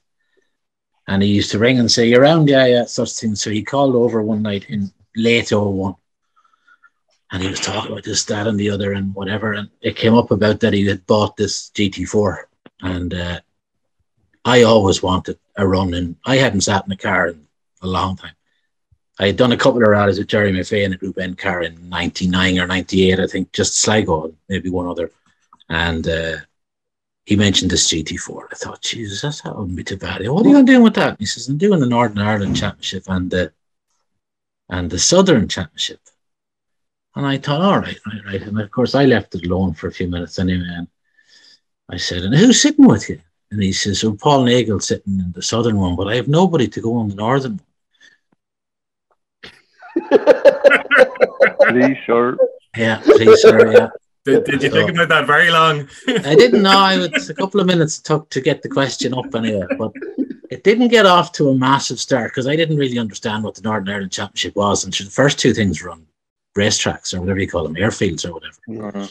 And 1.07 1.23
he 1.23 1.29
used 1.29 1.51
to 1.51 1.59
ring 1.59 1.79
and 1.79 1.89
say, 1.89 2.07
You're 2.07 2.21
around, 2.21 2.49
yeah, 2.49 2.65
yeah, 2.65 2.85
such 2.85 3.13
things. 3.13 3.41
So 3.41 3.49
he 3.49 3.63
called 3.63 3.95
over 3.95 4.21
one 4.21 4.41
night 4.41 4.65
in 4.69 4.91
late 5.15 5.51
01 5.51 5.95
and 7.31 7.43
he 7.43 7.49
was 7.49 7.59
talking 7.59 7.91
about 7.91 8.03
this, 8.03 8.23
that, 8.25 8.47
and 8.47 8.59
the 8.59 8.69
other, 8.69 8.93
and 8.93 9.13
whatever. 9.13 9.53
And 9.53 9.69
it 9.81 9.95
came 9.95 10.13
up 10.13 10.31
about 10.31 10.59
that 10.61 10.73
he 10.73 10.85
had 10.85 11.05
bought 11.05 11.35
this 11.35 11.69
GT4. 11.71 12.43
And 12.81 13.13
uh, 13.13 13.39
I 14.45 14.63
always 14.63 15.03
wanted 15.03 15.37
a 15.57 15.67
run, 15.67 15.93
and 15.93 16.15
I 16.25 16.37
hadn't 16.37 16.61
sat 16.61 16.85
in 16.85 16.91
a 16.91 16.97
car 16.97 17.29
in 17.29 17.47
a 17.81 17.87
long 17.87 18.15
time. 18.15 18.31
I 19.19 19.27
had 19.27 19.35
done 19.35 19.51
a 19.51 19.57
couple 19.57 19.81
of 19.81 19.87
rallies 19.87 20.19
with 20.19 20.27
Jerry 20.27 20.51
McVeigh 20.51 20.85
in 20.85 20.93
a 20.93 20.97
Group 20.97 21.17
N 21.17 21.35
car 21.35 21.63
in 21.63 21.89
99 21.89 22.59
or 22.59 22.67
98, 22.67 23.19
I 23.19 23.27
think, 23.27 23.51
just 23.51 23.81
Sligo, 23.81 24.33
maybe 24.47 24.69
one 24.69 24.87
other. 24.87 25.11
And 25.69 26.07
uh, 26.07 26.37
he 27.25 27.35
mentioned 27.35 27.71
this 27.71 27.91
GT4. 27.91 28.47
I 28.51 28.55
thought, 28.55 28.81
Jesus, 28.81 29.21
that's 29.21 29.41
that 29.41 29.57
wouldn't 29.57 29.75
be 29.75 29.83
too 29.83 29.97
bad. 29.97 30.25
What 30.29 30.45
are 30.45 30.49
you 30.49 30.55
going 30.55 30.65
to 30.65 30.71
do 30.71 30.81
with 30.81 30.93
that? 30.95 31.09
And 31.09 31.19
he 31.19 31.25
says, 31.25 31.49
I'm 31.49 31.57
doing 31.57 31.79
the 31.79 31.87
Northern 31.87 32.19
Ireland 32.19 32.55
Championship 32.55 33.03
and 33.07 33.29
the 33.29 33.51
and 34.69 34.89
the 34.89 34.99
Southern 34.99 35.47
Championship. 35.47 35.99
And 37.17 37.25
I 37.25 37.37
thought, 37.39 37.61
all 37.61 37.79
right, 37.79 37.97
right, 38.05 38.25
right. 38.27 38.41
And 38.43 38.61
of 38.61 38.69
course, 38.69 38.93
I 38.93 39.05
left 39.05 39.33
it 39.33 39.43
alone 39.43 39.73
for 39.73 39.87
a 39.87 39.91
few 39.91 40.07
minutes 40.07 40.37
anyway. 40.37 40.67
And 40.69 40.87
I 41.89 41.97
said, 41.97 42.21
and 42.21 42.35
who's 42.35 42.61
sitting 42.61 42.85
with 42.85 43.09
you? 43.09 43.19
And 43.49 43.59
he 43.59 43.73
says, 43.73 44.03
well, 44.03 44.15
Paul 44.15 44.43
Nagle 44.43 44.79
sitting 44.79 45.19
in 45.19 45.31
the 45.31 45.41
Southern 45.41 45.79
one, 45.79 45.95
but 45.95 46.07
I 46.07 46.15
have 46.15 46.27
nobody 46.27 46.67
to 46.67 46.79
go 46.79 46.93
on 46.93 47.09
the 47.09 47.15
Northern 47.15 47.59
one. 47.59 47.63
please, 51.71 51.97
sir. 52.05 52.37
Yeah, 52.75 53.01
please, 53.03 53.41
sir. 53.41 53.71
Yeah. 53.71 53.89
Did, 54.25 54.43
did 54.43 54.61
you 54.61 54.69
so, 54.69 54.75
think 54.75 54.91
about 54.91 55.09
that 55.09 55.25
very 55.25 55.49
long? 55.49 55.89
I 56.07 56.35
didn't 56.35 56.61
know. 56.61 56.77
I 56.77 56.99
was 56.99 57.31
a 57.31 57.33
couple 57.33 57.59
of 57.59 57.65
minutes 57.65 57.97
took 57.97 58.29
to 58.29 58.41
get 58.41 58.61
the 58.61 58.69
question 58.69 59.15
up 59.15 59.33
anyway, 59.33 59.65
but 59.79 59.91
it 60.51 60.63
didn't 60.63 60.89
get 60.89 61.07
off 61.07 61.31
to 61.31 61.49
a 61.49 61.55
massive 61.55 61.99
start 61.99 62.29
because 62.29 62.45
I 62.45 62.55
didn't 62.55 62.77
really 62.77 62.99
understand 62.99 63.43
what 63.43 63.55
the 63.55 63.63
Northern 63.63 63.89
Ireland 63.89 64.11
Championship 64.11 64.55
was. 64.55 64.83
And 64.83 64.93
the 64.93 65.09
first 65.09 65.39
two 65.39 65.55
things 65.55 65.81
were 65.81 65.89
on 65.89 66.05
racetracks 66.57 67.13
or 67.13 67.21
whatever 67.21 67.39
you 67.39 67.47
call 67.47 67.63
them, 67.63 67.75
airfields 67.75 68.25
or 68.27 68.33
whatever. 68.33 68.57
Mm-hmm. 68.67 69.05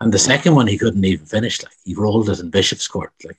And 0.00 0.12
the 0.12 0.18
second 0.18 0.54
one 0.54 0.66
he 0.66 0.78
couldn't 0.78 1.04
even 1.04 1.26
finish. 1.26 1.62
Like 1.62 1.72
he 1.84 1.94
rolled 1.94 2.28
it 2.28 2.40
in 2.40 2.50
Bishop's 2.50 2.88
Court. 2.88 3.12
Like 3.24 3.38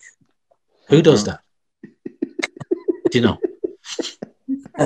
who 0.87 1.01
does 1.01 1.23
mm-hmm. 1.23 1.31
that? 1.31 3.11
Do 3.11 3.19
you 3.19 3.21
know? 3.21 3.37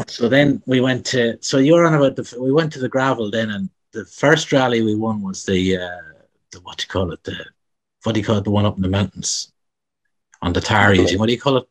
so 0.07 0.27
then 0.27 0.61
we 0.65 0.81
went 0.81 1.05
to. 1.07 1.37
So 1.41 1.57
you're 1.59 1.85
on 1.85 1.93
about 1.93 2.15
the. 2.15 2.37
We 2.39 2.51
went 2.51 2.73
to 2.73 2.79
the 2.79 2.89
gravel 2.89 3.31
then, 3.31 3.51
and 3.51 3.69
the 3.93 4.05
first 4.05 4.51
rally 4.51 4.81
we 4.81 4.95
won 4.95 5.21
was 5.21 5.45
the 5.45 5.77
uh, 5.77 6.23
the 6.51 6.59
what 6.61 6.77
do 6.77 6.83
you 6.83 6.89
call 6.89 7.11
it? 7.11 7.23
The 7.23 7.45
what 8.03 8.13
do 8.13 8.19
you 8.19 8.25
call 8.25 8.37
it? 8.37 8.43
The 8.43 8.51
one 8.51 8.65
up 8.65 8.75
in 8.75 8.81
the 8.81 8.89
mountains 8.89 9.51
on 10.41 10.53
the 10.53 10.61
tar. 10.61 10.95
What 10.95 11.27
do 11.27 11.31
you 11.31 11.39
call 11.39 11.57
it? 11.57 11.67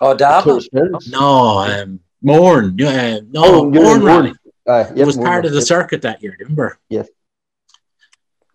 Oh, 0.00 0.16
Davagh? 0.16 0.66
No, 1.10 1.58
um, 1.58 2.00
Mourne. 2.22 2.80
Uh, 2.80 3.20
no, 3.30 3.44
oh, 3.44 3.70
Mourne 3.70 4.02
rally. 4.02 4.32
Uh, 4.66 4.84
yes, 4.90 4.92
it 4.96 5.06
was 5.06 5.16
part 5.16 5.44
of 5.44 5.52
the 5.52 5.62
circuit 5.62 6.02
that 6.02 6.22
year, 6.22 6.36
remember? 6.38 6.78
Yes. 6.88 7.08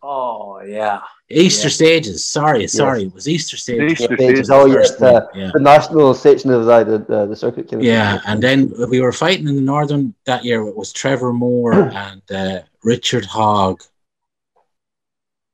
Oh 0.01 0.61
yeah. 0.61 1.01
Easter 1.29 1.67
yeah. 1.67 1.73
stages. 1.73 2.23
Sorry, 2.23 2.65
sorry, 2.67 3.01
yes. 3.01 3.07
it 3.07 3.13
was 3.13 3.27
Easter 3.27 3.57
stages. 3.57 3.91
Easter 3.93 4.15
stages. 4.15 4.49
Oh 4.49 4.65
yes, 4.65 4.95
the, 4.95 5.27
yeah. 5.33 5.51
the 5.53 5.59
national 5.59 6.13
section 6.13 6.51
of 6.51 6.65
the 6.65 7.03
the, 7.09 7.25
the 7.25 7.35
circuit. 7.35 7.67
Yeah, 7.81 8.21
and 8.25 8.41
then 8.41 8.71
we 8.89 9.01
were 9.01 9.11
fighting 9.11 9.47
in 9.47 9.55
the 9.55 9.61
northern 9.61 10.13
that 10.25 10.45
year. 10.45 10.65
It 10.65 10.77
was 10.77 10.93
Trevor 10.93 11.33
Moore 11.33 11.73
and 11.93 12.21
uh, 12.31 12.59
Richard 12.83 13.25
Hogg 13.25 13.83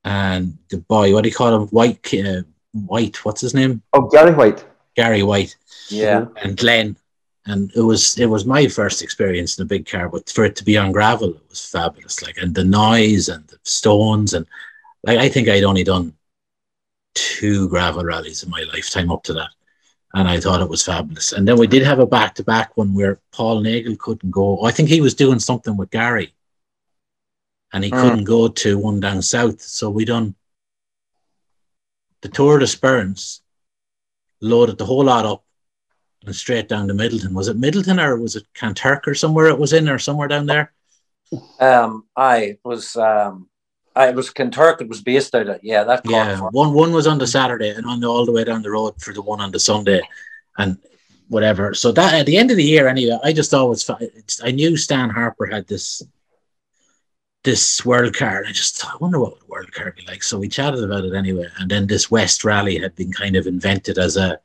and 0.04 0.56
the 0.70 0.78
boy. 0.78 1.12
What 1.12 1.24
do 1.24 1.30
you 1.30 1.34
call 1.34 1.62
him? 1.62 1.68
White. 1.68 2.14
Uh, 2.14 2.42
White. 2.72 3.24
What's 3.24 3.40
his 3.40 3.54
name? 3.54 3.82
Oh, 3.92 4.02
Gary 4.08 4.34
White. 4.34 4.64
Gary 4.96 5.22
White. 5.22 5.56
Yeah. 5.88 6.26
And 6.42 6.56
Glenn 6.56 6.96
and 7.46 7.70
it 7.74 7.82
was 7.82 8.18
it 8.18 8.26
was 8.26 8.44
my 8.44 8.66
first 8.66 9.02
experience 9.02 9.58
in 9.58 9.62
a 9.62 9.66
big 9.66 9.86
car 9.86 10.08
but 10.08 10.28
for 10.30 10.44
it 10.44 10.56
to 10.56 10.64
be 10.64 10.78
on 10.78 10.92
gravel 10.92 11.30
it 11.30 11.50
was 11.50 11.64
fabulous. 11.64 12.22
Like 12.22 12.38
and 12.38 12.54
the 12.54 12.64
noise 12.64 13.28
and 13.28 13.46
the 13.48 13.58
stones 13.62 14.34
and 14.34 14.46
like 15.02 15.18
i 15.18 15.28
think 15.28 15.48
i'd 15.48 15.64
only 15.64 15.84
done 15.84 16.14
two 17.14 17.68
gravel 17.68 18.04
rallies 18.04 18.42
in 18.42 18.50
my 18.50 18.64
lifetime 18.72 19.10
up 19.10 19.22
to 19.24 19.32
that. 19.34 19.50
And 20.14 20.28
i 20.28 20.38
thought 20.38 20.60
it 20.60 20.68
was 20.68 20.84
fabulous. 20.84 21.32
And 21.32 21.46
then 21.46 21.58
we 21.58 21.66
did 21.66 21.82
have 21.82 21.98
a 21.98 22.06
back-to-back 22.06 22.76
one 22.76 22.94
where 22.94 23.20
paul 23.32 23.60
nagle 23.60 23.96
couldn't 23.96 24.30
go. 24.30 24.62
I 24.64 24.70
think 24.70 24.88
he 24.88 25.00
was 25.00 25.14
doing 25.14 25.38
something 25.38 25.76
with 25.76 25.90
gary. 25.90 26.34
And 27.72 27.82
he 27.82 27.90
mm. 27.90 28.00
couldn't 28.00 28.24
go 28.24 28.48
to 28.48 28.78
one 28.78 29.00
down 29.00 29.22
south. 29.22 29.60
So 29.60 29.90
we 29.90 30.04
done 30.04 30.36
the 32.22 32.28
tour 32.28 32.58
de 32.58 32.66
Spurns 32.66 33.40
loaded 34.40 34.78
the 34.78 34.86
whole 34.86 35.04
lot 35.04 35.26
up 35.26 35.43
and 36.26 36.36
straight 36.36 36.68
down 36.68 36.88
to 36.88 36.94
Middleton. 36.94 37.34
Was 37.34 37.48
it 37.48 37.56
Middleton 37.56 38.00
or 38.00 38.16
was 38.16 38.36
it 38.36 38.46
Kanturk 38.54 39.06
or 39.06 39.14
somewhere 39.14 39.48
it 39.48 39.58
was 39.58 39.72
in 39.72 39.88
or 39.88 39.98
somewhere 39.98 40.28
down 40.28 40.46
there? 40.46 40.72
Um, 41.60 42.04
I 42.16 42.58
was 42.64 42.96
um, 42.96 43.48
I 43.96 44.10
was 44.10 44.30
Kanturk. 44.30 44.80
It 44.80 44.88
was 44.88 45.02
based 45.02 45.34
out 45.34 45.48
of 45.48 45.60
yeah 45.62 45.84
that. 45.84 46.02
Yeah, 46.04 46.40
one 46.50 46.72
one 46.72 46.92
was 46.92 47.06
on 47.06 47.18
the 47.18 47.26
Saturday 47.26 47.70
and 47.70 47.86
on 47.86 48.00
the, 48.00 48.06
all 48.06 48.26
the 48.26 48.32
way 48.32 48.44
down 48.44 48.62
the 48.62 48.70
road 48.70 49.00
for 49.00 49.12
the 49.12 49.22
one 49.22 49.40
on 49.40 49.50
the 49.50 49.58
Sunday, 49.58 50.00
and 50.58 50.78
whatever. 51.28 51.74
So 51.74 51.92
that 51.92 52.14
at 52.14 52.26
the 52.26 52.36
end 52.36 52.50
of 52.50 52.56
the 52.56 52.64
year, 52.64 52.88
anyway, 52.88 53.18
I 53.24 53.32
just 53.32 53.54
always 53.54 53.88
I 54.42 54.50
knew 54.50 54.76
Stan 54.76 55.10
Harper 55.10 55.46
had 55.46 55.66
this 55.66 56.02
this 57.44 57.84
world 57.84 58.16
car. 58.16 58.38
And 58.38 58.48
I 58.48 58.52
just 58.52 58.78
thought, 58.78 58.94
I 58.94 58.96
wonder 58.96 59.20
what 59.20 59.34
would 59.34 59.48
world 59.48 59.72
car 59.72 59.92
be 59.92 60.04
like. 60.06 60.22
So 60.22 60.38
we 60.38 60.48
chatted 60.48 60.82
about 60.82 61.04
it 61.04 61.14
anyway, 61.14 61.46
and 61.58 61.70
then 61.70 61.86
this 61.86 62.10
West 62.10 62.44
Rally 62.44 62.78
had 62.78 62.96
been 62.96 63.12
kind 63.12 63.36
of 63.36 63.46
invented 63.46 63.98
as 63.98 64.16
a 64.16 64.40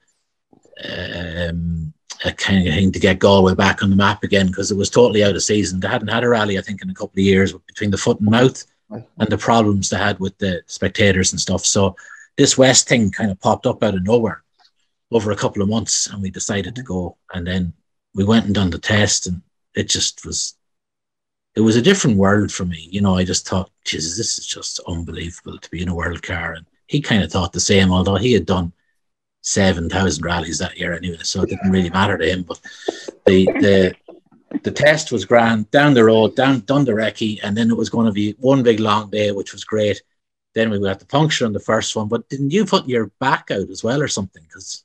um, 0.86 1.94
a 2.26 2.32
kind 2.32 2.68
of 2.68 2.74
thing 2.74 2.92
to 2.92 3.00
get 3.00 3.20
Galway 3.20 3.56
back 3.56 3.82
on 3.82 3.90
the 3.90 3.96
map 3.96 4.24
again 4.24 4.48
because 4.48 4.72
it 4.72 4.78
was 4.78 4.90
totally 4.90 5.24
out 5.24 5.36
of 5.36 5.44
season. 5.44 5.80
They 5.80 5.88
hadn't 5.88 6.10
had 6.10 6.24
a 6.24 6.30
rally, 6.30 6.58
I 6.58 6.62
think, 6.62 6.82
in 6.82 6.90
a 6.90 6.94
couple 6.94 7.20
of 7.20 7.26
years 7.26 7.54
between 7.54 7.92
the 7.92 7.98
foot 7.98 8.20
and 8.20 8.30
mouth 8.30 8.66
and 8.90 9.30
the 9.30 9.38
problems 9.38 9.90
they 9.90 9.98
had 9.98 10.20
with 10.20 10.38
the 10.38 10.62
spectators 10.66 11.32
and 11.32 11.40
stuff. 11.40 11.66
So 11.66 11.96
this 12.38 12.58
West 12.58 12.88
thing 12.88 13.12
kind 13.12 13.32
of 13.32 13.40
popped 13.40 13.66
up 13.66 13.84
out 13.84 13.96
of 13.96 14.04
nowhere 14.04 14.44
over 15.12 15.32
a 15.32 15.36
couple 15.36 15.62
of 15.62 15.70
months, 15.70 16.08
and 16.08 16.22
we 16.22 16.30
decided 16.30 16.76
to 16.76 16.84
go. 16.84 17.18
And 17.34 17.46
then 17.46 17.74
we 18.14 18.24
went 18.24 18.46
and 18.46 18.56
done 18.56 18.70
the 18.70 18.80
test, 18.80 19.28
and 19.28 19.42
it 19.76 19.90
just 19.90 20.26
was. 20.26 20.56
It 21.56 21.62
was 21.62 21.76
a 21.76 21.82
different 21.82 22.18
world 22.18 22.52
for 22.52 22.64
me, 22.64 22.88
you 22.92 23.02
know. 23.02 23.16
I 23.16 23.24
just 23.24 23.48
thought, 23.48 23.72
Jesus, 23.84 24.18
this 24.18 24.38
is 24.38 24.46
just 24.46 24.80
unbelievable 24.88 25.58
to 25.58 25.70
be 25.70 25.82
in 25.82 25.90
a 25.90 25.96
world 25.96 26.22
car, 26.22 26.54
and 26.54 26.66
he 26.88 27.02
kind 27.02 27.24
of 27.24 27.32
thought 27.32 27.54
the 27.54 27.60
same, 27.60 27.92
although 27.92 28.16
he 28.16 28.34
had 28.34 28.46
done 28.46 28.72
seven 29.42 29.90
thousand 29.90 30.24
rallies 30.24 30.60
that 30.60 30.78
year 30.78 30.94
anyway, 30.94 31.18
so 31.22 31.42
it 31.42 31.50
didn't 31.50 31.72
really 31.72 31.90
matter 31.90 32.18
to 32.18 32.30
him. 32.30 32.44
But 32.44 32.60
the 33.26 33.46
the 33.46 33.96
the 34.64 34.72
test 34.72 35.12
was 35.12 35.26
grand 35.26 35.70
down 35.72 35.94
the 35.94 36.04
road, 36.04 36.36
down 36.36 36.62
Dunderecki, 36.62 37.40
and 37.44 37.56
then 37.56 37.70
it 37.70 37.78
was 37.78 37.90
going 37.90 38.08
to 38.08 38.12
be 38.12 38.36
one 38.40 38.64
big 38.64 38.80
long 38.80 39.10
day, 39.10 39.32
which 39.32 39.54
was 39.54 39.64
great. 39.64 40.02
Then 40.56 40.70
we 40.70 40.80
got 40.80 41.00
the 41.00 41.06
puncture 41.06 41.46
on 41.46 41.54
the 41.54 41.60
first 41.60 41.96
one, 41.96 42.08
but 42.08 42.28
didn't 42.30 42.52
you 42.52 42.66
put 42.66 42.88
your 42.88 43.12
back 43.20 43.52
out 43.52 43.70
as 43.70 43.84
well 43.84 44.02
or 44.02 44.08
something? 44.08 44.44
Because 44.44 44.84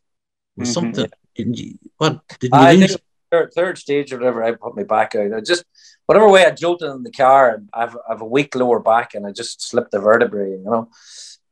mm-hmm. 0.58 0.70
something 0.70 1.10
didn't 1.34 1.58
you? 1.58 1.78
What 1.98 2.20
did 2.38 2.50
you 2.52 2.58
I 2.58 2.74
lose? 2.74 2.96
Third, 3.30 3.52
third 3.52 3.78
stage 3.78 4.12
or 4.12 4.18
whatever, 4.18 4.44
I 4.44 4.52
put 4.52 4.76
my 4.76 4.84
back 4.84 5.16
out. 5.16 5.32
I 5.32 5.40
just 5.40 5.64
whatever 6.06 6.28
way 6.28 6.44
I 6.44 6.50
jolted 6.50 6.90
in 6.90 7.02
the 7.02 7.10
car, 7.10 7.54
and 7.54 7.68
I've 7.72 7.96
I've 8.08 8.20
a 8.20 8.26
weak 8.26 8.54
lower 8.54 8.78
back, 8.78 9.14
and 9.14 9.26
I 9.26 9.32
just 9.32 9.62
slipped 9.62 9.90
the 9.90 9.98
vertebrae, 9.98 10.50
you 10.50 10.62
know. 10.64 10.90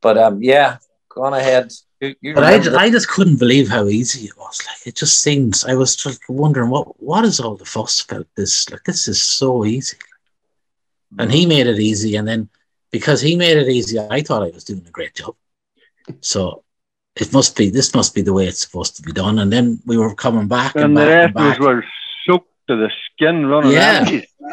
But 0.01 0.17
um, 0.17 0.41
yeah, 0.41 0.77
go 1.09 1.23
on 1.23 1.33
ahead. 1.33 1.73
You, 2.03 2.15
you 2.19 2.33
but 2.33 2.43
I 2.43 2.59
just, 2.59 2.75
I 2.75 2.89
just 2.89 3.07
couldn't 3.07 3.39
believe 3.39 3.69
how 3.69 3.87
easy 3.87 4.27
it 4.27 4.37
was. 4.37 4.61
Like 4.67 4.87
it 4.87 4.95
just 4.95 5.21
seems 5.21 5.63
I 5.63 5.75
was 5.75 5.95
just 5.95 6.21
wondering 6.27 6.69
what 6.69 7.01
what 7.01 7.23
is 7.23 7.39
all 7.39 7.55
the 7.55 7.65
fuss 7.65 8.03
about 8.03 8.27
this? 8.35 8.69
Like 8.69 8.83
this 8.83 9.07
is 9.07 9.21
so 9.21 9.63
easy. 9.63 9.97
And 11.17 11.31
he 11.31 11.45
made 11.45 11.67
it 11.67 11.79
easy, 11.79 12.15
and 12.15 12.27
then 12.27 12.49
because 12.91 13.21
he 13.21 13.35
made 13.35 13.55
it 13.55 13.69
easy, 13.69 13.99
I 13.99 14.21
thought 14.21 14.43
I 14.43 14.49
was 14.49 14.63
doing 14.63 14.83
a 14.85 14.91
great 14.91 15.15
job. 15.15 15.35
So 16.21 16.63
it 17.15 17.31
must 17.31 17.55
be 17.55 17.69
this 17.69 17.93
must 17.95 18.13
be 18.13 18.21
the 18.21 18.33
way 18.33 18.47
it's 18.47 18.59
supposed 18.59 18.97
to 18.97 19.03
be 19.03 19.13
done. 19.13 19.39
And 19.39 19.53
then 19.53 19.79
we 19.85 19.97
were 19.97 20.13
coming 20.15 20.47
back, 20.47 20.75
and, 20.75 20.85
and 20.85 20.97
the 20.97 21.05
rest 21.05 21.35
of 21.37 21.41
us 21.41 21.59
were 21.59 21.85
soaked 22.25 22.49
to 22.67 22.75
the 22.75 22.91
skin, 23.13 23.45
running 23.45 23.71
yeah, 23.71 24.09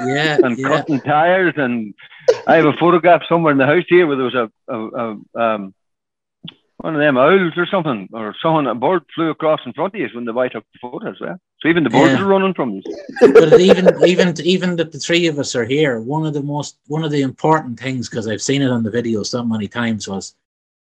yeah, 0.06 0.38
and 0.44 0.56
yeah. 0.56 0.68
cutting 0.68 1.00
tires. 1.00 1.54
And 1.56 1.94
I 2.46 2.56
have 2.56 2.66
a 2.66 2.74
photograph 2.74 3.22
somewhere 3.28 3.52
in 3.52 3.58
the 3.58 3.66
house 3.66 3.86
here 3.88 4.06
where 4.06 4.16
there 4.16 4.26
was 4.26 4.34
a, 4.34 4.52
a, 4.68 4.78
a 4.78 5.42
um, 5.42 5.74
one 6.82 6.94
of 6.94 7.00
them 7.00 7.18
owls 7.18 7.52
or 7.56 7.66
something, 7.66 8.08
or 8.12 8.34
someone 8.42 8.66
a 8.66 8.74
bird 8.74 9.02
flew 9.14 9.30
across 9.30 9.60
in 9.66 9.72
front 9.74 9.94
of 9.94 10.00
you 10.00 10.08
when 10.14 10.24
the 10.24 10.32
boy 10.32 10.48
took 10.48 10.64
the 10.72 10.78
photo 10.80 11.10
as 11.10 11.20
well. 11.20 11.38
So 11.60 11.68
even 11.68 11.84
the 11.84 11.90
birds 11.90 12.18
yeah. 12.18 12.22
are 12.22 12.26
running 12.26 12.54
from 12.54 12.70
you. 12.70 12.82
but 13.20 13.60
even 13.60 13.92
even 14.04 14.34
even 14.40 14.76
that 14.76 14.90
the 14.90 14.98
three 14.98 15.26
of 15.26 15.38
us 15.38 15.54
are 15.54 15.66
here, 15.66 16.00
one 16.00 16.24
of 16.24 16.32
the 16.32 16.42
most 16.42 16.78
one 16.86 17.04
of 17.04 17.10
the 17.10 17.20
important 17.20 17.78
things 17.78 18.08
because 18.08 18.26
I've 18.26 18.40
seen 18.40 18.62
it 18.62 18.70
on 18.70 18.82
the 18.82 18.90
video 18.90 19.22
so 19.22 19.44
many 19.44 19.68
times 19.68 20.08
was 20.08 20.34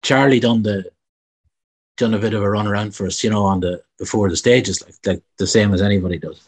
Charlie 0.02 0.40
done 0.40 0.62
the 0.62 0.90
done 1.96 2.14
a 2.14 2.18
bit 2.18 2.34
of 2.34 2.42
a 2.42 2.50
run 2.50 2.66
around 2.66 2.94
for 2.94 3.06
us, 3.06 3.22
you 3.22 3.30
know, 3.30 3.44
on 3.44 3.60
the 3.60 3.82
before 3.98 4.28
the 4.28 4.36
stages, 4.36 4.82
like 4.82 4.94
like 5.06 5.22
the 5.38 5.46
same 5.46 5.72
as 5.72 5.82
anybody 5.82 6.18
does. 6.18 6.40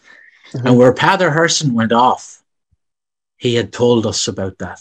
Mm-hmm. 0.52 0.66
And 0.66 0.78
where 0.78 0.92
Peadar 0.92 1.32
Hirson 1.32 1.72
went 1.72 1.92
off, 1.92 2.42
he 3.36 3.54
had 3.54 3.72
told 3.72 4.04
us 4.04 4.26
about 4.26 4.58
that 4.58 4.80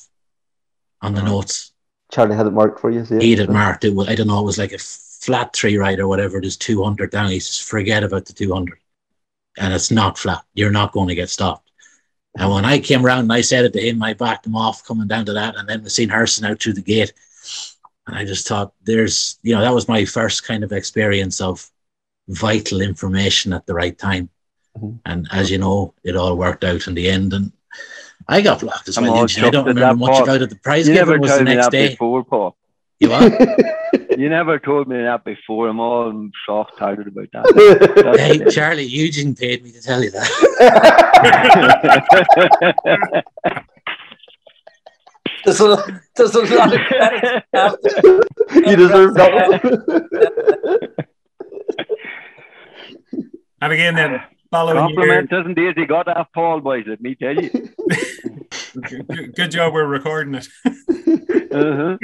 on 1.01 1.14
the 1.14 1.22
notes. 1.22 1.74
Charlie 2.12 2.36
had 2.36 2.47
it 2.47 2.51
marked 2.51 2.80
for 2.80 2.89
you. 2.89 3.05
so. 3.05 3.20
He 3.20 3.36
had 3.36 3.49
marked 3.49 3.84
it. 3.84 3.93
Was, 3.93 4.08
I 4.08 4.16
don't 4.16 4.28
know. 4.28 4.39
It 4.39 4.45
was 4.45 4.58
like 4.58 4.72
a 4.72 4.78
flat 4.78 5.53
three 5.53 5.78
ride 5.78 5.99
or 5.99 6.08
whatever. 6.08 6.39
There's 6.39 6.58
200 6.58 7.12
down. 7.12 7.30
He 7.30 7.39
says, 7.39 7.60
forget 7.60 8.03
about 8.03 8.26
the 8.26 8.34
200. 8.34 8.78
And 9.58 9.74
it's 9.74 9.91
not 9.91 10.18
flat. 10.18 10.43
You're 10.53 10.72
not 10.72 10.91
going 10.91 11.08
to 11.10 11.16
get 11.16 11.30
stopped. 11.30 11.72
And 12.38 12.51
when 12.51 12.66
I 12.66 12.80
came 12.80 13.03
around 13.05 13.20
and 13.22 13.34
I 13.34 13.41
said 13.41 13.66
it 13.66 13.74
to 13.74 13.82
him, 13.82 14.01
I 14.03 14.14
backed 14.14 14.45
him 14.45 14.55
off 14.55 14.86
coming 14.86 15.08
down 15.08 15.26
to 15.26 15.34
that. 15.34 15.55
And 15.58 15.68
then 15.68 15.84
we 15.84 15.89
seen 15.89 16.10
Hurston 16.10 16.47
out 16.47 16.62
through 16.62 16.74
the 16.74 16.82
gate. 16.82 17.12
And 18.05 18.16
I 18.16 18.24
just 18.26 18.47
thought, 18.47 18.74
there's, 18.84 19.39
you 19.41 19.55
know, 19.55 19.62
that 19.62 19.74
was 19.74 19.88
my 19.88 20.05
first 20.05 20.45
kind 20.45 20.64
of 20.64 20.72
experience 20.72 21.41
of 21.41 21.70
vital 22.30 22.80
information 22.82 23.53
at 23.53 23.66
the 23.66 23.74
right 23.74 23.97
time. 23.97 24.30
Mhm. 24.78 24.99
And 25.05 25.28
as 25.32 25.49
you 25.49 25.58
know, 25.58 25.93
it 26.03 26.16
all 26.16 26.38
worked 26.38 26.64
out 26.64 26.88
in 26.88 26.93
the 26.93 27.10
end. 27.10 27.34
And 27.34 27.51
I 28.28 28.41
got 28.41 28.59
blocked 28.61 28.88
as 28.89 28.97
I'm 28.97 29.03
well. 29.05 29.13
all 29.15 29.22
Eugene. 29.24 29.45
I 29.45 29.49
don't 29.49 29.65
remember 29.65 29.82
that, 29.82 29.97
much 29.97 30.11
Paul. 30.11 30.24
about 30.24 30.41
it. 30.41 30.49
The 30.49 30.55
prize 30.57 30.88
You 30.88 30.93
giving 30.95 31.20
was 31.22 31.38
the 31.38 31.43
next 31.43 31.70
day. 31.70 31.89
before, 31.89 32.24
Paul. 32.24 32.55
You 32.99 33.09
what? 33.09 33.34
You 34.18 34.30
never 34.30 34.57
told 34.57 34.88
me 34.88 34.97
that 34.97 35.24
before. 35.24 35.68
I'm 35.70 35.80
all 35.80 36.28
soft 36.47 36.80
hearted 36.80 37.05
about 37.07 37.28
that. 37.34 38.15
hey, 38.20 38.43
Charlie, 38.51 38.84
Eugene 38.86 39.36
paid 39.36 39.63
me 39.63 39.72
to 39.72 39.80
tell 39.80 40.03
you 40.03 40.09
that. 40.09 40.28
There's 45.45 45.61
a, 45.61 46.01
there's 46.15 46.36
a 46.36 46.41
lot 46.55 46.74
of 46.74 46.80
credit. 46.82 47.43
you 48.68 48.76
deserve 48.76 49.13
that. 49.13 51.05
And 53.61 53.74
again, 53.74 53.95
then 53.95 54.22
following 54.51 54.77
year, 54.77 54.95
Compliment 54.95 55.31
isn't 55.31 55.59
easy. 55.59 55.85
Got 55.85 56.07
that, 56.07 56.27
Paul, 56.33 56.61
boys. 56.61 56.85
Let 56.87 57.01
me 57.01 57.15
tell 57.15 57.35
you. 57.35 57.49
good, 58.81 59.35
good 59.35 59.51
job 59.51 59.73
we're 59.73 59.85
recording 59.85 60.35
it. 60.35 60.47
Uh-huh. 61.49 61.97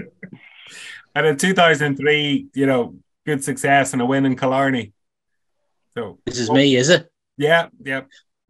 And 1.14 1.28
in 1.28 1.38
2003, 1.38 2.48
you 2.56 2.66
know, 2.66 2.96
good 3.26 3.44
success 3.44 3.94
and 3.94 4.02
a 4.02 4.06
win 4.06 4.26
in 4.26 4.36
Killarney. 4.36 4.94
So 5.94 6.18
This 6.26 6.40
is 6.40 6.50
me, 6.50 6.76
is 6.76 6.90
it? 6.90 7.12
yeah, 7.38 7.68
yeah. 7.84 8.02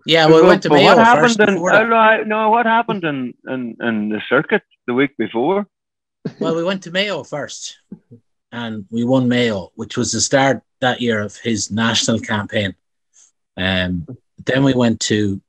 Yeah, 0.05 0.27
well, 0.27 0.43
we 0.43 0.47
went 0.47 0.63
to 0.63 0.69
Mayo 0.69 0.95
what 0.95 0.97
first 0.97 1.39
happened 1.39 1.49
in, 1.49 1.55
before 1.55 1.73
oh, 1.73 1.87
no, 1.87 2.23
no, 2.23 2.49
what 2.51 2.65
happened 2.65 3.03
in, 3.03 3.33
in, 3.47 3.75
in 3.81 4.09
the 4.09 4.21
circuit 4.29 4.61
the 4.85 4.93
week 4.93 5.17
before? 5.17 5.65
Well, 6.39 6.55
we 6.55 6.63
went 6.63 6.83
to 6.83 6.91
Mayo 6.91 7.23
first, 7.23 7.77
and 8.51 8.85
we 8.89 9.03
won 9.03 9.27
Mayo, 9.27 9.71
which 9.75 9.97
was 9.97 10.11
the 10.11 10.21
start 10.21 10.61
that 10.81 11.01
year 11.01 11.21
of 11.21 11.37
his 11.37 11.71
national 11.71 12.19
campaign. 12.19 12.75
Um, 13.58 14.08
then 14.45 14.64
we 14.64 14.74
went 14.74 14.99
to 15.01 15.41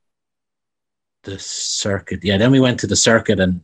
the 1.24 1.38
circuit. 1.38 2.22
Yeah, 2.22 2.36
then 2.36 2.52
we 2.52 2.60
went 2.60 2.80
to 2.80 2.86
the 2.86 2.96
circuit, 2.96 3.40
and 3.40 3.60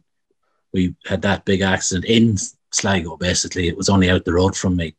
we 0.72 0.94
had 1.04 1.22
that 1.22 1.44
big 1.44 1.60
accident 1.60 2.06
in 2.06 2.36
Sligo. 2.72 3.16
Basically, 3.16 3.68
it 3.68 3.76
was 3.76 3.88
only 3.88 4.10
out 4.10 4.24
the 4.24 4.32
road 4.32 4.56
from 4.56 4.76
me. 4.76 4.94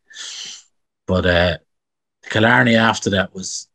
But 1.07 1.25
uh, 1.25 1.57
Killarney 2.23 2.75
after 2.75 3.09
that 3.11 3.33
was 3.33 3.67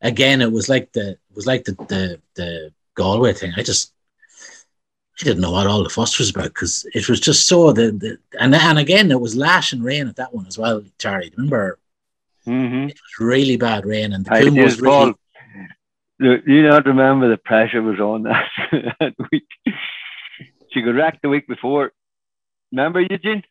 again. 0.00 0.42
It 0.42 0.52
was 0.52 0.68
like 0.68 0.92
the 0.92 1.18
was 1.34 1.46
like 1.46 1.64
the 1.64 1.72
the, 1.72 2.20
the 2.34 2.72
Galway 2.94 3.32
thing. 3.32 3.52
I 3.56 3.62
just 3.62 3.92
I 5.20 5.24
didn't 5.24 5.42
know 5.42 5.52
what 5.52 5.66
all 5.66 5.82
the 5.82 5.90
fuss 5.90 6.18
was 6.18 6.30
about 6.30 6.44
because 6.44 6.86
it 6.92 7.08
was 7.08 7.20
just 7.20 7.46
so 7.46 7.72
the, 7.72 7.92
the 7.92 8.18
and 8.40 8.54
and 8.54 8.78
again 8.78 9.10
it 9.10 9.20
was 9.20 9.36
lash 9.36 9.72
and 9.72 9.84
rain 9.84 10.08
at 10.08 10.16
that 10.16 10.34
one 10.34 10.46
as 10.46 10.58
well, 10.58 10.82
Charlie. 10.98 11.32
Remember 11.36 11.78
Mm-hmm. 12.46 12.88
it 12.88 13.00
was 13.00 13.26
really 13.26 13.56
bad 13.56 13.86
rain 13.86 14.12
and 14.12 14.24
the 14.24 14.34
I 14.34 14.44
was 14.44 14.54
just, 14.54 14.80
really 14.80 15.14
you 16.18 16.42
you 16.46 16.62
don't 16.62 16.86
remember 16.86 17.28
the 17.28 17.36
pressure 17.36 17.82
was 17.82 18.00
on 18.00 18.24
that, 18.24 18.48
that 19.00 19.14
week. 19.30 19.48
She 20.72 20.82
got 20.82 20.94
wrecked 20.94 21.22
the 21.22 21.28
week 21.28 21.46
before. 21.46 21.92
Remember, 22.72 23.00
Eugene? 23.00 23.42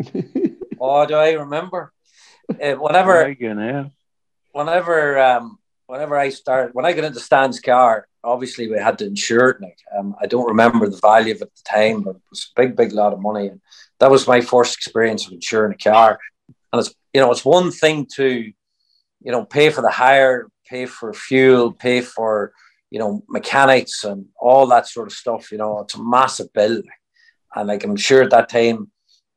Oh, 0.80 1.04
do 1.06 1.14
I 1.14 1.32
remember? 1.32 1.92
Uh, 2.48 2.74
whenever 2.74 3.24
Friggin' 3.24 3.72
hell. 3.72 3.90
whenever 4.52 5.18
um 5.18 5.58
whenever 5.88 6.16
I 6.16 6.28
started 6.28 6.72
when 6.72 6.86
I 6.86 6.92
got 6.92 7.02
into 7.02 7.18
Stan's 7.18 7.58
car, 7.58 8.06
obviously 8.22 8.68
we 8.68 8.78
had 8.78 8.98
to 8.98 9.06
insure 9.06 9.48
it. 9.48 9.60
Like 9.60 9.78
um, 9.98 10.14
I 10.20 10.26
don't 10.26 10.46
remember 10.46 10.88
the 10.88 11.00
value 11.02 11.34
of 11.34 11.42
it 11.42 11.50
at 11.50 11.56
the 11.56 11.62
time, 11.68 12.02
but 12.02 12.14
it 12.14 12.22
was 12.30 12.52
a 12.56 12.60
big, 12.60 12.76
big 12.76 12.92
lot 12.92 13.12
of 13.12 13.20
money, 13.20 13.48
and 13.48 13.60
that 13.98 14.08
was 14.08 14.28
my 14.28 14.40
first 14.40 14.76
experience 14.76 15.26
of 15.26 15.32
insuring 15.32 15.72
a 15.72 15.76
car. 15.76 16.20
And 16.72 16.78
it's 16.78 16.94
you 17.18 17.24
know 17.24 17.32
it's 17.32 17.44
one 17.44 17.72
thing 17.72 18.06
to 18.14 18.28
you 18.28 19.32
know 19.32 19.44
pay 19.44 19.70
for 19.70 19.82
the 19.82 19.90
hire, 19.90 20.48
pay 20.70 20.86
for 20.86 21.12
fuel, 21.12 21.72
pay 21.72 22.00
for 22.00 22.52
you 22.92 23.00
know 23.00 23.24
mechanics 23.28 24.04
and 24.04 24.26
all 24.40 24.68
that 24.68 24.86
sort 24.86 25.08
of 25.08 25.12
stuff. 25.12 25.50
You 25.50 25.58
know 25.58 25.80
it's 25.80 25.96
a 25.96 26.00
massive 26.00 26.52
bill, 26.52 26.80
and 27.56 27.66
like 27.66 27.82
I'm 27.82 27.96
sure 27.96 28.22
at 28.22 28.30
that 28.30 28.48
time, 28.48 28.92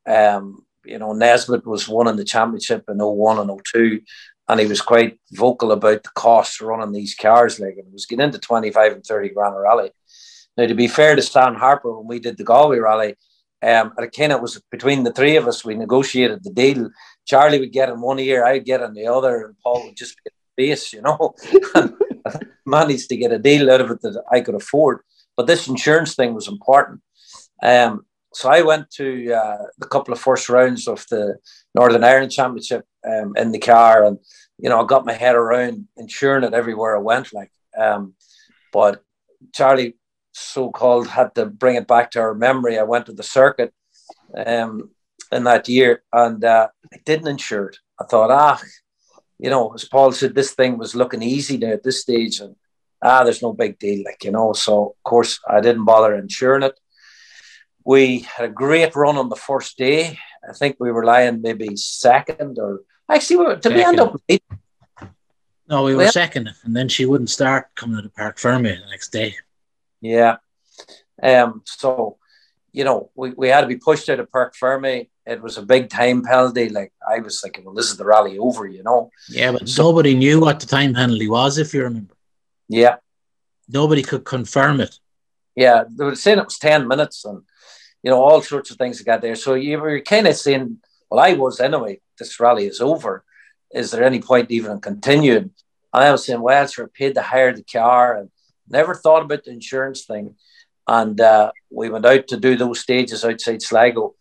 um, 0.06 0.64
you 0.86 1.00
know 1.00 1.14
Nesbitt 1.14 1.66
was 1.66 1.90
winning 1.90 2.18
the 2.18 2.24
championship 2.24 2.84
in 2.88 3.00
01 3.00 3.40
and 3.40 3.66
02 3.66 4.02
and 4.48 4.60
he 4.60 4.68
was 4.68 4.82
quite 4.82 5.18
vocal 5.32 5.72
about 5.72 6.04
the 6.04 6.10
costs 6.14 6.62
of 6.62 6.68
running 6.68 6.92
these 6.92 7.16
cars. 7.16 7.60
Like 7.60 7.78
it 7.78 7.86
was 7.92 8.06
getting 8.06 8.26
into 8.26 8.38
25 8.38 8.92
and 8.92 9.04
30 9.04 9.30
grand 9.30 9.56
a 9.56 9.60
rally. 9.60 9.90
Now, 10.56 10.68
to 10.68 10.76
be 10.76 10.88
fair 10.88 11.16
to 11.16 11.22
Stan 11.22 11.56
Harper, 11.56 11.98
when 11.98 12.08
we 12.08 12.20
did 12.20 12.38
the 12.38 12.44
Galway 12.44 12.78
rally, 12.78 13.16
um, 13.64 13.93
it 13.97 14.16
kind 14.16 14.32
of 14.32 14.41
was 14.41 14.62
between 14.72 15.03
the 15.03 15.14
three 15.14 15.36
of 15.36 15.47
us, 15.47 15.64
we 15.64 15.76
negotiated 15.76 16.43
the 16.43 16.51
deal. 16.51 16.89
Charlie 17.26 17.59
would 17.59 17.72
get 17.72 17.89
in 17.89 18.01
one 18.01 18.20
ear, 18.20 18.43
I'd 18.43 18.66
get 18.66 18.82
in 18.82 18.93
the 18.93 19.07
other, 19.07 19.45
and 19.45 19.55
Paul 19.64 19.86
would 19.86 19.97
just 19.97 20.16
get 20.24 20.34
the 20.34 20.64
base, 20.64 20.93
you 20.93 21.01
know. 21.01 21.36
managed 22.66 23.09
to 23.09 23.18
get 23.18 23.32
a 23.32 23.39
deal 23.39 23.70
out 23.72 23.82
of 23.82 23.91
it 23.91 24.01
that 24.01 24.24
I 24.32 24.41
could 24.41 24.55
afford. 24.55 24.99
But 25.38 25.47
this 25.47 25.68
insurance 25.68 26.16
thing 26.16 26.34
was 26.34 26.47
important. 26.47 27.01
Um, 27.64 28.05
so 28.34 28.49
I 28.49 28.62
went 28.62 28.89
to 28.91 29.34
uh, 29.34 29.64
the 29.78 29.88
couple 29.88 30.14
of 30.14 30.20
first 30.20 30.49
rounds 30.49 30.88
of 30.88 31.05
the 31.09 31.38
Northern 31.76 32.03
Ireland 32.03 32.32
Championship 32.32 32.86
um, 33.05 33.34
in 33.36 33.51
the 33.51 33.59
car, 33.59 34.05
and 34.05 34.18
you 34.57 34.70
know 34.70 34.82
I 34.82 34.86
got 34.86 35.05
my 35.05 35.14
head 35.14 35.36
around 35.36 35.88
insuring 35.97 36.43
it 36.43 36.53
everywhere 36.53 36.95
I 36.95 36.99
went. 36.99 37.34
Like, 37.34 37.51
um, 37.78 38.14
but 38.72 39.03
Charlie, 39.53 39.95
so 40.32 40.72
called, 40.72 41.08
had 41.08 41.36
to 41.36 41.46
bring 41.46 41.76
it 41.76 41.88
back 41.88 42.12
to 42.12 42.20
our 42.20 42.34
memory. 42.34 42.78
I 42.78 42.84
went 42.84 43.06
to 43.08 43.14
the 43.14 43.24
circuit 43.24 43.74
um, 44.36 44.92
in 45.32 45.44
that 45.44 45.68
year, 45.68 46.04
and 46.12 46.44
uh, 46.44 46.68
I 46.94 46.98
didn't 47.06 47.28
insure 47.28 47.68
it. 47.68 47.78
I 48.00 48.06
thought, 48.06 48.32
ah, 48.32 48.62
you 49.40 49.50
know, 49.50 49.74
as 49.74 49.86
Paul 49.86 50.12
said, 50.12 50.36
this 50.36 50.54
thing 50.54 50.78
was 50.78 50.96
looking 50.96 51.22
easy 51.22 51.58
now 51.58 51.72
at 51.74 51.84
this 51.84 52.02
stage, 52.02 52.40
and 52.40 52.56
ah, 53.02 53.24
there's 53.24 53.42
no 53.42 53.54
big 53.54 53.80
deal, 53.80 54.04
like 54.06 54.24
you 54.24 54.32
know. 54.32 54.54
So 54.54 54.96
of 54.98 55.04
course, 55.04 55.40
I 55.48 55.62
didn't 55.62 55.86
bother 55.86 56.16
insuring 56.16 56.64
it. 56.64 56.80
We 57.84 58.20
had 58.20 58.46
a 58.46 58.54
great 58.54 58.96
run 58.96 59.18
on 59.18 59.30
the 59.30 59.36
first 59.36 59.78
day. 59.78 60.20
I 60.48 60.54
think 60.54 60.78
we 60.80 60.92
were 60.92 61.04
lying 61.04 61.42
maybe 61.42 61.76
second 61.76 62.58
or 62.60 62.82
actually 63.10 63.38
we 63.38 63.46
were, 63.46 63.56
did 63.56 63.74
we 63.74 63.84
end 63.84 64.00
up 64.00 64.16
eight? 64.30 64.44
no, 65.68 65.84
we 65.84 65.94
were 65.94 66.04
Well- 66.04 66.12
second, 66.12 66.50
and 66.64 66.76
then 66.76 66.90
she 66.90 67.06
wouldn't 67.06 67.30
start 67.30 67.68
coming 67.76 67.98
to 67.98 68.02
the 68.04 68.10
Parc 68.10 68.38
Fermé 68.38 68.80
the 68.80 68.90
next 68.90 69.10
day. 69.10 69.36
Yeah. 70.02 70.38
Um, 71.22 71.62
so, 71.66 72.18
you 72.72 72.84
know, 72.84 73.12
we, 73.16 73.32
we 73.32 73.48
had 73.50 73.62
to 73.62 73.68
be 73.68 73.78
pushed 73.78 74.10
out 74.10 74.20
of 74.20 74.32
Parc 74.32 74.56
Fermé. 74.56 75.10
It 75.26 75.42
was 75.42 75.58
a 75.58 75.62
big 75.62 75.90
time 75.90 76.24
penalty. 76.24 76.70
Like 76.70 76.92
I 77.08 77.20
was 77.20 77.40
thinking, 77.42 77.64
well, 77.66 77.76
this 77.76 77.92
is 77.92 77.98
the 77.98 78.06
rally 78.06 78.38
over, 78.38 78.68
you 78.68 78.84
know. 78.84 79.12
Yeah, 79.30 79.52
but 79.52 79.70
So- 79.70 79.84
nobody 79.84 80.16
knew 80.16 80.40
what 80.40 80.60
the 80.60 80.66
time 80.66 80.94
penalty 80.94 81.30
was, 81.30 81.58
if 81.58 81.74
you 81.74 81.84
remember. 81.84 82.16
Yeah. 82.68 82.96
Nobody 83.70 84.02
could 84.02 84.26
confirm 84.26 84.82
it. 84.82 84.98
Yeah. 85.56 85.84
They 85.90 86.04
were 86.06 86.16
saying 86.16 86.40
it 86.40 86.46
was 86.46 86.58
10 86.58 86.88
minutes 86.88 87.24
and 87.26 87.44
you 88.04 88.10
know, 88.10 88.22
all 88.24 88.42
sorts 88.42 88.72
of 88.72 88.78
things 88.78 88.98
that 88.98 89.04
got 89.04 89.22
there. 89.22 89.36
So 89.36 89.54
you 89.54 89.78
were 89.80 90.00
kind 90.02 90.28
of 90.28 90.36
saying, 90.36 90.80
well, 91.10 91.20
I 91.20 91.34
was 91.34 91.60
anyway, 91.60 92.02
this 92.18 92.40
rally 92.40 92.66
is 92.66 92.82
over. 92.82 93.24
Is 93.72 93.92
there 93.92 94.04
any 94.04 94.20
point 94.20 94.50
even 94.50 94.72
in 94.72 94.82
continuing? 94.82 95.52
And 95.94 96.04
I 96.04 96.12
was 96.12 96.26
saying, 96.26 96.42
well, 96.42 96.68
I 96.68 96.86
paid 96.94 97.14
to 97.16 97.22
hire 97.22 97.54
the 97.54 97.64
car 97.64 98.18
and 98.18 98.30
never 98.72 98.96
thought 98.96 99.24
about 99.24 99.43
the 99.43 99.52
insurance 99.52 100.06
thing. 100.06 100.36
And 100.88 101.20
uh, 101.20 101.52
we 101.70 101.89
went 101.89 102.06
out 102.06 102.28
to 102.30 102.38
do 102.38 102.56
those 102.56 102.80
stages 102.80 103.24
outside 103.24 103.62
Sligo. 103.62 104.16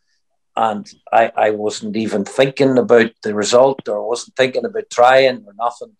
And 0.56 0.86
I, 1.12 1.32
I 1.36 1.50
wasn't 1.50 1.96
even 1.96 2.24
thinking 2.24 2.76
about 2.76 3.12
the 3.22 3.34
result 3.34 3.88
or 3.88 4.06
wasn't 4.06 4.36
thinking 4.36 4.64
about 4.64 4.90
trying 4.90 5.44
or 5.46 5.54
nothing. 5.58 5.96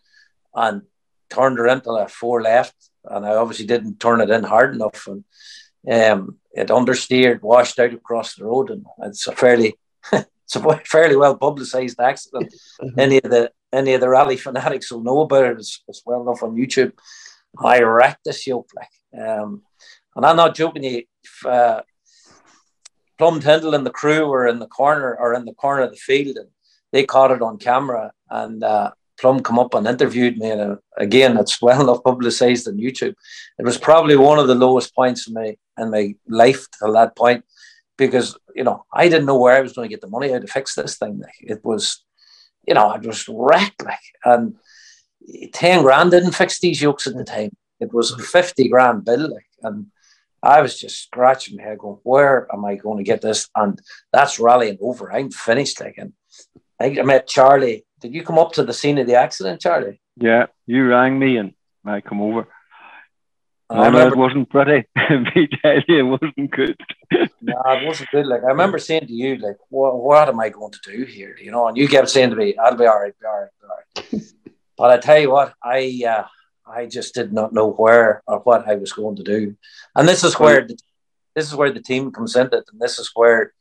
And 0.55 0.83
turned 1.31 1.59
her 1.59 1.69
into 1.69 1.91
a 1.91 2.09
four 2.09 2.43
left. 2.43 2.75
And 3.05 3.25
I 3.25 3.37
obviously 3.37 3.67
didn't 3.67 4.01
turn 4.01 4.21
it 4.21 4.31
in 4.31 4.43
hard 4.43 4.75
enough. 4.75 5.07
And 5.07 5.25
um, 5.91 6.37
it 6.53 6.69
understeered, 6.69 7.43
washed 7.43 7.79
out 7.79 7.95
across 7.95 8.35
the 8.35 8.45
road, 8.45 8.71
and 8.71 8.85
it's 9.03 9.27
a 9.27 9.33
fairly 9.33 9.79
it's 10.13 10.57
a 10.57 10.77
fairly 10.85 11.17
well 11.17 11.37
publicised 11.37 12.01
accident. 12.01 12.55
any 12.99 13.19
of 13.19 13.31
the 13.31 13.51
any 13.73 13.95
of 13.95 14.01
the 14.01 14.09
rally 14.09 14.37
fanatics 14.37 14.91
will 14.91 15.03
know 15.03 15.21
about 15.21 15.45
it. 15.45 15.59
It's, 15.59 15.83
it's 15.89 16.03
well 16.05 16.23
enough 16.23 16.43
on 16.43 16.57
YouTube. 16.57 16.93
I 17.59 17.83
wrecked 17.83 18.25
this 18.25 18.47
yoke, 18.47 18.71
like, 18.75 19.23
um, 19.29 19.63
and 20.17 20.25
I'm 20.25 20.37
not 20.37 20.55
joking. 20.55 20.85
You, 20.85 21.03
if, 21.23 21.47
uh, 21.47 21.83
Plum 23.19 23.41
Tyndall 23.41 23.75
and 23.75 23.85
the 23.85 23.91
crew 23.91 24.27
were 24.27 24.47
in 24.47 24.61
the 24.61 24.67
corner 24.67 25.15
or 25.15 25.35
in 25.35 25.45
the 25.45 25.53
corner 25.55 25.83
of 25.83 25.91
the 25.91 25.97
field, 25.97 26.37
and 26.37 26.49
they 26.93 27.05
caught 27.05 27.31
it 27.31 27.43
on 27.43 27.59
camera. 27.59 28.13
And 28.31 28.65
uh, 28.65 28.93
Plum 29.21 29.41
come 29.43 29.59
up 29.59 29.75
and 29.75 29.87
interviewed 29.87 30.39
me, 30.39 30.51
and 30.51 30.61
uh, 30.61 30.77
again, 30.97 31.37
it's 31.37 31.61
well 31.61 31.83
enough 31.83 32.03
publicised 32.03 32.67
on 32.67 32.79
YouTube. 32.79 33.15
It 33.59 33.65
was 33.65 33.77
probably 33.77 34.17
one 34.17 34.39
of 34.39 34.49
the 34.49 34.55
lowest 34.55 34.95
points 34.95 35.29
in 35.29 35.35
my 35.35 35.57
in 35.77 35.91
my 35.91 36.15
life 36.29 36.67
till 36.79 36.93
that 36.95 37.15
point, 37.17 37.45
because 37.99 38.39
you 38.55 38.65
know 38.65 38.87
I 38.93 39.09
didn't 39.09 39.27
know 39.27 39.39
where 39.39 39.57
I 39.57 39.61
was 39.61 39.75
going 39.75 39.89
to 39.89 39.93
get 39.93 40.01
the 40.01 40.09
money 40.09 40.33
out 40.33 40.41
to 40.41 40.47
fix 40.47 40.75
this 40.75 40.97
thing. 40.97 41.19
Like, 41.19 41.35
it 41.41 41.63
was, 41.63 42.03
you 42.67 42.73
know, 42.73 42.87
I 42.89 42.97
was 42.97 43.29
wrecked, 43.29 43.85
like, 43.85 43.99
and 44.25 44.55
ten 45.53 45.83
grand 45.83 46.11
didn't 46.11 46.33
fix 46.33 46.61
these 46.61 46.81
yokes 46.81 47.07
at 47.07 47.15
the 47.15 47.25
time. 47.25 47.51
It 47.81 47.93
was 47.93 48.13
a 48.13 48.19
fifty 48.19 48.69
grand 48.69 49.05
bill, 49.05 49.33
like, 49.33 49.47
and 49.63 49.87
I 50.43 50.63
was 50.63 50.79
just 50.79 51.03
scratching 51.03 51.57
my 51.57 51.63
head, 51.63 51.79
going, 51.79 51.99
"Where 52.03 52.47
am 52.53 52.65
I 52.65 52.77
going 52.77 52.99
to 52.99 53.05
get 53.05 53.21
this?" 53.21 53.49
And 53.57 53.81
that's 54.13 54.39
rallying 54.39 54.79
over. 54.81 55.13
I'm 55.13 55.31
finished, 55.31 55.81
like, 55.81 55.99
and 55.99 56.13
I 56.81 56.91
met 57.03 57.27
Charlie. 57.27 57.85
Did 58.01 58.15
you 58.15 58.23
come 58.23 58.39
up 58.39 58.53
to 58.53 58.63
the 58.63 58.73
scene 58.73 58.99
of 58.99 59.07
the 59.07 59.17
accident, 59.17 59.61
Charlie? 59.61 60.01
Yeah, 60.17 60.47
you 60.67 60.87
rang 60.87 61.19
me 61.19 61.37
and 61.37 61.53
I 61.85 62.01
come 62.01 62.21
over. 62.21 62.49
I 63.69 63.87
remember 63.87 64.15
it 64.15 64.19
wasn't 64.19 64.51
pretty. 64.51 64.89
Me 65.11 65.49
tell 65.63 65.79
you, 65.87 65.99
it 65.99 66.03
wasn't 66.03 66.51
good. 66.51 66.77
no, 67.41 67.63
it 67.67 67.87
wasn't 67.87 68.11
good. 68.11 68.27
Like 68.27 68.43
I 68.43 68.49
remember 68.49 68.79
saying 68.79 69.07
to 69.07 69.13
you, 69.13 69.37
like, 69.37 69.59
what, 69.69 69.97
what 70.03 70.29
am 70.29 70.41
I 70.41 70.49
going 70.49 70.73
to 70.73 70.79
do 70.91 71.05
here? 71.05 71.37
You 71.41 71.53
know, 71.53 71.69
and 71.69 71.77
you 71.77 71.87
kept 71.87 72.09
saying 72.09 72.31
to 72.31 72.37
me, 72.37 72.57
"I'll 72.57 72.77
be 72.77 72.87
all 72.87 73.01
right, 73.01 73.15
be 73.21 73.27
all 73.27 73.41
right, 73.41 73.51
be 73.61 73.67
all 73.69 73.77
right." 74.13 74.23
But 74.81 74.91
I 74.91 74.97
tell 74.97 75.19
you 75.19 75.31
what, 75.31 75.53
I 75.63 76.03
uh, 76.09 76.25
I 76.67 76.87
just 76.87 77.13
did 77.13 77.35
not 77.35 77.53
know 77.53 77.71
where 77.71 78.23
or 78.27 78.39
what 78.39 78.67
I 78.67 78.77
was 78.77 78.95
going 78.95 79.17
to 79.17 79.23
do, 79.23 79.55
and 79.95 80.09
this 80.09 80.25
is 80.25 80.41
where 80.41 80.67
the, 80.67 80.75
this 81.35 81.47
is 81.47 81.55
where 81.55 81.71
the 81.71 81.83
team 81.83 82.11
comes 82.11 82.35
into 82.35 82.57
it, 82.57 82.65
and 82.73 82.81
this 82.81 82.99
is 82.99 83.11
where 83.15 83.53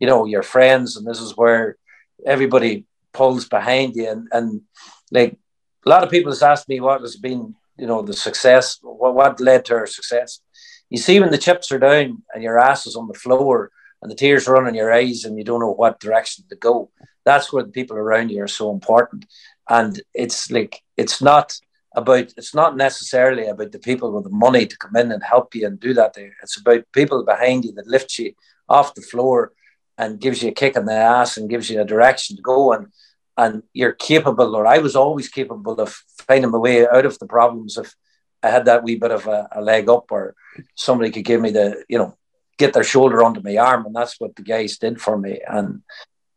you 0.00 0.06
know 0.06 0.24
your 0.24 0.42
friends, 0.42 0.96
and 0.96 1.06
this 1.06 1.20
is 1.20 1.36
where 1.36 1.76
everybody 2.24 2.86
pulls 3.12 3.46
behind 3.46 3.96
you, 3.96 4.08
and 4.08 4.28
and 4.32 4.62
like 5.10 5.36
a 5.84 5.88
lot 5.90 6.04
of 6.04 6.10
people 6.10 6.32
has 6.32 6.42
asked 6.42 6.70
me 6.70 6.80
what 6.80 7.02
has 7.02 7.16
been 7.16 7.54
you 7.76 7.86
know 7.86 8.00
the 8.00 8.14
success, 8.14 8.78
what 8.80 9.14
what 9.14 9.40
led 9.40 9.66
to 9.66 9.74
our 9.74 9.86
success. 9.86 10.40
You 10.88 10.96
see, 10.96 11.20
when 11.20 11.32
the 11.32 11.44
chips 11.46 11.70
are 11.70 11.78
down 11.78 12.22
and 12.32 12.42
your 12.42 12.58
ass 12.58 12.86
is 12.86 12.96
on 12.96 13.08
the 13.08 13.22
floor 13.24 13.70
and 14.00 14.10
the 14.10 14.20
tears 14.22 14.48
run 14.48 14.66
in 14.66 14.74
your 14.74 14.90
eyes 14.90 15.24
and 15.24 15.36
you 15.36 15.44
don't 15.44 15.60
know 15.60 15.76
what 15.82 16.00
direction 16.00 16.46
to 16.48 16.56
go, 16.56 16.90
that's 17.24 17.52
where 17.52 17.62
the 17.62 17.70
people 17.70 17.96
around 17.96 18.30
you 18.30 18.42
are 18.42 18.48
so 18.48 18.70
important. 18.70 19.26
And 19.68 20.00
it's 20.14 20.50
like 20.50 20.82
it's 20.96 21.22
not 21.22 21.58
about 21.94 22.32
it's 22.36 22.54
not 22.54 22.76
necessarily 22.76 23.46
about 23.46 23.72
the 23.72 23.78
people 23.78 24.12
with 24.12 24.24
the 24.24 24.30
money 24.30 24.66
to 24.66 24.78
come 24.78 24.96
in 24.96 25.12
and 25.12 25.22
help 25.22 25.54
you 25.54 25.66
and 25.66 25.78
do 25.78 25.94
that 25.94 26.14
there. 26.14 26.34
It's 26.42 26.58
about 26.58 26.84
people 26.92 27.24
behind 27.24 27.64
you 27.64 27.72
that 27.72 27.86
lift 27.86 28.18
you 28.18 28.32
off 28.68 28.94
the 28.94 29.02
floor 29.02 29.52
and 29.98 30.20
gives 30.20 30.42
you 30.42 30.50
a 30.50 30.54
kick 30.54 30.76
in 30.76 30.86
the 30.86 30.94
ass 30.94 31.36
and 31.36 31.50
gives 31.50 31.68
you 31.70 31.80
a 31.80 31.84
direction 31.84 32.36
to 32.36 32.42
go 32.42 32.72
and 32.72 32.88
and 33.36 33.62
you're 33.72 33.92
capable 33.92 34.54
or 34.54 34.66
I 34.66 34.78
was 34.78 34.94
always 34.94 35.28
capable 35.28 35.80
of 35.80 35.94
finding 36.26 36.50
my 36.50 36.58
way 36.58 36.86
out 36.86 37.06
of 37.06 37.18
the 37.18 37.26
problems 37.26 37.78
if 37.78 37.94
I 38.42 38.50
had 38.50 38.66
that 38.66 38.82
wee 38.82 38.96
bit 38.96 39.10
of 39.10 39.26
a, 39.26 39.48
a 39.52 39.62
leg 39.62 39.88
up 39.88 40.10
or 40.10 40.34
somebody 40.74 41.10
could 41.10 41.24
give 41.24 41.40
me 41.40 41.50
the 41.50 41.84
you 41.88 41.98
know 41.98 42.16
get 42.58 42.72
their 42.72 42.84
shoulder 42.84 43.22
onto 43.22 43.40
my 43.42 43.56
arm. 43.56 43.86
And 43.86 43.94
that's 43.94 44.20
what 44.20 44.36
the 44.36 44.42
guys 44.42 44.78
did 44.78 45.00
for 45.00 45.18
me. 45.18 45.40
And 45.46 45.82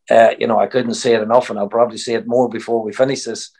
uh, 0.10 0.32
you 0.40 0.48
know 0.48 0.60
I 0.60 0.68
couldn't 0.68 0.96
say 0.96 1.14
it 1.14 1.22
enough 1.22 1.50
and 1.50 1.60
I'll 1.60 1.68
probably 1.68 1.98
say 1.98 2.14
it 2.14 2.28
more 2.28 2.50
before 2.50 2.82
we 2.84 2.94
finish 2.94 3.24
this 3.24 3.52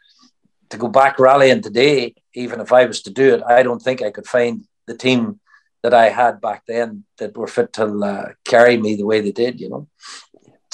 to 0.70 0.76
go 0.76 0.88
back 0.88 1.18
rallying 1.18 1.62
today, 1.62 2.14
even 2.34 2.60
if 2.60 2.72
I 2.72 2.84
was 2.86 3.02
to 3.02 3.10
do 3.10 3.34
it, 3.34 3.42
I 3.46 3.62
don't 3.62 3.80
think 3.80 4.02
I 4.02 4.10
could 4.10 4.26
find 4.26 4.66
the 4.86 4.96
team 4.96 5.40
that 5.82 5.94
I 5.94 6.08
had 6.08 6.40
back 6.40 6.64
then 6.66 7.04
that 7.18 7.36
were 7.36 7.46
fit 7.46 7.72
to 7.74 7.84
uh, 8.04 8.28
carry 8.44 8.76
me 8.76 8.96
the 8.96 9.06
way 9.06 9.20
they 9.20 9.32
did, 9.32 9.60
you 9.60 9.68
know. 9.68 9.88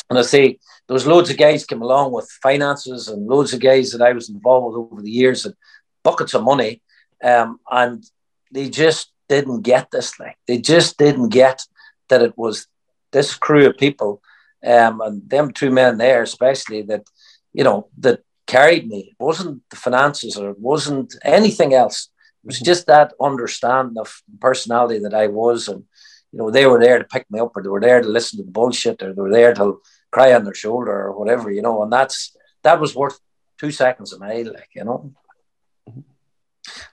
And 0.09 0.19
I 0.19 0.23
say 0.23 0.59
there 0.86 0.94
was 0.94 1.07
loads 1.07 1.31
of 1.31 1.36
guys 1.39 1.66
came 1.66 1.82
along 1.82 2.12
with 2.12 2.39
finances 2.43 3.09
and 3.09 3.27
loads 3.27 3.53
of 3.53 3.61
guys 3.61 3.93
that 3.93 4.03
I 4.03 4.12
was 4.12 4.28
involved 4.28 4.66
with 4.66 4.93
over 4.93 5.03
the 5.03 5.11
years 5.11 5.44
and 5.44 5.55
buckets 6.03 6.35
of 6.35 6.43
money, 6.43 6.82
um, 7.23 7.61
and 7.70 8.05
they 8.51 8.69
just 8.69 9.12
didn't 9.28 9.62
get 9.62 9.90
this. 9.90 10.15
thing. 10.15 10.35
they 10.47 10.59
just 10.59 10.99
didn't 10.99 11.28
get 11.28 11.62
that 12.09 12.23
it 12.23 12.36
was 12.36 12.66
this 13.12 13.35
crew 13.35 13.66
of 13.66 13.77
people, 13.77 14.23
um, 14.64 15.01
and 15.01 15.28
them 15.28 15.51
two 15.51 15.70
men 15.70 15.98
there 15.98 16.22
especially 16.22 16.82
that, 16.82 17.05
you 17.52 17.64
know, 17.64 17.89
that 17.98 18.20
carried 18.47 18.89
me. 18.89 19.14
It 19.18 19.22
wasn't 19.22 19.62
the 19.70 19.76
finances 19.76 20.36
or 20.36 20.51
it 20.51 20.59
wasn't 20.59 21.14
anything 21.24 21.74
else. 21.74 22.09
It 22.43 22.47
was 22.47 22.60
just 22.60 22.86
that 22.86 23.12
understanding 23.20 23.98
of 23.98 24.22
personality 24.40 24.98
that 25.01 25.14
I 25.14 25.28
was. 25.28 25.68
And, 25.68 25.84
you 26.32 26.39
know, 26.39 26.51
they 26.51 26.66
were 26.66 26.80
there 26.80 26.98
to 26.98 27.05
pick 27.05 27.30
me 27.30 27.40
up 27.40 27.52
or 27.55 27.62
they 27.62 27.68
were 27.68 27.80
there 27.80 28.01
to 28.01 28.09
listen 28.09 28.39
to 28.39 28.44
the 28.44 28.51
bullshit 28.51 29.02
or 29.02 29.12
they 29.12 29.22
were 29.22 29.30
there 29.30 29.55
to 29.55 29.80
cry 30.10 30.34
on 30.34 30.44
their 30.44 30.55
shoulder 30.55 30.93
or 30.93 31.18
whatever, 31.18 31.51
you 31.51 31.62
know, 31.62 31.82
and 31.82 31.93
that's, 31.93 32.36
that 32.62 32.80
was 32.80 32.94
worth 32.94 33.18
two 33.59 33.70
seconds 33.70 34.12
a 34.12 34.18
mile, 34.18 34.52
like, 34.52 34.70
you 34.74 34.84
know. 34.84 35.12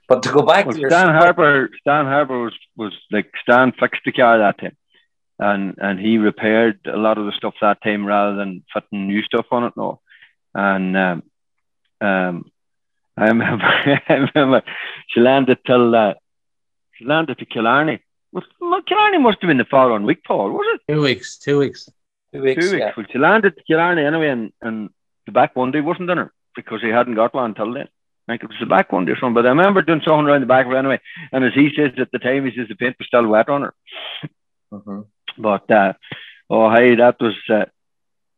But 0.07 0.23
to 0.23 0.31
go 0.31 0.41
back 0.41 0.65
well, 0.65 0.73
to 0.73 0.81
your 0.81 0.89
Stan 0.89 1.13
Harper, 1.13 1.69
Stan 1.81 2.05
Harper 2.05 2.43
was, 2.43 2.53
was 2.75 2.93
like 3.11 3.31
Stan 3.43 3.71
fixed 3.79 4.01
the 4.05 4.11
car 4.11 4.39
that 4.39 4.59
time, 4.59 4.75
and 5.39 5.75
and 5.79 5.99
he 5.99 6.17
repaired 6.17 6.79
a 6.85 6.97
lot 6.97 7.17
of 7.17 7.25
the 7.25 7.31
stuff 7.31 7.55
that 7.61 7.81
time 7.81 8.05
rather 8.05 8.35
than 8.35 8.63
fitting 8.73 9.07
new 9.07 9.21
stuff 9.23 9.45
on 9.51 9.63
it. 9.63 9.73
No, 9.77 9.99
and 10.53 10.95
um, 10.97 11.23
um, 12.01 12.51
I 13.17 13.27
remember, 13.27 13.65
I 14.09 14.27
remember 14.35 14.63
she 15.09 15.19
landed 15.21 15.59
till 15.65 15.95
uh, 15.95 16.13
she 16.95 17.05
landed 17.05 17.37
to 17.39 17.45
Killarney. 17.45 17.99
Was, 18.31 18.43
Killarney 18.87 19.17
must 19.17 19.37
have 19.41 19.47
been 19.47 19.57
the 19.57 19.65
following 19.65 20.03
week, 20.03 20.23
Paul, 20.23 20.51
was 20.51 20.65
it? 20.75 20.93
Two 20.93 21.01
weeks, 21.01 21.37
two 21.37 21.57
weeks. 21.59 21.89
two 22.33 22.41
weeks, 22.43 22.63
Two 22.65 22.71
weeks. 22.73 22.79
yeah. 22.79 22.91
Well, 22.95 23.05
she 23.11 23.17
landed 23.17 23.55
to 23.57 23.63
Killarney 23.63 24.03
anyway, 24.05 24.29
and, 24.29 24.51
and 24.61 24.89
the 25.25 25.31
back 25.31 25.55
one 25.55 25.71
day 25.71 25.81
wasn't 25.81 26.09
in 26.11 26.17
her 26.19 26.31
because 26.55 26.81
he 26.81 26.89
hadn't 26.89 27.15
got 27.15 27.33
one 27.33 27.45
until 27.45 27.73
then. 27.73 27.87
I 28.27 28.33
think 28.33 28.43
it 28.43 28.49
was 28.49 28.57
the 28.59 28.67
back 28.67 28.91
one 28.91 29.05
day 29.05 29.13
or 29.13 29.15
something. 29.19 29.33
But 29.33 29.47
I 29.47 29.49
remember 29.49 29.81
doing 29.81 30.01
something 30.05 30.27
around 30.27 30.41
the 30.41 30.45
back 30.45 30.67
of 30.67 30.71
her 30.71 30.77
anyway. 30.77 30.99
And 31.31 31.43
as 31.43 31.53
he 31.55 31.71
says 31.75 31.93
at 31.97 32.11
the 32.11 32.19
time, 32.19 32.45
he 32.45 32.55
says 32.55 32.67
the 32.67 32.75
paint 32.75 32.95
was 32.99 33.07
still 33.07 33.25
wet 33.25 33.49
on 33.49 33.63
her. 33.63 33.73
Mhm. 34.71 35.07
But 35.37 35.69
uh, 35.71 35.93
oh, 36.49 36.69
hey, 36.71 36.95
that 36.95 37.17
was 37.19 37.35
uh, 37.49 37.65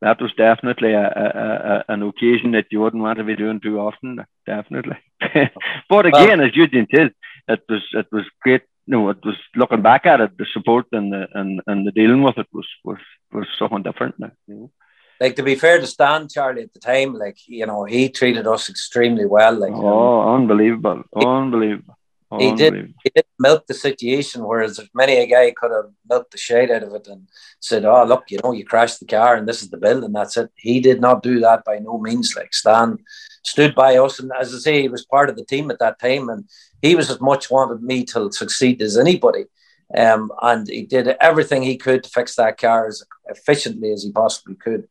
that 0.01 0.19
was 0.19 0.34
definitely 0.34 0.93
a, 0.93 1.05
a, 1.05 1.84
a, 1.89 1.93
an 1.93 2.03
occasion 2.03 2.51
that 2.51 2.65
you 2.72 2.81
wouldn't 2.81 3.03
want 3.03 3.19
to 3.19 3.23
be 3.23 3.35
doing 3.35 3.59
too 3.59 3.80
often. 3.80 4.23
Definitely. 4.45 4.97
but 5.89 6.05
again, 6.07 6.41
as 6.41 6.55
Eugene 6.55 6.88
said, 6.93 7.13
it 7.47 7.61
was 7.69 7.84
it 7.93 8.07
was 8.11 8.26
great. 8.41 8.63
No, 8.88 9.09
it 9.09 9.23
was 9.23 9.35
looking 9.55 9.84
back 9.84 10.05
at 10.07 10.19
it, 10.19 10.38
the 10.38 10.45
support 10.51 10.88
and 10.91 11.13
the 11.13 11.27
and, 11.35 11.61
and 11.68 11.85
the 11.85 11.91
dealing 11.91 12.23
with 12.23 12.38
it 12.38 12.47
was 12.51 12.68
was 12.84 12.97
was 13.31 13.47
something 13.57 13.84
different. 13.84 14.19
Now, 14.19 14.31
you 14.47 14.55
know. 14.55 14.72
Like 15.19 15.35
to 15.35 15.43
be 15.43 15.53
fair 15.53 15.80
to 15.80 15.85
Stan 15.85 16.27
Charlie 16.27 16.63
at 16.63 16.73
the 16.73 16.80
time, 16.80 17.13
like 17.13 17.38
you 17.47 17.68
know, 17.68 17.84
he 17.84 18.09
treated 18.09 18.47
us 18.47 18.69
extremely 18.69 19.27
well. 19.27 19.53
Like 19.53 19.73
Oh, 19.73 20.34
unbelievable! 20.35 21.03
Unbelievable! 21.15 21.95
He 22.39 22.53
did. 22.55 22.73
He 23.03 23.11
did 23.13 23.25
milk 23.39 23.67
the 23.67 23.73
situation, 23.73 24.45
whereas 24.45 24.79
if 24.79 24.87
many 24.93 25.17
a 25.17 25.25
guy 25.27 25.51
could 25.51 25.71
have 25.71 25.91
milked 26.09 26.31
the 26.31 26.37
shade 26.37 26.71
out 26.71 26.83
of 26.83 26.93
it 26.93 27.07
and 27.07 27.27
said, 27.59 27.83
"Oh, 27.83 28.05
look, 28.05 28.25
you 28.29 28.39
know, 28.43 28.53
you 28.53 28.63
crashed 28.63 28.99
the 28.99 29.05
car 29.05 29.35
and 29.35 29.47
this 29.47 29.61
is 29.61 29.69
the 29.69 29.77
bill 29.77 30.03
and 30.03 30.15
that's 30.15 30.37
it." 30.37 30.49
He 30.55 30.79
did 30.79 31.01
not 31.01 31.23
do 31.23 31.39
that 31.41 31.65
by 31.65 31.79
no 31.79 31.97
means. 31.97 32.33
Like 32.35 32.53
Stan 32.53 32.99
stood 33.43 33.75
by 33.75 33.97
us, 33.97 34.19
and 34.19 34.31
as 34.39 34.53
I 34.53 34.59
say, 34.59 34.81
he 34.81 34.89
was 34.89 35.05
part 35.05 35.29
of 35.29 35.35
the 35.35 35.45
team 35.45 35.69
at 35.71 35.79
that 35.79 35.99
time, 35.99 36.29
and 36.29 36.45
he 36.81 36.95
was 36.95 37.09
as 37.09 37.19
much 37.19 37.51
wanted 37.51 37.81
me 37.83 38.05
to 38.05 38.31
succeed 38.31 38.81
as 38.81 38.97
anybody. 38.97 39.45
Um, 39.93 40.31
and 40.41 40.67
he 40.67 40.83
did 40.83 41.09
everything 41.19 41.63
he 41.63 41.75
could 41.75 42.03
to 42.03 42.09
fix 42.09 42.35
that 42.35 42.57
car 42.57 42.87
as 42.87 43.03
efficiently 43.25 43.91
as 43.91 44.03
he 44.03 44.11
possibly 44.11 44.55
could. 44.55 44.87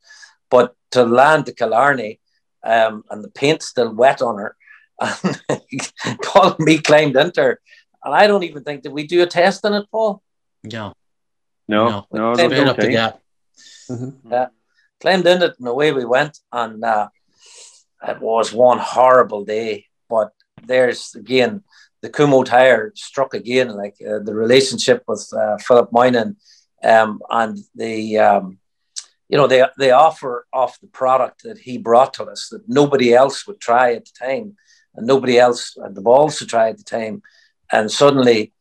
But 0.50 0.74
to 0.90 1.04
land 1.04 1.46
to 1.46 1.54
Killarney, 1.54 2.20
um, 2.62 3.04
and 3.10 3.24
the 3.24 3.30
paint 3.30 3.62
still 3.62 3.94
wet 3.94 4.20
on 4.20 4.36
her, 4.36 4.56
and 5.48 6.20
Paul 6.22 6.56
me 6.59 6.78
climbed 6.78 7.16
into. 7.16 7.56
And 8.05 8.14
I 8.14 8.27
don't 8.27 8.44
even 8.44 8.62
think 8.62 8.82
that 8.82 8.93
we 8.93 9.06
do 9.06 9.22
a 9.22 9.27
test 9.27 9.64
on 9.64 9.74
it, 9.74 9.86
Paul. 9.90 10.22
No, 10.64 10.94
No, 11.68 11.89
no. 11.89 12.06
no, 12.12 12.35
Same 12.35 12.51
no, 12.51 12.56
Straight 12.56 12.68
up 12.68 12.77
the 12.77 12.82
okay. 12.82 12.93
gap. 12.93 13.20
climbed 15.01 15.27
in 15.27 15.43
it 15.43 15.55
and 15.59 15.68
away 15.68 15.93
we 15.93 16.05
went. 16.05 16.39
And 16.52 16.85
uh, 16.85 17.09
it 18.06 18.20
was 18.20 18.52
one 18.52 18.78
horrible 18.78 19.44
day. 19.44 19.86
But 20.09 20.32
there's 20.62 21.14
again, 21.14 21.62
the 22.02 22.10
Kumho 22.10 22.44
tire 22.44 22.93
struck 22.94 23.35
again, 23.35 23.68
like 23.77 23.97
uh, 24.01 24.20
the 24.20 24.35
relationship 24.35 25.05
with 25.06 25.31
uh, 25.36 25.59
Philip 25.59 25.90
Moynan 25.93 26.36
um, 26.82 27.20
and 27.28 27.59
the, 27.74 28.18
um, 28.18 28.59
you 29.28 29.36
know, 29.36 29.47
the, 29.47 29.70
the 29.77 29.90
offer 29.90 30.47
of 30.52 30.74
the 30.81 30.89
product 30.89 31.43
that 31.44 31.59
he 31.59 31.77
brought 31.78 32.14
to 32.14 32.24
us 32.24 32.48
that 32.51 32.66
nobody 32.68 33.14
else 33.14 33.47
would 33.47 33.60
try 33.60 33.93
at 33.94 34.06
the 34.06 34.12
time 34.27 34.56
and 34.94 35.06
nobody 35.06 35.38
else 35.38 35.76
had 35.82 35.94
the 35.94 36.00
balls 36.00 36.38
to 36.38 36.46
try 36.46 36.68
at 36.68 36.78
the 36.78 36.84
time. 36.84 37.22
And 37.72 37.90
suddenly, 37.90 38.52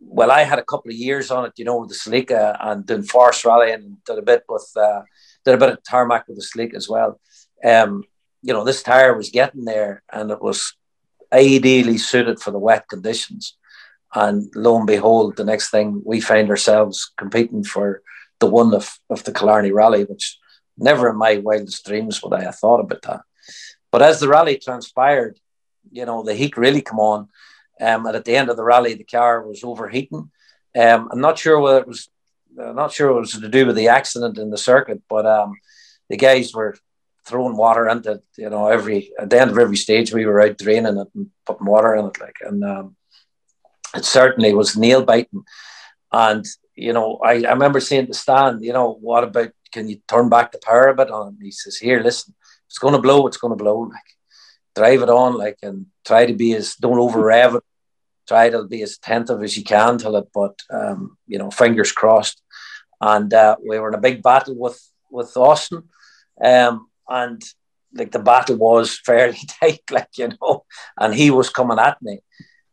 well, 0.00 0.30
I 0.30 0.42
had 0.42 0.58
a 0.58 0.64
couple 0.64 0.90
of 0.90 0.96
years 0.96 1.30
on 1.30 1.44
it, 1.46 1.52
you 1.56 1.64
know, 1.64 1.78
with 1.78 1.90
the 1.90 1.94
Celica 1.94 2.56
and 2.60 2.86
doing 2.86 3.02
force 3.02 3.44
rally 3.44 3.72
and 3.72 4.02
did 4.04 4.18
a 4.18 4.22
bit 4.22 4.44
with, 4.48 4.70
uh, 4.76 5.02
did 5.44 5.54
a 5.54 5.58
bit 5.58 5.70
of 5.70 5.82
tarmac 5.82 6.26
with 6.28 6.36
the 6.36 6.42
Celica 6.44 6.74
as 6.74 6.88
well. 6.88 7.20
Um, 7.64 8.04
you 8.42 8.52
know, 8.52 8.64
this 8.64 8.82
tire 8.82 9.16
was 9.16 9.30
getting 9.30 9.64
there 9.64 10.02
and 10.12 10.30
it 10.30 10.40
was 10.40 10.74
ideally 11.32 11.98
suited 11.98 12.40
for 12.40 12.50
the 12.50 12.58
wet 12.58 12.88
conditions. 12.88 13.56
And 14.14 14.50
lo 14.54 14.78
and 14.78 14.86
behold, 14.86 15.36
the 15.36 15.44
next 15.44 15.70
thing 15.70 16.02
we 16.04 16.20
find 16.20 16.48
ourselves 16.48 17.12
competing 17.16 17.64
for 17.64 18.02
the 18.40 18.46
one 18.46 18.74
of, 18.74 18.98
of 19.10 19.24
the 19.24 19.32
Killarney 19.32 19.72
Rally, 19.72 20.04
which 20.04 20.38
never 20.78 21.10
in 21.10 21.16
my 21.16 21.38
wildest 21.38 21.84
dreams 21.84 22.22
would 22.22 22.32
I 22.32 22.44
have 22.44 22.56
thought 22.56 22.80
about 22.80 23.02
that. 23.02 23.20
But 23.90 24.02
as 24.02 24.20
the 24.20 24.28
rally 24.28 24.58
transpired, 24.58 25.38
you 25.90 26.04
know, 26.04 26.22
the 26.22 26.34
heat 26.34 26.56
really 26.56 26.82
come 26.82 26.98
on. 26.98 27.28
Um, 27.80 28.06
and 28.06 28.16
at 28.16 28.24
the 28.24 28.36
end 28.36 28.50
of 28.50 28.56
the 28.56 28.64
rally, 28.64 28.94
the 28.94 29.04
car 29.04 29.46
was 29.46 29.62
overheating. 29.62 30.30
Um, 30.78 31.08
I'm 31.10 31.20
not 31.20 31.38
sure 31.38 31.60
whether 31.60 31.80
it 31.80 31.86
was, 31.86 32.08
I'm 32.60 32.76
not 32.76 32.92
sure 32.92 33.10
it 33.10 33.20
was 33.20 33.32
to 33.32 33.48
do 33.48 33.66
with 33.66 33.76
the 33.76 33.88
accident 33.88 34.38
in 34.38 34.50
the 34.50 34.58
circuit, 34.58 35.02
but 35.08 35.26
um, 35.26 35.54
the 36.08 36.16
guys 36.16 36.52
were 36.52 36.76
throwing 37.24 37.56
water 37.56 37.88
into, 37.88 38.22
you 38.36 38.50
know, 38.50 38.68
every 38.68 39.12
at 39.18 39.30
the 39.30 39.40
end 39.40 39.50
of 39.50 39.58
every 39.58 39.76
stage 39.76 40.12
we 40.12 40.26
were 40.26 40.40
out 40.40 40.58
draining 40.58 40.98
it 40.98 41.08
and 41.14 41.30
putting 41.46 41.66
water 41.66 41.94
in 41.94 42.06
it, 42.06 42.20
like, 42.20 42.36
and 42.40 42.64
um, 42.64 42.96
it 43.94 44.04
certainly 44.04 44.54
was 44.54 44.76
nail 44.76 45.04
biting. 45.04 45.44
And 46.10 46.44
you 46.78 46.92
know, 46.92 47.18
I, 47.24 47.42
I 47.42 47.52
remember 47.52 47.80
saying 47.80 48.06
to 48.06 48.14
Stan, 48.14 48.62
you 48.62 48.72
know, 48.72 48.96
what 49.00 49.24
about 49.24 49.50
can 49.72 49.88
you 49.88 50.00
turn 50.06 50.28
back 50.28 50.52
the 50.52 50.60
power 50.64 50.88
a 50.88 50.94
bit 50.94 51.10
on? 51.10 51.28
And 51.28 51.38
he 51.42 51.50
says, 51.50 51.76
here, 51.76 52.00
listen, 52.00 52.34
it's 52.68 52.78
going 52.78 52.94
to 52.94 53.00
blow, 53.00 53.26
it's 53.26 53.36
going 53.36 53.50
to 53.50 53.62
blow. 53.62 53.80
Like, 53.80 54.00
drive 54.78 55.02
it 55.02 55.10
on, 55.10 55.36
like, 55.36 55.58
and 55.62 55.86
try 56.06 56.26
to 56.26 56.34
be 56.34 56.54
as 56.54 56.76
don't 56.76 56.98
over 56.98 57.20
rev 57.24 57.56
it. 57.56 57.64
Try 58.26 58.50
to 58.50 58.64
be 58.64 58.82
as 58.82 58.96
attentive 58.96 59.42
as 59.42 59.56
you 59.56 59.64
can 59.64 59.98
to 59.98 60.16
it, 60.16 60.28
but 60.34 60.54
um, 60.70 61.16
you 61.26 61.38
know, 61.38 61.50
fingers 61.50 61.92
crossed. 61.92 62.42
And 63.00 63.32
uh, 63.32 63.56
we 63.66 63.78
were 63.78 63.88
in 63.88 63.94
a 63.94 64.06
big 64.08 64.22
battle 64.22 64.56
with 64.56 64.78
with 65.10 65.36
Austin, 65.36 65.84
um, 66.42 66.88
and 67.08 67.42
like 67.94 68.12
the 68.12 68.18
battle 68.18 68.56
was 68.56 68.98
fairly 69.06 69.38
tight, 69.60 69.82
like 69.90 70.12
you 70.16 70.28
know, 70.28 70.64
and 70.98 71.14
he 71.14 71.30
was 71.30 71.50
coming 71.50 71.78
at 71.78 72.02
me, 72.02 72.20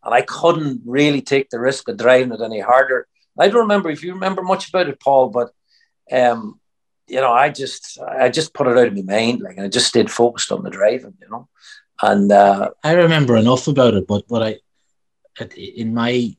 and 0.03 0.13
I 0.13 0.21
couldn't 0.21 0.81
really 0.85 1.21
take 1.21 1.49
the 1.49 1.59
risk 1.59 1.87
of 1.87 1.97
driving 1.97 2.33
it 2.33 2.41
any 2.41 2.59
harder. 2.59 3.07
I 3.37 3.47
don't 3.47 3.67
remember 3.67 3.89
if 3.89 4.03
you 4.03 4.13
remember 4.13 4.41
much 4.41 4.69
about 4.69 4.89
it, 4.89 4.99
Paul, 4.99 5.29
but 5.29 5.51
um, 6.11 6.59
you 7.07 7.21
know, 7.21 7.31
I 7.31 7.49
just 7.49 7.99
I 7.99 8.29
just 8.29 8.53
put 8.53 8.67
it 8.67 8.77
out 8.77 8.87
of 8.87 8.95
my 8.95 9.03
mind, 9.03 9.41
like 9.41 9.57
and 9.57 9.65
I 9.65 9.69
just 9.69 9.87
stayed 9.87 10.11
focused 10.11 10.51
on 10.51 10.63
the 10.63 10.69
driving, 10.69 11.15
you 11.21 11.29
know. 11.29 11.47
And 12.01 12.31
uh, 12.31 12.71
I 12.83 12.93
remember 12.93 13.37
enough 13.37 13.67
about 13.67 13.93
it, 13.93 14.07
but 14.07 14.23
what 14.27 14.43
I 14.43 14.59
in 15.57 15.93
my 15.93 16.35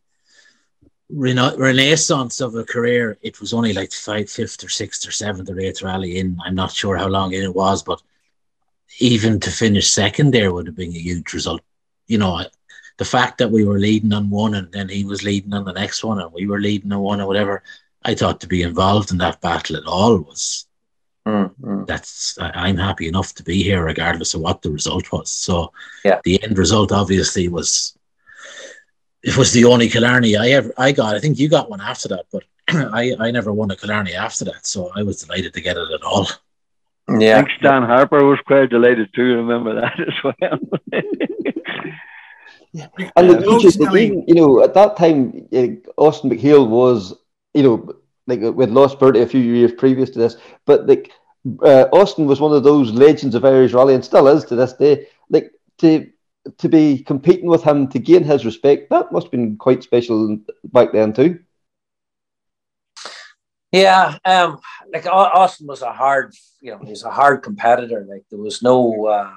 renaissance 1.10 2.40
of 2.40 2.54
a 2.54 2.64
career, 2.64 3.18
it 3.22 3.40
was 3.40 3.52
only 3.52 3.72
like 3.72 3.92
five, 3.92 4.28
fifth 4.28 4.64
or 4.64 4.68
sixth 4.68 5.06
or 5.06 5.10
seventh 5.10 5.50
or 5.50 5.60
eighth 5.60 5.82
rally 5.82 6.18
in. 6.18 6.38
I'm 6.44 6.54
not 6.54 6.72
sure 6.72 6.96
how 6.96 7.08
long 7.08 7.32
in 7.32 7.42
it 7.42 7.54
was, 7.54 7.82
but 7.82 8.02
even 8.98 9.38
to 9.40 9.50
finish 9.50 9.88
second 9.88 10.32
there 10.32 10.52
would 10.52 10.66
have 10.66 10.76
been 10.76 10.90
a 10.90 10.98
huge 10.98 11.32
result. 11.32 11.60
You 12.06 12.18
know, 12.18 12.42
the 12.96 13.04
fact 13.04 13.38
that 13.38 13.50
we 13.50 13.64
were 13.64 13.78
leading 13.78 14.12
on 14.12 14.30
one 14.30 14.54
and 14.54 14.72
then 14.72 14.88
he 14.88 15.04
was 15.04 15.22
leading 15.22 15.52
on 15.52 15.64
the 15.64 15.72
next 15.72 16.02
one 16.02 16.20
and 16.20 16.32
we 16.32 16.46
were 16.46 16.60
leading 16.60 16.92
on 16.92 17.00
one 17.00 17.20
or 17.20 17.26
whatever, 17.26 17.62
I 18.02 18.14
thought 18.14 18.40
to 18.40 18.48
be 18.48 18.62
involved 18.62 19.10
in 19.10 19.18
that 19.18 19.40
battle 19.40 19.76
at 19.76 19.86
all 19.86 20.18
was 20.18 20.65
mm-hmm. 21.26 21.84
that's 21.84 22.38
I'm 22.40 22.76
happy 22.76 23.08
enough 23.08 23.34
to 23.34 23.42
be 23.42 23.62
here 23.62 23.84
regardless 23.84 24.34
of 24.34 24.40
what 24.40 24.62
the 24.62 24.70
result 24.70 25.10
was. 25.12 25.30
So 25.30 25.72
yeah, 26.04 26.20
the 26.24 26.42
end 26.42 26.56
result 26.56 26.92
obviously 26.92 27.48
was 27.48 27.96
it 29.22 29.36
was 29.36 29.52
the 29.52 29.64
only 29.64 29.88
Killarney 29.88 30.36
I 30.36 30.50
ever 30.50 30.72
I 30.78 30.92
got. 30.92 31.16
I 31.16 31.20
think 31.20 31.38
you 31.38 31.48
got 31.48 31.68
one 31.68 31.80
after 31.80 32.08
that, 32.08 32.26
but 32.30 32.44
I, 32.68 33.14
I 33.18 33.30
never 33.30 33.52
won 33.52 33.70
a 33.70 33.76
Killarney 33.76 34.14
after 34.14 34.44
that, 34.46 34.66
so 34.66 34.90
I 34.94 35.02
was 35.02 35.22
delighted 35.22 35.52
to 35.54 35.60
get 35.60 35.76
it 35.76 35.90
at 35.92 36.02
all. 36.02 36.28
Yeah, 37.08 37.38
I 37.38 37.42
think 37.42 37.50
Stan 37.58 37.82
Harper 37.82 38.24
was 38.24 38.40
quite 38.46 38.70
delighted 38.70 39.12
too. 39.14 39.36
Remember 39.36 39.80
that 39.80 40.00
as 40.08 40.14
well. 40.24 40.58
yeah. 42.72 42.88
And 43.16 43.30
the 43.30 43.78
yeah. 43.78 44.02
even, 44.02 44.24
you 44.26 44.34
know, 44.34 44.62
at 44.62 44.74
that 44.74 44.96
time, 44.96 45.48
uh, 45.52 45.66
Austin 45.96 46.30
McHale 46.30 46.68
was, 46.68 47.14
you 47.54 47.62
know, 47.62 47.94
like 48.26 48.40
with 48.40 48.70
lost 48.70 48.98
Bertie 48.98 49.20
a 49.20 49.26
few 49.26 49.40
years 49.40 49.72
previous 49.72 50.10
to 50.10 50.18
this, 50.18 50.36
but 50.64 50.86
like 50.86 51.12
uh, 51.62 51.86
Austin 51.92 52.26
was 52.26 52.40
one 52.40 52.52
of 52.52 52.64
those 52.64 52.90
legends 52.92 53.34
of 53.34 53.44
Irish 53.44 53.72
rally 53.72 53.94
and 53.94 54.04
still 54.04 54.28
is 54.28 54.44
to 54.46 54.56
this 54.56 54.72
day. 54.72 55.06
Like 55.30 55.52
to 55.78 56.10
to 56.58 56.68
be 56.68 57.02
competing 57.02 57.46
with 57.46 57.62
him 57.62 57.88
to 57.88 57.98
gain 57.98 58.22
his 58.22 58.44
respect, 58.44 58.90
that 58.90 59.10
must 59.12 59.26
have 59.26 59.30
been 59.32 59.56
quite 59.56 59.82
special 59.82 60.38
back 60.64 60.92
then 60.92 61.12
too. 61.12 61.40
Yeah, 63.72 64.16
um, 64.24 64.60
like 64.92 65.06
Austin 65.06 65.66
was 65.66 65.82
a 65.82 65.92
hard, 65.92 66.34
you 66.60 66.70
know, 66.70 66.80
he's 66.84 67.02
a 67.02 67.10
hard 67.10 67.42
competitor. 67.42 68.06
Like 68.08 68.24
there 68.30 68.38
was 68.38 68.62
no, 68.62 69.06
uh, 69.06 69.34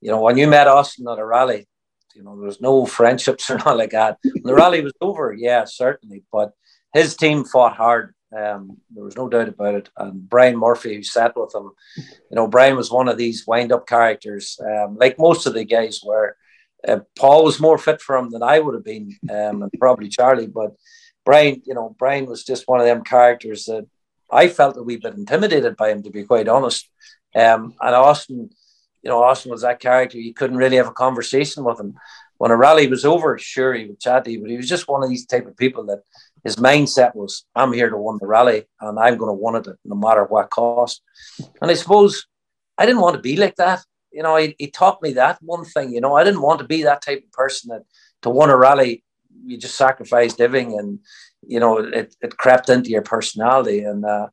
you 0.00 0.10
know, 0.10 0.20
when 0.20 0.38
you 0.38 0.48
met 0.48 0.66
Austin 0.66 1.06
at 1.08 1.18
a 1.18 1.24
rally, 1.24 1.68
you 2.14 2.22
know, 2.22 2.36
there 2.36 2.46
was 2.46 2.60
no 2.60 2.86
friendships 2.86 3.50
or 3.50 3.58
not 3.58 3.76
like 3.76 3.90
that. 3.90 4.18
When 4.22 4.42
the 4.42 4.54
rally 4.54 4.82
was 4.82 4.94
over, 5.00 5.32
yeah, 5.32 5.64
certainly, 5.66 6.24
but 6.32 6.52
his 6.92 7.16
team 7.16 7.44
fought 7.44 7.76
hard. 7.76 8.14
Um, 8.36 8.78
there 8.90 9.04
was 9.04 9.16
no 9.16 9.28
doubt 9.28 9.48
about 9.48 9.74
it. 9.74 9.88
And 9.96 10.28
Brian 10.28 10.56
Murphy, 10.56 10.94
who 10.94 11.02
sat 11.02 11.36
with 11.36 11.54
him, 11.54 11.70
you 11.96 12.36
know, 12.36 12.46
Brian 12.46 12.76
was 12.76 12.90
one 12.90 13.08
of 13.08 13.18
these 13.18 13.46
wind-up 13.46 13.86
characters. 13.86 14.58
Um, 14.64 14.96
like 14.96 15.18
most 15.18 15.46
of 15.46 15.54
the 15.54 15.64
guys 15.64 16.00
were. 16.04 16.36
Uh, 16.86 17.00
Paul 17.18 17.44
was 17.44 17.60
more 17.60 17.76
fit 17.76 18.00
for 18.00 18.16
him 18.16 18.30
than 18.30 18.42
I 18.42 18.58
would 18.58 18.74
have 18.74 18.84
been, 18.84 19.18
um, 19.30 19.62
and 19.62 19.70
probably 19.78 20.08
Charlie. 20.08 20.46
But 20.46 20.76
Brian, 21.24 21.60
you 21.66 21.74
know, 21.74 21.94
Brian 21.98 22.26
was 22.26 22.44
just 22.44 22.66
one 22.66 22.80
of 22.80 22.86
them 22.86 23.04
characters 23.04 23.64
that 23.66 23.86
I 24.30 24.48
felt 24.48 24.78
a 24.78 24.82
wee 24.82 24.96
bit 24.96 25.14
intimidated 25.14 25.76
by 25.76 25.90
him, 25.90 26.02
to 26.04 26.10
be 26.10 26.24
quite 26.24 26.48
honest. 26.48 26.88
Um, 27.34 27.74
and 27.80 27.94
Austin, 27.94 28.50
you 29.02 29.10
know, 29.10 29.22
Austin 29.22 29.50
was 29.50 29.62
that 29.62 29.80
character. 29.80 30.18
You 30.18 30.32
couldn't 30.32 30.56
really 30.56 30.76
have 30.76 30.88
a 30.88 30.92
conversation 30.92 31.64
with 31.64 31.78
him. 31.78 31.94
When 32.38 32.50
a 32.50 32.56
rally 32.56 32.86
was 32.86 33.04
over, 33.04 33.36
sure, 33.36 33.74
he 33.74 33.86
would 33.86 34.00
chat 34.00 34.24
to 34.24 34.30
you, 34.30 34.40
but 34.40 34.50
he 34.50 34.56
was 34.56 34.68
just 34.68 34.88
one 34.88 35.02
of 35.02 35.10
these 35.10 35.26
type 35.26 35.46
of 35.46 35.56
people 35.58 35.84
that 35.86 36.02
his 36.44 36.56
mindset 36.56 37.14
was, 37.14 37.44
I'm 37.54 37.72
here 37.72 37.90
to 37.90 37.96
win 37.96 38.18
the 38.20 38.26
rally 38.26 38.64
and 38.80 38.98
I'm 38.98 39.16
going 39.16 39.28
to 39.28 39.40
win 39.40 39.56
it 39.56 39.66
no 39.84 39.96
matter 39.96 40.24
what 40.24 40.50
cost. 40.50 41.02
And 41.60 41.70
I 41.70 41.74
suppose 41.74 42.26
I 42.78 42.86
didn't 42.86 43.02
want 43.02 43.16
to 43.16 43.22
be 43.22 43.36
like 43.36 43.56
that. 43.56 43.84
You 44.12 44.22
know, 44.22 44.36
he, 44.36 44.54
he 44.58 44.70
taught 44.70 45.02
me 45.02 45.12
that 45.14 45.38
one 45.42 45.64
thing, 45.64 45.92
you 45.92 46.00
know, 46.00 46.16
I 46.16 46.24
didn't 46.24 46.42
want 46.42 46.60
to 46.60 46.66
be 46.66 46.82
that 46.82 47.02
type 47.02 47.22
of 47.24 47.32
person 47.32 47.70
that 47.70 47.82
to 48.22 48.30
win 48.30 48.50
a 48.50 48.56
rally, 48.56 49.04
you 49.44 49.56
just 49.56 49.76
sacrificed 49.76 50.40
everything 50.40 50.78
and, 50.78 50.98
you 51.46 51.60
know, 51.60 51.78
it, 51.78 52.14
it 52.20 52.36
crept 52.36 52.68
into 52.68 52.90
your 52.90 53.02
personality. 53.02 53.80
And 53.80 54.04
uh, 54.04 54.28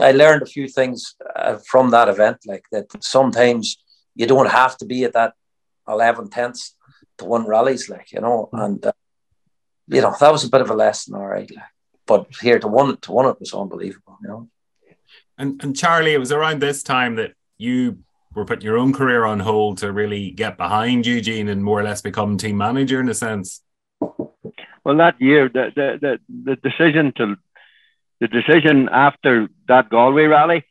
I 0.00 0.12
learned 0.12 0.42
a 0.42 0.46
few 0.46 0.68
things 0.68 1.14
uh, 1.34 1.58
from 1.66 1.90
that 1.90 2.08
event, 2.08 2.38
like 2.46 2.64
that 2.72 2.86
sometimes 3.02 3.78
you 4.14 4.26
don't 4.26 4.50
have 4.50 4.76
to 4.78 4.84
be 4.84 5.04
at 5.04 5.14
that 5.14 5.34
11 5.88 6.30
tenths 6.30 6.76
to 7.18 7.24
win 7.24 7.44
rallies, 7.46 7.88
like, 7.88 8.12
you 8.12 8.20
know, 8.20 8.48
and 8.52 8.84
uh, 8.84 8.92
you 9.88 10.00
know, 10.00 10.14
that 10.18 10.32
was 10.32 10.44
a 10.44 10.50
bit 10.50 10.60
of 10.60 10.70
a 10.70 10.74
lesson, 10.74 11.14
all 11.14 11.26
right. 11.26 11.50
But 12.06 12.26
here 12.40 12.58
to 12.58 12.68
win 12.68 12.90
it, 12.90 13.02
to 13.02 13.12
win 13.12 13.26
it 13.26 13.40
was 13.40 13.54
unbelievable, 13.54 14.18
you 14.22 14.28
know. 14.28 14.48
And 15.38 15.62
and 15.62 15.76
Charlie, 15.76 16.14
it 16.14 16.20
was 16.20 16.32
around 16.32 16.60
this 16.60 16.82
time 16.82 17.16
that 17.16 17.32
you 17.58 17.98
were 18.34 18.44
putting 18.44 18.64
your 18.64 18.78
own 18.78 18.92
career 18.92 19.24
on 19.24 19.40
hold 19.40 19.78
to 19.78 19.92
really 19.92 20.30
get 20.30 20.56
behind 20.56 21.06
Eugene 21.06 21.48
and 21.48 21.62
more 21.62 21.80
or 21.80 21.82
less 21.82 22.02
become 22.02 22.36
team 22.36 22.56
manager 22.56 23.00
in 23.00 23.08
a 23.08 23.14
sense. 23.14 23.62
Well, 24.84 24.96
that 24.98 25.20
year, 25.20 25.48
the 25.48 25.72
the 25.74 25.98
the, 26.00 26.18
the 26.44 26.56
decision 26.56 27.12
to 27.16 27.36
the 28.20 28.28
decision 28.28 28.88
after 28.90 29.48
that 29.68 29.88
Galway 29.90 30.24
rally, 30.24 30.64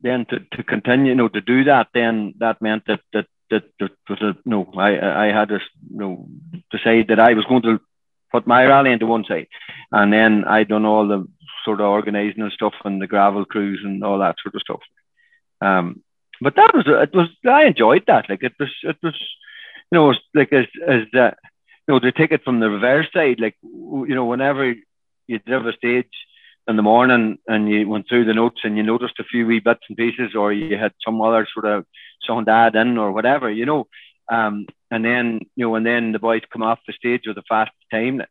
then 0.00 0.26
to, 0.26 0.40
to 0.56 0.62
continue, 0.62 1.12
you 1.12 1.14
know, 1.14 1.28
to 1.28 1.40
do 1.40 1.64
that, 1.64 1.88
then 1.94 2.34
that 2.38 2.60
meant 2.60 2.84
that 2.86 3.00
that 3.12 3.26
that, 3.50 3.64
that 3.80 3.90
was 4.08 4.20
a 4.20 4.36
no. 4.44 4.70
I 4.76 5.26
I 5.26 5.32
had 5.32 5.48
to 5.48 5.60
you 5.90 5.98
know 5.98 6.28
decide 6.70 7.08
that 7.08 7.20
I 7.20 7.34
was 7.34 7.44
going 7.46 7.62
to 7.62 7.80
put 8.34 8.46
my 8.48 8.64
rally 8.64 8.90
into 8.90 9.06
one 9.06 9.24
side, 9.24 9.46
and 9.92 10.12
then 10.12 10.44
I 10.44 10.64
done 10.64 10.84
all 10.84 11.06
the 11.06 11.24
sort 11.64 11.80
of 11.80 11.86
organising 11.86 12.42
and 12.42 12.52
stuff 12.52 12.74
and 12.84 13.00
the 13.00 13.06
gravel 13.06 13.44
crews 13.44 13.80
and 13.84 14.02
all 14.02 14.18
that 14.18 14.36
sort 14.42 14.56
of 14.56 14.60
stuff. 14.60 14.80
Um, 15.60 16.02
but 16.40 16.56
that 16.56 16.74
was 16.74 16.84
it 16.86 17.14
was 17.14 17.28
I 17.46 17.64
enjoyed 17.64 18.04
that. 18.08 18.28
Like 18.28 18.42
it 18.42 18.54
was 18.58 18.72
it 18.82 18.96
was 19.04 19.14
you 19.90 19.96
know 19.96 20.06
it 20.06 20.08
was 20.08 20.20
like 20.34 20.52
as 20.52 20.66
as 20.86 21.02
uh, 21.14 21.30
you 21.86 21.88
know 21.88 22.00
to 22.00 22.10
take 22.10 22.32
it 22.32 22.44
from 22.44 22.58
the 22.58 22.68
reverse 22.68 23.06
side. 23.12 23.38
Like 23.38 23.56
you 23.62 24.14
know 24.16 24.24
whenever 24.24 24.74
you 25.28 25.40
have 25.46 25.66
a 25.66 25.72
stage 25.72 26.16
in 26.66 26.76
the 26.76 26.82
morning 26.82 27.38
and 27.46 27.68
you 27.68 27.88
went 27.88 28.08
through 28.08 28.24
the 28.24 28.34
notes 28.34 28.62
and 28.64 28.76
you 28.76 28.82
noticed 28.82 29.20
a 29.20 29.24
few 29.24 29.46
wee 29.46 29.60
bits 29.60 29.86
and 29.88 29.96
pieces 29.96 30.34
or 30.34 30.52
you 30.52 30.76
had 30.76 30.92
some 31.04 31.20
other 31.20 31.46
sort 31.52 31.66
of 31.66 31.84
song 32.22 32.44
dad 32.44 32.74
in 32.74 32.96
or 32.96 33.12
whatever, 33.12 33.50
you 33.50 33.66
know, 33.66 33.86
um, 34.30 34.66
and 34.94 35.04
then, 35.08 35.26
you 35.56 35.64
know, 35.64 35.74
and 35.76 35.86
then 35.90 36.12
the 36.12 36.24
boys 36.28 36.44
come 36.52 36.64
off 36.68 36.86
the 36.86 36.94
stage 37.00 37.24
with 37.26 37.38
a 37.42 37.46
fast 37.52 37.76
time. 37.90 38.16
That 38.20 38.30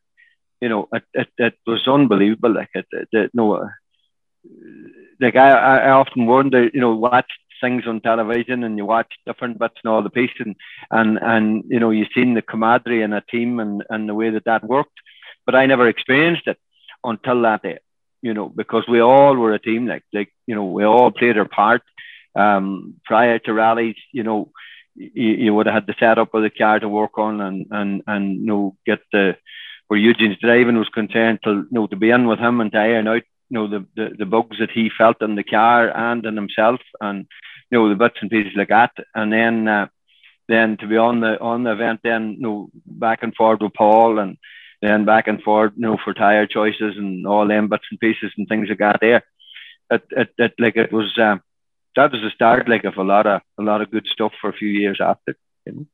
You 0.63 0.69
know, 0.71 0.83
it, 0.97 1.05
it, 1.21 1.29
it 1.47 1.55
was 1.71 1.83
unbelievable. 1.97 2.53
Like 2.59 2.73
it, 2.81 2.87
it, 3.01 3.09
it 3.21 3.31
no, 3.39 3.45
like 5.23 5.37
I, 5.45 5.49
I 5.87 5.89
often 6.01 6.23
wonder, 6.35 6.61
you 6.75 6.81
know, 6.83 6.95
watch 7.09 7.31
things 7.61 7.83
on 7.87 7.99
television 7.99 8.59
and 8.63 8.77
you 8.79 8.85
watch 8.95 9.11
different 9.27 9.59
bits 9.61 9.79
and 9.81 9.89
all 9.91 10.03
the 10.03 10.15
pieces 10.19 10.39
and, 10.45 10.55
and, 10.99 11.11
and 11.31 11.45
you 11.73 11.79
know, 11.81 11.91
you've 11.95 12.15
seen 12.15 12.33
the 12.33 12.41
camaraderie 12.51 13.03
in 13.05 13.13
a 13.13 13.27
team 13.33 13.59
and, 13.63 13.83
and 13.91 14.01
the 14.07 14.17
way 14.21 14.29
that 14.31 14.47
that 14.49 14.63
worked. 14.73 14.97
But 15.45 15.55
I 15.55 15.63
never 15.65 15.87
experienced 15.87 16.47
it 16.51 16.59
until 17.11 17.39
that 17.41 17.61
day, 17.67 17.79
you 18.27 18.33
know, 18.33 18.47
because 18.61 18.85
we 18.87 18.99
all 19.01 19.35
were 19.35 19.53
a 19.53 19.65
team. 19.67 19.81
Like, 19.93 20.05
like, 20.17 20.31
you 20.49 20.55
know, 20.55 20.67
we 20.77 20.83
all 20.85 21.11
played 21.19 21.37
our 21.37 21.51
part. 21.61 21.83
Um, 22.43 22.67
prior 23.09 23.37
to 23.39 23.53
rallies, 23.53 23.99
you 24.17 24.23
know, 24.27 24.39
you, 24.95 25.29
you 25.45 25.53
would 25.53 25.65
have 25.65 25.75
had 25.75 25.87
the 25.87 25.95
setup 25.99 26.33
of 26.33 26.43
the 26.43 26.49
car 26.49 26.79
to 26.79 26.89
work 26.89 27.17
on 27.17 27.41
and 27.41 27.67
and 27.71 28.03
and 28.07 28.39
you 28.39 28.45
know 28.45 28.75
get 28.85 28.99
the 29.11 29.35
where 29.87 29.99
Eugene's 29.99 30.37
driving 30.39 30.77
was 30.77 30.89
concerned 30.89 31.39
to 31.43 31.51
you 31.51 31.67
know 31.71 31.87
to 31.87 31.95
be 31.95 32.09
in 32.09 32.27
with 32.27 32.39
him 32.39 32.61
and 32.61 32.71
to 32.71 32.77
iron 32.77 33.07
out 33.07 33.23
you 33.49 33.55
know 33.57 33.67
the, 33.67 33.85
the, 33.95 34.15
the 34.19 34.25
bugs 34.25 34.57
that 34.59 34.71
he 34.71 34.89
felt 34.97 35.21
in 35.21 35.35
the 35.35 35.43
car 35.43 35.89
and 35.95 36.25
in 36.25 36.35
himself 36.35 36.81
and 37.01 37.27
you 37.73 37.79
know, 37.79 37.89
the 37.89 37.95
bits 37.95 38.17
and 38.21 38.29
pieces 38.29 38.53
like 38.55 38.69
that. 38.69 38.91
And 39.15 39.33
then, 39.33 39.67
uh, 39.67 39.87
then 40.47 40.77
to 40.77 40.87
be 40.87 40.97
on 40.97 41.21
the 41.21 41.39
on 41.39 41.63
the 41.63 41.71
event, 41.71 42.01
then 42.03 42.33
you 42.33 42.41
know, 42.41 42.69
back 42.85 43.23
and 43.23 43.33
forth 43.33 43.61
with 43.61 43.73
Paul, 43.73 44.19
and 44.19 44.37
then 44.79 45.05
back 45.05 45.27
and 45.27 45.41
forth, 45.41 45.73
you 45.75 45.81
know, 45.81 45.97
for 46.03 46.13
tire 46.13 46.45
choices 46.45 46.97
and 46.97 47.25
all 47.25 47.47
them 47.47 47.69
bits 47.69 47.85
and 47.89 47.99
pieces 47.99 48.31
and 48.37 48.47
things 48.47 48.69
like 48.69 48.77
that. 48.77 48.99
There, 49.01 49.23
it, 49.89 50.03
it, 50.11 50.29
it 50.37 50.53
like 50.59 50.75
it 50.75 50.93
was. 50.93 51.17
Um, 51.17 51.41
that 51.95 52.11
was 52.11 52.21
the 52.21 52.31
start, 52.31 52.67
like 52.67 52.83
of 52.83 52.97
a 52.97 53.03
lot 53.03 53.27
of 53.27 53.41
a 53.59 53.63
lot 53.63 53.81
of 53.81 53.91
good 53.91 54.07
stuff 54.07 54.33
for 54.41 54.49
a 54.49 54.53
few 54.53 54.69
years 54.69 54.99
after. 55.01 55.35
You 55.65 55.73
know? 55.73 55.85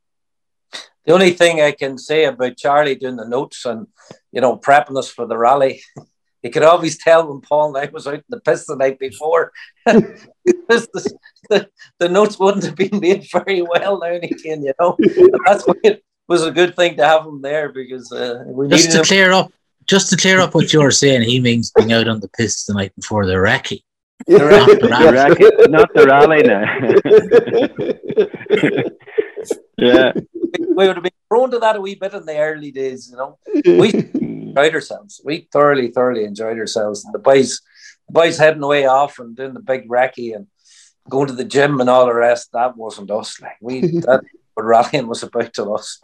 The 1.05 1.13
only 1.13 1.31
thing 1.31 1.61
I 1.61 1.71
can 1.71 1.97
say 1.97 2.25
about 2.25 2.57
Charlie 2.57 2.95
doing 2.95 3.15
the 3.15 3.27
notes 3.27 3.65
and 3.65 3.87
you 4.31 4.41
know 4.41 4.57
prepping 4.57 4.97
us 4.97 5.09
for 5.09 5.25
the 5.25 5.37
rally, 5.37 5.81
you 6.43 6.49
could 6.49 6.63
always 6.63 6.97
tell 6.97 7.27
when 7.27 7.41
Paul 7.41 7.75
and 7.75 7.85
I 7.85 7.91
was 7.91 8.07
out 8.07 8.15
in 8.15 8.23
the 8.29 8.39
piss 8.39 8.65
the 8.65 8.75
night 8.75 8.99
before. 8.99 9.51
the, 9.85 11.07
the, 11.49 11.69
the, 11.99 12.09
notes 12.09 12.39
wouldn't 12.39 12.65
have 12.65 12.75
been 12.75 12.99
made 12.99 13.27
very 13.31 13.61
well 13.61 13.99
now 13.99 14.07
and 14.07 14.23
again, 14.23 14.63
you 14.63 14.73
know. 14.79 14.95
And 14.99 15.35
that's 15.45 15.65
why 15.65 15.73
it 15.83 16.03
was 16.27 16.45
a 16.45 16.51
good 16.51 16.75
thing 16.75 16.95
to 16.97 17.05
have 17.05 17.25
him 17.25 17.41
there 17.41 17.69
because 17.69 18.11
uh, 18.11 18.43
we 18.45 18.67
just 18.67 18.91
to 18.91 18.99
him. 18.99 19.05
clear 19.05 19.31
up, 19.31 19.51
just 19.85 20.09
to 20.11 20.17
clear 20.17 20.39
up 20.39 20.53
what 20.53 20.71
you're 20.71 20.91
saying, 20.91 21.23
he 21.23 21.39
means 21.39 21.71
being 21.71 21.91
out 21.91 22.07
on 22.07 22.19
the 22.19 22.29
piss 22.29 22.65
the 22.65 22.73
night 22.73 22.95
before 22.95 23.25
the 23.25 23.33
recce. 23.33 23.81
The 24.27 24.45
rally. 25.13 25.69
not 25.69 25.93
the 25.93 26.05
rally 26.05 26.43
now. 26.43 26.63
yeah. 29.77 30.11
We 30.59 30.87
would 30.87 30.95
have 30.97 31.03
been 31.03 31.11
prone 31.29 31.51
to 31.51 31.59
that 31.59 31.75
a 31.75 31.81
wee 31.81 31.95
bit 31.95 32.13
in 32.13 32.25
the 32.25 32.37
early 32.37 32.71
days, 32.71 33.09
you 33.09 33.17
know. 33.17 33.37
We 33.65 33.93
enjoyed 34.13 34.73
ourselves. 34.73 35.21
We 35.23 35.47
thoroughly, 35.51 35.89
thoroughly 35.89 36.25
enjoyed 36.25 36.57
ourselves. 36.57 37.05
And 37.05 37.13
the 37.13 37.19
boys, 37.19 37.61
the 38.07 38.13
boys 38.13 38.37
heading 38.37 38.63
away 38.63 38.85
off 38.85 39.19
and 39.19 39.35
doing 39.35 39.53
the 39.53 39.61
big 39.61 39.87
recce 39.87 40.35
and 40.35 40.47
going 41.09 41.27
to 41.27 41.33
the 41.33 41.45
gym 41.45 41.79
and 41.79 41.89
all 41.89 42.05
the 42.05 42.13
rest. 42.13 42.51
That 42.53 42.77
wasn't 42.77 43.11
us. 43.11 43.39
Like 43.41 43.57
we, 43.61 43.81
that 43.81 44.21
what 44.53 44.65
rallying 44.65 45.07
was 45.07 45.23
about 45.23 45.53
to 45.53 45.73
us. 45.73 45.99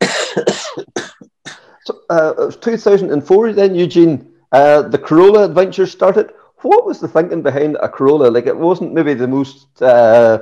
so, 1.86 2.00
uh, 2.10 2.50
2004 2.50 3.52
then, 3.52 3.74
Eugene. 3.74 4.32
Uh, 4.52 4.82
the 4.82 4.98
Corolla 4.98 5.44
adventure 5.44 5.86
started. 5.86 6.32
What 6.62 6.84
was 6.84 7.00
the 7.00 7.08
thinking 7.08 7.42
behind 7.42 7.76
a 7.80 7.88
Corolla? 7.88 8.28
Like, 8.28 8.46
it 8.46 8.56
wasn't 8.56 8.92
maybe 8.92 9.14
the 9.14 9.28
most, 9.28 9.80
uh, 9.80 10.38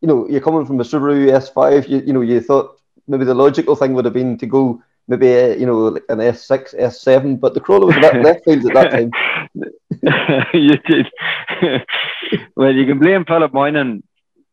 you 0.00 0.08
know, 0.08 0.26
you're 0.28 0.40
coming 0.40 0.64
from 0.64 0.80
a 0.80 0.84
Subaru 0.84 1.30
S5, 1.30 1.88
you, 1.88 1.98
you 2.06 2.12
know, 2.12 2.22
you 2.22 2.40
thought 2.40 2.80
maybe 3.06 3.24
the 3.24 3.34
logical 3.34 3.76
thing 3.76 3.92
would 3.94 4.04
have 4.04 4.14
been 4.14 4.38
to 4.38 4.46
go 4.46 4.82
maybe 5.08 5.34
uh, 5.34 5.54
you 5.54 5.66
know 5.66 5.88
like 5.88 6.04
an 6.08 6.18
S6, 6.18 6.78
S7, 6.78 7.38
but 7.38 7.54
the 7.54 7.60
Corolla 7.60 7.86
was 7.86 7.96
a 7.96 8.00
bit 8.00 8.22
left 8.22 8.44
field 8.44 8.64
at 8.66 8.74
that 8.74 8.90
time. 8.90 9.10
you 10.54 10.76
did. 10.78 11.06
well, 12.56 12.72
you 12.72 12.86
can 12.86 12.98
blame 12.98 13.24
Philip 13.24 13.52
Moynan, 13.52 14.02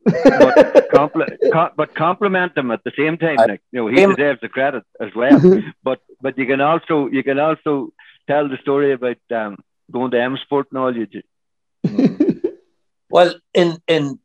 but, 0.03 0.89
compl- 0.91 1.51
com- 1.51 1.71
but 1.75 1.95
compliment 1.95 2.57
him 2.57 2.71
at 2.71 2.83
the 2.83 2.91
same 2.97 3.17
time. 3.17 3.35
Like, 3.37 3.61
you 3.71 3.79
know, 3.79 3.87
he 3.87 4.05
deserves 4.05 4.41
the 4.41 4.49
credit 4.49 4.83
as 4.99 5.13
well. 5.15 5.39
but 5.83 6.01
but 6.21 6.37
you 6.37 6.45
can 6.45 6.61
also 6.61 7.07
you 7.07 7.23
can 7.23 7.39
also 7.39 7.93
tell 8.27 8.47
the 8.47 8.57
story 8.57 8.93
about 8.93 9.17
um, 9.31 9.57
going 9.91 10.11
to 10.11 10.21
M 10.21 10.37
Sport 10.37 10.67
and 10.71 10.79
all 10.79 10.95
you 10.95 11.07
do. 11.07 11.21
well, 13.09 13.33
in 13.53 13.77
in 13.87 14.19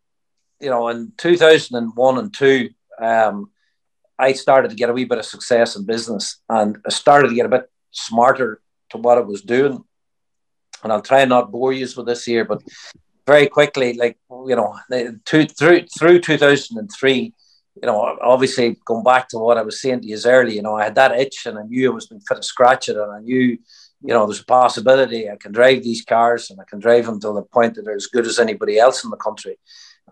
you 0.61 0.71
know 0.71 0.89
in 0.89 1.13
two 1.17 1.37
thousand 1.37 1.77
and 1.77 1.95
one 1.95 2.19
and 2.19 2.33
two. 2.33 2.71
Um, 3.01 3.51
I 4.19 4.33
started 4.33 4.71
to 4.71 4.77
get 4.77 4.91
a 4.91 4.93
wee 4.93 5.05
bit 5.05 5.19
of 5.19 5.25
success 5.25 5.77
in 5.77 5.85
business 5.85 6.41
and 6.49 6.79
I 6.87 6.91
started 6.91 7.29
to 7.29 7.35
get 7.35 7.47
a 7.47 7.49
bit 7.49 7.69
smarter 7.91 8.61
to 8.91 8.99
what 8.99 9.19
I 9.19 9.23
was 9.23 9.43
doing. 9.43 9.85
And 10.83 10.93
I'll 10.93 11.03
try 11.03 11.21
and 11.21 11.31
not 11.31 11.51
bore 11.51 11.73
you 11.73 11.89
with 11.97 12.07
this 12.07 12.25
here, 12.25 12.45
but 12.45 12.63
very 13.27 13.47
quickly, 13.47 13.95
like, 13.95 14.19
you 14.31 14.57
know, 14.57 14.77
two, 15.25 15.47
through, 15.47 15.87
through 15.99 16.21
2003, 16.21 17.35
you 17.83 17.87
know, 17.87 18.17
obviously 18.23 18.77
going 18.85 19.03
back 19.03 19.29
to 19.29 19.39
what 19.39 19.59
I 19.59 19.63
was 19.63 19.81
saying 19.81 20.03
to 20.03 20.07
you 20.07 20.19
earlier, 20.25 20.55
you 20.55 20.63
know, 20.63 20.77
I 20.77 20.85
had 20.85 20.95
that 20.95 21.19
itch 21.19 21.47
and 21.47 21.59
I 21.59 21.63
knew 21.63 21.91
I 21.91 21.95
was 21.95 22.07
fit 22.09 22.37
to 22.37 22.43
scratch 22.43 22.89
it 22.89 22.97
and 22.97 23.11
I 23.11 23.21
knew, 23.21 23.59
you 24.03 24.15
know, 24.15 24.27
there's 24.27 24.41
a 24.41 24.45
possibility 24.45 25.29
I 25.29 25.37
can 25.37 25.53
drive 25.53 25.83
these 25.83 26.05
cars 26.05 26.51
and 26.51 26.61
I 26.61 26.65
can 26.65 26.79
drive 26.79 27.07
them 27.07 27.21
to 27.21 27.33
the 27.33 27.43
point 27.43 27.75
that 27.75 27.85
they're 27.85 27.97
as 27.97 28.07
good 28.07 28.27
as 28.27 28.39
anybody 28.39 28.79
else 28.79 29.03
in 29.03 29.11
the 29.11 29.17
country. 29.17 29.59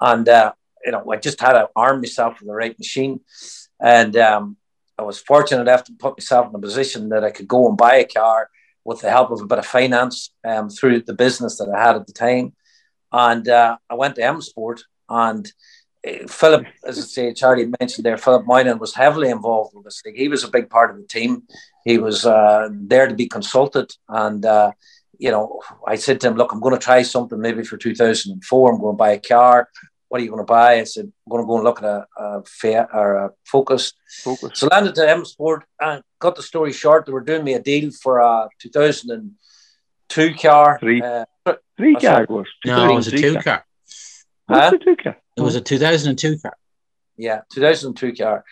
And, 0.00 0.28
uh, 0.28 0.52
you 0.84 0.92
know, 0.92 1.04
I 1.12 1.16
just 1.16 1.40
had 1.40 1.52
to 1.52 1.68
arm 1.76 2.00
myself 2.00 2.40
with 2.40 2.48
the 2.48 2.54
right 2.54 2.76
machine. 2.78 3.20
And 3.80 4.16
um, 4.16 4.56
I 4.98 5.02
was 5.02 5.18
fortunate 5.18 5.62
enough 5.62 5.84
to 5.84 5.92
put 5.92 6.18
myself 6.18 6.48
in 6.48 6.54
a 6.54 6.58
position 6.58 7.10
that 7.10 7.24
I 7.24 7.30
could 7.30 7.48
go 7.48 7.68
and 7.68 7.76
buy 7.76 7.96
a 7.96 8.04
car 8.04 8.48
with 8.84 9.00
the 9.00 9.10
help 9.10 9.30
of 9.30 9.40
a 9.40 9.46
bit 9.46 9.58
of 9.58 9.66
finance 9.66 10.32
um, 10.44 10.68
through 10.68 11.02
the 11.02 11.14
business 11.14 11.58
that 11.58 11.68
I 11.68 11.80
had 11.80 11.96
at 11.96 12.06
the 12.06 12.12
time. 12.12 12.54
And 13.12 13.48
uh, 13.48 13.76
I 13.90 13.94
went 13.94 14.16
to 14.16 14.24
M 14.24 14.40
Sport 14.40 14.82
and 15.08 15.50
uh, 16.06 16.26
Philip, 16.28 16.66
as 16.84 16.98
I 16.98 17.02
say, 17.02 17.34
Charlie 17.34 17.72
mentioned 17.80 18.04
there, 18.04 18.18
Philip 18.18 18.46
Moynan 18.46 18.78
was 18.78 18.94
heavily 18.94 19.30
involved 19.30 19.74
with 19.74 19.84
this. 19.84 20.02
Like 20.04 20.14
he 20.14 20.28
was 20.28 20.44
a 20.44 20.50
big 20.50 20.70
part 20.70 20.90
of 20.90 20.96
the 20.96 21.06
team. 21.06 21.42
He 21.84 21.98
was 21.98 22.26
uh, 22.26 22.68
there 22.72 23.06
to 23.06 23.14
be 23.14 23.28
consulted. 23.28 23.90
And, 24.08 24.44
uh, 24.44 24.72
you 25.18 25.30
know, 25.30 25.60
I 25.86 25.96
said 25.96 26.20
to 26.20 26.28
him, 26.28 26.34
look, 26.34 26.52
I'm 26.52 26.60
going 26.60 26.74
to 26.74 26.80
try 26.80 27.02
something 27.02 27.40
maybe 27.40 27.62
for 27.62 27.76
2004. 27.76 28.72
I'm 28.72 28.80
going 28.80 28.94
to 28.94 28.96
buy 28.96 29.12
a 29.12 29.20
car 29.20 29.68
what 30.12 30.20
are 30.20 30.24
you 30.24 30.30
going 30.30 30.46
to 30.46 30.52
buy? 30.52 30.78
I 30.78 30.84
said, 30.84 31.06
I'm 31.06 31.30
going 31.30 31.42
to 31.42 31.46
go 31.46 31.54
and 31.54 31.64
look 31.64 31.82
at 31.82 31.86
a, 31.86 32.06
a 32.18 32.44
fair 32.44 32.86
or 32.94 33.14
a 33.14 33.30
Focus. 33.46 33.94
Focus. 34.22 34.50
So 34.58 34.66
landed 34.66 34.94
to 34.96 35.08
M 35.08 35.24
Sport 35.24 35.64
and 35.80 36.02
cut 36.20 36.36
the 36.36 36.42
story 36.42 36.70
short. 36.74 37.06
They 37.06 37.12
were 37.12 37.22
doing 37.22 37.42
me 37.42 37.54
a 37.54 37.62
deal 37.62 37.90
for 37.90 38.18
a 38.18 38.50
2002 38.58 40.34
car. 40.34 40.78
Three, 40.80 41.00
uh, 41.00 41.24
three 41.76 41.94
car 41.96 42.26
was. 42.28 42.46
No, 42.64 42.90
it 42.90 42.94
was 42.94 43.08
a 43.08 43.16
two 43.16 43.34
car. 43.34 43.42
car. 43.42 43.64
Huh? 44.48 44.70
a 44.74 44.78
two 44.78 44.96
car? 44.96 45.16
It 45.36 45.40
was 45.40 45.56
a 45.56 45.60
2002 45.60 46.38
car. 46.38 46.56
Yeah, 47.16 47.42
2002 47.52 48.14
car. 48.14 48.44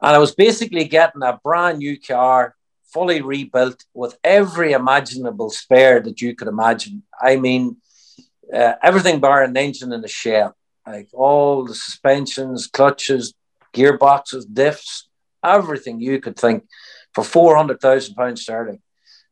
And 0.00 0.16
I 0.16 0.18
was 0.18 0.34
basically 0.34 0.84
getting 0.84 1.22
a 1.22 1.38
brand 1.42 1.78
new 1.78 1.98
car, 1.98 2.54
fully 2.92 3.22
rebuilt 3.22 3.84
with 3.94 4.16
every 4.22 4.72
imaginable 4.72 5.50
spare 5.50 6.00
that 6.00 6.20
you 6.20 6.34
could 6.34 6.48
imagine. 6.48 7.02
I 7.20 7.36
mean, 7.36 7.76
uh, 8.52 8.74
everything 8.82 9.20
bar 9.20 9.42
an 9.42 9.56
engine 9.56 9.92
and 9.92 10.04
a 10.04 10.08
shell 10.08 10.54
like 10.86 11.08
all 11.12 11.64
the 11.64 11.74
suspensions, 11.74 12.66
clutches, 12.66 13.34
gearboxes, 13.72 14.46
diffs, 14.46 15.04
everything 15.44 16.00
you 16.00 16.20
could 16.20 16.36
think 16.36 16.64
for 17.14 17.24
four 17.24 17.56
hundred 17.56 17.80
thousand 17.80 18.14
pounds 18.14 18.42
sterling, 18.42 18.80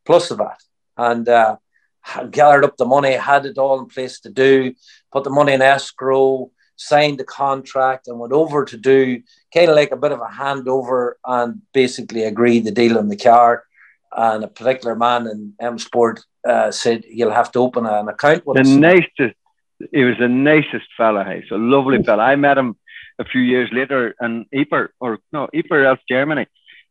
plus 0.04 0.28
the 0.28 0.36
VAT, 0.36 0.62
and 0.96 1.28
uh, 1.28 1.56
gathered 2.30 2.64
up 2.64 2.76
the 2.76 2.84
money, 2.84 3.12
had 3.12 3.46
it 3.46 3.58
all 3.58 3.78
in 3.80 3.86
place 3.86 4.20
to 4.20 4.30
do, 4.30 4.74
put 5.12 5.24
the 5.24 5.30
money 5.30 5.52
in 5.52 5.62
escrow, 5.62 6.50
signed 6.76 7.18
the 7.18 7.24
contract, 7.24 8.08
and 8.08 8.18
went 8.18 8.32
over 8.32 8.64
to 8.64 8.76
do 8.76 9.22
kind 9.52 9.70
of 9.70 9.76
like 9.76 9.92
a 9.92 9.96
bit 9.96 10.12
of 10.12 10.20
a 10.20 10.26
handover 10.26 11.12
and 11.26 11.62
basically 11.72 12.24
agreed 12.24 12.64
the 12.64 12.70
deal 12.70 12.98
on 12.98 13.08
the 13.08 13.16
car. 13.16 13.64
And 14.16 14.42
a 14.44 14.48
particular 14.48 14.96
man 14.96 15.26
in 15.26 15.54
M 15.60 15.78
Sport 15.78 16.20
uh, 16.48 16.70
said 16.70 17.04
you'll 17.08 17.30
have 17.32 17.52
to 17.52 17.60
open 17.60 17.86
an 17.86 18.08
account 18.08 18.46
with 18.46 18.56
the 18.56 18.62
us. 18.62 18.68
nicest 18.68 19.36
he 19.92 20.04
was 20.04 20.16
the 20.18 20.28
nicest 20.28 20.86
fella. 20.96 21.24
He's 21.24 21.50
a 21.50 21.56
lovely 21.56 22.02
fella. 22.02 22.24
I 22.24 22.36
met 22.36 22.58
him 22.58 22.76
a 23.18 23.24
few 23.24 23.40
years 23.40 23.70
later 23.72 24.14
in 24.20 24.46
Ypres, 24.52 24.90
or 25.00 25.18
no, 25.32 25.48
Ypres, 25.54 25.86
else 25.86 26.00
Germany, 26.08 26.46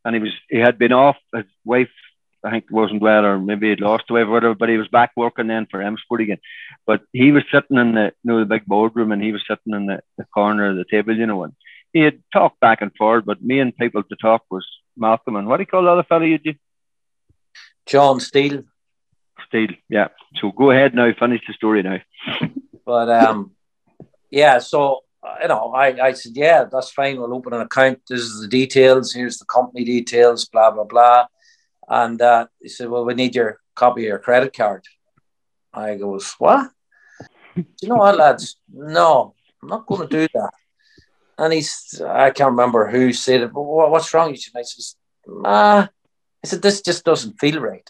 and 0.06 0.15
he 0.15 0.22
was 0.22 0.31
he 0.49 0.57
had 0.57 0.77
been 0.77 0.94
off. 0.94 1.18
His 1.34 1.45
wife, 1.65 1.90
I 2.44 2.52
think, 2.52 2.66
wasn't 2.72 3.02
well, 3.02 3.26
or 3.26 3.38
maybe 3.38 3.70
he'd 3.70 3.82
lost 3.82 4.06
away, 4.10 4.24
whatever. 4.24 4.56
But 4.56 4.70
he 4.70 4.78
was 4.78 4.88
back 4.88 5.11
working 5.16 5.48
then 5.48 5.68
for 5.70 5.82
M 5.82 5.98
Sport 5.98 6.22
again. 6.22 6.40
But 6.86 7.02
he 7.11 7.32
was 7.32 7.44
sitting 7.52 7.78
in 7.78 7.94
the 7.94 8.14
you 8.24 8.32
know 8.32 8.40
the 8.40 8.45
big 8.45 8.66
boardroom, 8.66 9.11
and 9.11 9.22
he 9.22 9.32
was 9.32 9.44
sitting 9.48 9.74
in 9.74 9.88
the, 9.88 10.02
the 10.18 10.26
corner 10.34 10.70
of 10.70 10.78
the 10.78 10.86
table, 10.90 11.16
you 11.16 11.26
know, 11.26 11.44
and 11.44 11.53
he 11.94 12.02
had 12.02 12.22
talked 12.32 12.60
back 12.60 12.82
and 12.82 12.95
forth. 12.95 13.26
But 13.26 13.44
me 13.44 13.60
and 13.60 13.76
people 13.76 14.03
to 14.03 14.16
talk 14.16 14.44
was 14.49 14.66
Malcolm 14.99 15.36
and 15.36 15.48
what 15.48 15.57
do 15.57 15.61
you 15.64 15.68
call 15.68 15.84
the 15.84 15.90
other 15.90 16.03
fellow 16.03 16.26
you 16.26 16.38
do? 16.38 16.53
John 17.86 18.20
Steele. 18.20 18.64
Steele, 19.48 19.76
yeah. 19.90 20.10
So 20.36 20.52
go 20.52 20.72
ahead 20.72 20.94
now, 20.94 21.11
finish 21.18 21.41
the 21.48 21.53
story 21.53 21.82
now. 21.82 21.99
But 22.86 23.10
um, 23.10 23.52
yeah, 24.30 24.60
so 24.60 25.02
you 25.41 25.48
know, 25.48 25.74
I, 25.74 26.07
I 26.07 26.14
said, 26.14 26.32
yeah, 26.36 26.64
that's 26.64 26.91
fine. 26.91 27.20
We'll 27.20 27.34
open 27.34 27.53
an 27.53 27.61
account. 27.61 28.02
This 28.07 28.22
is 28.22 28.41
the 28.41 28.48
details. 28.48 29.14
Here's 29.14 29.38
the 29.38 29.45
company 29.45 29.84
details. 29.84 30.45
Blah 30.45 30.72
blah 30.72 30.86
blah. 30.86 31.28
And 31.90 32.22
uh, 32.22 32.48
he 32.61 32.70
said, 32.70 32.90
well, 32.90 33.03
we 33.03 33.16
need 33.16 33.36
your 33.36 33.60
copy 33.76 34.03
of 34.03 34.07
your 34.10 34.20
credit 34.20 34.56
card. 34.56 34.84
I 35.74 35.95
goes, 35.95 36.36
what? 36.38 36.70
Do 37.56 37.66
you 37.82 37.90
know 37.90 37.95
what, 37.95 38.18
lads? 38.18 38.57
No, 38.72 39.34
I'm 39.61 39.70
not 39.70 39.88
going 39.88 40.07
to 40.07 40.18
do 40.18 40.28
that. 40.34 40.52
And 41.38 41.53
he's, 41.53 42.02
I 42.06 42.32
can't 42.32 42.52
remember 42.52 42.90
who 42.90 43.11
said 43.11 43.41
it, 43.41 43.53
but 43.53 43.61
what's 43.64 44.14
wrong? 44.14 44.30
And 44.30 44.38
I 44.56 44.61
said, 44.61 44.98
ah, 45.45 45.90
I 46.44 46.48
said, 46.48 46.61
this 46.61 46.82
just 46.82 47.03
doesn't 47.03 47.40
feel 47.40 47.60
right. 47.60 47.90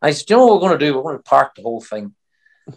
I 0.00 0.12
said, 0.12 0.30
you 0.30 0.36
know 0.36 0.46
what 0.46 0.54
we're 0.54 0.68
going 0.68 0.78
to 0.78 0.86
do? 0.86 0.96
We're 0.96 1.02
going 1.02 1.16
to 1.18 1.22
park 1.22 1.54
the 1.54 1.62
whole 1.62 1.80
thing. 1.80 2.14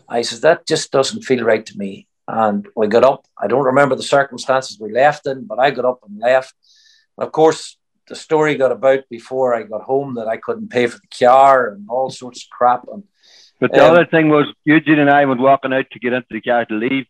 I 0.09 0.23
says, 0.23 0.41
that 0.41 0.67
just 0.67 0.91
doesn't 0.91 1.23
feel 1.23 1.43
right 1.43 1.65
to 1.65 1.77
me. 1.77 2.07
And 2.27 2.67
we 2.75 2.87
got 2.87 3.03
up. 3.03 3.25
I 3.39 3.47
don't 3.47 3.65
remember 3.65 3.95
the 3.95 4.03
circumstances 4.03 4.79
we 4.79 4.91
left 4.91 5.27
in, 5.27 5.45
but 5.45 5.59
I 5.59 5.71
got 5.71 5.85
up 5.85 5.99
and 6.07 6.19
left. 6.19 6.53
And 7.17 7.27
of 7.27 7.31
course, 7.31 7.77
the 8.07 8.15
story 8.15 8.55
got 8.55 8.71
about 8.71 9.03
before 9.09 9.53
I 9.55 9.63
got 9.63 9.81
home 9.81 10.15
that 10.15 10.27
I 10.27 10.37
couldn't 10.37 10.69
pay 10.69 10.87
for 10.87 10.97
the 10.97 11.25
car 11.25 11.69
and 11.69 11.85
all 11.89 12.09
sorts 12.09 12.43
of 12.43 12.49
crap. 12.49 12.85
And 12.91 13.03
But 13.59 13.71
the 13.73 13.83
Um, 13.85 13.91
other 13.91 14.05
thing 14.05 14.29
was 14.29 14.47
Eugene 14.65 14.99
and 14.99 15.09
I 15.09 15.25
were 15.25 15.35
walking 15.35 15.73
out 15.73 15.85
to 15.91 15.99
get 15.99 16.13
into 16.13 16.27
the 16.31 16.41
car 16.41 16.65
to 16.65 16.73
leave, 16.73 17.05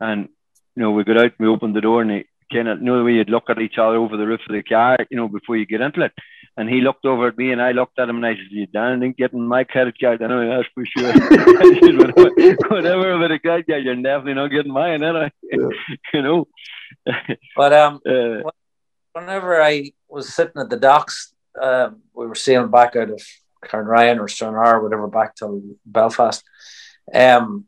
and 0.00 0.28
Eugene 0.28 0.28
and 0.28 0.30
I 0.30 0.30
were 0.30 0.30
walking 0.30 0.32
out 0.32 0.32
to 0.32 0.70
get 0.70 0.74
into 0.74 0.76
the 0.76 0.76
car 0.76 0.76
to 0.76 0.76
leave, 0.76 0.76
and 0.76 0.76
you 0.76 0.82
know 0.82 0.90
we 0.92 1.04
got 1.04 1.18
out, 1.18 1.32
and 1.38 1.46
we 1.46 1.48
opened 1.48 1.76
the 1.76 1.80
door, 1.82 2.02
and 2.02 2.10
he 2.10 2.24
kind 2.52 2.68
of 2.68 2.78
you 2.78 2.84
know 2.84 2.98
the 2.98 3.04
way 3.04 3.12
you'd 3.14 3.30
look 3.30 3.48
at 3.50 3.60
each 3.60 3.78
other 3.78 3.96
over 3.96 4.16
the 4.16 4.26
roof 4.26 4.40
of 4.48 4.54
the 4.54 4.62
car, 4.62 4.96
you 5.10 5.16
know, 5.16 5.28
before 5.28 5.56
you 5.56 5.66
get 5.66 5.80
into 5.80 6.02
it. 6.02 6.12
And 6.54 6.68
he 6.68 6.82
looked 6.82 7.06
over 7.06 7.28
at 7.28 7.38
me, 7.38 7.50
and 7.50 7.62
I 7.62 7.72
looked 7.72 7.98
at 7.98 8.10
him, 8.10 8.16
and 8.16 8.26
I 8.26 8.34
said, 8.34 8.50
"You 8.50 8.66
darn 8.66 9.02
ain't 9.02 9.16
getting 9.16 9.46
my 9.46 9.64
credit 9.64 9.98
card 9.98 10.20
anyway, 10.20 10.48
that's 10.48 10.68
for 10.74 10.84
sure." 10.84 11.12
Said, 11.82 11.96
"Whatever- 11.96 12.56
Whatever 12.68 13.18
with 13.18 13.32
a 13.32 13.38
credit 13.38 13.66
card, 13.66 13.84
you're 13.84 13.94
definitely 13.96 14.34
not 14.34 14.48
getting 14.48 14.72
mine 14.72 15.02
anyway. 15.02 15.32
you 16.14 16.22
know. 16.22 16.48
But 17.56 17.72
um, 17.72 18.00
Uh, 18.06 18.50
whenever 19.12 19.62
I 19.62 19.92
was 20.08 20.34
sitting 20.34 20.60
at 20.60 20.70
the 20.70 20.76
docks, 20.76 21.32
um, 21.60 22.02
we 22.14 22.26
were 22.26 22.34
sailing 22.34 22.70
back 22.70 22.96
out 22.96 23.10
of 23.10 23.22
Ryan 23.72 24.18
or 24.18 24.28
Stranraer, 24.28 24.76
or 24.76 24.82
whatever, 24.82 25.06
back 25.06 25.36
to 25.36 25.76
Belfast. 25.84 26.42
Um, 27.12 27.66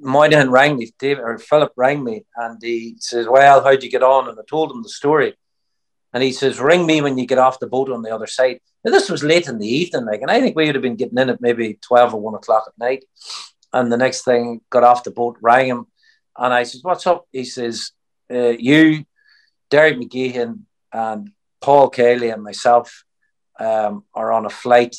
Moynihan 0.00 0.50
rang 0.50 0.76
me, 0.76 0.92
David 0.98 1.22
or 1.22 1.38
Philip 1.38 1.72
rang 1.76 2.04
me, 2.04 2.26
and 2.36 2.58
he 2.62 2.96
says, 2.98 3.26
"Well, 3.26 3.62
how'd 3.62 3.82
you 3.82 3.90
get 3.90 4.02
on?" 4.02 4.28
And 4.28 4.38
I 4.38 4.42
told 4.48 4.70
him 4.70 4.82
the 4.82 4.88
story, 4.88 5.34
and 6.12 6.22
he 6.22 6.32
says, 6.32 6.60
"Ring 6.60 6.84
me 6.86 7.00
when 7.00 7.16
you 7.16 7.26
get 7.26 7.38
off 7.38 7.60
the 7.60 7.66
boat 7.66 7.90
on 7.90 8.02
the 8.02 8.14
other 8.14 8.26
side." 8.26 8.60
Now 8.84 8.90
this 8.90 9.08
was 9.08 9.24
late 9.24 9.48
in 9.48 9.58
the 9.58 9.68
evening, 9.68 10.04
like, 10.04 10.20
and 10.20 10.30
I 10.30 10.40
think 10.40 10.56
we 10.56 10.66
would 10.66 10.74
have 10.74 10.82
been 10.82 10.96
getting 10.96 11.18
in 11.18 11.30
at 11.30 11.40
maybe 11.40 11.78
twelve 11.80 12.12
or 12.14 12.20
one 12.20 12.34
o'clock 12.34 12.64
at 12.66 12.78
night. 12.78 13.04
And 13.72 13.90
the 13.90 13.96
next 13.96 14.24
thing, 14.24 14.60
got 14.70 14.84
off 14.84 15.04
the 15.04 15.10
boat, 15.10 15.36
rang 15.40 15.68
him, 15.68 15.86
and 16.36 16.52
I 16.52 16.64
says, 16.64 16.82
"What's 16.82 17.06
up?" 17.06 17.26
He 17.32 17.44
says, 17.44 17.92
uh, 18.30 18.54
"You." 18.58 19.04
Derek 19.70 19.96
McGeehan 19.96 20.60
and 20.92 21.30
Paul 21.60 21.90
Kiely 21.90 22.32
and 22.32 22.42
myself 22.42 23.04
um, 23.58 24.04
are 24.14 24.32
on 24.32 24.46
a 24.46 24.50
flight 24.50 24.96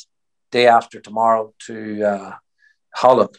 day 0.50 0.66
after 0.66 1.00
tomorrow 1.00 1.54
to 1.66 2.02
uh, 2.02 2.34
Holland. 2.94 3.36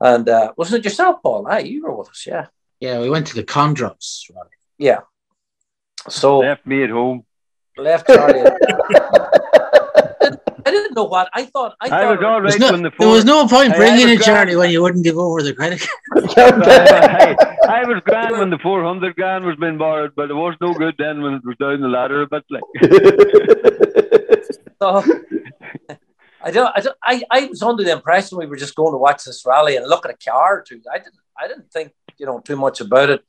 And 0.00 0.28
uh, 0.28 0.52
wasn't 0.56 0.80
it 0.80 0.84
yourself, 0.84 1.22
Paul? 1.22 1.46
Aye, 1.48 1.60
you 1.60 1.82
were 1.82 1.96
with 1.96 2.10
us, 2.10 2.24
yeah. 2.26 2.46
Yeah, 2.80 3.00
we 3.00 3.08
went 3.08 3.26
to 3.28 3.34
the 3.34 3.44
Condroz. 3.44 4.30
Right? 4.34 4.50
Yeah. 4.78 5.00
So 6.08 6.40
left 6.40 6.66
me 6.66 6.84
at 6.84 6.90
home. 6.90 7.24
left 7.76 8.06
Charlie. 8.06 8.50
I 10.96 11.00
didn't 11.00 11.04
know 11.04 11.10
what 11.10 11.28
I 11.34 11.44
thought. 11.44 11.76
I, 11.80 11.86
I 11.86 11.88
thought 11.88 12.18
was 12.18 12.24
all 12.24 12.40
There's 12.40 12.54
right 12.54 12.60
no- 12.60 12.72
when 12.72 12.82
the 12.82 12.92
there 12.98 13.08
was 13.08 13.24
no 13.24 13.46
point 13.46 13.72
I- 13.72 13.74
I 13.74 13.78
bringing 13.78 14.08
a 14.08 14.12
it, 14.12 14.22
Charlie, 14.22 14.46
grand. 14.54 14.58
when 14.58 14.70
you 14.70 14.82
wouldn't 14.82 15.04
give 15.04 15.18
over 15.18 15.42
the 15.42 15.54
credit 15.54 15.80
card. 15.80 16.24
I, 16.38 17.36
I 17.68 17.84
was 17.84 18.02
grand 18.04 18.38
when 18.38 18.50
the 18.50 18.58
400 18.58 19.14
grand 19.16 19.44
was 19.44 19.56
being 19.56 19.78
borrowed, 19.78 20.14
but 20.14 20.30
it 20.30 20.34
was 20.34 20.54
no 20.60 20.72
good 20.74 20.94
then 20.98 21.22
when 21.22 21.34
it 21.34 21.44
was 21.44 21.56
down 21.58 21.80
the 21.80 21.88
ladder 21.88 22.22
a 22.22 22.26
bit. 22.26 22.44
Like, 22.50 22.62
So 24.80 25.02
I 26.42 26.50
don't, 26.50 26.72
I 26.76 26.80
don't, 26.80 26.96
I, 27.02 27.22
I 27.30 27.46
was 27.46 27.62
under 27.62 27.82
the 27.82 27.92
impression 27.92 28.38
we 28.38 28.46
were 28.46 28.56
just 28.56 28.74
going 28.76 28.92
to 28.92 28.98
watch 28.98 29.24
this 29.24 29.44
rally 29.46 29.76
and 29.76 29.86
look 29.88 30.04
at 30.06 30.12
a 30.14 30.30
car 30.30 30.58
or 30.58 30.62
two. 30.62 30.80
I 30.92 30.98
didn't, 30.98 31.14
I 31.38 31.48
didn't 31.48 31.72
think, 31.72 31.92
you 32.18 32.26
know, 32.26 32.40
too 32.40 32.56
much 32.56 32.80
about 32.80 33.10
it. 33.10 33.24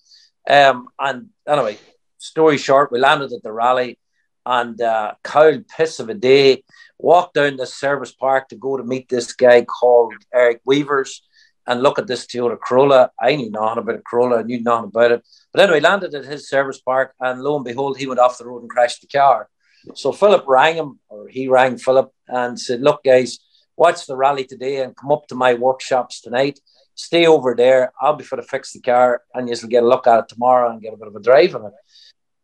Um, 0.50 0.88
and 1.00 1.30
anyway, 1.48 1.78
story 2.18 2.58
short, 2.58 2.92
we 2.92 3.00
landed 3.00 3.32
at 3.34 3.44
the 3.44 3.52
rally 3.52 3.98
and 4.46 4.80
uh, 4.82 5.14
Kyle 5.24 5.62
piss 5.76 6.00
of 6.00 6.10
a 6.10 6.14
day 6.14 6.64
walked 7.00 7.36
down 7.36 7.58
the 7.58 7.66
service 7.66 8.12
park 8.12 8.50
to 8.50 8.56
go 8.56 8.78
to 8.78 8.84
meet 8.84 9.10
this 9.10 9.34
guy 9.34 9.64
called 9.64 10.14
Eric 10.34 10.62
Wevers 10.66 11.22
and 11.68 11.84
look 11.84 12.00
at 12.00 12.08
this 12.08 12.26
Toyota 12.26 12.58
Corolla. 12.60 13.12
I 13.20 13.36
knew 13.36 13.52
nothing 13.52 13.80
about 13.80 13.96
a 13.96 14.02
Corolla, 14.02 14.40
I 14.40 14.44
knew 14.44 14.62
nothing 14.62 14.90
about 14.90 15.12
it. 15.12 15.28
But 15.54 15.64
anyway, 15.64 15.82
landed 15.82 16.16
at 16.16 16.26
his 16.26 16.50
service 16.50 16.80
park 16.80 17.14
and 17.20 17.42
lo 17.42 17.56
and 17.56 17.66
behold, 17.66 17.98
he 17.98 18.08
went 18.08 18.20
off 18.20 18.38
the 18.38 18.46
road 18.46 18.62
and 18.62 18.70
crashed 18.70 19.02
the 19.02 19.08
car. 19.08 19.50
So 19.94 20.12
Philip 20.12 20.46
rang 20.48 20.76
him, 20.76 21.00
or 21.08 21.28
he 21.28 21.48
rang 21.48 21.78
Philip 21.78 22.12
and 22.28 22.60
said, 22.60 22.82
Look, 22.82 23.04
guys, 23.04 23.40
watch 23.76 24.06
the 24.06 24.18
rally 24.18 24.44
today 24.44 24.82
and 24.82 24.96
come 24.96 25.12
up 25.12 25.28
to 25.28 25.36
my 25.36 25.54
workshops 25.54 26.22
tonight. 26.22 26.60
Stay 26.96 27.28
over 27.28 27.54
there. 27.56 27.94
I'll 28.02 28.16
be 28.16 28.24
for 28.24 28.38
to 28.38 28.42
fix 28.42 28.74
the 28.74 28.82
car 28.82 29.22
and 29.34 29.48
you'll 29.48 29.70
get 29.70 29.84
a 29.84 29.88
look 29.88 30.08
at 30.08 30.20
it 30.20 30.30
tomorrow 30.30 30.72
and 30.72 30.82
get 30.82 30.94
a 30.94 30.98
bit 30.98 31.08
of 31.08 31.16
a 31.16 31.22
drive 31.22 31.56
on 31.56 31.68
it. 31.68 31.74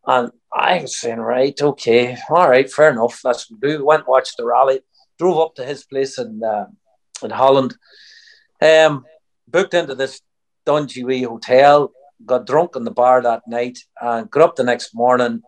And 0.05 0.31
I 0.53 0.81
was 0.81 0.97
saying, 0.97 1.19
Right, 1.19 1.59
okay, 1.61 2.17
all 2.29 2.49
right, 2.49 2.71
fair 2.71 2.91
enough. 2.91 3.21
That's 3.23 3.49
what 3.49 3.59
we 3.61 3.69
do. 3.69 3.85
Went 3.85 4.07
watched 4.07 4.37
the 4.37 4.45
rally, 4.45 4.81
drove 5.17 5.39
up 5.39 5.55
to 5.55 5.65
his 5.65 5.83
place 5.83 6.17
in, 6.17 6.41
uh, 6.43 6.65
in 7.21 7.29
Holland, 7.29 7.75
um, 8.61 9.05
booked 9.47 9.73
into 9.73 9.95
this 9.95 10.21
dungy 10.65 11.03
wee 11.03 11.23
hotel, 11.23 11.91
got 12.25 12.47
drunk 12.47 12.75
in 12.75 12.83
the 12.83 12.91
bar 12.91 13.21
that 13.21 13.43
night, 13.47 13.79
and 14.01 14.29
got 14.29 14.43
up 14.43 14.55
the 14.55 14.63
next 14.63 14.93
morning 14.93 15.41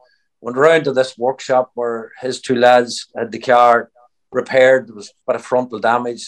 went 0.45 0.57
round 0.57 0.83
to 0.83 0.93
this 0.93 1.17
workshop 1.17 1.71
where 1.73 2.11
his 2.21 2.39
two 2.39 2.55
lads 2.55 3.07
had 3.17 3.31
the 3.31 3.39
car 3.39 3.89
repaired. 4.31 4.87
There 4.87 4.95
was 4.95 5.09
a 5.09 5.31
bit 5.31 5.37
of 5.37 5.45
frontal 5.45 5.79
damage, 5.79 6.27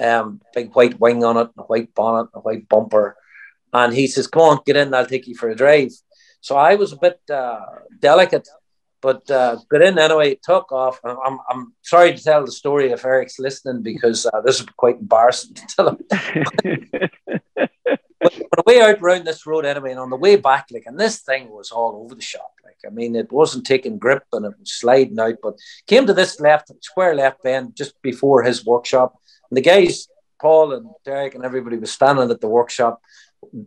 um, 0.00 0.40
big 0.54 0.72
white 0.74 1.00
wing 1.00 1.24
on 1.24 1.36
it, 1.36 1.50
a 1.58 1.62
white 1.62 1.92
bonnet, 1.92 2.28
a 2.34 2.38
white 2.38 2.68
bumper. 2.68 3.16
And 3.72 3.92
he 3.92 4.06
says, 4.06 4.28
Come 4.28 4.42
on, 4.42 4.60
get 4.64 4.76
in, 4.76 4.94
I'll 4.94 5.06
take 5.06 5.26
you 5.26 5.34
for 5.34 5.48
a 5.48 5.56
drive. 5.56 5.90
So 6.40 6.56
I 6.56 6.76
was 6.76 6.92
a 6.92 6.96
bit 6.96 7.20
uh, 7.30 7.60
delicate, 7.98 8.48
but 9.00 9.28
uh, 9.30 9.58
got 9.68 9.82
in 9.82 9.98
anyway, 9.98 10.38
took 10.42 10.70
off. 10.72 11.00
I'm, 11.04 11.38
I'm, 11.48 11.74
sorry 11.82 12.14
to 12.14 12.22
tell 12.22 12.44
the 12.44 12.52
story 12.52 12.90
if 12.90 13.04
Eric's 13.04 13.38
listening 13.38 13.82
because 13.82 14.26
uh, 14.26 14.40
this 14.42 14.60
is 14.60 14.66
quite 14.76 15.00
embarrassing 15.00 15.54
to 15.54 15.66
tell 15.66 15.88
him. 15.88 15.98
but, 18.20 18.50
but 18.50 18.66
way 18.66 18.80
out 18.80 19.00
round 19.00 19.26
this 19.26 19.46
road 19.46 19.64
anyway, 19.64 19.90
and 19.90 20.00
on 20.00 20.10
the 20.10 20.16
way 20.16 20.36
back, 20.36 20.66
like, 20.70 20.84
and 20.86 20.98
this 20.98 21.20
thing 21.20 21.48
was 21.50 21.70
all 21.70 22.02
over 22.02 22.14
the 22.14 22.22
shop. 22.22 22.52
Like, 22.64 22.78
I 22.86 22.94
mean, 22.94 23.16
it 23.16 23.32
wasn't 23.32 23.66
taking 23.66 23.98
grip 23.98 24.24
and 24.32 24.44
it 24.44 24.54
was 24.58 24.72
sliding 24.72 25.18
out, 25.18 25.36
but 25.42 25.58
came 25.86 26.06
to 26.06 26.14
this 26.14 26.40
left 26.40 26.70
square 26.82 27.14
left 27.14 27.42
bend 27.42 27.76
just 27.76 28.00
before 28.02 28.42
his 28.42 28.64
workshop. 28.64 29.16
And 29.50 29.56
the 29.56 29.62
guys, 29.62 30.08
Paul 30.40 30.72
and 30.72 30.88
Derek 31.04 31.34
and 31.34 31.44
everybody 31.44 31.78
was 31.78 31.90
standing 31.90 32.30
at 32.30 32.40
the 32.40 32.48
workshop 32.48 33.00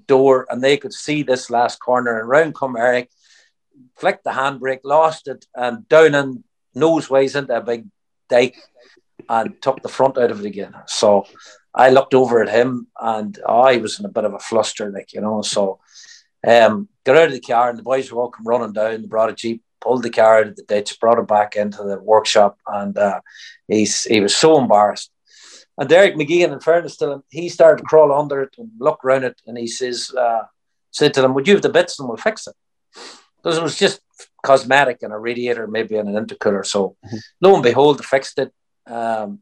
door 0.08 0.48
and 0.50 0.64
they 0.64 0.78
could 0.78 0.94
see 0.94 1.24
this 1.24 1.50
last 1.50 1.80
corner 1.80 2.20
and 2.20 2.30
round 2.30 2.56
come 2.56 2.76
Eric, 2.76 3.10
flicked 3.96 4.24
the 4.24 4.32
handbrake, 4.32 4.82
lost 4.84 5.28
it, 5.28 5.46
and 5.56 5.88
down 5.88 6.16
and 6.16 6.44
noseways 6.76 7.36
into 7.36 7.56
a 7.56 7.62
big 7.62 7.88
dike 8.30 8.58
and 9.30 9.62
took 9.62 9.82
the 9.82 9.90
front 9.90 10.18
out 10.18 10.32
of 10.32 10.40
it 10.40 10.46
again. 10.46 10.74
So 10.88 11.26
I 11.74 11.90
looked 11.90 12.14
over 12.14 12.42
at 12.42 12.50
him 12.50 12.88
and 13.00 13.38
oh, 13.46 13.68
he 13.70 13.78
was 13.78 14.00
in 14.00 14.06
a 14.06 14.10
bit 14.10 14.26
of 14.26 14.34
a 14.34 14.40
fluster, 14.40 14.92
like, 14.92 15.14
you 15.14 15.22
know. 15.22 15.42
So 15.42 15.80
um, 16.46 16.90
got 17.06 17.18
out 17.18 17.28
of 17.28 17.34
the 17.34 17.40
car 17.40 17.70
and 17.70 17.78
the 17.78 17.84
boys 17.84 18.12
were 18.12 18.22
all 18.22 18.32
come 18.32 18.48
running 18.48 18.74
down, 18.74 19.08
brought 19.08 19.30
a 19.30 19.34
Jeep, 19.34 19.64
pulled 19.80 20.04
the 20.04 20.10
car 20.10 20.40
out 20.40 20.48
of 20.48 20.56
the 20.56 20.64
ditch, 20.64 21.00
brought 21.00 21.20
it 21.20 21.28
back 21.28 21.56
into 21.56 21.84
the 21.84 22.00
workshop, 22.00 22.58
and 22.68 22.98
uh, 22.98 23.22
he's 23.68 24.04
he 24.04 24.20
was 24.22 24.36
so 24.36 24.60
embarrassed. 24.60 25.12
And 25.78 25.90
Derek 25.90 26.16
McGeehan, 26.16 26.52
in 26.52 26.60
fairness 26.60 26.98
to 26.98 27.12
him, 27.12 27.24
he 27.30 27.50
started 27.50 27.80
to 27.80 27.88
crawl 27.88 28.14
under 28.14 28.42
it 28.42 28.56
and 28.58 28.70
look 28.80 29.04
around 29.04 29.24
it, 29.24 29.42
and 29.48 29.58
he 29.58 29.68
says, 29.68 30.12
uh, 30.18 30.44
said 30.92 31.14
to 31.14 31.22
them, 31.22 31.34
Would 31.34 31.48
you 31.48 31.54
have 31.54 31.64
the 31.64 31.70
bits 31.70 32.00
and 32.00 32.08
we'll 32.08 32.18
fix 32.18 32.48
it? 32.48 32.56
Because 33.38 33.58
it 33.58 33.64
was 33.64 33.78
just 33.78 34.02
cosmetic 34.44 35.02
and 35.02 35.14
a 35.14 35.18
radiator, 35.18 35.68
maybe 35.68 35.96
and 35.96 36.16
an 36.16 36.26
intercooler. 36.26 36.66
So 36.66 36.96
lo 37.40 37.54
and 37.56 37.64
behold, 37.64 38.00
they 38.00 38.04
fixed 38.04 38.38
it. 38.38 38.54
Um, 38.86 39.40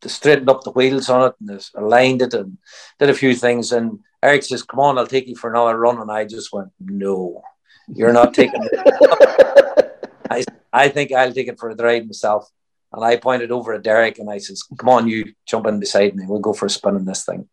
they 0.00 0.08
straightened 0.08 0.50
up 0.50 0.62
the 0.62 0.70
wheels 0.70 1.08
on 1.08 1.28
it 1.28 1.34
and 1.40 1.70
aligned 1.74 2.22
it 2.22 2.34
and 2.34 2.58
did 2.98 3.10
a 3.10 3.14
few 3.14 3.34
things. 3.34 3.72
And 3.72 4.00
Eric 4.22 4.42
says, 4.44 4.62
Come 4.62 4.80
on, 4.80 4.98
I'll 4.98 5.06
take 5.06 5.28
you 5.28 5.36
for 5.36 5.50
another 5.50 5.78
run. 5.78 5.98
And 5.98 6.10
I 6.10 6.24
just 6.24 6.52
went, 6.52 6.70
No, 6.78 7.42
you're 7.88 8.12
not 8.12 8.34
taking 8.34 8.62
it. 8.72 10.10
I, 10.30 10.44
I 10.72 10.88
think 10.88 11.12
I'll 11.12 11.32
take 11.32 11.48
it 11.48 11.58
for 11.58 11.70
a 11.70 11.76
drive 11.76 12.06
myself. 12.06 12.48
And 12.92 13.04
I 13.04 13.16
pointed 13.16 13.50
over 13.50 13.74
at 13.74 13.82
Derek 13.82 14.18
and 14.18 14.30
I 14.30 14.38
says, 14.38 14.62
Come 14.62 14.88
on, 14.88 15.08
you 15.08 15.32
jump 15.46 15.66
in 15.66 15.80
beside 15.80 16.16
me. 16.16 16.24
We'll 16.26 16.40
go 16.40 16.52
for 16.52 16.66
a 16.66 16.70
spin 16.70 16.96
in 16.96 17.04
this 17.04 17.24
thing. 17.24 17.48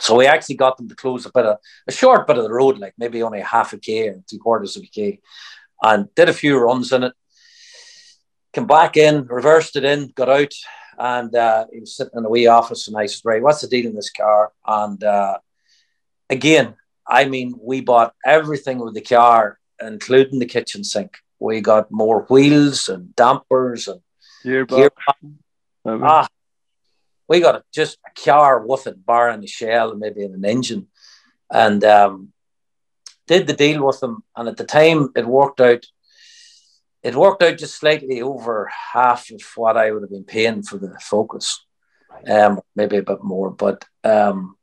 So 0.00 0.16
we 0.16 0.26
actually 0.26 0.56
got 0.56 0.76
them 0.76 0.88
to 0.88 0.94
close 0.94 1.26
a 1.26 1.32
bit 1.32 1.46
of 1.46 1.58
a 1.86 1.92
short 1.92 2.26
bit 2.26 2.38
of 2.38 2.44
the 2.44 2.52
road, 2.52 2.78
like 2.78 2.94
maybe 2.98 3.22
only 3.22 3.40
half 3.40 3.72
a 3.72 3.78
K 3.78 4.08
or 4.08 4.22
three 4.28 4.38
quarters 4.38 4.76
of 4.76 4.82
a 4.82 4.86
K, 4.86 5.20
and 5.82 6.14
did 6.14 6.28
a 6.28 6.34
few 6.34 6.58
runs 6.58 6.92
in 6.92 7.04
it. 7.04 7.12
Came 8.52 8.66
back 8.66 8.96
in, 8.96 9.26
reversed 9.26 9.76
it 9.76 9.84
in, 9.84 10.12
got 10.14 10.28
out, 10.28 10.52
and 10.98 11.34
uh, 11.34 11.66
he 11.72 11.80
was 11.80 11.96
sitting 11.96 12.12
in 12.16 12.22
the 12.22 12.28
wee 12.30 12.46
office. 12.46 12.88
And 12.88 12.96
I 12.96 13.06
said, 13.06 13.22
Right, 13.24 13.42
what's 13.42 13.60
the 13.60 13.68
deal 13.68 13.86
in 13.86 13.94
this 13.94 14.10
car? 14.10 14.52
And 14.66 15.02
uh, 15.02 15.38
again, 16.30 16.74
I 17.06 17.26
mean, 17.26 17.54
we 17.60 17.80
bought 17.80 18.14
everything 18.24 18.78
with 18.78 18.94
the 18.94 19.00
car, 19.02 19.58
including 19.80 20.38
the 20.38 20.46
kitchen 20.46 20.84
sink. 20.84 21.18
We 21.38 21.60
got 21.60 21.90
more 21.90 22.26
wheels 22.28 22.88
and 22.88 23.14
dampers 23.14 23.88
and 23.88 24.00
Gearbox. 24.46 24.90
gearbox. 25.84 26.00
Ah, 26.02 26.28
we 27.28 27.40
got 27.40 27.64
just 27.72 27.98
a 28.06 28.20
car 28.20 28.64
with 28.64 28.86
it, 28.86 29.04
bar 29.04 29.30
in 29.30 29.40
the 29.40 29.46
shell, 29.46 29.90
and 29.90 30.00
maybe 30.00 30.22
in 30.22 30.34
an 30.34 30.44
engine, 30.44 30.86
and 31.50 31.82
um, 31.84 32.32
did 33.26 33.46
the 33.46 33.52
deal 33.52 33.84
with 33.84 34.00
them. 34.00 34.22
And 34.36 34.48
at 34.48 34.56
the 34.56 34.64
time, 34.64 35.10
it 35.16 35.26
worked 35.26 35.60
out. 35.60 35.84
It 37.02 37.14
worked 37.14 37.42
out 37.42 37.58
just 37.58 37.76
slightly 37.76 38.20
over 38.22 38.70
half 38.92 39.30
of 39.30 39.40
what 39.56 39.76
I 39.76 39.90
would 39.90 40.02
have 40.02 40.10
been 40.10 40.24
paying 40.24 40.62
for 40.62 40.78
the 40.78 40.96
Focus, 41.00 41.64
um, 42.28 42.60
maybe 42.74 42.96
a 42.96 43.02
bit 43.02 43.22
more. 43.22 43.50
But 43.50 43.84
um, 44.02 44.56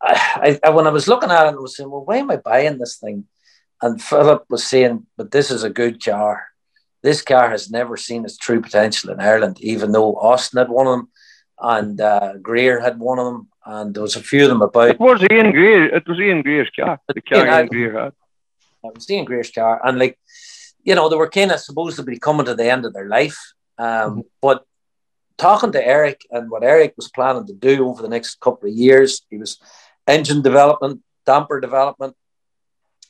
I, 0.00 0.58
I, 0.62 0.70
when 0.70 0.86
I 0.86 0.90
was 0.90 1.08
looking 1.08 1.30
at 1.30 1.46
it, 1.46 1.54
I 1.54 1.58
was 1.58 1.76
saying, 1.76 1.90
"Well, 1.90 2.04
why 2.04 2.18
am 2.18 2.30
I 2.30 2.36
buying 2.36 2.78
this 2.78 2.98
thing?" 2.98 3.24
And 3.80 4.02
Philip 4.02 4.44
was 4.48 4.66
saying, 4.66 5.06
"But 5.16 5.30
this 5.30 5.50
is 5.50 5.62
a 5.62 5.70
good 5.70 6.02
car." 6.04 6.46
This 7.02 7.22
car 7.22 7.50
has 7.50 7.70
never 7.70 7.96
seen 7.96 8.24
its 8.24 8.36
true 8.36 8.60
potential 8.60 9.10
in 9.10 9.20
Ireland, 9.20 9.58
even 9.60 9.92
though 9.92 10.16
Austin 10.16 10.58
had 10.58 10.68
one 10.68 10.86
of 10.86 10.92
them 10.92 11.08
and 11.60 12.00
uh, 12.00 12.34
Greer 12.40 12.80
had 12.80 12.98
one 12.98 13.18
of 13.18 13.26
them, 13.26 13.48
and 13.66 13.94
there 13.94 14.02
was 14.02 14.16
a 14.16 14.22
few 14.22 14.44
of 14.44 14.48
them 14.48 14.62
about. 14.62 14.90
It 14.90 15.00
was 15.00 15.24
Ian 15.30 15.50
Greer. 15.50 15.94
It 15.94 16.06
was 16.06 16.18
Ian 16.18 16.42
Greer's 16.42 16.70
car. 16.74 17.00
The 17.08 17.20
car 17.20 17.46
Ian 17.46 17.54
Ian 17.54 17.66
Greer 17.66 17.92
had. 17.98 18.12
I 18.84 18.88
was 18.94 19.10
Ian 19.10 19.24
Greer's 19.24 19.50
car, 19.50 19.80
and 19.84 19.98
like, 19.98 20.18
you 20.84 20.94
know, 20.94 21.08
they 21.08 21.16
were 21.16 21.28
kind 21.28 21.50
of 21.50 21.60
supposed 21.60 21.96
to 21.96 22.04
be 22.04 22.18
coming 22.18 22.46
to 22.46 22.54
the 22.54 22.70
end 22.70 22.84
of 22.84 22.92
their 22.92 23.08
life. 23.08 23.38
Um, 23.76 24.22
But 24.40 24.64
talking 25.36 25.72
to 25.72 25.86
Eric 25.86 26.26
and 26.30 26.50
what 26.50 26.62
Eric 26.62 26.94
was 26.96 27.10
planning 27.10 27.46
to 27.46 27.54
do 27.54 27.88
over 27.88 28.02
the 28.02 28.08
next 28.08 28.40
couple 28.40 28.68
of 28.68 28.74
years, 28.74 29.22
he 29.30 29.38
was 29.38 29.58
engine 30.06 30.42
development, 30.42 31.02
damper 31.26 31.60
development, 31.60 32.14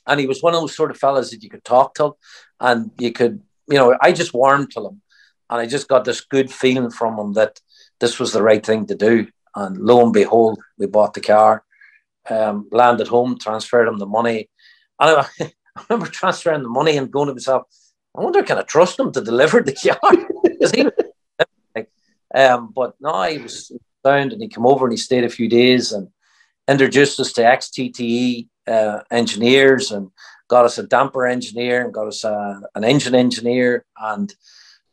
and 0.05 0.19
he 0.19 0.27
was 0.27 0.41
one 0.41 0.53
of 0.53 0.61
those 0.61 0.75
sort 0.75 0.91
of 0.91 0.97
fellas 0.97 1.29
that 1.31 1.43
you 1.43 1.49
could 1.49 1.63
talk 1.63 1.93
to, 1.95 2.15
and 2.59 2.91
you 2.99 3.11
could, 3.11 3.41
you 3.69 3.77
know, 3.77 3.95
I 4.01 4.11
just 4.11 4.33
warmed 4.33 4.71
to 4.71 4.87
him, 4.87 5.01
and 5.49 5.61
I 5.61 5.65
just 5.65 5.87
got 5.87 6.05
this 6.05 6.21
good 6.21 6.51
feeling 6.51 6.89
from 6.89 7.19
him 7.19 7.33
that 7.33 7.59
this 7.99 8.19
was 8.19 8.31
the 8.31 8.43
right 8.43 8.65
thing 8.65 8.85
to 8.87 8.95
do. 8.95 9.27
And 9.55 9.77
lo 9.77 10.03
and 10.03 10.13
behold, 10.13 10.59
we 10.77 10.85
bought 10.85 11.13
the 11.13 11.21
car, 11.21 11.63
um, 12.29 12.67
landed 12.71 13.07
home, 13.07 13.37
transferred 13.37 13.87
him 13.87 13.97
the 13.97 14.05
money, 14.05 14.49
and 14.99 15.17
I, 15.17 15.25
I 15.75 15.85
remember 15.89 16.11
transferring 16.11 16.63
the 16.63 16.69
money 16.69 16.97
and 16.97 17.11
going 17.11 17.27
to 17.27 17.33
myself, 17.33 17.63
I 18.15 18.21
wonder 18.21 18.43
can 18.43 18.57
I 18.57 18.63
trust 18.63 18.99
him 18.99 19.11
to 19.11 19.21
deliver 19.21 19.61
the 19.61 19.73
car? 19.73 21.45
um, 22.35 22.71
but 22.75 22.95
no, 22.99 23.23
he 23.23 23.37
was 23.37 23.71
sound 24.05 24.33
and 24.33 24.41
he 24.41 24.47
came 24.47 24.65
over 24.65 24.85
and 24.85 24.93
he 24.93 24.97
stayed 24.97 25.23
a 25.23 25.29
few 25.29 25.47
days 25.47 25.91
and 25.91 26.09
introduced 26.67 27.19
us 27.19 27.31
to 27.33 27.41
XTTE 27.41 28.47
uh, 28.67 28.99
engineers 29.11 29.91
and 29.91 30.09
got 30.49 30.65
us 30.65 30.77
a 30.77 30.83
damper 30.83 31.25
engineer 31.25 31.85
and 31.85 31.93
got 31.93 32.07
us 32.07 32.25
a, 32.25 32.61
an 32.75 32.83
engine 32.83 33.15
engineer. 33.15 33.85
And 33.97 34.33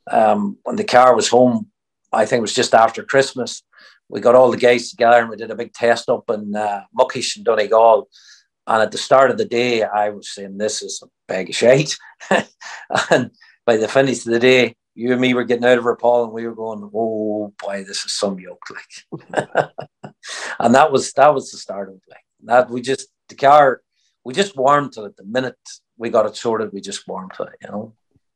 um, 0.08 0.58
when 0.62 0.76
the 0.76 0.84
car 0.84 1.16
was 1.16 1.28
home, 1.28 1.68
I 2.12 2.26
think 2.26 2.38
it 2.38 2.42
was 2.42 2.54
just 2.54 2.74
after 2.74 3.02
Christmas, 3.02 3.62
we 4.08 4.20
got 4.20 4.36
all 4.36 4.50
the 4.52 4.56
guys 4.56 4.90
together 4.90 5.18
and 5.18 5.28
we 5.28 5.36
did 5.36 5.50
a 5.50 5.56
big 5.56 5.72
test 5.72 6.08
up 6.08 6.30
in 6.30 6.54
uh, 6.54 6.82
Muckish 6.96 7.36
and 7.36 7.44
Donegal. 7.44 8.08
And 8.68 8.82
at 8.82 8.92
the 8.92 8.98
start 8.98 9.30
of 9.30 9.38
the 9.38 9.44
day, 9.44 9.82
I 9.82 10.10
was 10.10 10.32
saying, 10.32 10.58
This 10.58 10.82
is 10.82 11.02
a 11.02 11.08
bag 11.26 11.48
of 11.48 11.56
shite. 11.56 11.96
and 13.10 13.30
by 13.64 13.76
the 13.76 13.88
finish 13.88 14.26
of 14.26 14.32
the 14.32 14.38
day, 14.38 14.76
you 14.94 15.12
and 15.12 15.20
me 15.20 15.34
were 15.34 15.44
getting 15.44 15.64
out 15.64 15.78
of 15.78 15.86
our 15.86 15.96
Paul, 15.96 16.24
and 16.24 16.32
we 16.32 16.46
were 16.46 16.54
going, 16.54 16.88
Oh 16.94 17.52
boy, 17.58 17.84
this 17.84 18.04
is 18.04 18.12
some 18.12 18.38
yoke. 18.38 18.64
Like, 18.70 19.70
and 20.58 20.74
that 20.74 20.90
was 20.90 21.12
that 21.12 21.34
was 21.34 21.50
the 21.50 21.58
start 21.58 21.88
of 21.88 21.96
it. 21.96 22.02
Like 22.08 22.24
that, 22.44 22.70
we 22.70 22.80
just 22.80 23.08
the 23.28 23.34
car, 23.34 23.82
we 24.26 24.34
just 24.34 24.56
warmed 24.56 24.92
to 24.94 25.04
it. 25.04 25.16
The 25.16 25.22
minute 25.22 25.56
we 25.96 26.10
got 26.10 26.26
it 26.26 26.34
sorted, 26.34 26.72
we 26.72 26.80
just 26.80 27.06
warmed 27.06 27.30
to 27.36 27.44
it. 27.44 27.58
You 27.62 27.68
know, 27.70 27.94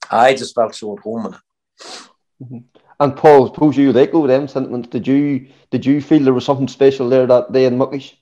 I 0.09 0.35
just 0.35 0.55
felt 0.55 0.77
so 0.77 0.97
at 0.97 1.03
home 1.03 1.27
in 1.27 1.35
it. 1.35 2.63
And 3.01 3.17
Paul, 3.17 3.47
suppose 3.47 3.77
you 3.77 3.89
would 3.89 3.97
echo 3.97 4.25
them 4.25 4.47
sentiments. 4.47 4.89
Did 4.89 5.09
you 5.09 5.49
did 5.73 5.85
you 5.85 6.01
feel 6.01 6.23
there 6.23 6.33
was 6.33 6.45
something 6.45 6.69
special 6.69 7.09
there 7.09 7.27
that 7.27 7.51
day 7.51 7.65
in 7.65 7.77
Muckish? 7.77 8.15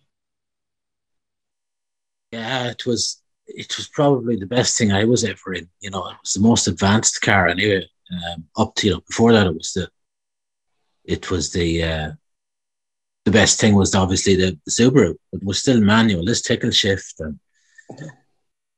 Yeah, 2.33 2.71
it 2.71 2.87
was 2.87 3.21
it 3.47 3.77
was 3.77 3.89
probably 3.89 4.37
the 4.37 4.47
best 4.47 4.79
thing 4.79 4.91
I 4.91 5.05
was 5.05 5.23
ever 5.23 5.53
in. 5.53 5.69
You 5.81 5.91
know, 5.91 6.09
it 6.09 6.17
was 6.23 6.33
the 6.33 6.41
most 6.41 6.69
advanced 6.69 7.21
car 7.21 7.49
anyway. 7.49 7.87
Um, 8.11 8.47
up 8.57 8.75
to 8.77 8.87
you 8.87 8.93
know, 8.95 9.03
before 9.07 9.35
that, 9.35 9.47
it 9.47 9.55
was 9.55 9.73
the 9.75 9.91
it 11.05 11.31
was 11.31 11.53
the 11.53 11.83
uh, 11.83 12.11
the 13.27 13.31
best 13.31 13.61
thing 13.61 13.75
was 13.75 13.95
obviously 13.95 14.37
the, 14.37 14.59
the 14.65 14.71
Subaru. 14.71 15.17
It 15.35 15.45
was 15.45 15.59
still 15.59 15.83
manual. 15.83 16.25
This 16.25 16.41
tickle 16.41 16.71
shift 16.71 17.21
and 17.21 17.39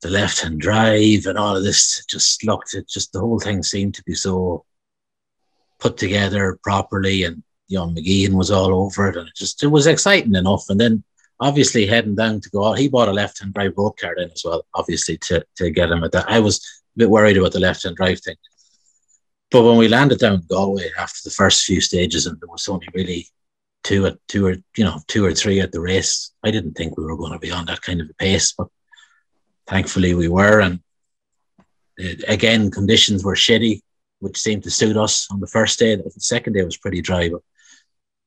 the 0.01 0.09
left 0.09 0.41
hand 0.41 0.59
drive 0.59 1.25
and 1.25 1.37
all 1.37 1.55
of 1.55 1.63
this 1.63 2.03
just 2.05 2.43
looked. 2.43 2.73
It 2.73 2.87
just 2.87 3.13
the 3.13 3.19
whole 3.19 3.39
thing 3.39 3.63
seemed 3.63 3.93
to 3.95 4.03
be 4.03 4.15
so 4.15 4.65
put 5.79 5.97
together 5.97 6.59
properly, 6.63 7.23
and 7.23 7.43
you 7.67 7.77
know 7.77 7.87
McGeehan 7.87 8.33
was 8.33 8.51
all 8.51 8.73
over 8.73 9.09
it, 9.09 9.17
and 9.17 9.27
it 9.27 9.35
just 9.35 9.63
it 9.63 9.67
was 9.67 9.87
exciting 9.87 10.35
enough. 10.35 10.65
And 10.69 10.79
then 10.79 11.03
obviously 11.39 11.85
heading 11.85 12.15
down 12.15 12.41
to 12.41 12.49
go 12.49 12.65
out, 12.65 12.79
he 12.79 12.87
bought 12.87 13.09
a 13.09 13.13
left 13.13 13.39
hand 13.39 13.53
drive 13.53 13.73
road 13.77 13.93
car 13.99 14.13
then 14.17 14.31
as 14.33 14.43
well, 14.43 14.65
obviously 14.73 15.17
to 15.17 15.45
to 15.57 15.69
get 15.69 15.91
him 15.91 16.03
at 16.03 16.11
that. 16.13 16.29
I 16.29 16.39
was 16.39 16.57
a 16.95 16.99
bit 16.99 17.09
worried 17.09 17.37
about 17.37 17.53
the 17.53 17.59
left 17.59 17.83
hand 17.83 17.95
drive 17.95 18.19
thing. 18.21 18.37
But 19.51 19.63
when 19.63 19.77
we 19.77 19.89
landed 19.89 20.19
down 20.19 20.35
in 20.35 20.43
Galway 20.49 20.89
after 20.97 21.19
the 21.25 21.29
first 21.29 21.65
few 21.65 21.81
stages, 21.81 22.25
and 22.25 22.39
there 22.39 22.49
was 22.49 22.69
only 22.69 22.87
really 22.95 23.27
two 23.83 24.05
at 24.05 24.17
two 24.27 24.47
or 24.47 24.55
you 24.77 24.83
know 24.83 24.99
two 25.07 25.25
or 25.25 25.33
three 25.33 25.59
at 25.59 25.71
the 25.71 25.81
race, 25.81 26.31
I 26.43 26.49
didn't 26.49 26.73
think 26.73 26.97
we 26.97 27.03
were 27.03 27.17
going 27.17 27.33
to 27.33 27.39
be 27.39 27.51
on 27.51 27.65
that 27.65 27.81
kind 27.81 28.01
of 28.01 28.09
a 28.09 28.13
pace, 28.13 28.53
but 28.57 28.67
thankfully 29.71 30.13
we 30.13 30.27
were. 30.27 30.59
And 30.59 30.79
uh, 32.03 32.15
again, 32.27 32.69
conditions 32.69 33.23
were 33.23 33.35
shitty, 33.35 33.81
which 34.19 34.37
seemed 34.37 34.63
to 34.63 34.71
suit 34.71 34.97
us 34.97 35.27
on 35.31 35.39
the 35.39 35.47
first 35.47 35.79
day. 35.79 35.95
The 35.95 36.11
second 36.17 36.53
day 36.53 36.63
was 36.63 36.77
pretty 36.77 37.01
dry, 37.01 37.29
but 37.29 37.41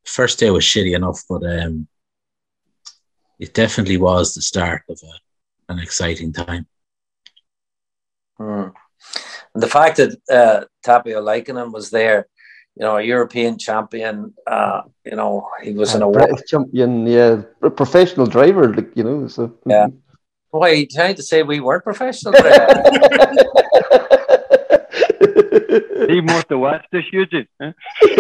the 0.05 0.11
first 0.11 0.39
day 0.39 0.51
was 0.51 0.65
shitty 0.65 0.97
enough. 0.97 1.23
But 1.29 1.43
um, 1.45 1.87
it 3.39 3.55
definitely 3.55 3.99
was 3.99 4.35
the 4.35 4.43
start 4.43 4.83
of 4.89 4.99
a, 5.11 5.73
an 5.73 5.79
exciting 5.79 6.33
time. 6.33 6.67
Hmm. 8.39 8.69
And 9.53 9.63
the 9.63 9.69
fact 9.69 9.99
that 9.99 10.11
uh, 10.31 10.65
Tapio 10.85 11.21
Laukkanen 11.23 11.73
was 11.73 11.91
there, 11.91 12.27
you 12.75 12.85
know, 12.85 12.97
a 12.97 13.03
European 13.03 13.57
champion, 13.57 14.35
uh, 14.49 14.83
you 15.05 15.15
know, 15.15 15.49
he 15.63 15.73
was 15.73 15.95
an 15.95 16.03
award. 16.03 16.29
British 16.29 16.49
champion, 16.49 17.07
yeah, 17.07 17.43
a 17.63 17.71
professional 17.71 18.27
driver, 18.27 18.75
like 18.75 18.91
you 18.97 19.05
know. 19.05 19.29
So 19.29 19.53
Yeah. 19.65 19.89
Why 20.55 20.71
are 20.71 20.75
you 20.75 20.87
trying 20.87 21.17
to 21.17 21.23
say 21.25 21.43
we 21.43 21.59
weren't 21.59 21.83
professional? 21.83 22.33
drivers? 22.41 22.77
He 26.09 26.21
must 26.21 26.49
have 26.49 26.61
watched 26.61 26.87
this, 26.93 27.03
Eugene. 27.13 27.49
Huh? 27.61 27.73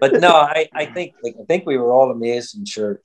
but 0.00 0.14
no, 0.14 0.30
I, 0.30 0.70
I 0.72 0.86
think 0.86 1.16
like, 1.22 1.34
I 1.38 1.44
think 1.44 1.66
we 1.66 1.76
were 1.76 1.92
all 1.92 2.10
amazed 2.10 2.56
and 2.56 2.66
sure. 2.66 3.02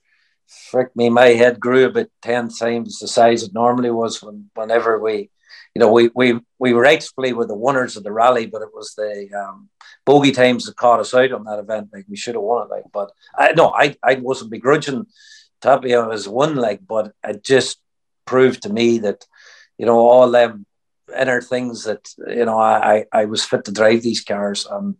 Frick 0.70 0.96
me, 0.96 1.10
my 1.10 1.26
head 1.28 1.60
grew 1.60 1.84
about 1.84 2.06
ten 2.22 2.48
times 2.48 2.98
the 2.98 3.08
size 3.08 3.42
it 3.42 3.52
normally 3.52 3.90
was 3.90 4.22
when 4.22 4.50
whenever 4.54 4.98
we 4.98 5.28
you 5.74 5.80
know, 5.80 5.92
we 5.92 6.10
we 6.14 6.40
we 6.58 6.72
were 6.72 6.82
rightfully 6.82 7.34
were 7.34 7.46
the 7.46 7.54
winners 7.54 7.96
of 7.96 8.04
the 8.04 8.12
rally, 8.12 8.46
but 8.46 8.62
it 8.62 8.68
was 8.74 8.94
the 8.94 9.28
um, 9.34 9.68
bogey 10.04 10.32
times 10.32 10.66
that 10.66 10.76
caught 10.76 11.00
us 11.00 11.14
out 11.14 11.32
on 11.32 11.44
that 11.44 11.58
event. 11.58 11.88
Like 11.92 12.06
we 12.08 12.16
should 12.16 12.34
have 12.34 12.42
won 12.42 12.66
it. 12.66 12.70
Like, 12.70 12.84
but 12.92 13.12
I 13.36 13.52
no, 13.52 13.70
I 13.70 13.96
I 14.02 14.14
wasn't 14.16 14.50
begrudging 14.50 15.06
Tapio 15.62 16.12
as 16.12 16.28
one. 16.28 16.56
leg, 16.56 16.80
but 16.86 17.12
it 17.24 17.44
just 17.44 17.78
proved 18.26 18.62
to 18.62 18.72
me 18.72 18.98
that 18.98 19.26
you 19.78 19.86
know 19.86 19.98
all 19.98 20.30
them 20.30 20.66
inner 21.18 21.40
things 21.40 21.84
that 21.84 22.08
you 22.28 22.44
know 22.44 22.58
I 22.58 23.04
I, 23.12 23.24
was 23.26 23.44
fit 23.44 23.64
to 23.64 23.72
drive 23.72 24.02
these 24.02 24.22
cars, 24.22 24.66
and 24.66 24.96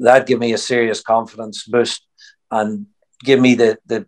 that 0.00 0.26
gave 0.26 0.38
me 0.38 0.52
a 0.52 0.58
serious 0.58 1.00
confidence 1.00 1.64
boost 1.64 2.06
and 2.50 2.86
give 3.24 3.40
me 3.40 3.54
the 3.54 3.78
the 3.86 4.06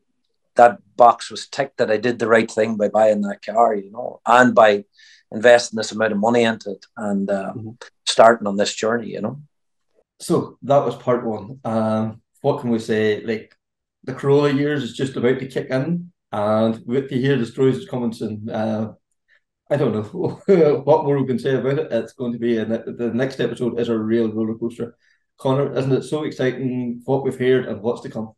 that 0.56 0.78
box 0.96 1.30
was 1.30 1.46
ticked 1.48 1.76
that 1.78 1.90
I 1.90 1.98
did 1.98 2.18
the 2.18 2.28
right 2.28 2.50
thing 2.50 2.76
by 2.76 2.88
buying 2.88 3.20
that 3.22 3.44
car, 3.44 3.74
you 3.74 3.90
know, 3.92 4.20
and 4.26 4.54
by 4.54 4.84
investing 5.30 5.76
this 5.76 5.92
amount 5.92 6.12
of 6.12 6.18
money 6.18 6.42
into 6.44 6.70
it 6.70 6.86
and 6.96 7.30
uh, 7.30 7.52
Mm-hmm. 7.54 7.70
starting 8.06 8.46
on 8.46 8.56
this 8.56 8.74
journey, 8.74 9.08
you 9.10 9.20
know. 9.20 9.40
So 10.20 10.56
that 10.62 10.84
was 10.84 10.94
part 10.96 11.24
one. 11.26 11.60
Um, 11.64 12.22
what 12.40 12.60
can 12.60 12.70
we 12.70 12.78
say? 12.78 13.20
Like 13.22 13.54
the 14.06 14.14
Corolla 14.14 14.52
years 14.52 14.82
is 14.82 14.94
just 14.94 15.16
about 15.16 15.38
to 15.40 15.46
kick 15.46 15.68
in, 15.68 16.12
and 16.32 16.82
we 16.86 17.00
get 17.00 17.08
to 17.10 17.20
hear 17.20 17.36
the 17.36 17.44
stories 17.44 17.76
is 17.76 17.88
coming 17.88 18.12
soon. 18.12 18.48
Uh, 18.48 18.92
I 19.68 19.76
don't 19.76 19.92
know 19.92 20.40
what 20.84 21.04
more 21.04 21.18
we 21.18 21.26
can 21.26 21.40
say 21.40 21.56
about 21.56 21.78
it. 21.78 21.92
It's 21.92 22.12
going 22.12 22.32
to 22.32 22.38
be 22.38 22.56
a, 22.56 22.64
the 22.64 23.10
next 23.12 23.40
episode 23.40 23.78
is 23.80 23.88
a 23.88 23.98
real 23.98 24.32
roller 24.32 24.54
coaster. 24.54 24.96
Connor, 25.38 25.76
isn't 25.76 25.92
it 25.92 26.04
so 26.04 26.22
exciting 26.24 27.02
what 27.04 27.24
we've 27.24 27.38
heard 27.38 27.66
and 27.66 27.82
what's 27.82 28.00
to 28.02 28.08
come? 28.08 28.32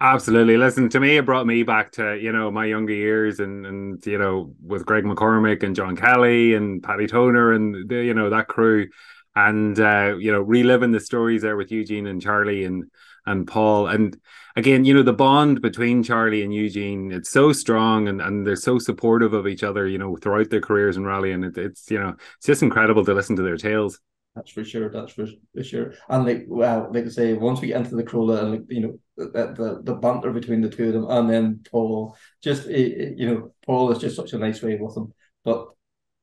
Absolutely. 0.00 0.56
Listen, 0.56 0.88
to 0.88 0.98
me, 0.98 1.16
it 1.16 1.24
brought 1.24 1.46
me 1.46 1.62
back 1.62 1.92
to, 1.92 2.18
you 2.18 2.32
know, 2.32 2.50
my 2.50 2.66
younger 2.66 2.92
years 2.92 3.38
and, 3.38 3.64
and 3.64 4.04
you 4.04 4.18
know, 4.18 4.52
with 4.60 4.84
Greg 4.84 5.04
McCormick 5.04 5.62
and 5.62 5.76
John 5.76 5.94
Kelly 5.94 6.54
and 6.54 6.82
Paddy 6.82 7.06
Toner 7.06 7.52
and, 7.52 7.88
the, 7.88 8.02
you 8.02 8.12
know, 8.12 8.28
that 8.30 8.48
crew. 8.48 8.88
And, 9.36 9.78
uh, 9.78 10.16
you 10.18 10.32
know, 10.32 10.40
reliving 10.40 10.90
the 10.90 11.00
stories 11.00 11.42
there 11.42 11.56
with 11.56 11.70
Eugene 11.70 12.08
and 12.08 12.20
Charlie 12.20 12.64
and, 12.64 12.90
and 13.26 13.46
Paul. 13.46 13.86
And 13.86 14.16
again, 14.56 14.84
you 14.84 14.94
know, 14.94 15.02
the 15.02 15.12
bond 15.12 15.60
between 15.60 16.02
Charlie 16.02 16.42
and 16.42 16.52
Eugene, 16.52 17.12
it's 17.12 17.30
so 17.30 17.52
strong 17.52 18.08
and, 18.08 18.20
and 18.20 18.46
they're 18.46 18.56
so 18.56 18.78
supportive 18.78 19.32
of 19.32 19.46
each 19.46 19.62
other, 19.62 19.86
you 19.86 19.98
know, 19.98 20.16
throughout 20.16 20.50
their 20.50 20.60
careers 20.60 20.96
in 20.96 21.04
rally. 21.04 21.32
And 21.32 21.44
it, 21.44 21.58
it's, 21.58 21.90
you 21.90 21.98
know, 21.98 22.14
it's 22.36 22.46
just 22.46 22.62
incredible 22.62 23.04
to 23.04 23.14
listen 23.14 23.36
to 23.36 23.42
their 23.42 23.56
tales. 23.56 24.00
That's 24.34 24.50
for 24.50 24.64
sure. 24.64 24.88
That's 24.88 25.12
for, 25.12 25.26
for 25.54 25.62
sure. 25.62 25.92
And 26.08 26.24
like, 26.24 26.44
well, 26.48 26.88
like 26.92 27.04
I 27.04 27.08
say, 27.08 27.34
once 27.34 27.60
we 27.60 27.74
into 27.74 27.94
the 27.94 28.02
Corolla 28.02 28.42
and 28.42 28.50
like, 28.52 28.62
you 28.68 28.80
know, 28.80 28.98
the, 29.16 29.52
the 29.54 29.82
the 29.84 29.94
banter 29.94 30.32
between 30.32 30.62
the 30.62 30.70
two 30.70 30.86
of 30.86 30.94
them, 30.94 31.06
and 31.10 31.28
then 31.28 31.60
Paul, 31.70 32.16
just 32.42 32.66
eh, 32.66 32.70
eh, 32.72 33.10
you 33.14 33.26
know, 33.26 33.54
Paul 33.66 33.92
is 33.92 33.98
just 33.98 34.16
such 34.16 34.32
a 34.32 34.38
nice 34.38 34.62
way 34.62 34.76
with 34.76 34.94
them. 34.94 35.12
But 35.44 35.68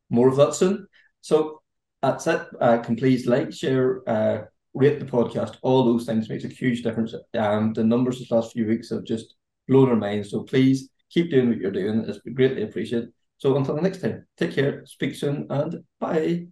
more 0.10 0.28
of 0.28 0.38
that 0.38 0.56
soon. 0.56 0.88
So 1.22 1.62
that's 2.02 2.26
it. 2.26 2.42
Uh, 2.60 2.80
can 2.80 2.96
please 2.96 3.28
like, 3.28 3.54
share, 3.54 4.02
uh, 4.10 4.46
rate 4.74 5.00
the 5.00 5.06
podcast, 5.06 5.58
all 5.62 5.84
those 5.84 6.06
things 6.06 6.30
makes 6.30 6.44
a 6.44 6.48
huge 6.48 6.84
difference. 6.84 7.14
and 7.34 7.76
the 7.76 7.84
numbers 7.84 8.20
the 8.20 8.36
last 8.36 8.54
few 8.54 8.66
weeks 8.68 8.90
have 8.90 9.04
just 9.04 9.36
blown 9.68 9.90
our 9.90 9.96
minds. 9.96 10.32
So 10.32 10.44
please 10.44 10.90
keep 11.10 11.30
doing 11.32 11.50
what 11.50 11.58
you're 11.58 11.72
doing. 11.72 12.06
It's 12.08 12.20
greatly 12.34 12.64
appreciated. 12.64 13.12
So 13.38 13.56
until 13.56 13.76
the 13.76 13.82
next 13.82 14.02
time, 14.02 14.26
take 14.38 14.54
care, 14.54 14.86
speak 14.86 15.16
soon, 15.16 15.48
and 15.50 15.84
bye. 16.00 16.48